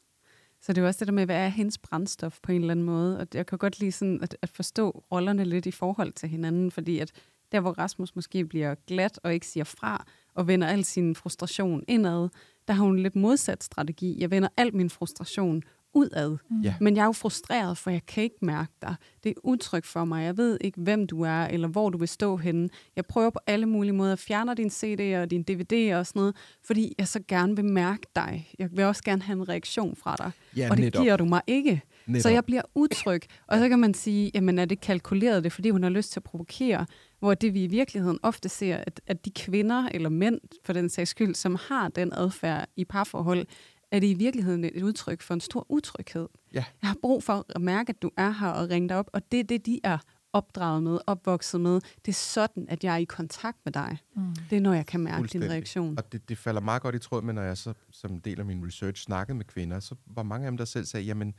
Så 0.64 0.72
det 0.72 0.78
er 0.78 0.82
jo 0.82 0.86
også 0.86 0.98
det 0.98 1.08
der 1.08 1.14
med, 1.14 1.24
hvad 1.24 1.36
er 1.36 1.48
hendes 1.48 1.78
brændstof 1.78 2.38
på 2.42 2.52
en 2.52 2.60
eller 2.60 2.70
anden 2.70 2.86
måde. 2.86 3.18
Og 3.18 3.26
jeg 3.34 3.46
kan 3.46 3.58
godt 3.58 3.80
lide 3.80 3.92
sådan 3.92 4.18
at, 4.22 4.36
at 4.42 4.48
forstå 4.48 5.04
rollerne 5.12 5.44
lidt 5.44 5.66
i 5.66 5.70
forhold 5.70 6.12
til 6.12 6.28
hinanden, 6.28 6.70
fordi 6.70 6.98
at 6.98 7.12
der, 7.52 7.60
hvor 7.60 7.70
Rasmus 7.70 8.16
måske 8.16 8.44
bliver 8.44 8.74
glat 8.86 9.20
og 9.22 9.34
ikke 9.34 9.46
siger 9.46 9.64
fra, 9.64 10.04
og 10.34 10.48
vender 10.48 10.66
al 10.66 10.84
sin 10.84 11.14
frustration 11.14 11.84
indad, 11.88 12.28
der 12.68 12.74
har 12.74 12.84
hun 12.84 12.98
lidt 12.98 13.16
modsat 13.16 13.64
strategi. 13.64 14.20
Jeg 14.20 14.30
vender 14.30 14.48
al 14.56 14.76
min 14.76 14.90
frustration 14.90 15.62
udad. 15.94 16.36
Mm. 16.50 16.60
Ja. 16.60 16.74
Men 16.80 16.96
jeg 16.96 17.02
er 17.02 17.06
jo 17.06 17.12
frustreret, 17.12 17.78
for 17.78 17.90
jeg 17.90 18.06
kan 18.06 18.22
ikke 18.22 18.36
mærke 18.42 18.72
dig. 18.82 18.96
Det 19.24 19.30
er 19.30 19.34
utrygt 19.42 19.86
for 19.86 20.04
mig. 20.04 20.24
Jeg 20.24 20.36
ved 20.36 20.58
ikke, 20.60 20.80
hvem 20.80 21.06
du 21.06 21.22
er, 21.22 21.44
eller 21.44 21.68
hvor 21.68 21.90
du 21.90 21.98
vil 21.98 22.08
stå 22.08 22.36
henne. 22.36 22.68
Jeg 22.96 23.06
prøver 23.06 23.30
på 23.30 23.38
alle 23.46 23.66
mulige 23.66 23.92
måder 23.92 24.12
at 24.12 24.18
fjerne 24.18 24.54
din 24.54 24.70
CD 24.70 25.16
og 25.22 25.30
din 25.30 25.42
DVD 25.42 25.94
og 25.94 26.06
sådan 26.06 26.20
noget, 26.20 26.36
fordi 26.66 26.94
jeg 26.98 27.08
så 27.08 27.20
gerne 27.28 27.56
vil 27.56 27.64
mærke 27.64 28.06
dig. 28.16 28.50
Jeg 28.58 28.68
vil 28.72 28.84
også 28.84 29.02
gerne 29.04 29.22
have 29.22 29.36
en 29.36 29.48
reaktion 29.48 29.96
fra 29.96 30.16
dig. 30.18 30.30
Ja, 30.56 30.70
og 30.70 30.76
det 30.76 30.84
netop. 30.84 31.02
giver 31.02 31.16
du 31.16 31.24
mig 31.24 31.42
ikke. 31.46 31.82
Netop. 32.06 32.22
Så 32.22 32.28
jeg 32.28 32.44
bliver 32.44 32.62
utryg. 32.74 33.22
Og 33.48 33.58
så 33.58 33.68
kan 33.68 33.78
man 33.78 33.94
sige, 33.94 34.30
jamen 34.34 34.58
er 34.58 34.64
det 34.64 34.80
kalkuleret 34.80 35.44
det, 35.44 35.52
fordi 35.52 35.70
hun 35.70 35.82
har 35.82 35.90
lyst 35.90 36.12
til 36.12 36.20
at 36.20 36.24
provokere? 36.24 36.86
Hvor 37.18 37.34
det 37.34 37.54
vi 37.54 37.64
i 37.64 37.66
virkeligheden 37.66 38.18
ofte 38.22 38.48
ser, 38.48 38.76
at, 38.76 39.00
at 39.06 39.24
de 39.24 39.30
kvinder 39.30 39.88
eller 39.94 40.08
mænd 40.08 40.40
for 40.64 40.72
den 40.72 40.88
sags 40.88 41.10
skyld, 41.10 41.34
som 41.34 41.56
har 41.68 41.88
den 41.88 42.12
adfærd 42.12 42.68
i 42.76 42.84
parforhold, 42.84 43.46
er 43.94 44.00
det 44.00 44.06
i 44.06 44.14
virkeligheden 44.14 44.64
et 44.64 44.82
udtryk 44.82 45.22
for 45.22 45.34
en 45.34 45.40
stor 45.40 45.66
utryghed. 45.68 46.28
Ja. 46.54 46.64
Jeg 46.82 46.88
har 46.88 46.96
brug 47.02 47.22
for 47.22 47.46
at 47.48 47.62
mærke, 47.62 47.90
at 47.90 48.02
du 48.02 48.10
er 48.16 48.30
her 48.30 48.48
og 48.48 48.70
ringe 48.70 48.88
dig 48.88 48.96
op, 48.96 49.10
og 49.12 49.32
det 49.32 49.40
er 49.40 49.44
det, 49.44 49.66
de 49.66 49.80
er 49.84 49.98
opdraget 50.32 50.82
med, 50.82 50.98
opvokset 51.06 51.60
med. 51.60 51.74
Det 51.74 52.08
er 52.08 52.12
sådan, 52.12 52.66
at 52.68 52.84
jeg 52.84 52.94
er 52.94 52.98
i 52.98 53.04
kontakt 53.04 53.58
med 53.64 53.72
dig. 53.72 53.98
Mm. 54.16 54.34
Det 54.50 54.56
er, 54.56 54.60
når 54.60 54.72
jeg 54.72 54.86
kan 54.86 55.00
mærke 55.00 55.28
din 55.28 55.50
reaktion. 55.50 55.98
Og 55.98 56.12
det, 56.12 56.28
det 56.28 56.38
falder 56.38 56.60
meget 56.60 56.82
godt 56.82 56.94
i 56.94 56.98
tråd 56.98 57.22
med, 57.22 57.34
når 57.34 57.42
jeg 57.42 57.56
så 57.56 57.72
som 57.90 58.20
del 58.20 58.40
af 58.40 58.46
min 58.46 58.66
research 58.66 59.04
snakkede 59.04 59.36
med 59.36 59.44
kvinder, 59.44 59.80
så 59.80 59.94
var 60.06 60.22
mange 60.22 60.46
af 60.46 60.50
dem, 60.50 60.56
der 60.56 60.64
selv 60.64 60.84
sagde, 60.84 61.06
jamen, 61.06 61.34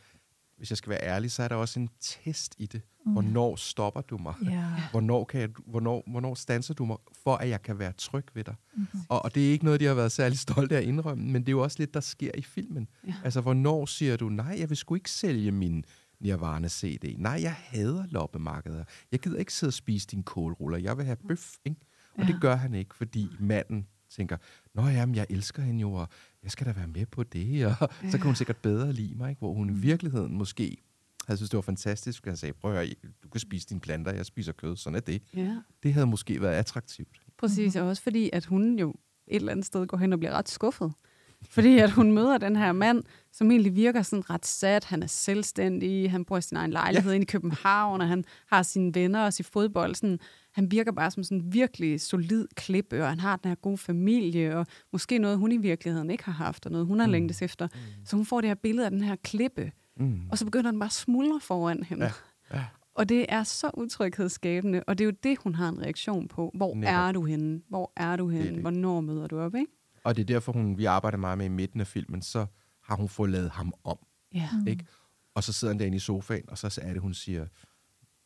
hvis 0.58 0.70
jeg 0.70 0.78
skal 0.78 0.90
være 0.90 1.04
ærlig, 1.04 1.32
så 1.32 1.44
er 1.44 1.48
der 1.48 1.56
også 1.56 1.80
en 1.80 1.90
test 2.00 2.56
i 2.58 2.66
det. 2.66 2.82
Mm. 3.06 3.12
Hvornår 3.12 3.56
stopper 3.56 4.02
du 4.02 4.18
mig? 4.18 4.34
Yeah. 4.44 4.92
Hvornår, 4.92 5.24
kan 5.24 5.42
jeg, 5.42 5.50
hvornår, 5.68 6.04
hvornår 6.08 6.36
stanser 6.36 6.74
du 6.74 6.86
mig, 6.86 6.98
for 7.24 7.36
at 7.36 7.50
jeg 7.50 7.62
kan 7.62 7.80
være 7.80 7.92
tryg 7.98 8.26
ved 8.34 8.44
dig? 8.44 8.56
Mm-hmm. 8.74 9.00
Og, 9.10 9.26
og 9.26 9.36
det 9.36 9.48
er 9.48 9.52
ikke 9.52 9.66
noget, 9.66 9.80
de 9.80 9.86
har 9.86 9.94
været 9.94 10.12
særlig 10.12 10.40
stolte 10.40 10.76
af 10.76 10.80
at 10.80 10.88
indrømme, 10.88 11.24
men 11.24 11.42
det 11.42 11.50
er 11.50 11.52
jo 11.52 11.64
også 11.64 11.76
lidt, 11.80 11.94
der 11.94 12.00
sker 12.00 12.32
i 12.38 12.42
filmen. 12.42 12.88
Yeah. 13.06 13.24
Altså, 13.24 13.42
hvornår 13.42 13.86
siger 13.86 14.18
du, 14.18 14.30
nej, 14.30 14.56
jeg 14.60 14.70
vil 14.70 14.78
sgu 14.78 14.96
ikke 14.96 15.12
sælge 15.12 15.52
min 15.52 15.86
Nirvana 16.20 16.68
CD. 16.70 17.16
Nej, 17.18 17.40
jeg 17.42 17.56
hader 17.58 18.06
loppemarkeder. 18.08 18.84
Jeg 19.12 19.20
gider 19.20 19.38
ikke 19.38 19.54
sidde 19.54 19.70
og 19.70 19.74
spise 19.74 20.08
dine 20.08 20.24
kålruller. 20.24 20.78
Jeg 20.78 20.98
vil 20.98 21.06
have 21.06 21.18
bøf, 21.28 21.52
ikke? 21.66 21.82
Og 22.14 22.24
ja. 22.24 22.28
det 22.28 22.42
gør 22.42 22.56
han 22.56 22.74
ikke, 22.74 22.96
fordi 22.96 23.28
manden 23.40 23.88
tænker, 24.10 24.38
nå 24.74 24.88
jamen, 24.88 25.16
jeg 25.16 25.26
elsker 25.30 25.64
hende 25.64 25.82
jo, 25.82 25.94
og 25.94 26.10
jeg 26.46 26.52
skal 26.52 26.68
da 26.68 26.72
være 26.72 26.88
med 26.88 27.06
på 27.06 27.24
det, 27.24 27.66
og 27.66 27.76
ja. 28.04 28.10
så 28.12 28.18
kan 28.18 28.26
hun 28.26 28.36
sikkert 28.36 28.58
bedre 28.58 28.94
lide 28.94 29.16
mig, 29.16 29.30
ikke? 29.30 29.40
hvor 29.40 29.54
hun 29.54 29.70
i 29.70 29.74
mm. 29.74 29.84
virkeligheden 29.84 30.38
måske 30.38 30.78
havde 31.28 31.38
synes, 31.38 31.50
det 31.50 31.58
var 31.58 31.62
fantastisk, 31.62 32.26
jeg 32.26 32.38
sagde, 32.38 32.54
prøv 32.54 32.72
at 32.72 32.78
høre, 32.78 32.96
du 33.24 33.30
kan 33.30 33.40
spise 33.40 33.68
dine 33.70 33.80
planter, 33.80 34.14
jeg 34.14 34.26
spiser 34.26 34.52
kød, 34.52 34.76
sådan 34.76 34.96
er 34.96 35.02
det. 35.02 35.22
Ja. 35.36 35.58
Det 35.84 35.94
havde 35.94 36.08
måske 36.08 36.42
været 36.42 36.54
attraktivt. 36.54 37.22
Præcis, 37.38 37.76
og 37.76 37.88
også 37.88 38.04
fordi, 38.04 38.30
at 38.34 38.46
hun 38.46 38.80
jo 38.80 38.90
et 39.28 39.36
eller 39.36 39.52
andet 39.52 39.66
sted 39.66 39.88
går 39.88 39.98
hen 39.98 40.14
og 40.14 40.20
bliver 40.20 40.32
ret 40.34 40.50
skuffet. 40.50 40.94
Fordi 41.50 41.80
at 41.80 41.92
hun 41.92 42.12
møder 42.18 42.38
den 42.38 42.56
her 42.56 42.72
mand, 42.72 43.04
som 43.32 43.52
egentlig 43.52 43.76
virker 43.76 44.02
sådan 44.02 44.30
ret 44.30 44.46
sat. 44.46 44.86
Han 44.86 45.04
er 45.04 45.08
selvstændig, 45.08 46.12
han 46.12 46.26
bor 46.26 46.38
i 46.38 46.42
sin 46.42 46.58
egen 46.58 46.72
lejlighed 46.72 47.12
ja. 47.12 47.16
inde 47.16 47.24
i 47.24 47.32
København, 47.32 48.02
og 48.02 48.08
han 48.08 48.26
har 48.48 48.64
sine 48.64 48.96
venner 48.96 49.26
og 49.26 49.34
sin 49.34 49.46
fodbold. 49.46 49.96
Sådan, 49.96 50.20
han 50.56 50.72
virker 50.72 50.92
bare 50.92 51.12
som 51.12 51.24
sådan 51.24 51.38
en 51.38 51.54
virkelig 51.54 52.02
solid 52.02 52.48
klippe, 52.56 53.04
og 53.04 53.10
han 53.10 53.20
har 53.20 53.36
den 53.36 53.50
her 53.50 53.56
gode 53.56 53.78
familie, 53.78 54.58
og 54.58 54.68
måske 54.92 55.18
noget, 55.18 55.38
hun 55.38 55.52
i 55.52 55.58
virkeligheden 55.58 56.10
ikke 56.10 56.24
har 56.24 56.32
haft, 56.32 56.66
og 56.66 56.72
noget, 56.72 56.88
hun 56.88 57.00
har 57.00 57.06
mm. 57.06 57.12
længtes 57.12 57.42
efter. 57.42 57.68
Mm. 57.68 58.06
Så 58.06 58.16
hun 58.16 58.26
får 58.26 58.42
det 58.42 58.50
her 58.50 58.56
billede 58.56 58.86
af 58.86 58.92
den 58.92 59.02
her 59.02 59.16
klippe, 59.16 59.72
mm. 59.98 60.30
og 60.32 60.38
så 60.38 60.46
begynder 60.46 60.72
den 60.72 60.80
bare 60.80 60.88
at 60.88 60.92
smuldre 60.92 61.40
foran 61.40 61.84
hende. 61.84 62.06
Ja. 62.06 62.12
Ja. 62.58 62.66
Og 62.96 63.10
det 63.10 63.26
er 63.30 63.44
så 63.44 63.72
utryghedsskabende, 63.74 64.84
og 64.88 64.98
det 64.98 65.04
er 65.04 65.06
jo 65.06 65.14
det, 65.24 65.38
hun 65.38 65.56
har 65.56 65.70
en 65.70 65.82
reaktion 65.82 66.28
på. 66.28 66.52
Hvor 66.54 66.76
Netop. 66.76 66.94
er 66.94 67.12
du 67.12 67.26
henne? 67.26 67.62
Hvor 67.70 67.92
er 67.96 68.16
du 68.16 68.30
henne? 68.30 68.46
Det 68.46 68.54
det. 68.54 68.62
Hvornår 68.62 69.02
møder 69.02 69.28
du 69.28 69.40
op, 69.40 69.56
ikke? 69.56 69.72
Og 70.04 70.16
det 70.16 70.22
er 70.22 70.26
derfor, 70.26 70.52
hun, 70.52 70.78
vi 70.78 70.86
arbejder 70.86 71.18
meget 71.18 71.38
med 71.38 71.46
i 71.46 71.50
midten 71.50 71.82
af 71.82 71.88
filmen, 71.88 72.22
så 72.22 72.46
har 72.84 72.96
hun 72.96 73.10
fået 73.10 73.30
lavet 73.30 73.50
ham 73.50 73.74
om. 73.84 73.98
Ja. 74.34 74.50
Ikke? 74.68 74.86
Og 75.34 75.44
så 75.44 75.54
sidder 75.54 75.74
han 75.74 75.80
derinde 75.80 75.96
i 75.96 76.00
sofaen, 76.00 76.50
og 76.50 76.58
så 76.58 76.80
er 76.84 76.94
det, 76.94 77.02
hun 77.02 77.14
siger, 77.14 77.48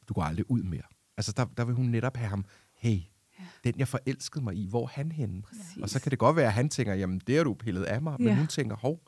du 0.09 0.13
går 0.13 0.23
aldrig 0.23 0.51
ud 0.51 0.63
mere. 0.63 0.83
Altså, 1.19 1.33
der, 1.37 1.45
der 1.57 1.65
vil 1.65 1.75
hun 1.75 1.85
netop 1.85 2.17
have 2.17 2.29
ham, 2.29 2.45
hey, 2.75 2.99
ja. 3.39 3.43
den 3.63 3.73
jeg 3.77 3.87
forelskede 3.87 4.43
mig 4.43 4.55
i, 4.55 4.67
hvor 4.67 4.83
er 4.83 4.87
han 4.87 5.11
henne? 5.11 5.41
Præcis. 5.41 5.77
Og 5.81 5.89
så 5.89 6.01
kan 6.01 6.09
det 6.11 6.19
godt 6.19 6.35
være, 6.35 6.45
at 6.45 6.53
han 6.53 6.69
tænker, 6.69 6.93
jamen, 6.93 7.21
det 7.27 7.37
er 7.37 7.43
du 7.43 7.53
pillet 7.53 7.83
af 7.83 8.01
mig. 8.01 8.15
Ja. 8.19 8.25
Men 8.25 8.37
hun 8.37 8.47
tænker, 8.47 8.75
hov, 8.75 8.99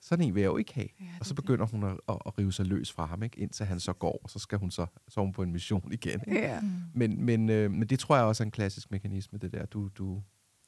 sådan 0.00 0.24
en 0.24 0.34
vil 0.34 0.40
jeg 0.40 0.48
jo 0.48 0.56
ikke 0.56 0.74
have. 0.74 0.88
Ja, 1.00 1.06
og 1.20 1.26
så 1.26 1.34
begynder 1.34 1.64
det. 1.64 1.70
hun 1.70 1.84
at, 1.84 2.00
at, 2.08 2.16
at 2.26 2.38
rive 2.38 2.52
sig 2.52 2.66
løs 2.66 2.92
fra 2.92 3.06
ham, 3.06 3.22
ikke? 3.22 3.40
indtil 3.40 3.66
han 3.66 3.80
så 3.80 3.92
går, 3.92 4.20
og 4.24 4.30
så 4.30 4.38
skal 4.38 4.58
hun 4.58 4.70
så, 4.70 4.86
så 5.08 5.20
hun 5.20 5.32
på 5.32 5.42
en 5.42 5.52
mission 5.52 5.92
igen. 5.92 6.20
Ikke? 6.26 6.40
Ja. 6.40 6.60
Men, 6.94 7.24
men, 7.24 7.48
øh, 7.50 7.70
men 7.70 7.88
det 7.88 7.98
tror 7.98 8.16
jeg 8.16 8.24
også 8.24 8.42
er 8.42 8.44
en 8.44 8.50
klassisk 8.50 8.90
mekanisme, 8.90 9.38
det 9.38 9.52
der. 9.52 9.66
Du, 9.66 9.88
du, 9.88 10.22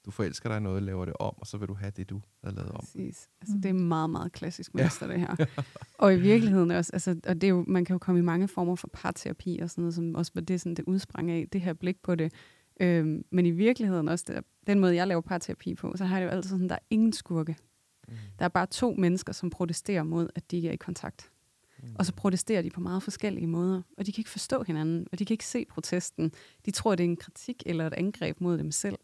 du 0.04 0.10
forelsker 0.10 0.48
dig 0.48 0.60
noget, 0.60 0.82
laver 0.82 1.04
det 1.04 1.14
om, 1.20 1.34
og 1.36 1.46
så 1.46 1.58
vil 1.58 1.68
du 1.68 1.74
have 1.74 1.90
det, 1.90 2.10
du 2.10 2.20
har 2.44 2.50
lavet 2.50 2.70
om. 2.70 2.80
Præcis. 2.80 3.28
Altså, 3.40 3.56
det 3.62 3.68
er 3.68 3.72
meget, 3.72 4.10
meget 4.10 4.32
klassisk 4.32 4.74
mønster, 4.74 5.06
ja. 5.06 5.12
det 5.12 5.20
her. 5.20 5.46
og 5.98 6.14
i 6.14 6.20
virkeligheden 6.20 6.70
også, 6.70 6.90
altså, 6.92 7.20
og 7.26 7.34
det 7.34 7.44
er 7.44 7.48
jo, 7.48 7.64
man 7.68 7.84
kan 7.84 7.94
jo 7.94 7.98
komme 7.98 8.18
i 8.18 8.22
mange 8.22 8.48
former 8.48 8.76
for 8.76 8.88
parterapi 8.92 9.58
og 9.62 9.70
sådan 9.70 9.82
noget, 9.82 9.94
som 9.94 10.14
også 10.14 10.32
var 10.34 10.40
det, 10.40 10.60
sådan, 10.60 10.74
det 10.74 10.84
udsprang 10.84 11.30
af, 11.30 11.48
det 11.52 11.60
her 11.60 11.72
blik 11.72 12.02
på 12.02 12.14
det. 12.14 12.32
Øhm, 12.80 13.24
men 13.30 13.46
i 13.46 13.50
virkeligheden 13.50 14.08
også, 14.08 14.24
det, 14.28 14.44
den 14.66 14.80
måde, 14.80 14.94
jeg 14.94 15.06
laver 15.06 15.20
parterapi 15.20 15.74
på, 15.74 15.92
så 15.96 16.04
har 16.04 16.18
jeg 16.18 16.24
jo 16.24 16.30
altid 16.30 16.50
sådan, 16.50 16.68
der 16.68 16.74
er 16.74 16.84
ingen 16.90 17.12
skurke. 17.12 17.56
Mm. 18.08 18.14
Der 18.38 18.44
er 18.44 18.48
bare 18.48 18.66
to 18.66 18.94
mennesker, 18.98 19.32
som 19.32 19.50
protesterer 19.50 20.02
mod, 20.02 20.28
at 20.34 20.50
de 20.50 20.56
ikke 20.56 20.68
er 20.68 20.72
i 20.72 20.76
kontakt. 20.76 21.30
Mm. 21.82 21.88
Og 21.98 22.06
så 22.06 22.14
protesterer 22.14 22.62
de 22.62 22.70
på 22.70 22.80
meget 22.80 23.02
forskellige 23.02 23.46
måder, 23.46 23.82
og 23.98 24.06
de 24.06 24.12
kan 24.12 24.20
ikke 24.20 24.30
forstå 24.30 24.62
hinanden, 24.62 25.06
og 25.12 25.18
de 25.18 25.24
kan 25.24 25.34
ikke 25.34 25.46
se 25.46 25.64
protesten. 25.64 26.32
De 26.66 26.70
tror, 26.70 26.94
det 26.94 27.04
er 27.04 27.08
en 27.08 27.16
kritik 27.16 27.62
eller 27.66 27.86
et 27.86 27.94
angreb 27.94 28.40
mod 28.40 28.58
dem 28.58 28.70
selv. 28.70 28.98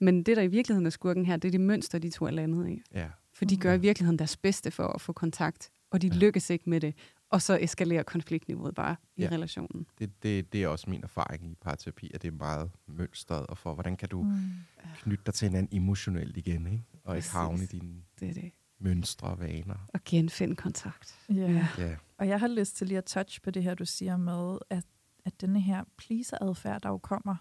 Men 0.00 0.22
det, 0.22 0.36
der 0.36 0.42
i 0.42 0.46
virkeligheden 0.46 0.86
er 0.86 0.90
skurken 0.90 1.26
her, 1.26 1.36
det 1.36 1.48
er 1.48 1.52
det 1.52 1.60
mønster, 1.60 1.98
de 1.98 2.10
to 2.10 2.24
er 2.24 2.30
landet 2.30 2.68
i. 2.68 2.82
Ja. 2.94 3.08
For 3.32 3.44
de 3.44 3.56
gør 3.56 3.74
i 3.74 3.80
virkeligheden 3.80 4.18
deres 4.18 4.36
bedste 4.36 4.70
for 4.70 4.86
at 4.86 5.00
få 5.00 5.12
kontakt, 5.12 5.70
og 5.90 6.02
de 6.02 6.06
ja. 6.06 6.14
lykkes 6.14 6.50
ikke 6.50 6.70
med 6.70 6.80
det. 6.80 6.94
Og 7.30 7.42
så 7.42 7.58
eskalerer 7.60 8.02
konfliktniveauet 8.02 8.74
bare 8.74 8.96
i 9.16 9.22
ja. 9.22 9.28
relationen. 9.32 9.86
Det, 9.98 10.22
det, 10.22 10.52
det 10.52 10.62
er 10.62 10.68
også 10.68 10.90
min 10.90 11.02
erfaring 11.02 11.46
i 11.46 11.54
parterapi, 11.54 12.10
at 12.14 12.22
det 12.22 12.28
er 12.28 12.32
meget 12.32 12.70
mønstret, 12.86 13.46
og 13.46 13.58
for 13.58 13.74
hvordan 13.74 13.96
kan 13.96 14.08
du 14.08 14.22
mm. 14.22 14.40
knytte 14.96 15.24
dig 15.26 15.34
til 15.34 15.48
hinanden 15.48 15.76
emotionelt 15.76 16.36
igen, 16.36 16.66
ikke? 16.66 16.84
og 17.04 17.14
Præcis. 17.14 17.28
ikke 17.28 17.36
havne 17.36 17.62
i 17.62 17.66
dine 17.66 18.02
det 18.20 18.28
er 18.28 18.34
det. 18.34 18.52
mønstre 18.78 19.28
og 19.28 19.40
vaner. 19.40 19.86
Og 19.94 20.00
genfinde 20.04 20.56
kontakt. 20.56 21.18
Ja. 21.28 21.68
ja. 21.78 21.96
Og 22.18 22.28
jeg 22.28 22.40
har 22.40 22.48
lyst 22.48 22.76
til 22.76 22.86
lige 22.86 22.98
at 22.98 23.04
touch 23.04 23.42
på 23.42 23.50
det 23.50 23.62
her, 23.62 23.74
du 23.74 23.84
siger 23.84 24.16
med, 24.16 24.58
at, 24.70 24.84
at 25.24 25.40
denne 25.40 25.60
her 25.60 25.84
pleaser-adfærd, 25.98 26.80
der 26.82 26.88
jo 26.88 26.98
kommer, 26.98 27.36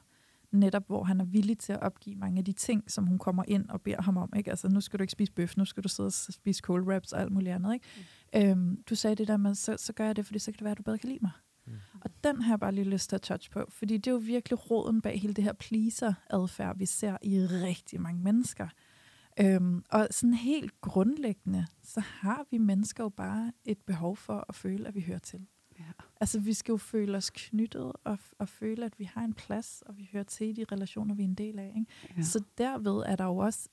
netop 0.56 0.88
hvor 0.88 1.04
han 1.04 1.22
er 1.22 1.26
villig 1.26 1.58
til 1.58 1.74
at 1.74 1.82
opgive 1.82 2.16
mange 2.16 2.40
af 2.40 2.46
de 2.46 2.52
ting, 2.52 2.92
som 2.92 3.08
hun 3.08 3.18
kommer 3.18 3.44
ind 3.48 3.70
og 3.70 3.82
beder 3.82 4.02
ham 4.02 4.18
om. 4.18 4.34
Ikke? 4.36 4.50
Altså, 4.50 4.70
nu 4.70 4.82
skal 4.82 5.00
du 5.00 5.04
ikke 5.04 5.12
spise 5.12 5.32
bøf, 5.32 5.58
nu 5.58 5.66
skal 5.66 5.84
du 5.84 5.90
sidde 5.90 6.08
og 6.08 6.14
spise 6.14 6.62
cold 6.62 6.84
wraps 6.84 7.14
og 7.14 7.22
alt 7.22 7.32
muligt 7.32 7.56
andet. 7.56 7.74
Ikke? 7.74 7.86
Mm. 8.34 8.42
Øhm, 8.42 8.84
du 8.90 8.96
sagde 8.96 9.16
det 9.16 9.28
der 9.28 9.38
med, 9.38 9.56
så, 9.56 9.76
så 9.78 9.94
gør 9.94 10.06
jeg 10.06 10.16
det, 10.16 10.26
fordi 10.26 10.40
så 10.40 10.52
kan 10.52 10.58
det 10.58 10.64
være, 10.64 10.72
at 10.72 10.78
du 10.78 10.84
bedre 10.84 10.98
kan 10.98 11.10
lide 11.10 11.20
mig. 11.22 11.32
Mm. 11.68 11.74
Og 12.02 12.10
den 12.24 12.42
har 12.42 12.52
jeg 12.52 12.60
bare 12.60 12.72
lige 12.72 12.90
lyst 12.90 13.10
til 13.10 13.16
at 13.16 13.22
touch 13.22 13.52
på, 13.52 13.66
fordi 13.70 13.98
det 13.98 14.08
er 14.08 14.12
jo 14.12 14.18
virkelig 14.18 14.72
råden 14.72 15.02
bag 15.02 15.22
hele 15.22 15.34
det 15.34 15.44
her 15.44 15.54
pleaser-adfærd, 15.54 16.78
vi 16.78 16.86
ser 16.86 17.18
i 17.22 17.40
rigtig 17.40 18.02
mange 18.02 18.22
mennesker. 18.24 18.68
Øhm, 19.40 19.84
og 19.90 20.08
sådan 20.12 20.34
helt 20.34 20.82
grundlæggende, 20.82 21.66
så 21.84 22.00
har 22.00 22.46
vi 22.52 22.58
mennesker 22.58 23.04
jo 23.04 23.10
bare 23.10 23.52
et 23.66 23.78
behov 23.78 24.18
for 24.18 24.46
at 24.50 24.56
føle, 24.56 24.88
at 24.88 24.96
vi 24.96 25.02
hører 25.02 25.20
til. 25.20 25.48
Ja. 25.80 25.84
Altså, 26.22 26.40
vi 26.40 26.54
skal 26.54 26.72
jo 26.72 26.78
føle 26.78 27.18
os 27.18 27.30
knyttet 27.30 27.92
og, 28.04 28.20
og 28.40 28.50
føle, 28.50 28.86
at 28.86 29.00
vi 29.00 29.04
har 29.04 29.22
en 29.22 29.34
plads, 29.34 29.84
og 29.86 29.98
vi 29.98 30.10
hører 30.12 30.24
til 30.24 30.48
i 30.48 30.54
de 30.54 30.66
relationer, 30.72 31.16
vi 31.16 31.24
er 31.24 31.28
en 31.28 31.36
del 31.36 31.60
af. 31.60 31.74
Ikke? 31.78 31.92
Ja. 32.18 32.24
Så 32.24 32.44
derved 32.58 33.04
er 33.06 33.16
der 33.16 33.26
jo 33.26 33.38
også 33.38 33.70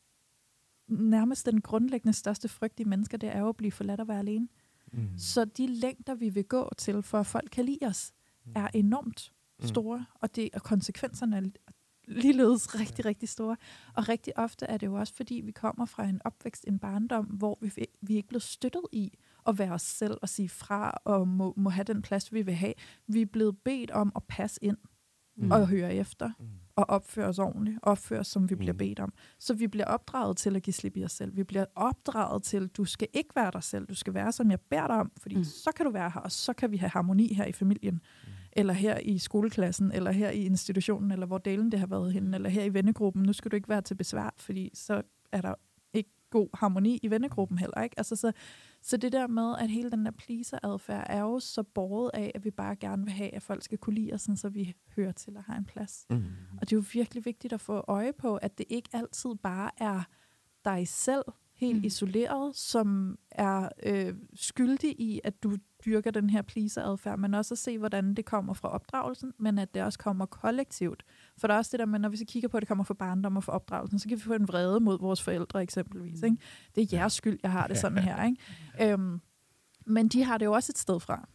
nærmest 0.89 1.47
den 1.47 1.61
grundlæggende 1.61 2.13
største 2.13 2.49
frygt 2.49 2.81
i 2.81 2.85
mennesker, 2.85 3.19
det 3.19 3.29
er 3.29 3.41
jo 3.41 3.49
at 3.49 3.57
blive 3.57 3.73
forladt 3.73 4.01
og 4.01 4.09
være 4.09 4.19
alene. 4.19 4.49
Mm. 4.93 5.19
Så 5.19 5.45
de 5.45 5.67
længder, 5.67 6.15
vi 6.15 6.29
vil 6.29 6.45
gå 6.45 6.71
til, 6.79 7.03
for 7.03 7.21
at 7.21 7.27
folk 7.27 7.49
kan 7.53 7.65
lide 7.65 7.87
os, 7.87 8.13
mm. 8.45 8.53
er 8.55 8.69
enormt 8.75 9.33
mm. 9.59 9.67
store, 9.67 9.99
mm. 9.99 10.05
og, 10.15 10.37
det, 10.37 10.51
og 10.55 10.63
konsekvenserne 10.63 11.37
er 11.37 11.73
ligeledes 12.05 12.81
rigtig, 12.81 13.05
rigtig 13.05 13.29
store. 13.29 13.57
Og 13.95 14.09
rigtig 14.09 14.39
ofte 14.39 14.67
er 14.67 14.77
det 14.77 14.87
jo 14.87 14.95
også, 14.95 15.15
fordi 15.15 15.35
vi 15.35 15.53
kommer 15.53 15.85
fra 15.85 16.05
en 16.05 16.21
opvækst, 16.25 16.65
en 16.69 16.79
barndom, 16.79 17.25
hvor 17.25 17.59
vi, 17.61 17.73
vi 18.01 18.17
ikke 18.17 18.29
blevet 18.29 18.43
støttet 18.43 18.83
i 18.93 19.13
at 19.47 19.59
være 19.59 19.73
os 19.73 19.83
selv 19.83 20.19
og 20.23 20.29
sige 20.29 20.49
fra 20.49 20.91
og 21.05 21.29
må, 21.29 21.55
må 21.57 21.71
have 21.71 21.85
den 21.85 22.03
plads, 22.03 22.33
vi 22.33 22.43
vil 22.43 22.55
have. 22.55 22.75
Vi 23.07 23.23
er 23.23 23.27
blevet 23.27 23.59
bedt 23.65 23.91
om 23.91 24.13
at 24.17 24.23
passe 24.29 24.65
ind. 24.65 24.77
mm. 25.37 25.51
og 25.51 25.69
høre 25.69 25.95
efter, 25.95 26.31
mm. 26.39 26.47
og 26.77 26.91
opføre 26.91 27.27
os 27.27 27.39
ordentligt, 27.39 27.79
opføre 27.83 28.21
os, 28.21 28.27
som 28.27 28.51
vi 28.51 28.55
bliver 28.55 28.73
mm. 28.73 28.79
bedt 28.79 29.01
om. 29.01 29.13
Så 29.39 29.55
vi 29.55 29.67
bliver 29.67 29.87
opdraget 29.87 30.37
til 30.37 30.57
at 30.57 30.63
give 30.63 30.75
slip 30.75 30.97
i 30.97 31.05
os 31.05 31.13
selv. 31.13 31.37
Vi 31.37 31.45
bliver 31.45 31.65
opdraget 31.75 32.43
til, 32.43 32.69
du 32.69 32.85
skal 32.85 33.09
ikke 33.13 33.31
være 33.37 33.51
dig 33.53 33.63
selv, 33.63 33.87
du 33.87 33.95
skal 33.95 34.15
være, 34.15 34.33
som 34.33 34.51
jeg 34.51 34.61
beder 34.61 34.87
dig 34.87 34.97
om, 34.97 35.13
fordi 35.17 35.37
mm. 35.37 35.45
så 35.45 35.71
kan 35.77 35.87
du 35.87 35.93
være 35.93 36.11
her, 36.15 36.21
og 36.21 36.33
så 36.33 36.53
kan 36.53 36.71
vi 36.71 36.77
have 36.77 36.91
harmoni 36.91 37.35
her 37.35 37.45
i 37.45 37.53
familien, 37.53 37.95
mm. 37.95 38.31
eller 38.53 38.75
her 38.75 38.99
i 38.99 39.19
skoleklassen, 39.19 39.93
eller 39.93 40.11
her 40.11 40.31
i 40.31 40.45
institutionen, 40.45 41.11
eller 41.11 41.27
hvor 41.27 41.39
delen 41.39 41.73
det 41.73 41.81
har 41.81 41.87
været 41.87 42.13
henne, 42.13 42.37
eller 42.37 42.49
her 42.49 42.65
i 42.65 42.75
vennegruppen. 42.75 43.23
Nu 43.23 43.33
skal 43.33 43.51
du 43.51 43.57
ikke 43.57 43.69
være 43.69 43.83
til 43.83 43.95
besvær, 43.95 44.35
fordi 44.39 44.71
så 44.75 45.03
er 45.33 45.41
der 45.41 45.55
ikke 45.93 46.11
god 46.31 46.49
harmoni 46.55 46.99
i 47.03 47.11
vennegruppen 47.11 47.59
heller. 47.59 47.83
Ikke? 47.83 47.95
Altså, 47.99 48.17
så, 48.17 48.33
så 48.83 48.97
det 48.97 49.13
der 49.13 49.27
med, 49.27 49.55
at 49.59 49.71
hele 49.71 49.91
den 49.91 50.05
der 50.05 50.11
pleaser-adfærd 50.11 51.07
er 51.09 51.21
jo 51.21 51.41
så 51.41 51.63
borget 51.63 52.11
af, 52.15 52.33
at 52.35 52.45
vi 52.45 52.51
bare 52.51 52.77
gerne 52.77 53.05
vil 53.05 53.13
have, 53.13 53.35
at 53.35 53.43
folk 53.43 53.63
skal 53.63 53.79
kunne 53.79 53.95
lide 53.95 54.13
os, 54.13 54.29
så 54.35 54.49
vi 54.49 54.77
hører 54.97 55.13
til 55.13 55.37
at 55.37 55.43
have 55.43 55.59
en 55.59 55.65
plads. 55.65 56.07
Mm. 56.11 56.17
Og 56.61 56.61
det 56.61 56.73
er 56.73 56.77
jo 56.77 56.85
virkelig 56.93 57.25
vigtigt 57.25 57.53
at 57.53 57.61
få 57.61 57.85
øje 57.89 58.13
på, 58.13 58.37
at 58.37 58.59
det 58.59 58.67
ikke 58.69 58.89
altid 58.93 59.31
bare 59.43 59.71
er 59.77 60.03
dig 60.65 60.89
selv, 60.89 61.25
helt 61.55 61.79
mm. 61.79 61.85
isoleret, 61.85 62.57
som 62.57 63.19
er 63.31 63.69
øh, 63.83 64.15
skyldig 64.35 65.01
i, 65.01 65.21
at 65.25 65.43
du 65.43 65.57
dyrker 65.85 66.11
den 66.11 66.31
her 66.31 66.43
pleaser-adfærd, 66.43 67.19
men 67.19 67.35
også 67.35 67.55
at 67.55 67.59
se, 67.59 67.79
hvordan 67.79 68.15
det 68.15 68.25
kommer 68.25 68.55
fra 68.55 68.69
opdragelsen, 68.69 69.33
men 69.39 69.59
at 69.59 69.75
det 69.75 69.83
også 69.83 69.99
kommer 69.99 70.27
kollektivt. 70.27 71.05
For 71.39 71.47
der 71.47 71.55
er 71.55 71.59
også 71.59 71.69
det 71.73 71.79
der 71.79 71.87
med, 71.87 71.99
når 71.99 72.09
vi 72.09 72.17
så 72.17 72.25
kigger 72.29 72.49
på, 72.49 72.57
at 72.57 72.61
det 72.61 72.69
kommer 72.69 72.85
fra 72.85 72.95
barndom 72.95 73.37
og 73.37 73.45
fra 73.45 73.53
opdragelsen, 73.53 73.99
så 73.99 74.09
kan 74.09 74.17
vi 74.17 74.23
få 74.23 74.35
en 74.35 74.49
vrede 74.49 74.81
mod 74.81 74.99
vores 75.01 75.23
forældre 75.23 75.63
eksempelvis. 75.63 76.23
Ikke? 76.23 76.37
Det 76.75 76.83
er 76.93 76.97
jeres 76.97 77.13
skyld, 77.13 77.39
jeg 77.43 77.53
har 77.53 77.67
det 77.67 77.79
sådan 77.79 77.99
her. 77.99 78.25
Ikke? 78.25 78.93
Øhm, 78.93 79.21
men 79.87 80.09
de 80.09 80.25
har 80.25 80.39
det 80.39 80.45
jo 80.45 80.53
også 80.53 80.73
et 80.73 80.79
sted 80.79 81.01
fra. 81.01 81.29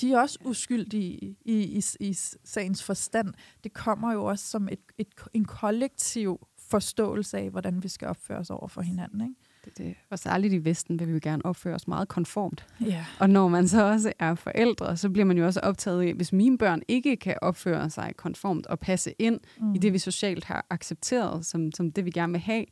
De 0.00 0.12
er 0.12 0.20
også 0.20 0.38
uskyldige 0.44 1.12
i, 1.12 1.36
i, 1.44 1.78
i, 1.78 1.82
i 2.00 2.14
sagens 2.44 2.82
forstand. 2.82 3.34
Det 3.64 3.72
kommer 3.72 4.12
jo 4.12 4.24
også 4.24 4.46
som 4.46 4.68
et, 4.68 4.80
et, 4.98 5.08
en 5.32 5.44
kollektiv 5.44 6.48
forståelse 6.58 7.38
af, 7.38 7.50
hvordan 7.50 7.82
vi 7.82 7.88
skal 7.88 8.08
opføre 8.08 8.38
os 8.38 8.50
over 8.50 8.68
for 8.68 8.80
hinanden. 8.80 9.20
Ikke? 9.20 9.34
Det, 9.64 9.78
det. 9.78 9.94
Og 10.10 10.18
særligt 10.18 10.54
i 10.54 10.64
Vesten 10.64 10.98
vil 10.98 11.08
vi 11.08 11.12
jo 11.12 11.20
gerne 11.22 11.46
opføre 11.46 11.74
os 11.74 11.88
meget 11.88 12.08
konformt. 12.08 12.66
Yeah. 12.82 13.04
Og 13.20 13.30
når 13.30 13.48
man 13.48 13.68
så 13.68 13.84
også 13.84 14.12
er 14.18 14.34
forældre, 14.34 14.96
så 14.96 15.10
bliver 15.10 15.24
man 15.24 15.38
jo 15.38 15.46
også 15.46 15.60
optaget 15.60 16.02
af, 16.02 16.14
hvis 16.14 16.32
mine 16.32 16.58
børn 16.58 16.82
ikke 16.88 17.16
kan 17.16 17.36
opføre 17.42 17.90
sig 17.90 18.12
konformt 18.16 18.66
og 18.66 18.78
passe 18.78 19.14
ind 19.18 19.40
mm. 19.60 19.74
i 19.74 19.78
det, 19.78 19.92
vi 19.92 19.98
socialt 19.98 20.44
har 20.44 20.66
accepteret 20.70 21.46
som, 21.46 21.72
som 21.72 21.92
det, 21.92 22.04
vi 22.04 22.10
gerne 22.10 22.32
vil 22.32 22.40
have, 22.40 22.64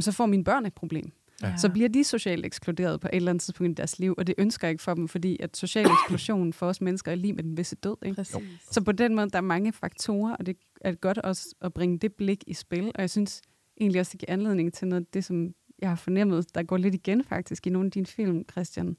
så 0.00 0.12
får 0.12 0.26
mine 0.26 0.44
børn 0.44 0.66
et 0.66 0.74
problem. 0.74 1.12
Ja. 1.42 1.56
Så 1.56 1.68
bliver 1.68 1.88
de 1.88 2.04
socialt 2.04 2.46
ekskluderet 2.46 3.00
på 3.00 3.08
et 3.12 3.16
eller 3.16 3.30
andet 3.30 3.42
tidspunkt 3.42 3.70
i 3.70 3.74
deres 3.74 3.98
liv, 3.98 4.14
og 4.18 4.26
det 4.26 4.34
ønsker 4.38 4.68
jeg 4.68 4.72
ikke 4.72 4.82
for 4.82 4.94
dem, 4.94 5.08
fordi 5.08 5.36
at 5.40 5.56
social 5.56 5.86
eksklusion 5.86 6.52
for 6.52 6.66
os 6.66 6.80
mennesker 6.80 7.12
er 7.12 7.16
lige 7.16 7.32
med 7.32 7.42
den 7.42 7.56
visse 7.56 7.76
død. 7.76 7.96
Ikke? 8.02 8.24
Så 8.70 8.82
på 8.84 8.92
den 8.92 9.14
måde, 9.14 9.30
der 9.30 9.36
er 9.36 9.42
mange 9.42 9.72
faktorer, 9.72 10.36
og 10.36 10.46
det 10.46 10.56
er 10.80 10.92
godt 10.92 11.18
også 11.18 11.54
at 11.60 11.74
bringe 11.74 11.98
det 11.98 12.14
blik 12.14 12.44
i 12.46 12.54
spil, 12.54 12.86
og 12.94 13.00
jeg 13.00 13.10
synes 13.10 13.42
egentlig 13.80 14.00
også, 14.00 14.10
det 14.12 14.20
giver 14.20 14.32
anledning 14.32 14.72
til 14.72 14.88
noget 14.88 15.02
af 15.02 15.06
det, 15.12 15.24
som 15.24 15.54
jeg 15.78 15.88
har 15.88 15.96
fornemmet, 15.96 16.54
der 16.54 16.62
går 16.62 16.76
lidt 16.76 16.94
igen 16.94 17.24
faktisk 17.24 17.66
i 17.66 17.70
nogle 17.70 17.86
af 17.86 17.92
dine 17.92 18.06
film, 18.06 18.44
Christian, 18.50 18.96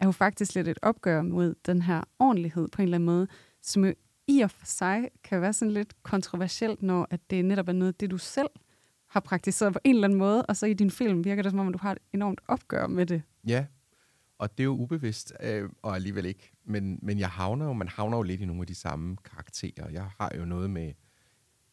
er 0.00 0.06
jo 0.06 0.12
faktisk 0.12 0.54
lidt 0.54 0.68
et 0.68 0.78
opgør 0.82 1.22
mod 1.22 1.54
den 1.66 1.82
her 1.82 2.02
ordentlighed 2.18 2.68
på 2.68 2.82
en 2.82 2.88
eller 2.88 2.96
anden 2.96 3.06
måde, 3.06 3.28
som 3.62 3.84
jo 3.84 3.94
i 4.28 4.40
og 4.40 4.50
for 4.50 4.66
sig 4.66 5.08
kan 5.24 5.40
være 5.40 5.52
sådan 5.52 5.72
lidt 5.72 6.02
kontroversielt, 6.02 6.82
når 6.82 7.06
at 7.10 7.30
det 7.30 7.44
netop 7.44 7.68
er 7.68 7.72
noget, 7.72 8.00
det 8.00 8.10
du 8.10 8.18
selv 8.18 8.48
har 9.08 9.20
praktiseret 9.20 9.72
på 9.72 9.78
en 9.84 9.94
eller 9.94 10.08
anden 10.08 10.18
måde, 10.18 10.46
og 10.46 10.56
så 10.56 10.66
i 10.66 10.74
din 10.74 10.90
film 10.90 11.24
virker 11.24 11.42
det 11.42 11.50
som 11.50 11.58
om, 11.58 11.68
at 11.68 11.74
du 11.74 11.78
har 11.78 11.92
et 11.92 11.98
enormt 12.12 12.40
opgør 12.48 12.86
med 12.86 13.06
det. 13.06 13.22
Ja, 13.46 13.66
og 14.38 14.50
det 14.58 14.62
er 14.62 14.64
jo 14.64 14.76
ubevidst, 14.76 15.32
øh, 15.42 15.70
og 15.82 15.94
alligevel 15.94 16.26
ikke. 16.26 16.52
Men, 16.64 16.98
men 17.02 17.18
jeg 17.18 17.28
havner 17.28 17.66
jo, 17.66 17.72
man 17.72 17.88
havner 17.88 18.16
jo 18.16 18.22
lidt 18.22 18.40
i 18.40 18.44
nogle 18.44 18.60
af 18.60 18.66
de 18.66 18.74
samme 18.74 19.16
karakterer. 19.16 19.88
Jeg 19.90 20.10
har 20.18 20.32
jo 20.38 20.44
noget 20.44 20.70
med 20.70 20.92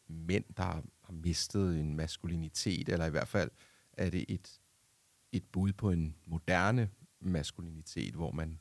mænd, 0.08 0.44
der 0.56 0.62
har 0.62 1.12
mistet 1.12 1.80
en 1.80 1.96
maskulinitet, 1.96 2.88
eller 2.88 3.06
i 3.06 3.10
hvert 3.10 3.28
fald 3.28 3.50
er 3.96 4.10
det 4.10 4.24
et, 4.28 4.60
et 5.32 5.44
bud 5.52 5.72
på 5.72 5.90
en 5.90 6.14
moderne 6.26 6.90
maskulinitet, 7.20 8.14
hvor 8.14 8.32
man, 8.32 8.58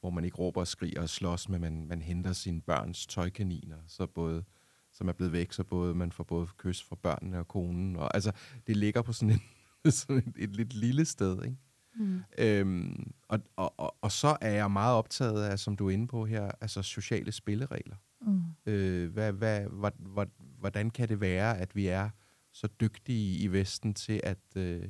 hvor 0.00 0.10
man 0.10 0.24
ikke 0.24 0.36
råber 0.36 0.60
og 0.60 0.66
skriger 0.66 1.02
og 1.02 1.08
slås, 1.08 1.48
men 1.48 1.60
man, 1.60 1.86
man 1.86 2.02
henter 2.02 2.32
sine 2.32 2.60
børns 2.60 3.06
tøjkaniner, 3.06 3.78
så 3.86 4.06
både, 4.06 4.44
som 4.92 5.08
er 5.08 5.12
blevet 5.12 5.32
væk, 5.32 5.52
så 5.52 5.64
både, 5.64 5.94
man 5.94 6.12
får 6.12 6.24
både 6.24 6.46
kys 6.58 6.82
fra 6.82 6.96
børnene 6.96 7.38
og 7.38 7.48
konen. 7.48 7.96
Og, 7.96 8.14
altså, 8.14 8.32
det 8.66 8.76
ligger 8.76 9.02
på 9.02 9.12
sådan, 9.12 9.30
en, 9.30 9.42
sådan 9.92 10.16
et, 10.16 10.44
et 10.44 10.56
lidt 10.56 10.74
lille 10.74 11.04
sted, 11.04 11.44
ikke? 11.44 11.56
Mm. 11.94 12.20
Øhm, 12.38 13.12
og, 13.28 13.40
og, 13.56 13.74
og, 13.80 13.96
og 14.00 14.12
så 14.12 14.36
er 14.40 14.50
jeg 14.50 14.70
meget 14.70 14.96
optaget 14.96 15.44
af, 15.44 15.58
som 15.58 15.76
du 15.76 15.86
er 15.86 15.90
inde 15.90 16.06
på 16.06 16.26
her, 16.26 16.50
altså 16.60 16.82
sociale 16.82 17.32
spilleregler. 17.32 17.96
Mm. 18.20 18.42
Øh, 18.66 19.12
hvad, 19.12 19.32
hvad, 19.32 19.60
hvad, 19.60 19.90
hvad, 19.98 20.26
hvordan 20.58 20.90
kan 20.90 21.08
det 21.08 21.20
være, 21.20 21.58
at 21.58 21.76
vi 21.76 21.86
er 21.86 22.10
så 22.52 22.66
dygtige 22.80 23.38
i 23.38 23.46
Vesten 23.46 23.94
til 23.94 24.20
at, 24.24 24.56
øh, 24.56 24.88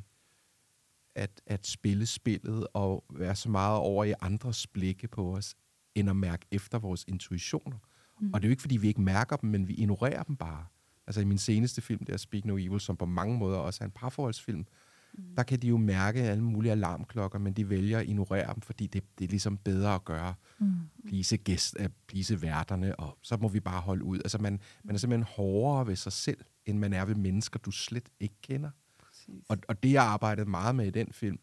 at, 1.15 1.41
at 1.47 1.67
spille 1.67 2.07
spillet 2.07 2.67
og 2.75 3.05
være 3.11 3.37
så 3.37 3.51
meget 3.51 3.79
over 3.79 4.05
i 4.05 4.15
andres 4.21 4.67
blikke 4.67 5.09
på 5.09 5.37
os, 5.37 5.55
end 5.95 6.11
at 6.11 6.17
mærke 6.17 6.47
efter 6.51 6.79
vores 6.79 7.05
intuitioner. 7.09 7.79
Mm. 8.21 8.33
Og 8.35 8.41
det 8.41 8.47
er 8.47 8.49
jo 8.49 8.53
ikke, 8.53 8.63
fordi 8.63 8.77
vi 8.77 8.89
ikke 8.89 9.01
mærker 9.01 9.37
dem, 9.37 9.51
men 9.51 9.69
vi 9.69 9.75
ignorerer 9.75 10.23
dem 10.23 10.37
bare. 10.37 10.67
Altså 11.07 11.21
i 11.21 11.25
min 11.25 11.39
seneste 11.39 11.81
film, 11.81 12.05
der 12.05 12.17
Speak 12.17 12.45
No 12.45 12.57
Evil, 12.57 12.81
som 12.81 12.97
på 12.97 13.07
mange 13.07 13.39
måder 13.39 13.59
også 13.59 13.85
er 13.85 13.87
en 13.87 13.93
parforholdsfilm, 13.95 14.67
mm. 15.13 15.25
der 15.37 15.43
kan 15.43 15.59
de 15.59 15.69
jo 15.69 15.77
mærke 15.77 16.21
alle 16.23 16.45
mulige 16.45 16.73
alarmklokker, 16.73 17.39
men 17.39 17.53
de 17.53 17.69
vælger 17.69 17.99
at 17.99 18.07
ignorere 18.07 18.55
dem, 18.55 18.63
fordi 18.63 18.87
det, 18.87 19.03
det 19.19 19.25
er 19.25 19.29
ligesom 19.29 19.57
bedre 19.57 19.95
at 19.95 20.05
gøre. 20.05 20.35
Mm. 20.59 20.79
Gæst, 21.45 21.77
uh, 21.81 21.87
plise 22.07 22.43
værterne, 22.43 22.97
og 22.97 23.19
så 23.23 23.37
må 23.37 23.49
vi 23.49 23.61
bare 23.61 23.81
holde 23.81 24.05
ud. 24.05 24.19
Altså 24.19 24.39
man, 24.39 24.61
man 24.85 24.95
er 24.95 24.99
simpelthen 24.99 25.27
hårdere 25.37 25.87
ved 25.87 25.97
sig 25.97 26.13
selv, 26.13 26.39
end 26.67 26.79
man 26.79 26.93
er 26.93 27.05
ved 27.05 27.15
mennesker, 27.15 27.59
du 27.59 27.71
slet 27.71 28.09
ikke 28.21 28.35
kender. 28.43 28.71
Og, 29.49 29.59
og 29.69 29.83
det, 29.83 29.93
jeg 29.93 30.05
arbejdede 30.05 30.51
meget 30.51 30.75
med 30.75 30.87
i 30.87 30.91
den 30.91 31.13
film, 31.13 31.39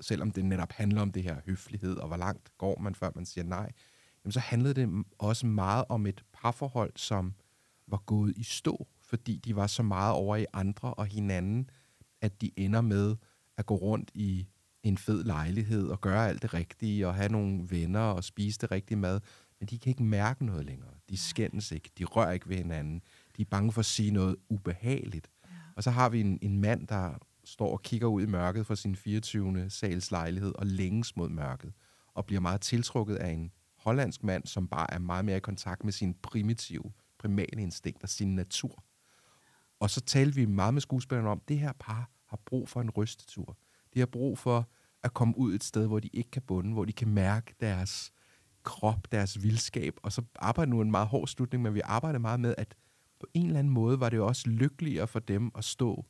selvom 0.00 0.30
det 0.30 0.44
netop 0.44 0.72
handler 0.72 1.02
om 1.02 1.12
det 1.12 1.22
her 1.22 1.36
høflighed, 1.46 1.96
og 1.96 2.08
hvor 2.08 2.16
langt 2.16 2.58
går 2.58 2.80
man, 2.80 2.94
før 2.94 3.10
man 3.14 3.26
siger 3.26 3.44
nej, 3.44 3.72
jamen 4.24 4.32
så 4.32 4.40
handlede 4.40 4.74
det 4.74 5.04
også 5.18 5.46
meget 5.46 5.84
om 5.88 6.06
et 6.06 6.24
parforhold, 6.32 6.92
som 6.96 7.34
var 7.86 8.02
gået 8.06 8.36
i 8.36 8.42
stå, 8.42 8.88
fordi 9.02 9.36
de 9.36 9.56
var 9.56 9.66
så 9.66 9.82
meget 9.82 10.12
over 10.12 10.36
i 10.36 10.46
andre 10.52 10.94
og 10.94 11.06
hinanden, 11.06 11.70
at 12.20 12.40
de 12.40 12.50
ender 12.56 12.80
med 12.80 13.16
at 13.56 13.66
gå 13.66 13.74
rundt 13.74 14.10
i 14.14 14.46
en 14.82 14.98
fed 14.98 15.24
lejlighed 15.24 15.88
og 15.88 16.00
gøre 16.00 16.28
alt 16.28 16.42
det 16.42 16.54
rigtige 16.54 17.06
og 17.06 17.14
have 17.14 17.28
nogle 17.28 17.70
venner 17.70 18.00
og 18.00 18.24
spise 18.24 18.58
det 18.58 18.70
rigtige 18.70 18.98
mad, 18.98 19.20
men 19.60 19.68
de 19.68 19.78
kan 19.78 19.90
ikke 19.90 20.02
mærke 20.02 20.44
noget 20.46 20.66
længere. 20.66 20.90
De 21.08 21.16
skændes 21.16 21.72
ikke, 21.72 21.90
de 21.98 22.04
rører 22.04 22.32
ikke 22.32 22.48
ved 22.48 22.56
hinanden, 22.56 23.02
de 23.36 23.42
er 23.42 23.46
bange 23.50 23.72
for 23.72 23.80
at 23.80 23.86
sige 23.86 24.10
noget 24.10 24.36
ubehageligt. 24.48 25.30
Ja. 25.44 25.50
Og 25.76 25.82
så 25.82 25.90
har 25.90 26.08
vi 26.08 26.20
en, 26.20 26.38
en 26.42 26.60
mand, 26.60 26.86
der 26.86 27.14
står 27.44 27.72
og 27.72 27.82
kigger 27.82 28.06
ud 28.06 28.22
i 28.22 28.26
mørket 28.26 28.66
fra 28.66 28.76
sin 28.76 28.96
24. 28.96 29.70
sals 29.70 30.10
lejlighed 30.10 30.52
og 30.54 30.66
længes 30.66 31.16
mod 31.16 31.28
mørket, 31.28 31.72
og 32.14 32.26
bliver 32.26 32.40
meget 32.40 32.60
tiltrukket 32.60 33.16
af 33.16 33.30
en 33.30 33.52
hollandsk 33.76 34.24
mand, 34.24 34.46
som 34.46 34.68
bare 34.68 34.94
er 34.94 34.98
meget 34.98 35.24
mere 35.24 35.36
i 35.36 35.40
kontakt 35.40 35.84
med 35.84 35.92
sin 35.92 36.14
primitive, 36.14 36.92
primale 37.18 37.62
instinkt 37.62 38.02
og 38.02 38.08
sin 38.08 38.34
natur. 38.34 38.84
Og 39.80 39.90
så 39.90 40.00
talte 40.00 40.34
vi 40.34 40.46
meget 40.46 40.74
med 40.74 40.80
skuespillerne 40.80 41.30
om, 41.30 41.40
at 41.42 41.48
det 41.48 41.58
her 41.58 41.72
par 41.80 42.10
har 42.26 42.40
brug 42.46 42.68
for 42.68 42.80
en 42.80 42.90
rystetur. 42.90 43.56
De 43.94 43.98
har 43.98 44.06
brug 44.06 44.38
for 44.38 44.68
at 45.02 45.14
komme 45.14 45.38
ud 45.38 45.54
et 45.54 45.64
sted, 45.64 45.86
hvor 45.86 46.00
de 46.00 46.08
ikke 46.08 46.30
kan 46.30 46.42
bunde, 46.42 46.72
hvor 46.72 46.84
de 46.84 46.92
kan 46.92 47.08
mærke 47.08 47.54
deres 47.60 48.12
krop, 48.62 49.12
deres 49.12 49.42
vildskab. 49.42 49.94
Og 50.02 50.12
så 50.12 50.22
arbejder 50.36 50.70
nu 50.70 50.80
en 50.80 50.90
meget 50.90 51.08
hård 51.08 51.28
slutning, 51.28 51.62
men 51.62 51.74
vi 51.74 51.80
arbejder 51.84 52.18
meget 52.18 52.40
med, 52.40 52.54
at 52.58 52.74
på 53.20 53.26
en 53.34 53.46
eller 53.46 53.58
anden 53.58 53.72
måde 53.72 54.00
var 54.00 54.08
det 54.08 54.20
også 54.20 54.48
lykkeligere 54.48 55.06
for 55.06 55.18
dem 55.18 55.50
at 55.54 55.64
stå 55.64 56.06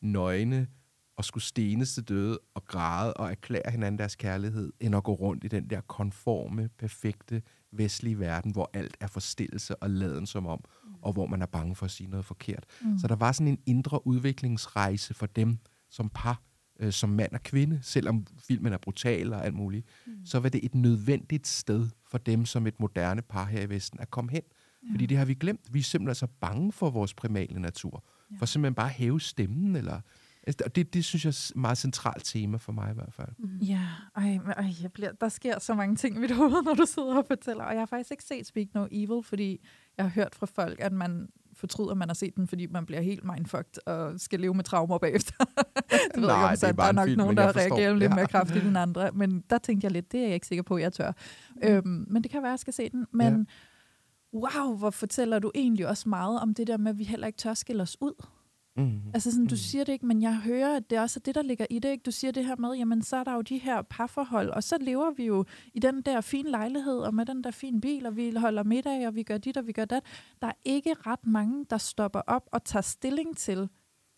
nøgne 0.00 0.68
og 1.16 1.24
skulle 1.24 1.44
stenes 1.44 1.94
til 1.94 2.08
døde 2.08 2.38
og 2.54 2.64
græde 2.64 3.14
og 3.14 3.30
erklære 3.30 3.70
hinanden 3.70 3.98
deres 3.98 4.16
kærlighed, 4.16 4.72
end 4.80 4.96
at 4.96 5.04
gå 5.04 5.12
rundt 5.12 5.44
i 5.44 5.48
den 5.48 5.70
der 5.70 5.80
konforme, 5.80 6.68
perfekte 6.78 7.42
vestlige 7.72 8.18
verden, 8.18 8.52
hvor 8.52 8.70
alt 8.72 8.96
er 9.00 9.06
forstillelse 9.06 9.76
og 9.76 9.90
laden 9.90 10.26
som 10.26 10.46
om, 10.46 10.64
mm. 10.84 10.90
og 11.02 11.12
hvor 11.12 11.26
man 11.26 11.42
er 11.42 11.46
bange 11.46 11.76
for 11.76 11.84
at 11.84 11.90
sige 11.90 12.10
noget 12.10 12.24
forkert. 12.24 12.64
Mm. 12.82 12.98
Så 12.98 13.06
der 13.06 13.16
var 13.16 13.32
sådan 13.32 13.48
en 13.48 13.58
indre 13.66 14.06
udviklingsrejse 14.06 15.14
for 15.14 15.26
dem 15.26 15.58
som 15.90 16.10
par, 16.14 16.42
øh, 16.80 16.92
som 16.92 17.10
mand 17.10 17.32
og 17.32 17.42
kvinde, 17.42 17.78
selvom 17.82 18.26
filmen 18.38 18.72
er 18.72 18.78
brutal 18.78 19.32
og 19.32 19.44
alt 19.44 19.54
muligt, 19.54 19.86
mm. 20.06 20.12
så 20.24 20.40
var 20.40 20.48
det 20.48 20.64
et 20.64 20.74
nødvendigt 20.74 21.46
sted 21.46 21.88
for 22.06 22.18
dem 22.18 22.46
som 22.46 22.66
et 22.66 22.80
moderne 22.80 23.22
par 23.22 23.44
her 23.44 23.62
i 23.62 23.68
Vesten 23.68 24.00
at 24.00 24.10
komme 24.10 24.30
hen. 24.30 24.42
Ja. 24.82 24.92
Fordi 24.92 25.06
det 25.06 25.18
har 25.18 25.24
vi 25.24 25.34
glemt. 25.34 25.74
Vi 25.74 25.78
er 25.78 25.82
simpelthen 25.82 26.14
så 26.14 26.26
bange 26.40 26.72
for 26.72 26.90
vores 26.90 27.14
primale 27.14 27.60
natur. 27.60 28.04
Ja. 28.30 28.36
For 28.38 28.46
simpelthen 28.46 28.74
bare 28.74 28.88
at 28.88 28.94
hæve 28.94 29.20
stemmen. 29.20 29.76
Eller, 29.76 30.00
altså, 30.48 30.68
det, 30.74 30.94
det 30.94 31.04
synes 31.04 31.24
jeg 31.24 31.30
er 31.30 31.50
et 31.54 31.56
meget 31.56 31.78
centralt 31.78 32.24
tema 32.24 32.56
for 32.56 32.72
mig 32.72 32.90
i 32.90 32.94
hvert 32.94 33.12
fald. 33.12 33.28
Mm. 33.38 33.58
Ja, 33.58 33.80
ej, 34.16 34.38
ej, 34.56 34.72
jeg 34.82 34.92
bliver, 34.92 35.12
der 35.12 35.28
sker 35.28 35.58
så 35.58 35.74
mange 35.74 35.96
ting 35.96 36.16
i 36.16 36.18
mit 36.20 36.30
hoved, 36.40 36.62
når 36.62 36.74
du 36.74 36.86
sidder 36.86 37.16
og 37.16 37.24
fortæller. 37.26 37.64
Og 37.64 37.72
jeg 37.72 37.80
har 37.80 37.86
faktisk 37.86 38.10
ikke 38.10 38.24
set 38.24 38.46
Speak 38.46 38.66
No 38.74 38.86
Evil, 38.90 39.22
fordi 39.22 39.66
jeg 39.96 40.04
har 40.04 40.10
hørt 40.10 40.34
fra 40.34 40.46
folk, 40.46 40.80
at 40.80 40.92
man 40.92 41.28
fortryder, 41.52 41.90
at 41.90 41.96
man 41.96 42.08
har 42.08 42.14
set 42.14 42.36
den, 42.36 42.46
fordi 42.46 42.66
man 42.66 42.86
bliver 42.86 43.00
helt 43.00 43.24
mindfucked 43.24 43.86
og 43.86 44.20
skal 44.20 44.40
leve 44.40 44.54
med 44.54 44.64
traumer 44.64 44.98
bagefter. 44.98 45.34
det 46.14 46.22
ved 46.22 46.26
Nej, 46.26 46.36
jeg 46.36 46.52
ikke, 46.52 46.66
om 46.66 46.76
der 46.76 46.84
er 46.84 46.92
nok 46.92 47.08
film, 47.08 47.18
nogen, 47.18 47.36
der 47.36 47.56
reagerer 47.56 47.92
lidt 47.92 48.10
ja. 48.10 48.14
mere 48.14 48.26
kraftigt 48.26 48.64
end 48.64 48.78
andre. 48.78 49.10
Men 49.12 49.44
der 49.50 49.58
tænkte 49.58 49.84
jeg 49.84 49.92
lidt, 49.92 50.12
det 50.12 50.20
er 50.20 50.24
jeg 50.24 50.34
ikke 50.34 50.46
sikker 50.46 50.62
på, 50.62 50.76
at 50.76 50.82
jeg 50.82 50.92
tør. 50.92 51.12
Mm. 51.56 51.68
Øhm, 51.68 52.06
men 52.08 52.22
det 52.22 52.30
kan 52.30 52.42
være, 52.42 52.50
at 52.50 52.52
jeg 52.52 52.58
skal 52.58 52.72
se 52.72 52.88
den. 52.88 53.06
Men 53.12 53.38
ja 53.38 53.54
wow, 54.34 54.76
hvor 54.76 54.90
fortæller 54.90 55.38
du 55.38 55.50
egentlig 55.54 55.88
også 55.88 56.08
meget 56.08 56.40
om 56.40 56.54
det 56.54 56.66
der 56.66 56.76
med, 56.76 56.90
at 56.90 56.98
vi 56.98 57.04
heller 57.04 57.26
ikke 57.26 57.36
tør 57.36 57.54
skille 57.54 57.82
os 57.82 57.96
ud. 58.00 58.24
Mm. 58.78 59.00
Altså 59.14 59.30
sådan, 59.30 59.46
du 59.46 59.52
Mm. 59.52 59.56
siger 59.56 59.84
det 59.84 59.92
ikke, 59.92 60.06
men 60.06 60.22
jeg 60.22 60.36
hører, 60.36 60.76
at 60.76 60.90
det 60.90 61.00
også 61.00 61.20
er 61.20 61.22
det, 61.24 61.34
der 61.34 61.42
ligger 61.42 61.66
i 61.70 61.78
det. 61.78 61.88
Ikke? 61.88 62.02
Du 62.02 62.10
siger 62.10 62.30
det 62.30 62.44
her 62.46 62.56
med, 62.56 62.72
jamen 62.74 63.02
så 63.02 63.16
er 63.16 63.24
der 63.24 63.34
jo 63.34 63.40
de 63.40 63.58
her 63.58 63.82
parforhold, 63.82 64.50
og 64.50 64.62
så 64.64 64.76
lever 64.80 65.10
vi 65.10 65.26
jo 65.26 65.44
i 65.74 65.78
den 65.78 66.02
der 66.02 66.20
fine 66.20 66.50
lejlighed, 66.50 66.98
og 66.98 67.14
med 67.14 67.26
den 67.26 67.44
der 67.44 67.50
fine 67.50 67.80
bil, 67.80 68.06
og 68.06 68.16
vi 68.16 68.34
holder 68.36 68.62
middag, 68.62 69.06
og 69.06 69.14
vi 69.14 69.22
gør 69.22 69.38
dit, 69.38 69.56
og 69.56 69.66
vi 69.66 69.72
gør 69.72 69.84
dat. 69.84 70.02
Der 70.42 70.46
er 70.48 70.52
ikke 70.64 70.94
ret 71.06 71.26
mange, 71.26 71.66
der 71.70 71.78
stopper 71.78 72.20
op 72.26 72.48
og 72.52 72.64
tager 72.64 72.82
stilling 72.82 73.36
til, 73.36 73.68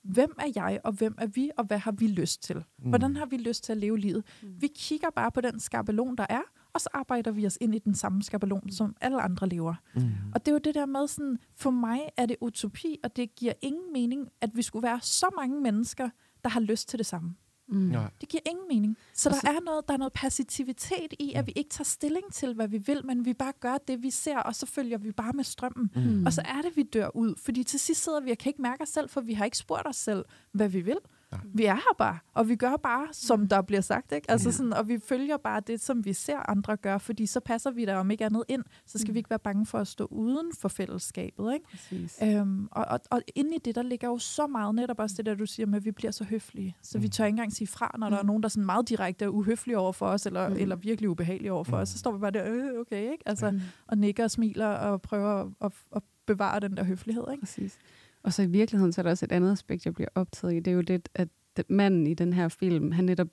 hvem 0.04 0.34
er 0.38 0.52
jeg, 0.54 0.80
og 0.84 0.92
hvem 0.92 1.14
er 1.18 1.26
vi, 1.26 1.50
og 1.56 1.64
hvad 1.64 1.78
har 1.78 1.92
vi 1.92 2.06
lyst 2.06 2.42
til? 2.42 2.64
Hvordan 2.78 3.16
har 3.16 3.26
vi 3.26 3.36
lyst 3.36 3.64
til 3.64 3.72
at 3.72 3.78
leve 3.78 3.98
livet? 3.98 4.24
Vi 4.42 4.68
kigger 4.76 5.08
bare 5.16 5.30
på 5.32 5.40
den 5.40 5.60
skabelon, 5.60 6.16
der 6.16 6.26
er, 6.28 6.40
og 6.74 6.80
så 6.80 6.88
arbejder 6.92 7.30
vi 7.30 7.46
os 7.46 7.58
ind 7.60 7.74
i 7.74 7.78
den 7.78 7.94
samme 7.94 8.22
skabelon, 8.22 8.70
som 8.70 8.96
alle 9.00 9.22
andre 9.22 9.48
lever. 9.48 9.74
Mm. 9.94 10.10
Og 10.34 10.46
det 10.46 10.48
er 10.48 10.52
jo 10.52 10.58
det 10.58 10.74
der 10.74 10.86
med 10.86 11.08
sådan, 11.08 11.38
for 11.56 11.70
mig 11.70 12.00
er 12.16 12.26
det 12.26 12.36
utopi, 12.40 12.98
og 13.04 13.16
det 13.16 13.34
giver 13.34 13.52
ingen 13.62 13.92
mening, 13.92 14.28
at 14.40 14.50
vi 14.54 14.62
skulle 14.62 14.82
være 14.82 15.00
så 15.02 15.26
mange 15.36 15.60
mennesker, 15.60 16.08
der 16.44 16.50
har 16.50 16.60
lyst 16.60 16.88
til 16.88 16.98
det 16.98 17.06
samme. 17.06 17.34
Mm. 17.72 17.94
Det 18.20 18.28
giver 18.28 18.40
ingen 18.46 18.68
mening. 18.68 18.96
Så 19.14 19.28
Og 19.28 19.34
der 19.42 19.48
er 19.48 19.60
noget, 19.60 19.88
der 19.88 19.94
er 19.94 19.98
noget 19.98 20.12
passivitet 20.12 21.14
i, 21.18 21.32
at 21.34 21.46
vi 21.46 21.52
ikke 21.56 21.70
tager 21.70 21.84
stilling 21.84 22.32
til, 22.32 22.54
hvad 22.54 22.68
vi 22.68 22.78
vil, 22.78 23.06
men 23.06 23.24
vi 23.24 23.34
bare 23.34 23.52
gør 23.60 23.78
det, 23.88 24.02
vi 24.02 24.10
ser, 24.10 24.38
og 24.38 24.54
så 24.54 24.66
følger 24.66 24.98
vi 24.98 25.12
bare 25.12 25.32
med 25.32 25.44
strømmen. 25.44 25.90
Mm. 25.96 26.26
Og 26.26 26.32
så 26.32 26.42
er 26.44 26.62
det, 26.62 26.76
vi 26.76 26.82
dør 26.82 27.16
ud. 27.16 27.34
Fordi 27.38 27.64
til 27.64 27.80
sidst 27.80 28.04
sidder 28.04 28.20
vi 28.20 28.30
og 28.30 28.38
kan 28.38 28.50
ikke 28.50 28.62
mærke 28.62 28.82
os 28.82 28.88
selv, 28.88 29.08
for 29.08 29.20
vi 29.20 29.32
har 29.32 29.44
ikke 29.44 29.58
spurgt 29.58 29.86
os 29.86 29.96
selv, 29.96 30.24
hvad 30.52 30.68
vi 30.68 30.80
vil. 30.80 30.96
Nej. 31.32 31.40
Vi 31.54 31.64
er 31.64 31.74
her 31.74 31.94
bare, 31.98 32.18
og 32.34 32.48
vi 32.48 32.56
gør 32.56 32.76
bare, 32.76 33.06
som 33.12 33.48
der 33.48 33.62
bliver 33.62 33.80
sagt. 33.80 34.12
Ikke? 34.12 34.30
Altså 34.30 34.48
Ja. 34.48 34.52
sådan, 34.52 34.72
og 34.72 34.88
vi 34.88 34.98
følger 34.98 35.36
bare 35.36 35.60
det, 35.66 35.80
som 35.80 36.04
vi 36.04 36.12
ser 36.12 36.50
andre 36.50 36.76
gøre, 36.76 37.00
fordi 37.00 37.26
så 37.26 37.40
passer 37.40 37.70
vi 37.70 37.84
der 37.84 37.96
om 37.96 38.10
ikke 38.10 38.24
andet 38.24 38.44
ind. 38.48 38.62
Så 38.86 38.98
skal 38.98 39.10
Mm. 39.10 39.14
vi 39.14 39.18
ikke 39.18 39.30
være 39.30 39.38
bange 39.38 39.66
for 39.66 39.78
at 39.78 39.86
stå 39.88 40.04
uden 40.10 40.50
for 40.60 40.68
fællesskabet. 40.68 41.52
Ikke? 41.54 41.66
Præcis. 41.70 42.18
Øhm, 42.22 42.68
og, 42.70 42.84
og, 42.84 43.00
og 43.10 43.22
inde 43.34 43.54
i 43.54 43.58
det, 43.58 43.74
der 43.74 43.82
ligger 43.82 44.08
jo 44.08 44.18
så 44.18 44.46
meget 44.46 44.74
netop 44.74 44.98
også 44.98 45.14
det 45.16 45.26
der, 45.26 45.34
du 45.34 45.46
siger 45.46 45.66
med, 45.66 45.76
at 45.76 45.84
vi 45.84 45.90
bliver 45.90 46.10
så 46.10 46.24
høflige. 46.24 46.76
Så 46.82 46.98
vi 46.98 47.06
Mm. 47.06 47.10
tør 47.10 47.24
ikke 47.24 47.32
engang 47.32 47.52
sige 47.52 47.68
fra, 47.68 47.94
når 47.98 48.10
der 48.10 48.16
er 48.16 48.22
Mm. 48.22 48.26
nogen, 48.26 48.42
der 48.42 48.46
er 48.46 48.50
sådan 48.50 48.66
meget 48.66 48.88
direkte 48.88 49.24
er 49.24 49.28
uhøflige 49.28 49.78
over 49.78 49.92
for 49.92 50.06
os, 50.06 50.26
eller, 50.26 50.48
Mm. 50.48 50.56
eller 50.58 50.76
virkelig 50.76 51.10
ubehagelige 51.10 51.52
over 51.52 51.64
for 51.64 51.76
Mm. 51.76 51.82
os. 51.82 51.88
Så 51.88 51.98
står 51.98 52.12
vi 52.12 52.18
bare 52.18 52.30
der, 52.30 52.52
øh, 52.52 52.80
okay, 52.80 53.02
ikke? 53.12 53.22
Altså, 53.26 53.50
Mm. 53.50 53.60
og 53.86 53.98
nikker 53.98 54.24
og 54.24 54.30
smiler 54.30 54.66
og 54.66 55.02
prøver 55.02 55.40
at, 55.40 55.48
at, 55.60 55.72
at 55.96 56.02
bevare 56.26 56.60
den 56.60 56.76
der 56.76 56.84
høflighed, 56.84 57.24
ikke? 57.32 57.40
Præcis. 57.40 57.78
Og 58.24 58.32
så 58.32 58.42
i 58.42 58.46
virkeligheden, 58.46 58.92
så 58.92 59.00
er 59.00 59.02
der 59.02 59.10
også 59.10 59.24
et 59.24 59.32
andet 59.32 59.52
aspekt, 59.52 59.84
jeg 59.84 59.94
bliver 59.94 60.08
optaget 60.14 60.54
i. 60.54 60.56
Det 60.56 60.66
er 60.68 60.72
jo 60.74 60.80
lidt, 60.80 61.08
at 61.14 61.28
den- 61.56 61.64
manden 61.68 62.06
i 62.06 62.14
den 62.14 62.32
her 62.32 62.48
film, 62.48 62.92
han 62.92 63.04
netop 63.04 63.28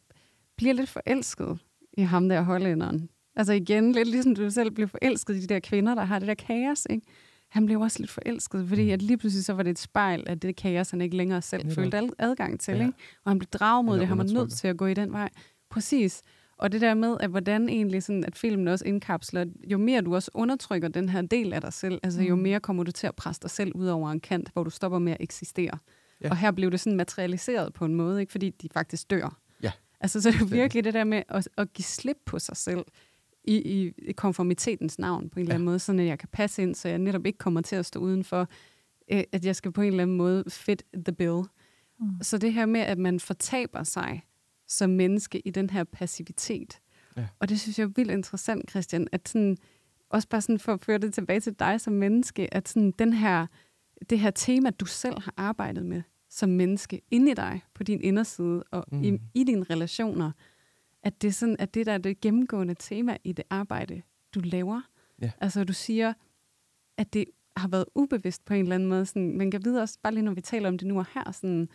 bliver 0.57 0.73
lidt 0.73 0.89
forelsket 0.89 1.59
i 1.97 2.01
ham 2.01 2.29
der 2.29 2.41
hollænderen. 2.41 3.09
Altså 3.35 3.53
igen, 3.53 3.91
lidt 3.91 4.07
ligesom 4.07 4.35
du 4.35 4.49
selv 4.49 4.71
blev 4.71 4.87
forelsket 4.87 5.35
i 5.35 5.39
de 5.39 5.47
der 5.47 5.59
kvinder, 5.59 5.95
der 5.95 6.03
har 6.03 6.19
det 6.19 6.27
der 6.27 6.33
kaos, 6.33 6.87
ikke? 6.89 7.05
Han 7.49 7.65
blev 7.65 7.79
også 7.79 7.99
lidt 7.99 8.11
forelsket, 8.11 8.67
fordi 8.67 8.89
at 8.89 9.01
lige 9.01 9.17
pludselig 9.17 9.45
så 9.45 9.53
var 9.53 9.63
det 9.63 9.69
et 9.69 9.79
spejl 9.79 10.23
af 10.27 10.39
det 10.39 10.55
kaos, 10.55 10.89
han 10.91 11.01
ikke 11.01 11.17
længere 11.17 11.41
selv 11.41 11.63
Netop. 11.63 11.75
følte 11.75 11.97
ad- 11.97 12.09
adgang 12.19 12.59
til. 12.59 12.73
Ja. 12.75 12.85
Ikke? 12.85 12.97
Og 13.25 13.31
han 13.31 13.39
blev 13.39 13.47
draget 13.47 13.85
mod 13.85 13.99
det, 13.99 14.07
han 14.07 14.17
var 14.17 14.23
nødt 14.23 14.51
til 14.51 14.67
at 14.67 14.77
gå 14.77 14.85
i 14.85 14.93
den 14.93 15.11
vej. 15.11 15.29
Præcis. 15.69 16.21
Og 16.57 16.71
det 16.71 16.81
der 16.81 16.93
med, 16.93 17.17
at 17.19 17.29
hvordan 17.29 17.69
egentlig 17.69 18.03
sådan, 18.03 18.23
at 18.23 18.35
filmen 18.35 18.67
også 18.67 18.85
indkapsler, 18.85 19.45
jo 19.67 19.77
mere 19.77 20.01
du 20.01 20.15
også 20.15 20.31
undertrykker 20.33 20.87
den 20.87 21.09
her 21.09 21.21
del 21.21 21.53
af 21.53 21.61
dig 21.61 21.73
selv, 21.73 21.99
altså 22.03 22.21
jo 22.21 22.35
Mm. 22.35 22.41
mere 22.41 22.59
kommer 22.59 22.83
du 22.83 22.91
til 22.91 23.07
at 23.07 23.15
presse 23.15 23.41
dig 23.41 23.49
selv 23.49 23.71
ud 23.75 23.87
over 23.87 24.11
en 24.11 24.19
kant, 24.19 24.49
hvor 24.53 24.63
du 24.63 24.69
stopper 24.69 24.99
med 24.99 25.11
at 25.11 25.17
eksistere. 25.19 25.77
Ja. 26.21 26.29
Og 26.29 26.37
her 26.37 26.51
blev 26.51 26.71
det 26.71 26.79
sådan 26.79 26.97
materialiseret 26.97 27.73
på 27.73 27.85
en 27.85 27.95
måde, 27.95 28.19
ikke 28.21 28.31
fordi 28.31 28.49
de 28.49 28.69
faktisk 28.73 29.09
dør. 29.09 29.37
Ja. 29.63 29.71
Altså 29.99 30.21
så 30.21 30.29
er 30.29 30.31
det 30.31 30.39
Fuldstændig. 30.39 30.61
virkelig 30.63 30.83
det 30.83 30.93
der 30.93 31.03
med 31.03 31.23
at, 31.29 31.49
at 31.57 31.73
give 31.73 31.83
slip 31.85 32.17
på 32.25 32.39
sig 32.39 32.57
selv 32.57 32.85
i, 33.43 33.55
i, 33.55 33.93
i 33.97 34.11
konformitetens 34.11 34.99
navn 34.99 35.29
på 35.29 35.39
en 35.39 35.43
eller 35.43 35.55
anden 35.55 35.65
måde, 35.65 35.79
sådan 35.79 35.99
at 35.99 36.07
jeg 36.07 36.19
kan 36.19 36.29
passe 36.31 36.61
ind, 36.61 36.75
så 36.75 36.89
jeg 36.89 36.97
netop 36.97 37.25
ikke 37.25 37.37
kommer 37.37 37.61
til 37.61 37.75
at 37.75 37.85
stå 37.85 37.99
udenfor, 37.99 38.47
øh, 39.11 39.23
at 39.31 39.45
jeg 39.45 39.55
skal 39.55 39.71
på 39.71 39.81
en 39.81 39.87
eller 39.87 40.01
anden 40.03 40.17
måde 40.17 40.43
fit 40.49 40.83
the 41.05 41.15
bill. 41.15 41.41
Mm. 41.99 42.07
Så 42.21 42.37
det 42.37 42.53
her 42.53 42.65
med, 42.65 42.81
at 42.81 42.97
man 42.97 43.19
fortaber 43.19 43.83
sig 43.83 44.21
som 44.67 44.89
menneske 44.89 45.39
i 45.39 45.49
den 45.49 45.69
her 45.69 45.83
passivitet. 45.83 46.79
Ja. 47.17 47.27
Og 47.39 47.49
det 47.49 47.59
synes 47.59 47.79
jeg 47.79 47.85
er 47.85 47.91
vildt 47.95 48.11
interessant, 48.11 48.69
Christian, 48.69 49.07
at 49.11 49.29
sådan, 49.29 49.57
også 50.09 50.27
bare 50.29 50.41
sådan 50.41 50.59
for 50.59 50.73
at 50.73 50.81
føre 50.81 50.97
det 50.97 51.13
tilbage 51.13 51.39
til 51.39 51.53
dig 51.53 51.81
som 51.81 51.93
menneske, 51.93 52.53
at 52.53 52.69
sådan 52.69 52.91
den 52.91 53.13
her, 53.13 53.47
det 54.09 54.19
her 54.19 54.31
tema, 54.31 54.69
du 54.69 54.85
selv 54.85 55.21
har 55.21 55.33
arbejdet 55.37 55.85
med 55.85 56.01
som 56.29 56.49
menneske, 56.49 57.01
inde 57.11 57.31
i 57.31 57.33
dig, 57.33 57.61
på 57.73 57.83
din 57.83 58.01
inderside 58.01 58.63
og 58.71 58.85
mm. 58.91 59.03
i, 59.03 59.17
i 59.33 59.43
dine 59.43 59.63
relationer, 59.63 60.31
at 61.03 61.21
det, 61.21 61.27
er 61.27 61.31
sådan, 61.31 61.55
at 61.59 61.73
det 61.73 61.85
der 61.85 61.93
er 61.93 61.97
det 61.97 62.21
gennemgående 62.21 62.75
tema 62.79 63.17
i 63.23 63.31
det 63.31 63.45
arbejde, 63.49 64.01
du 64.35 64.39
laver. 64.39 64.81
Ja. 65.21 65.31
Altså 65.41 65.63
du 65.63 65.73
siger, 65.73 66.13
at 66.97 67.13
det 67.13 67.25
har 67.57 67.67
været 67.67 67.85
ubevidst 67.95 68.45
på 68.45 68.53
en 68.53 68.61
eller 68.61 68.75
anden 68.75 68.89
måde. 68.89 69.05
Sådan, 69.05 69.37
man 69.37 69.51
kan 69.51 69.65
vide 69.65 69.81
også, 69.81 69.99
bare 70.03 70.13
lige 70.13 70.23
når 70.23 70.33
vi 70.33 70.41
taler 70.41 70.69
om 70.69 70.77
det 70.77 70.87
nu 70.87 70.99
og 70.99 71.05
her, 71.13 71.31
sådan, 71.31 71.69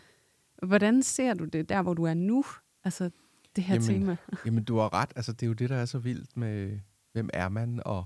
hvordan 0.63 1.03
ser 1.03 1.35
du 1.35 1.45
det 1.45 1.69
der, 1.69 1.83
hvor 1.83 1.95
du 1.95 2.05
er 2.05 2.15
nu? 2.15 2.45
Altså 2.85 3.11
det 3.57 3.65
her 3.65 3.75
Jamen, 3.75 3.89
tema. 3.89 4.17
Jamen, 4.47 4.65
du 4.65 4.77
har 4.77 4.93
ret. 4.93 5.13
Altså, 5.17 5.33
det 5.33 5.43
er 5.43 5.47
jo 5.47 5.53
det, 5.53 5.71
der 5.71 5.77
er 5.77 5.85
så 5.85 5.99
vildt 5.99 6.37
med, 6.37 6.79
hvem 7.13 7.31
er 7.33 7.49
man, 7.49 7.83
og 7.85 8.05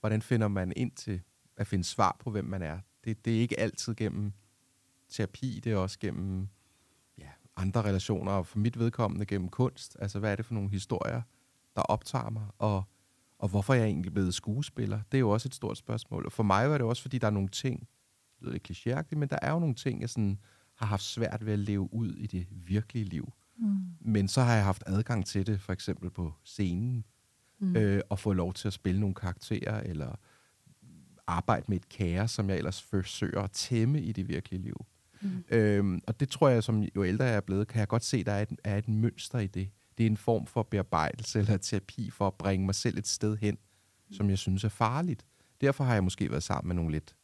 hvordan 0.00 0.22
finder 0.22 0.48
man 0.48 0.72
ind 0.76 0.90
til 0.90 1.20
at 1.56 1.66
finde 1.66 1.84
svar 1.84 2.16
på, 2.20 2.30
hvem 2.30 2.44
man 2.44 2.62
er. 2.62 2.78
Det, 3.04 3.24
det 3.24 3.36
er 3.36 3.40
ikke 3.40 3.60
altid 3.60 3.94
gennem 3.94 4.32
terapi, 5.08 5.60
det 5.64 5.72
er 5.72 5.76
også 5.76 5.98
gennem 5.98 6.48
ja, 7.18 7.28
andre 7.56 7.82
relationer, 7.82 8.32
og 8.32 8.46
for 8.46 8.58
mit 8.58 8.78
vedkommende 8.78 9.26
gennem 9.26 9.48
kunst. 9.48 9.96
Altså, 10.00 10.18
hvad 10.18 10.32
er 10.32 10.36
det 10.36 10.46
for 10.46 10.54
nogle 10.54 10.70
historier, 10.70 11.22
der 11.76 11.82
optager 11.82 12.30
mig, 12.30 12.46
og, 12.58 12.82
og 13.38 13.48
hvorfor 13.48 13.74
er 13.74 13.78
jeg 13.78 13.86
egentlig 13.86 14.12
blevet 14.12 14.34
skuespiller? 14.34 15.00
Det 15.12 15.18
er 15.18 15.20
jo 15.20 15.30
også 15.30 15.48
et 15.48 15.54
stort 15.54 15.78
spørgsmål. 15.78 16.26
Og 16.26 16.32
for 16.32 16.42
mig 16.42 16.70
var 16.70 16.78
det 16.78 16.86
også, 16.86 17.02
fordi 17.02 17.18
der 17.18 17.26
er 17.26 17.30
nogle 17.30 17.48
ting, 17.48 17.80
det 17.80 18.42
lyder 18.42 18.52
lidt 18.52 18.70
klichéagtigt, 18.70 19.16
men 19.16 19.28
der 19.28 19.38
er 19.42 19.52
jo 19.52 19.58
nogle 19.58 19.74
ting, 19.74 20.00
jeg 20.00 20.10
sådan 20.10 20.38
har 20.74 20.86
haft 20.86 21.02
svært 21.02 21.46
ved 21.46 21.52
at 21.52 21.58
leve 21.58 21.94
ud 21.94 22.14
i 22.14 22.26
det 22.26 22.46
virkelige 22.50 23.04
liv. 23.04 23.32
Mm. 23.58 23.78
Men 24.00 24.28
så 24.28 24.42
har 24.42 24.54
jeg 24.54 24.64
haft 24.64 24.82
adgang 24.86 25.26
til 25.26 25.46
det, 25.46 25.60
for 25.60 25.72
eksempel 25.72 26.10
på 26.10 26.32
scenen, 26.44 27.04
Mm. 27.60 27.76
øh, 27.76 28.00
og 28.10 28.18
få 28.18 28.32
lov 28.32 28.54
til 28.54 28.68
at 28.68 28.72
spille 28.74 29.00
nogle 29.00 29.14
karakterer, 29.14 29.80
eller 29.80 30.14
arbejde 31.26 31.64
med 31.68 31.76
et 31.76 31.88
kære, 31.88 32.28
som 32.28 32.48
jeg 32.50 32.56
ellers 32.58 32.82
forsøger 32.82 33.40
at 33.42 33.50
tæmme 33.50 34.00
i 34.02 34.12
det 34.12 34.28
virkelige 34.28 34.62
liv. 34.62 34.86
Mm. 35.20 35.44
Øhm, 35.50 36.00
og 36.06 36.20
det 36.20 36.28
tror 36.28 36.48
jeg, 36.48 36.64
som 36.64 36.82
jo 36.96 37.04
ældre 37.04 37.24
jeg 37.24 37.34
er 37.36 37.40
blevet, 37.40 37.68
kan 37.68 37.78
jeg 37.78 37.88
godt 37.88 38.04
se, 38.04 38.24
der 38.24 38.32
er 38.32 38.42
et, 38.42 38.52
er 38.64 38.78
et 38.78 38.88
mønster 38.88 39.38
i 39.38 39.46
det. 39.46 39.70
Det 39.98 40.06
er 40.06 40.10
en 40.10 40.16
form 40.16 40.46
for 40.46 40.62
bearbejdelse 40.62 41.38
eller 41.38 41.56
terapi 41.56 42.10
for 42.10 42.26
at 42.26 42.34
bringe 42.34 42.66
mig 42.66 42.74
selv 42.74 42.98
et 42.98 43.06
sted 43.06 43.36
hen, 43.36 43.58
som 44.12 44.30
jeg 44.30 44.38
synes 44.38 44.64
er 44.64 44.68
farligt. 44.68 45.26
Derfor 45.60 45.84
har 45.84 45.94
jeg 45.94 46.04
måske 46.04 46.30
været 46.30 46.42
sammen 46.42 46.68
med 46.68 46.76
nogle 46.76 46.90
lidt 46.92 47.16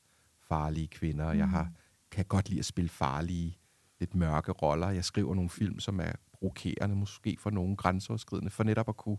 farlige 0.49 0.87
kvinder. 0.89 1.33
Jeg 1.33 1.49
har, 1.49 1.71
kan 2.11 2.25
godt 2.25 2.49
lide 2.49 2.59
at 2.59 2.65
spille 2.65 2.89
farlige, 2.89 3.59
lidt 4.05 4.15
mørke 4.15 4.53
roller. 4.53 4.91
Jeg 4.91 5.05
skriver 5.05 5.35
nogle 5.35 5.51
film, 5.51 5.81
som 5.81 6.01
er 6.01 6.13
provokerende, 6.33 6.97
måske 6.97 7.37
for 7.41 7.51
nogle 7.51 7.77
grænseoverskridende, 7.77 8.51
for 8.51 8.65
netop 8.65 8.89
at 8.89 8.97
kunne 8.97 9.19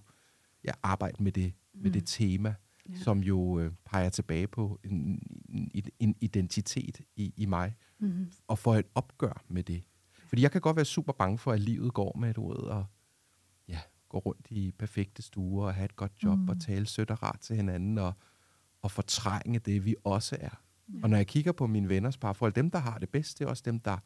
ja, 0.64 0.72
arbejde 0.84 1.24
med 1.24 1.32
det, 1.32 1.54
med 1.74 1.92
det 1.92 2.04
tema, 2.06 2.56
Ja. 2.90 2.96
som 3.00 3.20
jo 3.20 3.60
øh, 3.60 3.72
peger 3.86 4.10
tilbage 4.10 4.48
på 4.48 4.80
en, 4.84 5.20
en, 5.74 5.84
en 6.00 6.16
identitet 6.22 7.02
i, 7.16 7.34
i 7.38 7.46
mig, 7.46 7.76
Mm. 8.00 8.32
og 8.48 8.60
få 8.60 8.74
et 8.74 8.86
opgør 8.96 9.44
med 9.48 9.64
det. 9.64 9.84
Fordi 10.28 10.42
jeg 10.42 10.52
kan 10.52 10.62
godt 10.62 10.76
være 10.76 10.86
super 10.86 11.14
bange 11.14 11.38
for, 11.38 11.52
at 11.52 11.60
livet 11.60 11.94
går 11.94 12.18
med 12.20 12.30
et 12.30 12.38
ord, 12.38 12.58
og 12.58 12.86
ja, 13.68 13.80
gå 14.10 14.18
rundt 14.18 14.48
i 14.50 14.72
perfekte 14.72 15.22
stuer, 15.22 15.66
og 15.68 15.74
have 15.74 15.86
et 15.86 15.96
godt 15.96 16.12
job, 16.24 16.38
Mm. 16.38 16.44
mm. 16.44 16.50
og 16.50 16.62
tale 16.62 16.86
sødt 16.86 17.12
og 17.12 17.24
rart 17.24 17.40
til 17.40 17.56
hinanden, 17.56 17.98
og, 17.98 18.14
og 18.82 18.92
fortrænge 18.92 19.60
det, 19.60 19.86
vi 19.86 19.96
også 20.04 20.38
er. 20.40 20.62
Ja. 20.94 21.00
Og 21.04 21.10
når 21.10 21.18
jeg 21.18 21.28
kigger 21.28 21.52
på 21.52 21.68
mine 21.68 21.90
venners 21.90 22.18
parforhold, 22.18 22.54
dem, 22.54 22.72
der 22.72 22.80
har 22.80 22.98
det 22.98 23.10
bedst, 23.10 23.40
det 23.40 23.46
er 23.46 23.50
også 23.50 23.64
dem, 23.66 23.80
der 23.80 23.98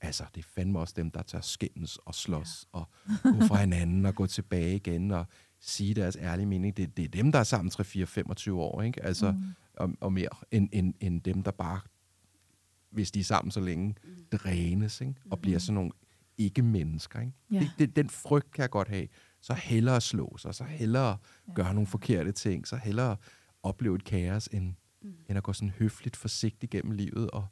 Altså, 0.00 0.24
det 0.34 0.44
er 0.44 0.48
fandme 0.54 0.78
også 0.78 0.94
dem, 0.96 1.10
der 1.10 1.22
tør 1.22 1.40
skændes 1.40 1.96
og 1.96 2.14
slås 2.14 2.68
ja. 2.74 2.78
og 2.78 2.88
gå 3.22 3.46
fra 3.46 3.56
hinanden 3.60 4.06
og 4.06 4.14
gå 4.14 4.26
tilbage 4.26 4.76
igen 4.76 5.10
og 5.10 5.26
sige 5.60 5.94
deres 5.94 6.16
ærlige 6.20 6.46
mening. 6.46 6.76
Det, 6.76 6.96
det 6.96 7.04
er 7.04 7.08
dem, 7.08 7.32
der 7.32 7.38
er 7.38 7.44
sammen 7.44 7.72
3-4-25 7.80 8.50
år, 8.52 8.82
ikke? 8.82 9.02
Altså, 9.04 9.32
mm. 9.32 9.42
og, 9.76 9.90
og 10.00 10.12
mere 10.12 10.28
end, 10.50 10.68
end, 10.72 10.94
end 11.00 11.20
dem, 11.20 11.42
der 11.42 11.50
bare, 11.50 11.80
hvis 12.90 13.10
de 13.10 13.20
er 13.20 13.24
sammen 13.24 13.50
så 13.50 13.60
længe, 13.60 13.94
drænes, 14.32 15.00
ikke? 15.00 15.14
Og 15.30 15.38
bliver 15.40 15.58
sådan 15.58 15.74
nogle 15.74 15.90
ikke-mennesker, 16.38 17.20
ikke? 17.20 17.32
Ja. 17.50 17.58
Det, 17.58 17.70
det, 17.78 17.96
den 17.96 18.10
frygt 18.10 18.50
kan 18.52 18.62
jeg 18.62 18.70
godt 18.70 18.88
have. 18.88 19.08
Så 19.40 19.54
hellere 19.54 20.00
slå 20.00 20.36
sig, 20.38 20.54
så 20.54 20.64
hellere 20.64 21.16
Ja. 21.48 21.52
gøre 21.54 21.74
nogle 21.74 21.86
forkerte 21.86 22.32
ting, 22.32 22.66
så 22.66 22.76
hellere 22.76 23.16
opleve 23.62 23.96
et 23.96 24.04
kaos, 24.04 24.46
end, 24.52 24.74
Mm. 25.02 25.12
end 25.28 25.36
at 25.38 25.42
gå 25.42 25.52
sådan 25.52 25.70
høfligt 25.70 26.16
forsigtigt 26.16 26.72
gennem 26.72 26.92
livet 26.92 27.30
og, 27.30 27.46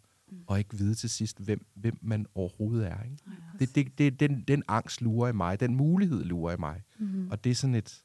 og 0.46 0.58
ikke 0.58 0.76
vide 0.78 0.94
til 0.94 1.10
sidst, 1.10 1.40
hvem, 1.40 1.66
hvem 1.74 1.98
man 2.02 2.26
overhovedet 2.34 2.86
er. 2.86 3.02
Ikke? 3.02 3.16
Det, 3.58 3.74
det, 3.74 3.98
det, 3.98 4.20
den, 4.20 4.40
den 4.42 4.62
angst 4.68 5.02
lurer 5.02 5.28
i 5.28 5.32
mig, 5.32 5.60
den 5.60 5.74
mulighed 5.76 6.24
lurer 6.24 6.54
i 6.54 6.56
mig. 6.58 6.82
Mm. 6.98 7.28
Og 7.30 7.44
det 7.44 7.50
er 7.50 7.54
sådan 7.54 7.74
et, 7.74 8.04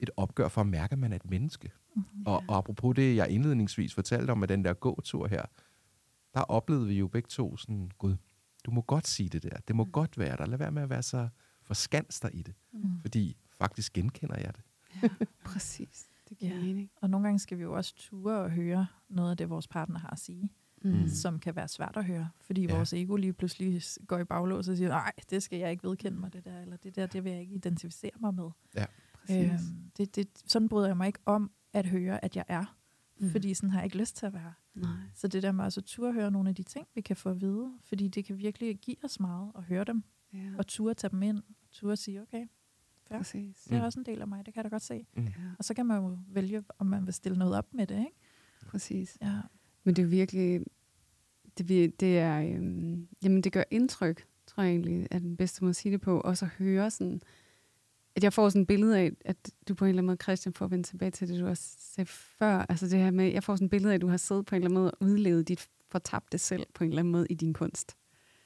et 0.00 0.10
opgør 0.16 0.48
for 0.48 0.60
at 0.60 0.66
mærke, 0.66 0.92
at 0.92 0.98
man 0.98 1.12
er 1.12 1.16
et 1.16 1.30
menneske. 1.30 1.70
Mhm. 1.96 2.04
Og, 2.26 2.44
og 2.48 2.56
apropos 2.58 2.94
det, 2.96 3.16
jeg 3.16 3.30
indledningsvis 3.30 3.94
fortalte 3.94 4.30
om 4.30 4.38
med 4.38 4.48
den 4.48 4.64
der 4.64 4.72
gåtur 4.72 5.26
her, 5.26 5.42
der 6.34 6.40
oplevede 6.40 6.86
vi 6.86 6.94
jo 6.98 7.08
begge 7.08 7.26
to 7.28 7.56
sådan, 7.56 7.90
gud, 7.98 8.16
du 8.64 8.70
må 8.70 8.80
godt 8.80 9.06
sige 9.08 9.28
det 9.28 9.42
der. 9.42 9.56
Det 9.68 9.76
må 9.76 9.84
godt 9.84 10.18
være 10.18 10.36
der. 10.36 10.46
Lad 10.46 10.58
være 10.58 10.70
med 10.72 10.82
at 10.82 10.90
være 10.90 11.02
så 11.02 11.28
forskanst 11.62 12.22
dig 12.22 12.34
i 12.34 12.42
det. 12.42 12.54
Mm. 12.72 13.00
Fordi 13.00 13.36
faktisk 13.58 13.92
genkender 13.92 14.36
jeg 14.38 14.52
det. 14.56 14.64
Præcis. 15.44 16.06
Det 16.24 16.30
det 16.30 16.38
giver 16.38 16.54
Ja. 16.54 16.60
mening. 16.62 16.90
Og 16.96 17.10
nogle 17.10 17.26
gange 17.26 17.38
skal 17.38 17.58
vi 17.58 17.62
jo 17.62 17.72
også 17.72 17.94
ture 17.96 18.38
og 18.38 18.50
høre 18.50 18.86
noget 19.08 19.30
af 19.30 19.36
det, 19.36 19.50
vores 19.50 19.68
partner 19.68 19.98
har 19.98 20.10
at 20.10 20.18
sige, 20.18 20.50
Mm. 20.84 20.90
Mm. 20.90 21.08
som 21.08 21.38
kan 21.38 21.56
være 21.56 21.68
svært 21.68 21.96
at 21.96 22.04
høre, 22.04 22.28
fordi 22.40 22.60
Ja. 22.62 22.68
ja. 22.68 22.76
vores 22.76 22.92
ego 22.92 23.16
lige 23.16 23.32
pludselig 23.32 23.82
går 24.06 24.18
i 24.18 24.24
baglås 24.24 24.68
og 24.68 24.76
siger, 24.76 24.88
nej, 24.88 25.12
det 25.30 25.42
skal 25.42 25.58
jeg 25.58 25.70
ikke 25.70 25.88
vedkende 25.88 26.18
mig, 26.18 26.32
det 26.32 26.44
der, 26.44 26.60
eller 26.60 26.76
det 26.76 26.96
der, 26.96 27.06
det 27.06 27.24
vil 27.24 27.32
jeg 27.32 27.40
ikke 27.40 27.54
identificere 27.54 28.10
mig 28.20 28.34
med. 28.34 28.50
Præcis. 29.14 29.50
Øhm, 29.50 29.90
det, 29.96 30.16
det, 30.16 30.28
sådan 30.46 30.68
bryder 30.68 30.86
jeg 30.86 30.96
mig 30.96 31.06
ikke 31.06 31.18
om 31.26 31.50
at 31.72 31.86
høre, 31.86 32.24
at 32.24 32.36
jeg 32.36 32.44
er, 32.48 32.76
Mm. 33.20 33.30
fordi 33.30 33.54
sådan 33.54 33.70
har 33.70 33.78
jeg 33.78 33.84
ikke 33.84 33.98
lyst 33.98 34.16
til 34.16 34.26
at 34.26 34.32
være. 34.32 34.52
Nej. 34.74 34.90
Så 35.14 35.28
det 35.28 35.42
der 35.42 35.52
med 35.52 35.64
også 35.64 35.80
at 35.80 35.84
turde 35.84 36.12
høre 36.12 36.30
nogle 36.30 36.48
af 36.48 36.54
de 36.54 36.62
ting, 36.62 36.86
vi 36.94 37.00
kan 37.00 37.16
få 37.16 37.30
at 37.30 37.40
vide, 37.40 37.72
fordi 37.84 38.08
det 38.08 38.24
kan 38.24 38.38
virkelig 38.38 38.76
give 38.78 38.96
os 39.04 39.20
meget 39.20 39.52
at 39.56 39.62
høre 39.62 39.84
dem, 39.84 40.02
Ja, 40.32 40.38
og 40.58 40.66
turde 40.66 40.94
tage 40.94 41.10
dem 41.10 41.22
ind, 41.22 41.38
og 41.38 41.54
turde 41.72 41.96
sige, 41.96 42.22
okay, 42.22 42.46
ja. 43.10 43.16
præcis. 43.18 43.62
det 43.64 43.72
er 43.72 43.78
Mm. 43.78 43.84
også 43.84 43.98
en 44.00 44.06
del 44.06 44.20
af 44.20 44.28
mig, 44.28 44.46
det 44.46 44.54
kan 44.54 44.62
jeg 44.62 44.70
da 44.70 44.74
godt 44.74 44.82
se. 44.82 45.06
Mm. 45.16 45.22
Ja, 45.24 45.30
Og 45.58 45.64
så 45.64 45.74
kan 45.74 45.86
man 45.86 46.02
jo 46.02 46.18
vælge, 46.28 46.64
om 46.78 46.86
man 46.86 47.06
vil 47.06 47.14
stille 47.14 47.38
noget 47.38 47.54
op 47.56 47.74
med 47.74 47.86
det, 47.86 47.98
ikke? 47.98 48.12
præcis. 48.66 49.18
Ja. 49.22 49.40
Men 49.84 49.96
det 49.96 50.02
er 50.02 50.06
jo 50.06 50.10
virkelig, 50.10 50.60
det, 51.58 52.00
det 52.00 52.18
er, 52.18 52.40
øhm, 52.40 53.08
jamen 53.22 53.40
det 53.40 53.52
gør 53.52 53.62
indtryk, 53.70 54.26
tror 54.46 54.62
jeg 54.62 54.70
egentlig, 54.70 55.06
er 55.10 55.18
den 55.18 55.36
bedste 55.36 55.64
måde 55.64 55.70
at 55.70 55.76
sige 55.76 55.92
det 55.92 56.00
på. 56.00 56.20
Også 56.20 56.44
at 56.44 56.50
høre 56.50 56.90
sådan, 56.90 57.20
at 58.16 58.24
jeg 58.24 58.32
får 58.32 58.48
sådan 58.48 58.62
et 58.62 58.68
billede 58.68 58.98
af, 58.98 59.12
at 59.24 59.36
du 59.68 59.74
på 59.74 59.84
en 59.84 59.88
eller 59.88 59.98
anden 59.98 60.06
måde, 60.06 60.18
Christian, 60.22 60.54
får 60.54 60.66
vende 60.66 60.84
tilbage 60.84 61.10
til 61.10 61.28
det, 61.28 61.40
du 61.40 61.46
også 61.46 61.76
sagde 61.78 62.10
før. 62.10 62.66
Altså 62.68 62.88
det 62.88 62.98
her 62.98 63.10
med, 63.10 63.32
jeg 63.32 63.44
får 63.44 63.56
sådan 63.56 63.64
et 63.64 63.70
billede 63.70 63.92
af, 63.92 63.94
at 63.94 64.00
du 64.00 64.08
har 64.08 64.16
siddet 64.16 64.46
på 64.46 64.54
en 64.54 64.56
eller 64.62 64.70
anden 64.70 64.80
måde 64.80 64.90
og 64.90 64.96
udlevet 65.00 65.48
dit 65.48 65.68
fortabte 65.90 66.38
selv 66.38 66.66
på 66.74 66.84
en 66.84 66.90
eller 66.90 67.00
anden 67.00 67.12
måde 67.12 67.26
i 67.30 67.34
din 67.34 67.52
kunst. 67.52 67.96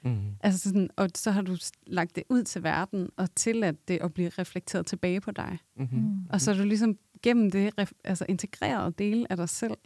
Mm. 0.03 0.17
Altså 0.41 0.69
sådan, 0.69 0.89
og 0.95 1.09
så 1.15 1.31
har 1.31 1.41
du 1.41 1.57
lagt 1.87 2.15
det 2.15 2.23
ud 2.29 2.43
til 2.43 2.63
verden 2.63 3.09
og 3.17 3.35
tilladt 3.35 3.87
det 3.87 3.97
at 4.01 4.13
blive 4.13 4.29
reflekteret 4.29 4.85
tilbage 4.85 5.21
på 5.21 5.31
dig. 5.31 5.57
Mm-hmm. 5.77 5.99
Mm. 5.99 6.25
Og 6.29 6.41
så 6.41 6.51
er 6.51 6.55
du 6.55 6.63
ligesom 6.63 6.97
gennem 7.21 7.51
det 7.51 7.73
ref- 7.81 8.01
altså 8.03 8.25
integreret 8.29 8.99
dele 8.99 9.31
af 9.31 9.37
dig 9.37 9.49
selv 9.49 9.77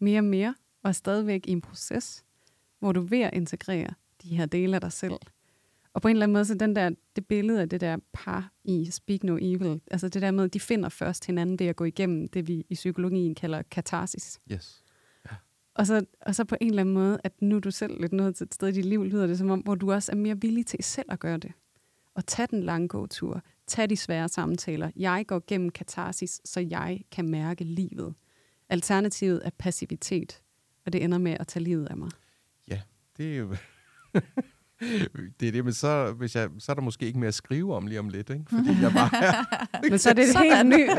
mere 0.00 0.20
og 0.20 0.24
mere, 0.24 0.54
og 0.82 0.88
er 0.88 0.92
stadigvæk 0.92 1.46
i 1.46 1.50
en 1.50 1.60
proces, 1.60 2.24
hvor 2.80 2.92
du 2.92 3.00
er 3.00 3.06
ved 3.06 3.20
at 3.20 3.30
integrere 3.34 3.94
de 4.22 4.36
her 4.36 4.46
dele 4.46 4.74
af 4.74 4.80
dig 4.80 4.92
selv. 4.92 5.14
Og 5.92 6.02
på 6.02 6.08
en 6.08 6.16
eller 6.16 6.26
anden 6.26 6.32
måde, 6.32 6.44
så 6.44 6.54
den 6.54 6.76
der, 6.76 6.90
det 7.16 7.26
billede 7.26 7.60
af 7.60 7.68
det 7.68 7.80
der 7.80 7.96
par 8.12 8.52
i 8.64 8.90
Speak 8.90 9.24
No 9.24 9.38
Evil, 9.40 9.80
altså 9.90 10.08
det 10.08 10.22
der 10.22 10.30
med, 10.30 10.44
at 10.44 10.54
de 10.54 10.60
finder 10.60 10.88
først 10.88 11.26
hinanden 11.26 11.58
ved 11.58 11.66
at 11.66 11.76
gå 11.76 11.84
igennem 11.84 12.28
det, 12.28 12.48
vi 12.48 12.66
i 12.68 12.74
psykologien 12.74 13.34
kalder 13.34 13.62
katarsis. 13.62 14.40
Yes. 14.52 14.84
Og 15.74 15.86
så, 15.86 16.04
og 16.20 16.34
så 16.34 16.44
på 16.44 16.56
en 16.60 16.68
eller 16.68 16.80
anden 16.80 16.94
måde, 16.94 17.20
at 17.24 17.42
nu 17.42 17.56
er 17.56 17.60
du 17.60 17.70
selv 17.70 18.00
lidt 18.00 18.12
nået 18.12 18.36
til 18.36 18.44
et 18.44 18.54
sted 18.54 18.68
i 18.68 18.72
dit 18.72 18.84
liv, 18.84 19.04
lyder 19.04 19.26
det 19.26 19.38
som 19.38 19.50
om, 19.50 19.60
hvor 19.60 19.74
du 19.74 19.92
også 19.92 20.12
er 20.12 20.16
mere 20.16 20.40
villig 20.40 20.66
til 20.66 20.84
selv 20.84 21.06
at 21.12 21.20
gøre 21.20 21.38
det. 21.38 21.52
Og 22.14 22.26
tage 22.26 22.48
den 22.50 22.62
lange 22.62 22.88
gåtur. 22.88 23.42
Tag 23.66 23.90
de 23.90 23.96
svære 23.96 24.28
samtaler. 24.28 24.90
Jeg 24.96 25.24
går 25.26 25.42
gennem 25.46 25.70
katarsis, 25.70 26.40
så 26.44 26.60
jeg 26.60 27.00
kan 27.10 27.28
mærke 27.28 27.64
livet. 27.64 28.14
Alternativet 28.68 29.42
er 29.44 29.50
passivitet, 29.58 30.42
og 30.86 30.92
det 30.92 31.04
ender 31.04 31.18
med 31.18 31.36
at 31.40 31.46
tage 31.46 31.62
livet 31.62 31.86
af 31.86 31.96
mig. 31.96 32.10
Det 33.20 33.32
er 33.34 33.38
jo... 33.38 33.56
det 35.40 35.48
er 35.48 35.52
det, 35.52 35.64
men 35.64 35.72
så, 35.72 36.12
hvis 36.12 36.36
jeg, 36.36 36.50
så 36.58 36.72
er 36.72 36.74
der 36.74 36.82
måske 36.82 37.06
ikke 37.06 37.18
mere 37.18 37.28
at 37.28 37.34
skrive 37.34 37.74
om 37.76 37.86
lige 37.86 37.98
om 38.00 38.08
lidt, 38.08 38.30
ikke? 38.30 38.44
Fordi 38.48 38.80
jeg 38.82 38.92
bare 38.92 39.24
er, 39.24 39.44
Men 39.90 39.98
så 39.98 40.10
er 40.10 40.14
det 40.14 40.28
et 40.28 40.38
helt 40.44 40.66
nyt, 40.66 40.90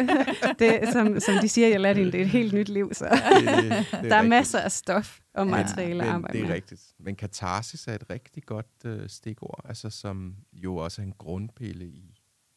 det, 0.59 0.89
som, 0.93 1.19
som 1.19 1.35
de 1.41 1.49
siger 1.49 1.67
i 1.67 1.71
Aladdin, 1.71 2.05
det 2.05 2.15
er 2.15 2.21
et 2.21 2.29
helt 2.29 2.53
nyt 2.53 2.69
liv. 2.69 2.93
Så 2.93 3.05
det, 3.05 3.47
det, 3.47 3.63
det 3.63 3.73
er 3.93 4.01
der 4.01 4.15
er 4.15 4.17
rigtigt. 4.17 4.29
masser 4.29 4.59
af 4.59 4.71
stof 4.71 5.19
og 5.33 5.47
materiale 5.47 6.03
at 6.03 6.07
men 6.07 6.15
arbejde 6.15 6.33
det 6.37 6.43
er 6.43 6.47
med. 6.47 6.55
rigtigt. 6.55 6.81
Men 6.99 7.15
katarsis 7.15 7.87
er 7.87 7.93
et 7.95 8.09
rigtig 8.09 8.43
godt 8.45 8.67
øh, 8.85 9.09
stikord, 9.09 9.61
altså 9.65 9.89
som 9.89 10.35
jo 10.53 10.75
også 10.75 11.01
er 11.01 11.05
en 11.05 11.13
grundpille 11.17 11.85
i, 11.85 12.15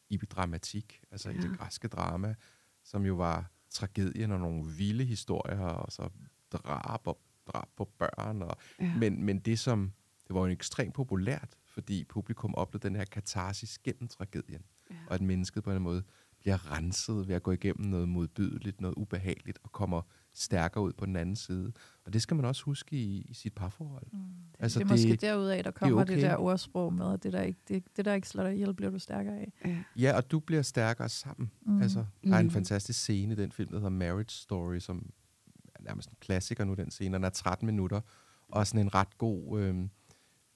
i 0.09 0.17
dramatik, 0.17 0.99
altså 1.11 1.29
ja. 1.29 1.35
i 1.35 1.37
Ja. 1.41 1.47
det 1.47 1.57
græske 1.59 1.87
drama, 1.87 2.35
som 2.83 3.05
jo 3.05 3.15
var 3.15 3.51
tragedien 3.71 4.31
og 4.31 4.39
nogle 4.39 4.63
vilde 4.77 5.03
historier, 5.03 5.59
og 5.59 5.91
så 5.91 6.09
drab 6.51 7.07
og 7.07 7.19
drab 7.53 7.67
på 7.77 7.89
børn. 7.99 8.41
Og, 8.41 8.57
Ja. 8.79 8.93
men, 8.97 9.23
men 9.23 9.39
det 9.39 9.59
som, 9.59 9.91
det 10.27 10.33
var 10.35 10.39
jo 10.41 10.47
ekstremt 10.47 10.93
populært, 10.93 11.55
fordi 11.67 12.03
publikum 12.03 12.55
oplevede 12.55 12.87
den 12.87 12.95
her 12.95 13.05
katarsis 13.05 13.79
gennem 13.79 14.07
tragedien, 14.07 14.61
Ja. 14.91 14.95
og 15.07 15.13
at 15.15 15.21
mennesket 15.21 15.63
på 15.63 15.71
en 15.71 15.81
måde 15.81 16.03
bliver 16.39 16.71
renset 16.71 17.27
ved 17.27 17.35
at 17.35 17.43
gå 17.43 17.51
igennem 17.51 17.89
noget 17.89 18.09
modbydeligt, 18.09 18.81
noget 18.81 18.95
ubehageligt, 18.97 19.59
og 19.63 19.71
kommer 19.71 20.01
stærkere 20.33 20.83
ud 20.83 20.93
på 20.93 21.05
den 21.05 21.15
anden 21.15 21.35
side. 21.35 21.71
Og 22.05 22.13
det 22.13 22.21
skal 22.21 22.35
man 22.35 22.45
også 22.45 22.63
huske 22.63 22.95
i, 22.95 23.21
i 23.29 23.33
sit 23.33 23.53
parforhold. 23.53 24.05
Mm. 24.13 24.19
Altså, 24.19 24.35
Altså, 24.59 24.79
det 24.79 24.85
er 24.85 24.89
måske 24.89 25.09
det- 25.09 25.21
derudaf, 25.21 25.63
der 25.63 25.71
kommer 25.71 25.97
det, 25.97 26.01
okay. 26.03 26.15
det 26.15 26.21
der 26.23 26.37
ordsprog 26.37 26.93
med, 26.93 27.13
at 27.13 27.23
det 27.23 27.33
der, 27.33 27.41
ikke, 27.41 27.59
det, 27.67 27.83
det 27.97 28.05
der 28.05 28.13
ikke 28.13 28.27
slår 28.29 28.43
dig 28.43 28.53
ihjel, 28.53 28.73
bliver 28.73 28.91
du 28.91 28.99
stærkere 28.99 29.39
af. 29.39 29.53
Ja. 29.65 29.83
Ja, 29.97 30.15
og 30.17 30.31
du 30.31 30.39
bliver 30.39 30.61
stærkere 30.61 31.09
sammen. 31.09 31.51
Mm. 31.61 31.81
Altså, 31.81 32.05
der 32.23 32.33
er 32.35 32.39
en 32.39 32.45
Mm. 32.45 32.51
fantastisk 32.51 32.99
scene 32.99 33.33
i 33.33 33.35
den 33.35 33.51
film, 33.51 33.69
der 33.69 33.77
hedder 33.77 33.89
Marriage 33.89 34.29
Story, 34.29 34.79
som 34.79 35.09
nærmest 35.85 36.09
en 36.09 36.17
klassiker 36.19 36.63
nu, 36.65 36.73
den 36.73 36.91
scene. 36.91 37.15
Den 37.15 37.23
er 37.23 37.29
13 37.29 37.65
minutter, 37.65 38.01
og 38.47 38.67
sådan 38.67 38.81
en 38.81 38.93
ret 38.95 39.17
god 39.17 39.59
øh, 39.61 39.75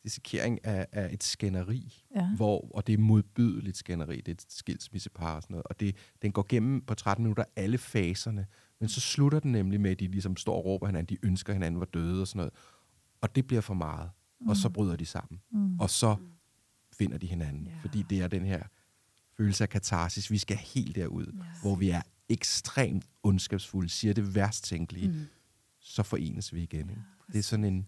dissekering 0.04 0.66
af, 0.66 0.88
af 0.92 1.14
et 1.14 1.24
skænderi, 1.24 2.04
Ja. 2.16 2.30
hvor, 2.36 2.72
og 2.76 2.88
det 2.88 2.94
er 2.94 2.98
modbydeligt 2.98 3.78
skænderi, 3.78 4.16
det 4.18 4.28
er 4.28 4.32
et 4.32 4.46
skilsmissepar 4.50 5.36
og 5.36 5.42
sådan 5.44 5.54
noget, 5.54 5.64
og 5.68 5.80
det, 5.80 5.96
den 6.22 6.32
går 6.32 6.46
gennem 6.50 6.82
på 6.82 6.96
13 6.96 7.24
minutter 7.24 7.44
alle 7.56 7.78
faserne, 7.78 8.46
men 8.80 8.90
så 8.90 9.02
slutter 9.02 9.40
den 9.40 9.52
nemlig 9.52 9.82
med, 9.82 9.92
at 9.92 10.00
de 10.00 10.08
ligesom 10.08 10.38
står 10.38 10.56
og 10.56 10.66
råber 10.66 10.88
hinanden, 10.88 11.16
de 11.18 11.26
ønsker 11.26 11.54
hinanden 11.54 11.80
var 11.80 11.86
døde 11.86 12.22
og 12.22 12.28
sådan 12.28 12.38
noget, 12.38 12.54
og 13.22 13.36
det 13.36 13.48
bliver 13.48 13.62
for 13.62 13.74
meget, 13.74 14.10
og 14.48 14.58
så 14.58 14.70
bryder 14.70 14.96
de 14.96 15.06
sammen, 15.06 15.42
Mm. 15.52 15.80
og 15.80 15.90
så 15.90 16.16
finder 16.94 17.18
de 17.18 17.28
hinanden, 17.28 17.68
Ja. 17.68 17.74
fordi 17.82 18.04
det 18.10 18.20
er 18.22 18.28
den 18.28 18.46
her 18.46 18.64
følelse 19.38 19.64
af 19.64 19.70
katarsis, 19.70 20.32
vi 20.32 20.38
skal 20.38 20.58
helt 20.58 20.96
derud, 20.96 21.26
Ja. 21.26 21.44
hvor 21.62 21.76
vi 21.76 21.90
er 21.90 22.02
ekstremt 22.30 23.06
ondskabsfulde, 23.24 23.90
siger 23.90 24.14
det 24.14 24.36
værst 24.36 24.64
tænkelige, 24.64 25.08
Mm. 25.08 25.16
så 25.80 26.04
forenes 26.04 26.54
vi 26.54 26.64
igen. 26.64 26.90
Ikke? 26.90 27.02
Ja, 27.28 27.34
Det 27.34 27.40
er 27.40 27.44
sådan 27.44 27.66
en, 27.66 27.88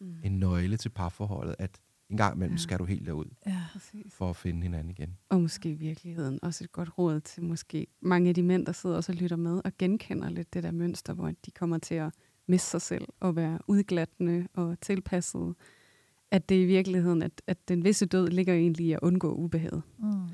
Mm. 0.00 0.14
en 0.24 0.38
nøgle 0.38 0.76
til 0.76 0.88
parforholdet, 0.88 1.56
at 1.58 1.80
en 2.10 2.16
gang 2.16 2.34
imellem 2.36 2.54
Ja. 2.54 2.58
skal 2.58 2.78
du 2.78 2.84
helt 2.84 3.06
derud 3.06 3.24
Ja. 3.46 3.62
For 4.10 4.30
at 4.30 4.36
finde 4.36 4.62
hinanden 4.62 4.90
igen. 4.90 5.16
Og 5.28 5.40
måske 5.40 5.70
i 5.70 5.74
virkeligheden 5.74 6.38
også 6.42 6.64
et 6.64 6.72
godt 6.72 6.98
råd 6.98 7.20
til 7.20 7.42
måske 7.42 7.86
mange 8.00 8.28
af 8.28 8.34
de 8.34 8.42
mænd, 8.42 8.66
der 8.66 8.72
sidder 8.72 8.96
også 8.96 9.12
og 9.12 9.16
lytter 9.16 9.36
med 9.36 9.60
og 9.64 9.72
genkender 9.78 10.28
lidt 10.30 10.54
det 10.54 10.62
der 10.62 10.70
mønster, 10.70 11.12
hvor 11.14 11.32
de 11.46 11.50
kommer 11.50 11.78
til 11.78 11.94
at 11.94 12.12
miste 12.48 12.70
sig 12.70 12.82
selv 12.82 13.04
og 13.20 13.36
være 13.36 13.58
udglattende 13.66 14.48
og 14.54 14.80
tilpassede. 14.80 15.54
At 16.30 16.48
det 16.48 16.54
i 16.62 16.64
virkeligheden, 16.64 17.22
at, 17.22 17.42
at 17.46 17.68
den 17.68 17.84
visse 17.84 18.06
død 18.06 18.28
ligger 18.28 18.54
egentlig 18.54 18.86
i 18.86 18.92
at 18.92 18.98
undgå 19.02 19.34
ubehaget. 19.34 19.82
Mm. 19.98 20.28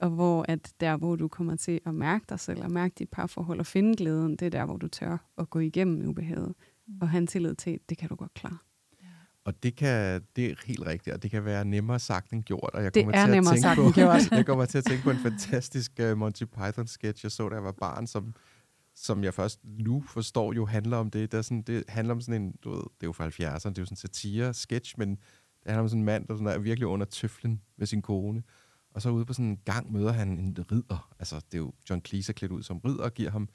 Og 0.00 0.10
hvor 0.10 0.44
at 0.48 0.72
der, 0.80 0.96
hvor 0.96 1.16
du 1.16 1.28
kommer 1.28 1.56
til 1.56 1.80
at 1.86 1.94
mærke 1.94 2.24
dig 2.28 2.40
selv 2.40 2.62
og 2.62 2.70
mærke 2.70 2.94
dit 2.98 3.08
parforhold 3.08 3.58
og 3.60 3.66
finde 3.66 3.96
glæden, 3.96 4.36
det 4.36 4.42
er 4.42 4.50
der, 4.50 4.64
hvor 4.64 4.76
du 4.76 4.88
tør 4.88 5.16
at 5.38 5.50
gå 5.50 5.58
igennem 5.58 6.08
ubehaget 6.08 6.54
Mm. 6.88 6.94
og 7.00 7.08
have 7.08 7.18
en 7.18 7.26
tillid 7.26 7.54
til, 7.54 7.70
at 7.70 7.80
det 7.88 7.98
kan 7.98 8.08
du 8.08 8.14
godt 8.14 8.34
klare. 8.34 8.58
Og 9.44 9.62
det, 9.62 9.76
kan, 9.76 10.22
det 10.36 10.50
er 10.50 10.54
helt 10.66 10.86
rigtigt, 10.86 11.14
og 11.14 11.22
det 11.22 11.30
kan 11.30 11.44
være 11.44 11.64
nemmere 11.64 11.98
sagt 11.98 12.32
end 12.32 12.42
gjort. 12.44 12.70
Og 12.74 12.84
jeg 12.84 12.94
Det 12.94 13.04
kommer 13.04 13.18
er 13.18 13.24
til 13.24 13.30
at 13.30 13.36
nemmere 13.36 13.54
tænke 13.54 13.62
sagt 13.62 13.76
på, 13.76 13.90
gjort. 13.90 14.30
jeg 14.38 14.46
kommer 14.46 14.64
til 14.64 14.78
at 14.78 14.84
tænke 14.84 15.02
på 15.02 15.10
en 15.10 15.18
fantastisk 15.18 15.92
uh, 16.02 16.18
Monty 16.18 16.42
Python-sketch, 16.42 17.24
jeg 17.24 17.32
så, 17.32 17.48
da 17.48 17.54
jeg 17.54 17.64
var 17.64 17.72
barn, 17.72 18.06
som, 18.06 18.34
som 18.94 19.24
jeg 19.24 19.34
først 19.34 19.60
nu 19.64 20.04
forstår 20.08 20.52
jo 20.52 20.66
handler 20.66 20.96
om 20.96 21.10
det. 21.10 21.32
Det, 21.32 21.38
er 21.38 21.42
sådan, 21.42 21.62
det 21.62 21.84
handler 21.88 22.14
om 22.14 22.20
sådan 22.20 22.42
en, 22.42 22.54
du 22.64 22.70
ved, 22.70 22.78
det 22.78 23.02
er 23.02 23.06
jo 23.06 23.12
fra 23.12 23.28
70'erne, 23.28 23.68
det 23.68 23.78
er 23.78 23.82
jo 23.82 23.86
sådan 23.86 23.92
en 23.92 23.96
satire-sketch, 23.96 24.94
men 24.98 25.10
det 25.10 25.18
handler 25.66 25.82
om 25.82 25.88
sådan 25.88 26.00
en 26.00 26.04
mand, 26.04 26.28
der 26.28 26.34
sådan 26.34 26.46
er 26.46 26.58
virkelig 26.58 26.86
under 26.86 27.06
tøflen 27.06 27.62
med 27.78 27.86
sin 27.86 28.02
kone. 28.02 28.42
Og 28.98 29.02
så 29.02 29.10
ude 29.10 29.24
på 29.24 29.32
sådan 29.32 29.44
en 29.44 29.60
gang 29.64 29.92
møder 29.92 30.12
han 30.12 30.28
en 30.28 30.56
ridder. 30.72 31.14
Altså, 31.18 31.36
det 31.36 31.54
er 31.54 31.58
jo 31.58 31.72
John 31.90 32.02
Cleese 32.06 32.32
er 32.32 32.34
klædt 32.34 32.52
ud 32.52 32.62
som 32.62 32.78
ridder 32.78 33.04
og 33.04 33.14
giver 33.14 33.30
ham 33.30 33.48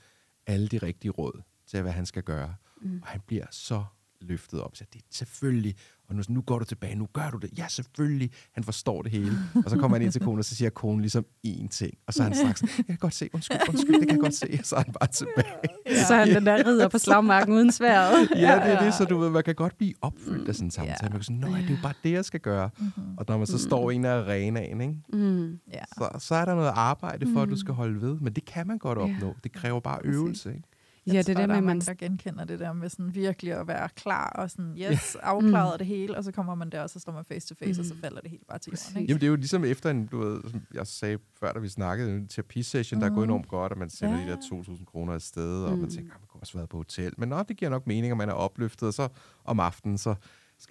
alle 0.47 0.67
de 0.67 0.77
rigtige 0.77 1.11
råd 1.11 1.41
til, 1.67 1.81
hvad 1.81 1.91
han 1.91 2.05
skal 2.05 2.23
gøre. 2.23 2.55
Mm. 2.81 2.99
Og 3.01 3.07
han 3.07 3.21
bliver 3.27 3.45
så 3.51 3.85
løftet 4.27 4.61
op. 4.61 4.75
Så 4.75 4.83
det 4.93 4.99
er 4.99 5.05
selvfølgelig, 5.11 5.75
og 6.09 6.15
nu, 6.15 6.23
nu 6.29 6.41
går 6.41 6.59
du 6.59 6.65
tilbage, 6.65 6.95
nu 6.95 7.07
gør 7.13 7.29
du 7.29 7.37
det. 7.37 7.49
Ja, 7.57 7.67
selvfølgelig. 7.67 8.31
Han 8.51 8.63
forstår 8.63 9.01
det 9.01 9.11
hele. 9.11 9.31
Og 9.65 9.69
så 9.71 9.77
kommer 9.77 9.97
han 9.97 10.01
ind 10.05 10.11
til 10.11 10.21
konen, 10.21 10.39
og 10.39 10.45
så 10.45 10.55
siger 10.55 10.69
konen 10.69 11.01
ligesom 11.01 11.25
én 11.47 11.67
ting. 11.67 11.93
Og 12.07 12.13
så 12.13 12.23
er 12.23 12.27
han 12.27 12.35
straks, 12.35 12.61
jeg 12.77 12.85
kan 12.85 12.97
godt 12.97 13.13
se, 13.13 13.29
undskyld, 13.33 13.57
undskyld, 13.69 13.93
det 13.99 14.07
kan 14.07 14.15
jeg 14.17 14.19
godt 14.19 14.35
se. 14.35 14.47
Og 14.59 14.65
så 14.65 14.75
er 14.75 14.79
han 14.85 14.93
bare 14.99 15.07
tilbage. 15.09 15.47
Ja. 15.89 16.03
Så 16.05 16.13
er 16.13 16.19
han 16.25 16.35
den 16.35 16.45
der 16.45 16.67
ridder 16.67 16.87
på 16.87 16.97
slagmarken 16.97 17.53
uden 17.53 17.71
sværet. 17.71 18.29
Ja, 18.35 18.55
det 18.55 18.73
er 18.73 18.83
det, 18.83 18.93
så 18.93 19.05
du 19.05 19.17
ved, 19.17 19.29
man 19.29 19.43
kan 19.43 19.55
godt 19.55 19.77
blive 19.77 19.93
opfyldt 20.01 20.49
af 20.49 20.55
sådan 20.55 20.67
en 20.67 20.71
samtale. 20.71 20.97
Ja. 21.01 21.09
Man 21.09 21.11
kan 21.11 21.23
sige, 21.23 21.39
nå, 21.39 21.47
det 21.47 21.55
er 21.65 21.69
jo 21.69 21.77
bare 21.83 21.93
det, 22.03 22.11
jeg 22.11 22.25
skal 22.25 22.39
gøre. 22.39 22.69
Mm-hmm. 22.79 23.17
Og 23.17 23.25
når 23.27 23.37
man 23.37 23.47
så 23.47 23.57
står 23.57 23.91
i 23.91 23.95
en 23.95 24.05
af 24.05 24.11
arenaen, 24.19 24.81
ikke, 24.81 24.93
Mm. 25.13 25.59
Så, 25.97 26.09
så 26.19 26.35
er 26.35 26.45
der 26.45 26.55
noget 26.55 26.71
arbejde 26.75 27.27
for, 27.33 27.41
at 27.41 27.47
du 27.47 27.53
Mm. 27.53 27.57
skal 27.57 27.73
holde 27.73 28.01
ved. 28.01 28.19
Men 28.19 28.33
det 28.33 28.45
kan 28.45 28.67
man 28.67 28.77
godt 28.77 28.97
opnå. 28.97 29.35
Det 29.43 29.51
kræver 29.51 29.79
bare 29.79 29.99
øvelse. 30.03 30.49
Ikke? 30.49 30.63
Jeg 31.07 31.13
Ja, 31.13 31.21
tror, 31.21 31.23
det 31.25 31.29
er 31.29 31.33
det 31.33 31.37
der 31.37 31.47
med, 31.47 31.55
er 31.55 31.61
man... 31.61 31.79
der 31.79 31.93
genkender 31.93 32.45
det 32.45 32.59
der 32.59 32.73
med 32.73 32.89
sådan 32.89 33.15
virkelig 33.15 33.53
at 33.53 33.67
være 33.67 33.89
klar 33.95 34.29
og 34.29 34.51
sådan, 34.51 34.77
yes, 34.77 35.15
afklaret 35.15 35.79
det 35.79 35.87
hele, 35.87 36.17
og 36.17 36.23
så 36.23 36.31
kommer 36.31 36.55
man 36.55 36.69
der, 36.69 36.81
og 36.81 36.89
så 36.89 36.99
står 36.99 37.11
man 37.11 37.25
face 37.25 37.47
to 37.47 37.55
face, 37.65 37.81
og 37.81 37.85
så 37.85 37.93
Mm. 37.93 37.99
falder 38.01 38.21
det 38.21 38.29
hele 38.31 38.43
bare 38.49 38.59
til 38.59 38.71
jorden. 38.71 39.01
Ikke? 39.01 39.09
Jamen, 39.11 39.21
det 39.21 39.25
er 39.27 39.29
jo 39.29 39.35
ligesom 39.35 39.63
efter 39.65 39.89
en, 39.89 40.05
du 40.07 40.19
ved, 40.19 40.41
som 40.51 40.61
jeg 40.73 40.87
sagde 40.87 41.17
før, 41.39 41.51
da 41.53 41.59
vi 41.59 41.69
snakkede, 41.69 42.15
en 42.15 42.27
terapisession, 42.27 42.99
der 43.01 43.05
er 43.05 43.09
gået 43.09 43.27
Mhm. 43.27 43.33
enormt 43.33 43.47
godt, 43.47 43.71
og 43.71 43.77
man 43.77 43.89
sender 43.89 44.15
Ja, 44.15 44.21
de 44.21 44.27
der 44.29 44.37
ja. 44.51 44.55
2.000 44.57 44.85
kroner 44.85 45.13
afsted, 45.13 45.63
og 45.63 45.69
man 45.71 45.79
Mm. 45.79 45.89
tænker, 45.89 46.13
"Ah, 46.13 46.21
man 46.21 46.27
kunne 46.27 46.41
også 46.41 46.57
være 46.57 46.67
på 46.67 46.77
hotel. 46.77 47.13
Men 47.17 47.29
nå, 47.29 47.43
det 47.47 47.57
giver 47.57 47.71
nok 47.71 47.87
mening, 47.87 48.11
at 48.11 48.17
man 48.17 48.29
er 48.29 48.33
opløftet, 48.33 48.87
og 48.87 48.93
så 48.93 49.07
om 49.45 49.59
aftenen, 49.59 49.97
så 49.97 50.15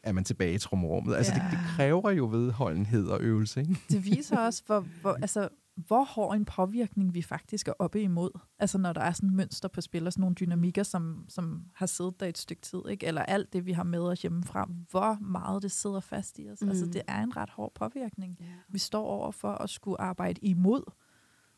er 0.03 0.13
man 0.13 0.25
tilbage 0.25 0.55
i 0.55 0.59
trumrummet. 0.59 1.15
Altså, 1.17 1.33
det, 1.35 1.41
Ja. 1.41 1.51
det 1.51 1.59
kræver 1.77 2.11
jo 2.11 2.27
vedholdenhed 2.27 3.07
og 3.09 3.21
øvelse, 3.21 3.61
ikke? 3.61 3.77
Det 3.91 4.05
viser 4.05 4.39
også, 4.39 4.63
hvor, 4.67 4.87
hvor, 5.01 5.13
altså, 5.13 5.49
hvor 5.87 6.05
hård 6.05 6.37
en 6.37 6.45
påvirkning 6.45 7.15
vi 7.15 7.23
faktisk 7.23 7.69
er 7.69 7.73
oppe 7.79 8.03
imod. 8.03 8.31
Altså 8.59 8.79
når 8.79 8.93
der 8.93 9.01
er 9.01 9.13
sådan 9.13 9.37
mønster 9.37 9.69
på 9.69 9.81
spil, 9.81 10.07
og 10.07 10.13
sådan 10.13 10.21
nogle 10.21 10.35
dynamikker, 10.35 10.83
som, 10.83 11.25
som 11.29 11.65
har 11.75 11.87
siddet 11.87 12.21
der 12.21 12.27
et 12.27 12.39
stykke 12.39 12.63
tid, 12.63 12.81
ikke? 12.91 13.07
eller 13.07 13.23
alt 13.23 13.53
det, 13.53 13.67
vi 13.67 13.73
har 13.73 13.83
med 13.83 14.01
os 14.01 14.23
hjemmefra, 14.23 14.69
hvor 14.91 15.19
meget 15.21 15.63
det 15.63 15.71
sidder 15.71 16.01
fast 16.01 16.39
i 16.39 16.51
os. 16.51 16.63
Mm. 16.63 16.69
Altså 16.69 16.87
det 16.87 17.03
er 17.07 17.23
en 17.23 17.37
ret 17.37 17.51
hård 17.51 17.75
påvirkning, 17.75 18.39
yeah. 18.41 18.51
vi 18.69 18.79
står 18.79 19.07
over 19.07 19.31
for 19.31 19.53
at 19.53 19.71
skulle 19.71 20.01
arbejde 20.01 20.41
imod. 20.43 20.83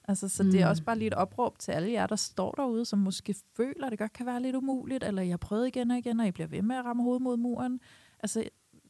Altså, 0.09 0.29
så 0.29 0.43
mm. 0.43 0.51
det 0.51 0.61
er 0.61 0.67
også 0.67 0.85
bare 0.85 0.99
lige 0.99 1.07
et 1.07 1.15
opråb 1.15 1.59
til 1.59 1.73
alle 1.73 1.93
jer, 1.93 2.07
der 2.07 2.17
står 2.17 2.53
derude, 2.53 2.85
som 2.85 2.99
måske 2.99 3.35
føler, 3.57 3.87
at 3.87 3.91
det 3.91 3.99
godt 3.99 4.13
kan 4.13 4.27
være 4.27 4.43
lidt 4.43 4.57
umuligt, 4.57 5.05
eller 5.05 5.23
jeg 5.23 5.33
har 5.33 5.37
prøvet 5.37 5.67
igen 5.67 5.91
og 5.91 5.99
igen, 5.99 6.21
og 6.21 6.27
I 6.27 6.31
bliver 6.31 6.47
ved 6.47 6.63
med 6.63 6.77
at 6.77 6.85
ramme 6.85 7.03
hovedet 7.03 7.23
mod 7.23 7.37
muren. 7.37 7.81
Altså, 8.21 8.45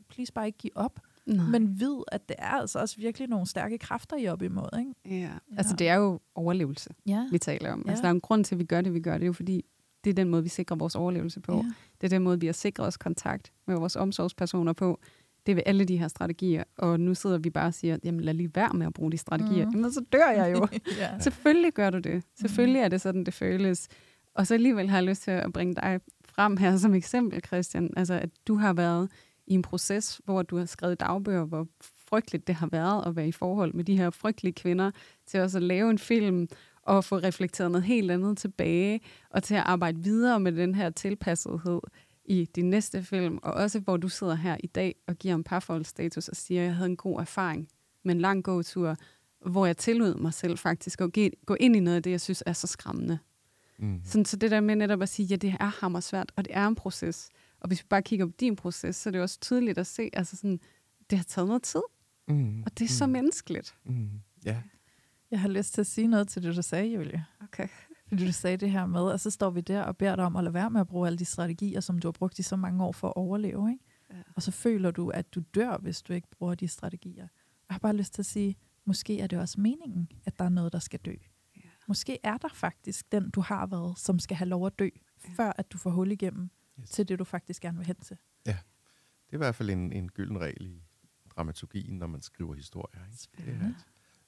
please 0.09 0.33
bare 0.33 0.47
ikke 0.47 0.59
give 0.59 0.77
op. 0.77 1.01
Nej. 1.27 1.47
Men 1.47 1.81
vid, 1.81 1.97
at 2.13 2.29
det 2.29 2.37
er 2.39 2.49
altså 2.49 2.79
også 2.79 2.97
virkelig 2.97 3.29
nogle 3.29 3.47
stærke 3.47 3.79
kræfter, 3.79 4.17
I 4.17 4.27
op 4.29 4.43
imod. 4.43 4.79
Ikke? 4.79 4.95
Ja. 5.05 5.15
ja, 5.15 5.31
altså 5.57 5.77
det 5.77 5.89
er 5.89 5.95
jo 5.95 6.21
overlevelse, 6.35 6.91
ja. 7.07 7.27
vi 7.31 7.39
taler 7.39 7.73
om. 7.73 7.83
Ja. 7.85 7.91
Altså 7.91 8.03
der 8.03 8.09
er 8.09 8.13
en 8.13 8.21
grund 8.21 8.45
til, 8.45 8.55
at 8.55 8.59
vi 8.59 8.65
gør 8.65 8.81
det, 8.81 8.95
vi 8.95 9.01
gør. 9.01 9.15
Det 9.15 9.23
er 9.23 9.27
jo 9.27 9.33
fordi, 9.33 9.65
det 10.05 10.11
er 10.11 10.15
den 10.15 10.29
måde, 10.29 10.43
vi 10.43 10.49
sikrer 10.49 10.77
vores 10.77 10.95
overlevelse 10.95 11.41
på. 11.41 11.53
Ja. 11.53 11.73
Det 12.01 12.07
er 12.07 12.09
den 12.09 12.23
måde, 12.23 12.41
vi 12.41 12.47
har 12.47 12.53
sikret 12.53 12.87
os 12.87 12.97
kontakt 12.97 13.53
med 13.67 13.77
vores 13.77 13.97
omsorgspersoner 13.97 14.73
på. 14.73 15.01
Det 15.47 15.53
er 15.53 15.55
ved 15.57 15.63
alle 15.67 15.85
de 15.85 15.97
her 15.97 16.09
strategier. 16.09 16.65
Og 16.79 17.01
nu 17.01 17.15
sidder 17.15 17.39
vi 17.39 17.51
bare 17.51 17.67
og 17.67 17.75
siger, 17.75 17.97
jamen 18.05 18.21
lad 18.21 18.35
lige 18.35 18.51
være 18.55 18.73
med 18.75 18.87
at 18.87 18.95
bruge 18.95 19.13
de 19.13 19.17
strategier. 19.17 19.67
Mm. 19.67 19.73
Jamen 19.73 19.93
så 19.93 20.05
dør 20.13 20.31
jeg 20.31 20.53
jo. 20.53 20.69
ja. 21.01 21.19
Selvfølgelig 21.21 21.73
gør 21.73 21.91
du 21.91 21.99
det. 21.99 22.25
Selvfølgelig 22.41 22.81
er 22.81 22.89
det 22.89 23.01
sådan, 23.01 23.25
det 23.25 23.35
føles. 23.35 23.89
Og 24.35 24.47
så 24.47 24.55
alligevel 24.55 24.91
har 24.91 24.97
jeg 24.97 25.05
lyst 25.05 25.23
til 25.23 25.31
at 25.31 25.53
bringe 25.53 25.75
dig 25.75 26.01
frem 26.25 26.57
her 26.57 26.77
som 26.77 26.95
eksempel, 26.95 27.45
Christian. 27.47 27.91
Altså, 27.97 28.15
at 28.15 28.31
du 28.47 28.55
har 28.55 28.73
været 28.73 29.11
i 29.47 29.55
en 29.55 29.63
proces, 29.63 30.21
hvor 30.25 30.43
du 30.43 30.57
har 30.57 30.65
skrevet 30.65 31.01
dagbøger, 31.01 31.45
hvor 31.45 31.67
frygteligt 32.09 32.47
det 32.47 32.55
har 32.55 32.67
været 32.67 33.07
at 33.07 33.17
være 33.17 33.29
i 33.29 33.33
forhold 33.33 33.75
med 33.75 33.85
de 33.85 33.97
her 33.97 34.11
frygtelige 34.11 34.53
kvinder, 34.53 34.91
til 35.27 35.41
også 35.41 35.59
at 35.59 35.63
lave 35.63 35.91
en 35.91 35.99
film 35.99 36.49
og 36.83 37.05
få 37.05 37.17
reflekteret 37.17 37.71
noget 37.71 37.85
helt 37.85 38.11
andet 38.11 38.39
tilbage, 38.39 39.01
og 39.31 39.43
til 39.43 39.55
at 39.55 39.63
arbejde 39.67 40.03
videre 40.03 40.41
med 40.41 40.53
den 40.53 40.75
her 40.75 40.91
tilpassethed 40.91 41.81
i 42.25 42.45
din 42.57 42.71
næste 42.71 43.03
film, 43.03 43.39
og 43.43 43.53
også 43.53 43.81
hvor 43.81 43.97
du 43.97 44.09
sidder 44.09 44.35
her 44.35 44.57
i 44.61 44.67
dag 44.67 44.95
og 45.07 45.17
giver 45.17 45.35
en 45.35 45.45
parforholdsstatus 45.45 46.29
og 46.29 46.37
siger, 46.37 46.61
at 46.61 46.67
jeg 46.67 46.75
havde 46.75 46.91
en 46.91 46.97
god 46.97 47.21
erfaring 47.21 47.69
med 48.05 48.15
en 48.15 48.21
lang 48.21 48.45
gåtur, 48.45 48.97
hvor 49.47 49.67
jeg 49.67 49.77
tillod 49.77 50.15
mig 50.15 50.35
selv 50.35 50.59
faktisk 50.59 51.01
at 51.01 51.13
gå 51.47 51.57
ind 51.61 51.77
i 51.77 51.81
noget 51.81 51.97
af 51.97 52.03
det, 52.03 52.11
jeg 52.11 52.21
synes 52.21 52.43
er 52.47 52.53
så 52.53 52.67
skræmmende. 52.67 53.19
Mm. 53.79 54.01
Sådan, 54.05 54.25
så 54.25 54.37
det 54.37 54.51
der 54.51 54.61
med 54.61 54.77
netop 54.77 55.03
at 55.03 55.09
sige, 55.09 55.25
at 55.25 55.31
ja, 55.31 55.37
det 55.37 55.57
er 55.61 55.81
hammer 55.81 56.01
svært, 56.01 56.33
og 56.37 56.45
det 56.45 56.57
er 56.57 56.67
en 56.67 56.75
proces. 56.75 57.31
Og 57.61 57.69
hvis 57.69 57.83
vi 57.83 57.87
bare 57.89 58.03
kigger 58.03 58.27
på 58.27 58.33
din 58.41 58.57
proces, 58.57 58.97
så 58.97 59.09
er 59.09 59.11
det 59.11 59.21
også 59.21 59.41
tydeligt 59.41 59.79
at 59.79 59.87
se, 59.87 60.11
altså 60.13 60.37
sådan, 60.37 60.61
det 61.11 61.19
har 61.19 61.25
taget 61.25 61.49
noget 61.49 61.63
tid. 61.63 61.83
Mm. 62.29 62.63
Og 62.67 62.79
det 62.79 62.81
er 62.81 62.85
mm. 62.85 62.99
så 62.99 63.07
menneskeligt. 63.07 63.75
Mm. 63.85 64.11
Ja. 64.45 64.63
Jeg 65.31 65.41
har 65.41 65.49
lyst 65.49 65.75
til 65.75 65.81
at 65.81 65.87
sige 65.87 66.07
noget 66.07 66.29
til 66.29 66.43
det, 66.43 66.57
du 66.57 66.63
sagde, 66.63 66.87
Julie. 66.87 67.27
Okay. 67.41 67.69
Fordi 68.09 68.27
du 68.27 68.33
sagde 68.33 68.57
det 68.57 68.71
her 68.71 68.87
med, 68.87 69.01
og 69.01 69.21
så 69.21 69.31
står 69.31 69.51
vi 69.51 69.61
der 69.61 69.83
og 69.83 69.97
beder 69.97 70.17
dig 70.17 70.25
om 70.25 70.37
at 70.37 70.45
lade 70.45 70.55
være 70.55 70.71
med 70.71 70.81
at 70.81 70.87
bruge 70.87 71.07
alle 71.07 71.19
de 71.19 71.25
strategier, 71.25 71.81
som 71.81 71.99
du 71.99 72.09
har 72.09 72.13
brugt 72.13 72.39
i 72.39 72.43
så 72.43 72.57
mange 72.57 72.85
år 72.85 72.93
for 72.93 73.09
at 73.09 73.17
overleve. 73.17 73.71
Ikke? 73.71 73.85
Ja. 74.11 74.17
Og 74.37 74.43
så 74.43 74.51
føler 74.51 74.91
du, 74.91 75.09
at 75.09 75.35
du 75.35 75.43
dør, 75.55 75.77
hvis 75.77 76.03
du 76.03 76.13
ikke 76.13 76.29
bruger 76.31 76.55
de 76.55 76.69
strategier. 76.69 77.29
Jeg 77.69 77.75
har 77.75 77.79
bare 77.79 77.97
lyst 77.97 78.15
til 78.15 78.23
at 78.23 78.27
sige, 78.27 78.57
måske 78.85 79.21
er 79.21 79.27
det 79.27 79.39
også 79.39 79.61
meningen, 79.61 80.09
at 80.25 80.39
der 80.39 80.45
er 80.45 80.49
noget, 80.49 80.73
der 80.73 80.79
skal 80.79 81.01
dø. 81.01 81.15
Måske 81.89 82.19
er 82.23 82.37
der 82.37 82.49
faktisk 82.49 83.13
den, 83.13 83.31
du 83.31 83.41
har 83.41 83.67
været, 83.67 83.99
som 83.99 84.19
skal 84.19 84.37
have 84.37 84.49
lov 84.49 84.67
at 84.67 84.79
dø, 84.79 84.85
ja. 84.85 85.29
før 85.37 85.53
at 85.57 85.73
du 85.73 85.79
får 85.79 85.91
hul 85.91 86.13
igennem 86.13 86.51
yes. 86.81 86.91
til 86.91 87.09
det, 87.09 87.19
du 87.19 87.25
faktisk 87.25 87.63
gerne 87.63 87.79
vil 87.79 87.87
hen 87.87 87.97
til. 87.97 88.17
Ja, 88.47 88.57
det 89.27 89.33
er 89.33 89.35
i 89.35 89.37
hvert 89.37 89.55
fald 89.55 89.71
en, 89.71 89.93
en 89.93 90.09
gylden 90.09 90.41
regel 90.41 90.67
i 90.67 90.83
dramaturgien, 91.37 91.99
når 91.99 92.07
man 92.07 92.23
skriver 92.23 92.55
historier. 92.55 93.01
Ikke? 93.05 93.29
Det 93.37 93.63
er, 93.63 93.69
at 93.69 93.75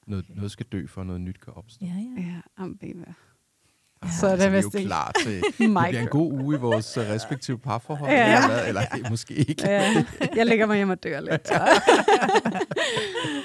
noget, 0.07 0.25
okay. 0.25 0.35
noget 0.35 0.51
skal 0.51 0.67
dø, 0.67 0.87
for 0.87 1.05
noget 1.05 1.21
nyt 1.21 1.41
kan 1.41 1.53
opstå. 1.53 1.87
Ja, 1.87 1.93
ja. 1.93 2.23
ja 2.23 2.41
ambivær. 2.57 3.13
Ja, 4.05 4.11
så 4.11 4.27
er 4.27 4.37
det, 4.37 4.43
altså, 4.43 4.71
vi 4.71 4.79
er 4.79 4.83
jo 4.83 4.89
klar 4.89 5.13
til, 5.23 5.43
det 5.43 5.55
bliver 5.59 6.01
en 6.01 6.09
god 6.09 6.33
uge 6.33 6.57
i 6.57 6.59
vores 6.59 6.99
uh, 6.99 7.03
respektive 7.03 7.59
parforhold, 7.59 8.11
ja. 8.11 8.43
eller, 8.43 8.63
eller 8.63 8.83
ja. 8.97 9.11
måske 9.11 9.35
ikke. 9.35 9.69
Ja. 9.69 10.05
Jeg 10.37 10.47
lægger 10.47 10.67
mig 10.67 10.77
hjem 10.77 10.91
og 10.91 11.03
dør 11.03 11.21
lidt. 11.21 11.51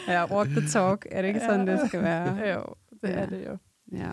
ja, 0.08 0.36
walk 0.36 0.50
the 0.50 0.68
talk. 0.68 1.06
Er 1.12 1.22
det 1.22 1.28
ikke 1.28 1.40
sådan, 1.40 1.68
det 1.68 1.88
skal 1.88 2.02
være? 2.02 2.54
Jo, 2.54 2.64
det 3.02 3.10
ja. 3.10 3.14
er 3.14 3.26
det 3.26 3.46
jo. 3.48 3.58
Ja. 3.92 4.12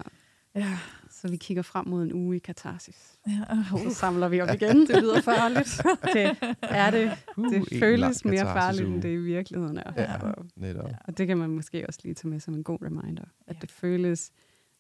ja. 0.55 0.79
Så 1.11 1.29
vi 1.29 1.37
kigger 1.37 1.63
frem 1.63 1.89
mod 1.89 2.03
en 2.03 2.13
uge 2.13 2.37
i 2.37 2.39
katarsis. 2.39 3.19
Ja. 3.27 3.43
Så 3.83 3.95
samler 3.95 4.29
vi 4.29 4.41
op 4.41 4.49
igen. 4.55 4.87
Det 4.87 5.03
lyder 5.03 5.21
farligt. 5.21 5.83
Det 6.15 6.57
er 6.63 6.91
det. 6.91 7.13
Uh, 7.37 7.53
det 7.53 7.79
føles 7.79 8.25
mere 8.25 8.45
farligt, 8.45 8.89
end 8.89 9.03
det 9.03 9.09
i 9.09 9.17
virkeligheden 9.17 9.77
er. 9.77 9.93
Ja, 9.97 10.19
og, 10.19 10.47
netop. 10.57 10.91
og 11.05 11.19
det 11.19 11.27
kan 11.27 11.39
man 11.39 11.51
måske 11.51 11.87
også 11.89 12.01
lige 12.03 12.15
tage 12.15 12.29
med 12.29 12.41
som 12.41 12.55
en 12.55 12.65
god 12.65 12.79
reminder. 12.83 13.25
At 13.47 13.57
ja. 13.57 13.61
det 13.61 13.71
føles 13.71 14.33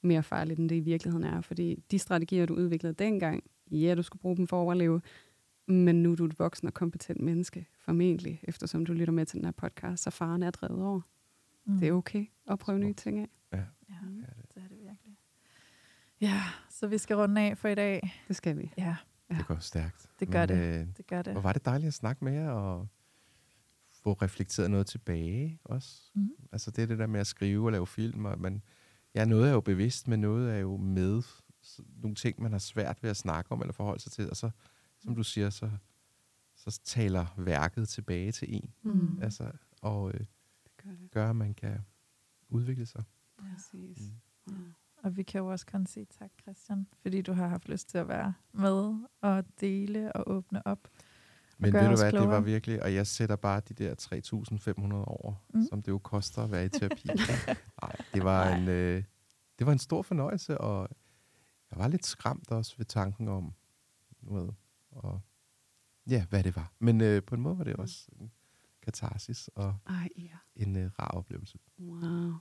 mere 0.02 0.22
farligt, 0.22 0.58
end 0.58 0.68
det 0.68 0.76
i 0.76 0.80
virkeligheden 0.80 1.26
er. 1.26 1.40
Fordi 1.40 1.84
de 1.90 1.98
strategier, 1.98 2.46
du 2.46 2.54
udviklede 2.54 2.94
dengang, 2.94 3.44
ja, 3.70 3.94
du 3.94 4.02
skulle 4.02 4.20
bruge 4.20 4.36
dem 4.36 4.46
for 4.46 4.56
at 4.56 4.60
overleve, 4.64 5.00
men 5.66 6.02
nu 6.02 6.12
er 6.12 6.16
du 6.16 6.24
et 6.24 6.38
voksen 6.38 6.66
og 6.66 6.74
kompetent 6.74 7.20
menneske, 7.20 7.66
formentlig, 7.78 8.40
eftersom 8.42 8.86
du 8.86 8.92
lytter 8.92 9.12
med 9.12 9.26
til 9.26 9.36
den 9.36 9.44
her 9.44 9.52
podcast, 9.52 10.02
så 10.02 10.10
faren 10.10 10.42
er 10.42 10.50
drevet 10.50 10.82
over. 10.82 11.00
Mm. 11.66 11.78
Det 11.78 11.88
er 11.88 11.92
okay 11.92 12.26
at 12.50 12.58
prøve 12.58 12.78
nye 12.78 12.92
ting 12.92 13.18
af. 13.18 13.28
Ja, 13.52 13.58
ja. 13.88 13.94
Ja, 16.20 16.42
så 16.70 16.86
vi 16.86 16.98
skal 16.98 17.16
runde 17.16 17.40
af 17.40 17.58
for 17.58 17.68
i 17.68 17.74
dag. 17.74 18.22
Det 18.28 18.36
skal 18.36 18.58
vi. 18.58 18.72
Ja. 18.78 18.96
ja. 19.30 19.36
Det 19.36 19.46
går 19.46 19.58
stærkt. 19.58 20.06
Det 20.20 20.30
gør 20.30 20.46
Men, 20.46 20.48
det. 20.48 20.80
Øh, 20.80 20.86
det 20.96 21.06
gør 21.06 21.22
det. 21.22 21.32
Hvor 21.32 21.40
var 21.40 21.52
det 21.52 21.64
dejligt 21.64 21.88
at 21.88 21.94
snakke 21.94 22.24
med 22.24 22.32
jer, 22.32 22.50
og 22.50 22.88
få 23.90 24.12
reflekteret 24.12 24.70
noget 24.70 24.86
tilbage 24.86 25.58
også. 25.64 26.10
Mm. 26.14 26.30
Altså 26.52 26.70
det 26.70 26.82
er 26.82 26.86
det 26.86 26.98
der 26.98 27.06
med 27.06 27.20
at 27.20 27.26
skrive 27.26 27.66
og 27.66 27.72
lave 27.72 27.86
film, 27.86 28.24
og 28.24 28.40
man, 28.40 28.62
ja, 29.14 29.24
noget 29.24 29.48
er 29.48 29.52
jo 29.52 29.60
bevidst, 29.60 30.08
men 30.08 30.20
noget 30.20 30.54
er 30.54 30.58
jo 30.58 30.76
med 30.76 31.22
nogle 31.96 32.14
ting, 32.14 32.42
man 32.42 32.52
har 32.52 32.58
svært 32.58 33.02
ved 33.02 33.10
at 33.10 33.16
snakke 33.16 33.52
om 33.52 33.60
eller 33.60 33.72
forholde 33.72 34.02
sig 34.02 34.12
til, 34.12 34.30
og 34.30 34.36
så, 34.36 34.50
som 34.98 35.14
du 35.14 35.22
siger, 35.22 35.50
så, 35.50 35.70
så 36.56 36.80
taler 36.84 37.26
værket 37.36 37.88
tilbage 37.88 38.32
til 38.32 38.54
en. 38.54 38.72
Mm. 38.82 39.22
Altså, 39.22 39.52
og 39.82 40.14
øh, 40.14 40.20
det 40.20 40.76
gør, 40.84 40.90
det. 40.90 41.10
gør, 41.10 41.30
at 41.30 41.36
man 41.36 41.54
kan 41.54 41.78
udvikle 42.48 42.86
sig. 42.86 43.04
Præcis. 43.36 43.98
Mm. 44.46 44.52
Ja. 44.52 44.72
Og 45.02 45.16
vi 45.16 45.22
kan 45.22 45.38
jo 45.38 45.46
også 45.46 45.66
kun 45.66 45.86
sige 45.86 46.06
tak, 46.18 46.30
Christian, 46.42 46.86
fordi 47.02 47.22
du 47.22 47.32
har 47.32 47.48
haft 47.48 47.68
lyst 47.68 47.88
til 47.88 47.98
at 47.98 48.08
være 48.08 48.34
med 48.52 48.94
og 49.20 49.44
dele 49.60 50.12
og 50.12 50.30
åbne 50.30 50.66
op. 50.66 50.88
Men 51.58 51.72
ved 51.72 51.80
du 51.80 51.86
hvad, 51.86 52.10
klogere. 52.10 52.22
det 52.22 52.28
var 52.28 52.40
virkelig, 52.40 52.82
og 52.82 52.94
jeg 52.94 53.06
sætter 53.06 53.36
bare 53.36 53.60
de 53.68 53.74
der 53.74 53.94
3.500 54.82 54.94
over, 54.94 55.34
mm. 55.54 55.66
som 55.68 55.82
det 55.82 55.92
jo 55.92 55.98
koster 55.98 56.42
at 56.42 56.50
være 56.50 56.64
i 56.64 56.68
terapi. 56.68 57.08
Nej, 57.82 57.96
det 58.14 58.24
var 58.24 58.54
en, 58.54 58.68
øh, 58.68 59.04
det 59.58 59.66
var 59.66 59.72
en 59.72 59.78
stor 59.78 60.02
fornøjelse, 60.02 60.58
og 60.58 60.88
jeg 61.70 61.78
var 61.78 61.88
lidt 61.88 62.06
skræmt 62.06 62.50
også 62.50 62.74
ved 62.76 62.86
tanken 62.86 63.28
om, 63.28 63.52
ved, 64.22 64.48
og 64.90 65.20
ja, 66.08 66.26
hvad 66.26 66.44
det 66.44 66.56
var. 66.56 66.72
Men 66.78 67.00
øh, 67.00 67.22
på 67.22 67.34
en 67.34 67.40
måde 67.40 67.58
var 67.58 67.64
det 67.64 67.76
også 67.76 68.08
en 68.20 68.32
katarsis 68.82 69.50
og 69.54 69.74
Ej, 69.86 70.08
ja. 70.16 70.36
en 70.56 70.76
øh, 70.76 70.90
rar 70.98 71.08
oplevelse. 71.08 71.58
Wow. 71.78 72.32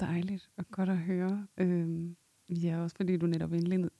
Dejligt. 0.00 0.50
Og 0.56 0.64
godt 0.70 0.88
at 0.88 0.98
høre. 0.98 1.46
Øhm, 1.58 2.16
ja, 2.50 2.82
også 2.82 2.96
fordi 2.96 3.16
du 3.16 3.26
netop 3.26 3.52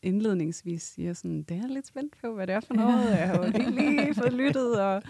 indledningsvis 0.03 0.83
siger 0.83 1.13
sådan, 1.13 1.43
det 1.43 1.57
er 1.57 1.67
lidt 1.67 1.87
spændt 1.87 2.17
på, 2.21 2.35
hvad 2.35 2.47
det 2.47 2.55
er 2.55 2.61
for 2.61 2.75
noget. 2.75 3.11
Jeg 3.11 3.29
har 3.29 3.45
jo 3.45 3.53
lige, 3.53 3.71
lige 3.71 4.15
fået 4.23 4.33
lyttet, 4.33 4.81
og, 4.81 5.03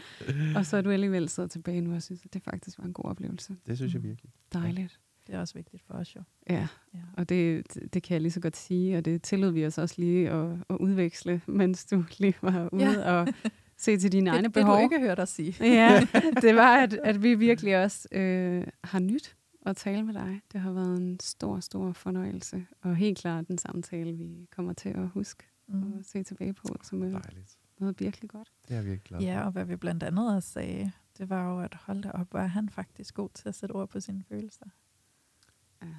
og 0.57 0.67
så 0.67 0.77
er 0.77 0.81
du 0.81 0.91
alligevel 0.91 1.29
siddet 1.29 1.51
tilbage 1.51 1.81
nu 1.81 1.95
og 1.95 2.03
synes, 2.03 2.25
at 2.25 2.35
det 2.35 2.43
faktisk 2.43 2.79
var 2.79 2.85
en 2.85 2.93
god 2.93 3.05
oplevelse. 3.05 3.57
Det 3.67 3.77
synes 3.77 3.95
jeg 3.95 4.03
virkelig. 4.03 4.31
Dejligt. 4.53 5.01
Det 5.27 5.35
er 5.35 5.41
også 5.41 5.55
vigtigt 5.55 5.83
for 5.87 5.95
os 5.95 6.17
jo. 6.17 6.23
Ja, 6.51 6.69
ja. 6.95 6.99
og 7.17 7.29
det, 7.29 7.67
det 7.95 8.03
kan 8.03 8.15
jeg 8.15 8.21
lige 8.21 8.33
så 8.33 8.41
godt 8.41 8.57
sige, 8.57 8.99
og 8.99 9.05
det 9.05 9.23
tillod 9.23 9.51
vi 9.51 9.67
os 9.67 9.79
også 9.79 9.95
lige 9.99 10.31
at, 10.31 10.57
at 10.71 10.77
udveksle, 10.77 11.41
mens 11.47 11.85
du 11.85 12.05
lige 12.19 12.35
var 12.43 12.69
ude 12.73 13.11
ja. 13.11 13.13
og 13.13 13.29
se 13.77 13.97
til 13.97 14.13
dine 14.13 14.31
det, 14.31 14.37
egne 14.37 14.51
behov. 14.51 14.75
Det 14.75 14.91
du 14.91 14.95
ikke 14.95 15.07
hørt 15.07 15.19
os 15.19 15.29
sige. 15.29 15.57
ja, 15.61 16.07
det 16.43 16.57
var, 16.57 16.77
at, 16.77 16.95
at 16.95 17.23
vi 17.23 17.35
virkelig 17.35 17.83
også 17.83 18.09
øh, 18.13 18.67
har 18.85 18.99
nyt 18.99 19.37
at 19.67 19.77
tale 19.77 20.03
med 20.03 20.15
dig. 20.15 20.41
Det 20.53 20.61
har 20.61 20.73
været 20.73 20.97
en 20.97 21.21
stor, 21.21 21.61
stor 21.61 21.93
fornøjelse, 21.93 22.67
og 22.83 22.97
helt 22.97 23.19
klart 23.19 23.49
en 23.49 23.59
samtale, 23.59 24.13
vi 24.17 24.49
kommer 24.51 24.73
til 24.73 24.89
at 24.89 25.09
huske 25.09 25.45
mm. 25.69 25.93
og 25.93 26.05
se 26.05 26.23
tilbage 26.23 26.53
på, 26.53 26.77
som 26.83 27.03
er 27.03 27.09
Dejligt. 27.09 27.59
noget 27.79 28.01
virkelig 28.01 28.31
godt. 28.31 28.53
Det 28.69 28.77
er 28.77 28.83
virkelig 28.83 29.03
glad 29.03 29.21
Ja, 29.21 29.45
og 29.45 29.53
hvad 29.53 29.65
vi 29.65 29.77
blandt 29.77 30.03
andet 30.03 30.35
også 30.35 30.49
sagde, 30.49 30.93
det 31.19 31.31
var 31.31 31.51
jo, 31.51 31.61
at 31.61 31.75
holde 31.75 32.03
dig 32.03 32.15
op, 32.15 32.35
var 32.35 32.47
han 32.47 32.69
faktisk 32.69 33.15
god 33.15 33.29
til 33.35 33.49
at 33.49 33.55
sætte 33.55 33.73
ord 33.73 33.89
på 33.89 34.01
sine 34.01 34.25
følelser. 34.29 34.67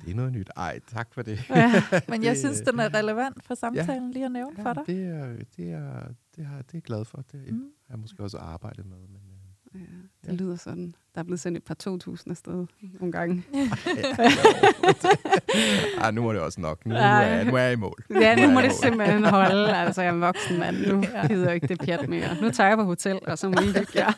Det 0.05 0.11
er 0.11 0.15
noget 0.15 0.31
nyt. 0.31 0.49
Ej, 0.55 0.79
tak 0.87 1.13
for 1.13 1.21
det. 1.21 1.49
Ja, 1.49 1.83
men 2.09 2.23
jeg 2.23 2.37
synes, 2.37 2.61
den 2.61 2.79
er 2.79 2.93
relevant 2.93 3.43
for 3.43 3.55
samtalen 3.55 4.07
ja, 4.07 4.13
lige 4.13 4.25
at 4.25 4.31
nævne 4.31 4.55
ja, 4.57 4.63
for 4.63 4.73
dig. 4.73 4.83
Det 4.87 5.05
er, 5.05 5.37
det 5.57 5.71
er, 5.71 6.13
det 6.35 6.45
har, 6.45 6.61
det 6.61 6.77
er 6.77 6.81
glad 6.81 7.05
for. 7.05 7.23
Det 7.31 7.53
mm. 7.53 7.71
har 7.87 7.93
jeg 7.93 7.99
måske 7.99 8.23
også 8.23 8.37
arbejdet 8.37 8.85
med. 8.85 8.97
Men, 8.97 9.30
Ja, 9.73 9.79
det 9.79 9.87
ja. 10.27 10.33
lyder 10.33 10.55
sådan. 10.55 10.95
Der 11.15 11.19
er 11.19 11.23
blevet 11.23 11.39
sendt 11.39 11.57
et 11.57 11.63
par 11.63 11.75
2.000 11.89 12.29
afsted 12.29 12.65
nogle 12.99 13.11
gange. 13.11 13.43
Ej, 16.01 16.11
nu 16.11 16.27
er 16.27 16.33
det 16.33 16.41
også 16.41 16.61
nok. 16.61 16.85
Nu, 16.85 16.93
nu, 16.93 16.99
er, 16.99 17.43
nu 17.43 17.55
er 17.55 17.61
jeg 17.61 17.73
i 17.73 17.75
mål. 17.75 18.03
Ja, 18.21 18.35
nu, 18.35 18.47
nu 18.47 18.53
må 18.53 18.61
det 18.61 18.71
simpelthen 18.71 19.23
holde. 19.23 19.77
Altså, 19.77 20.01
jeg 20.01 20.09
er 20.09 20.13
en 20.13 20.21
voksen 20.21 20.59
mand. 20.59 20.77
Nu 20.87 21.03
gider 21.27 21.45
jeg 21.45 21.55
ikke 21.55 21.67
det 21.67 21.79
pjat 21.79 22.09
mere. 22.09 22.27
Nu 22.41 22.49
tager 22.49 22.67
jeg 22.67 22.77
på 22.77 22.83
hotel, 22.83 23.19
og 23.27 23.37
så 23.37 23.49
må 23.49 23.55
I 23.61 23.65
hygge 23.65 23.91
jer. 23.95 24.11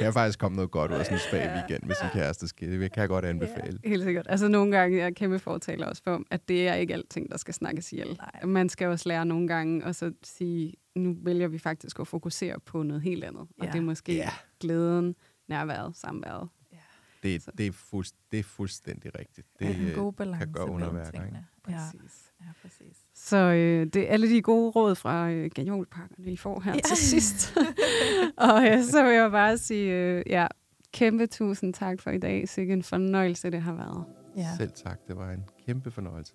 Kan 0.00 0.12
faktisk 0.12 0.38
komme 0.38 0.56
noget 0.56 0.70
godt 0.70 0.90
ud 0.90 0.96
af 0.96 1.04
sådan 1.04 1.18
en 1.18 1.22
spag 1.28 1.54
weekend 1.54 1.82
med 1.82 1.94
sin 1.94 2.08
kæreste. 2.12 2.46
Det 2.46 2.92
kan 2.92 3.00
jeg 3.00 3.08
godt 3.08 3.24
anbefale. 3.24 3.78
Ja, 3.84 3.88
helt 3.88 4.02
sikkert. 4.02 4.26
Altså 4.28 4.48
nogle 4.48 4.76
gange 4.78 4.98
er 4.98 5.04
jeg 5.04 5.14
kæmpe 5.14 5.38
fortaler 5.38 5.86
også 5.86 6.02
for, 6.02 6.22
at 6.30 6.48
det 6.48 6.68
er 6.68 6.74
ikke 6.74 6.94
alting, 6.94 7.30
der 7.30 7.36
skal 7.36 7.54
snakkes 7.54 7.92
ihjel. 7.92 8.18
Nej. 8.18 8.44
Man 8.44 8.68
skal 8.68 8.88
også 8.88 9.08
lære 9.08 9.26
nogle 9.26 9.48
gange, 9.48 9.84
og 9.84 9.94
så 9.94 10.12
sige, 10.22 10.74
nu 10.94 11.16
vælger 11.22 11.48
vi 11.48 11.58
faktisk 11.58 12.00
at 12.00 12.06
fokusere 12.06 12.60
på 12.60 12.82
noget 12.82 13.02
helt 13.02 13.24
andet. 13.24 13.46
Ja. 13.58 13.66
Og 13.66 13.72
det 13.72 13.78
er 13.78 13.82
måske 13.82 14.14
ja. 14.14 14.30
glæden, 14.60 15.14
nærværet, 15.48 15.96
samværet. 15.96 16.48
Ja. 16.72 16.76
Det, 17.22 17.48
det, 17.58 17.66
er 17.66 17.72
fuld, 17.72 18.06
det 18.32 18.38
er 18.38 18.42
fuldstændig 18.42 19.18
rigtigt. 19.18 19.46
Det 19.58 19.64
ja, 19.64 19.74
en 19.74 19.94
god 19.94 20.12
balance 20.12 20.44
kan 20.44 20.52
gøre 20.52 20.66
underværker. 20.66 21.22
Præcis. 21.64 21.92
Ja, 22.00 22.31
præcis. 22.62 22.96
Så 23.14 23.36
øh, 23.36 23.86
det 23.86 23.96
er 23.96 24.12
alle 24.12 24.30
de 24.30 24.42
gode 24.42 24.70
råd 24.70 24.94
fra 24.94 25.30
øh, 25.30 25.50
gajolpakkerne, 25.54 26.32
I 26.32 26.36
får 26.36 26.60
her 26.60 26.72
ja. 26.74 26.80
til 26.80 26.96
sidst. 26.96 27.56
og 28.48 28.66
øh, 28.66 28.82
så 28.82 29.02
vil 29.02 29.12
jeg 29.12 29.30
bare 29.30 29.58
sige, 29.58 29.94
øh, 29.94 30.22
ja, 30.26 30.46
kæmpe 30.92 31.26
tusind 31.26 31.74
tak 31.74 32.00
for 32.00 32.10
i 32.10 32.18
dag. 32.18 32.48
Sikke 32.48 32.72
en 32.72 32.82
fornøjelse, 32.82 33.50
det 33.50 33.62
har 33.62 33.72
været. 33.72 34.04
Ja. 34.36 34.48
Selv 34.56 34.70
tak, 34.70 34.98
det 35.08 35.16
var 35.16 35.30
en 35.30 35.44
kæmpe 35.66 35.90
fornøjelse. 35.90 36.34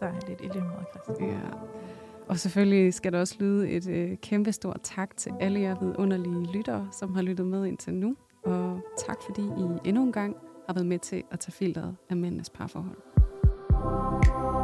Dejligt, 0.00 0.40
i 0.40 0.44
lige 0.44 0.64
måde, 0.64 0.84
Christian. 1.04 1.30
Ja. 1.30 1.38
Og 2.28 2.38
selvfølgelig 2.38 2.94
skal 2.94 3.12
der 3.12 3.20
også 3.20 3.36
lyde 3.40 3.70
et 3.70 3.88
øh, 3.88 4.16
kæmpe 4.16 4.52
stort 4.52 4.80
tak 4.82 5.16
til 5.16 5.32
alle 5.40 5.60
jer 5.60 5.80
vidunderlige 5.80 6.52
lyttere, 6.52 6.88
som 6.92 7.14
har 7.14 7.22
lyttet 7.22 7.46
med 7.46 7.66
indtil 7.66 7.94
nu. 7.94 8.16
Og 8.44 8.80
tak 9.06 9.16
fordi 9.26 9.42
I 9.42 9.88
endnu 9.88 10.02
en 10.02 10.12
gang 10.12 10.36
har 10.66 10.74
været 10.74 10.86
med 10.86 10.98
til 10.98 11.22
at 11.30 11.40
tage 11.40 11.52
filteret 11.52 11.96
af 12.10 12.16
mændenes 12.16 12.50
parforhold. 12.50 12.96
thank 13.82 14.26
you 14.26 14.61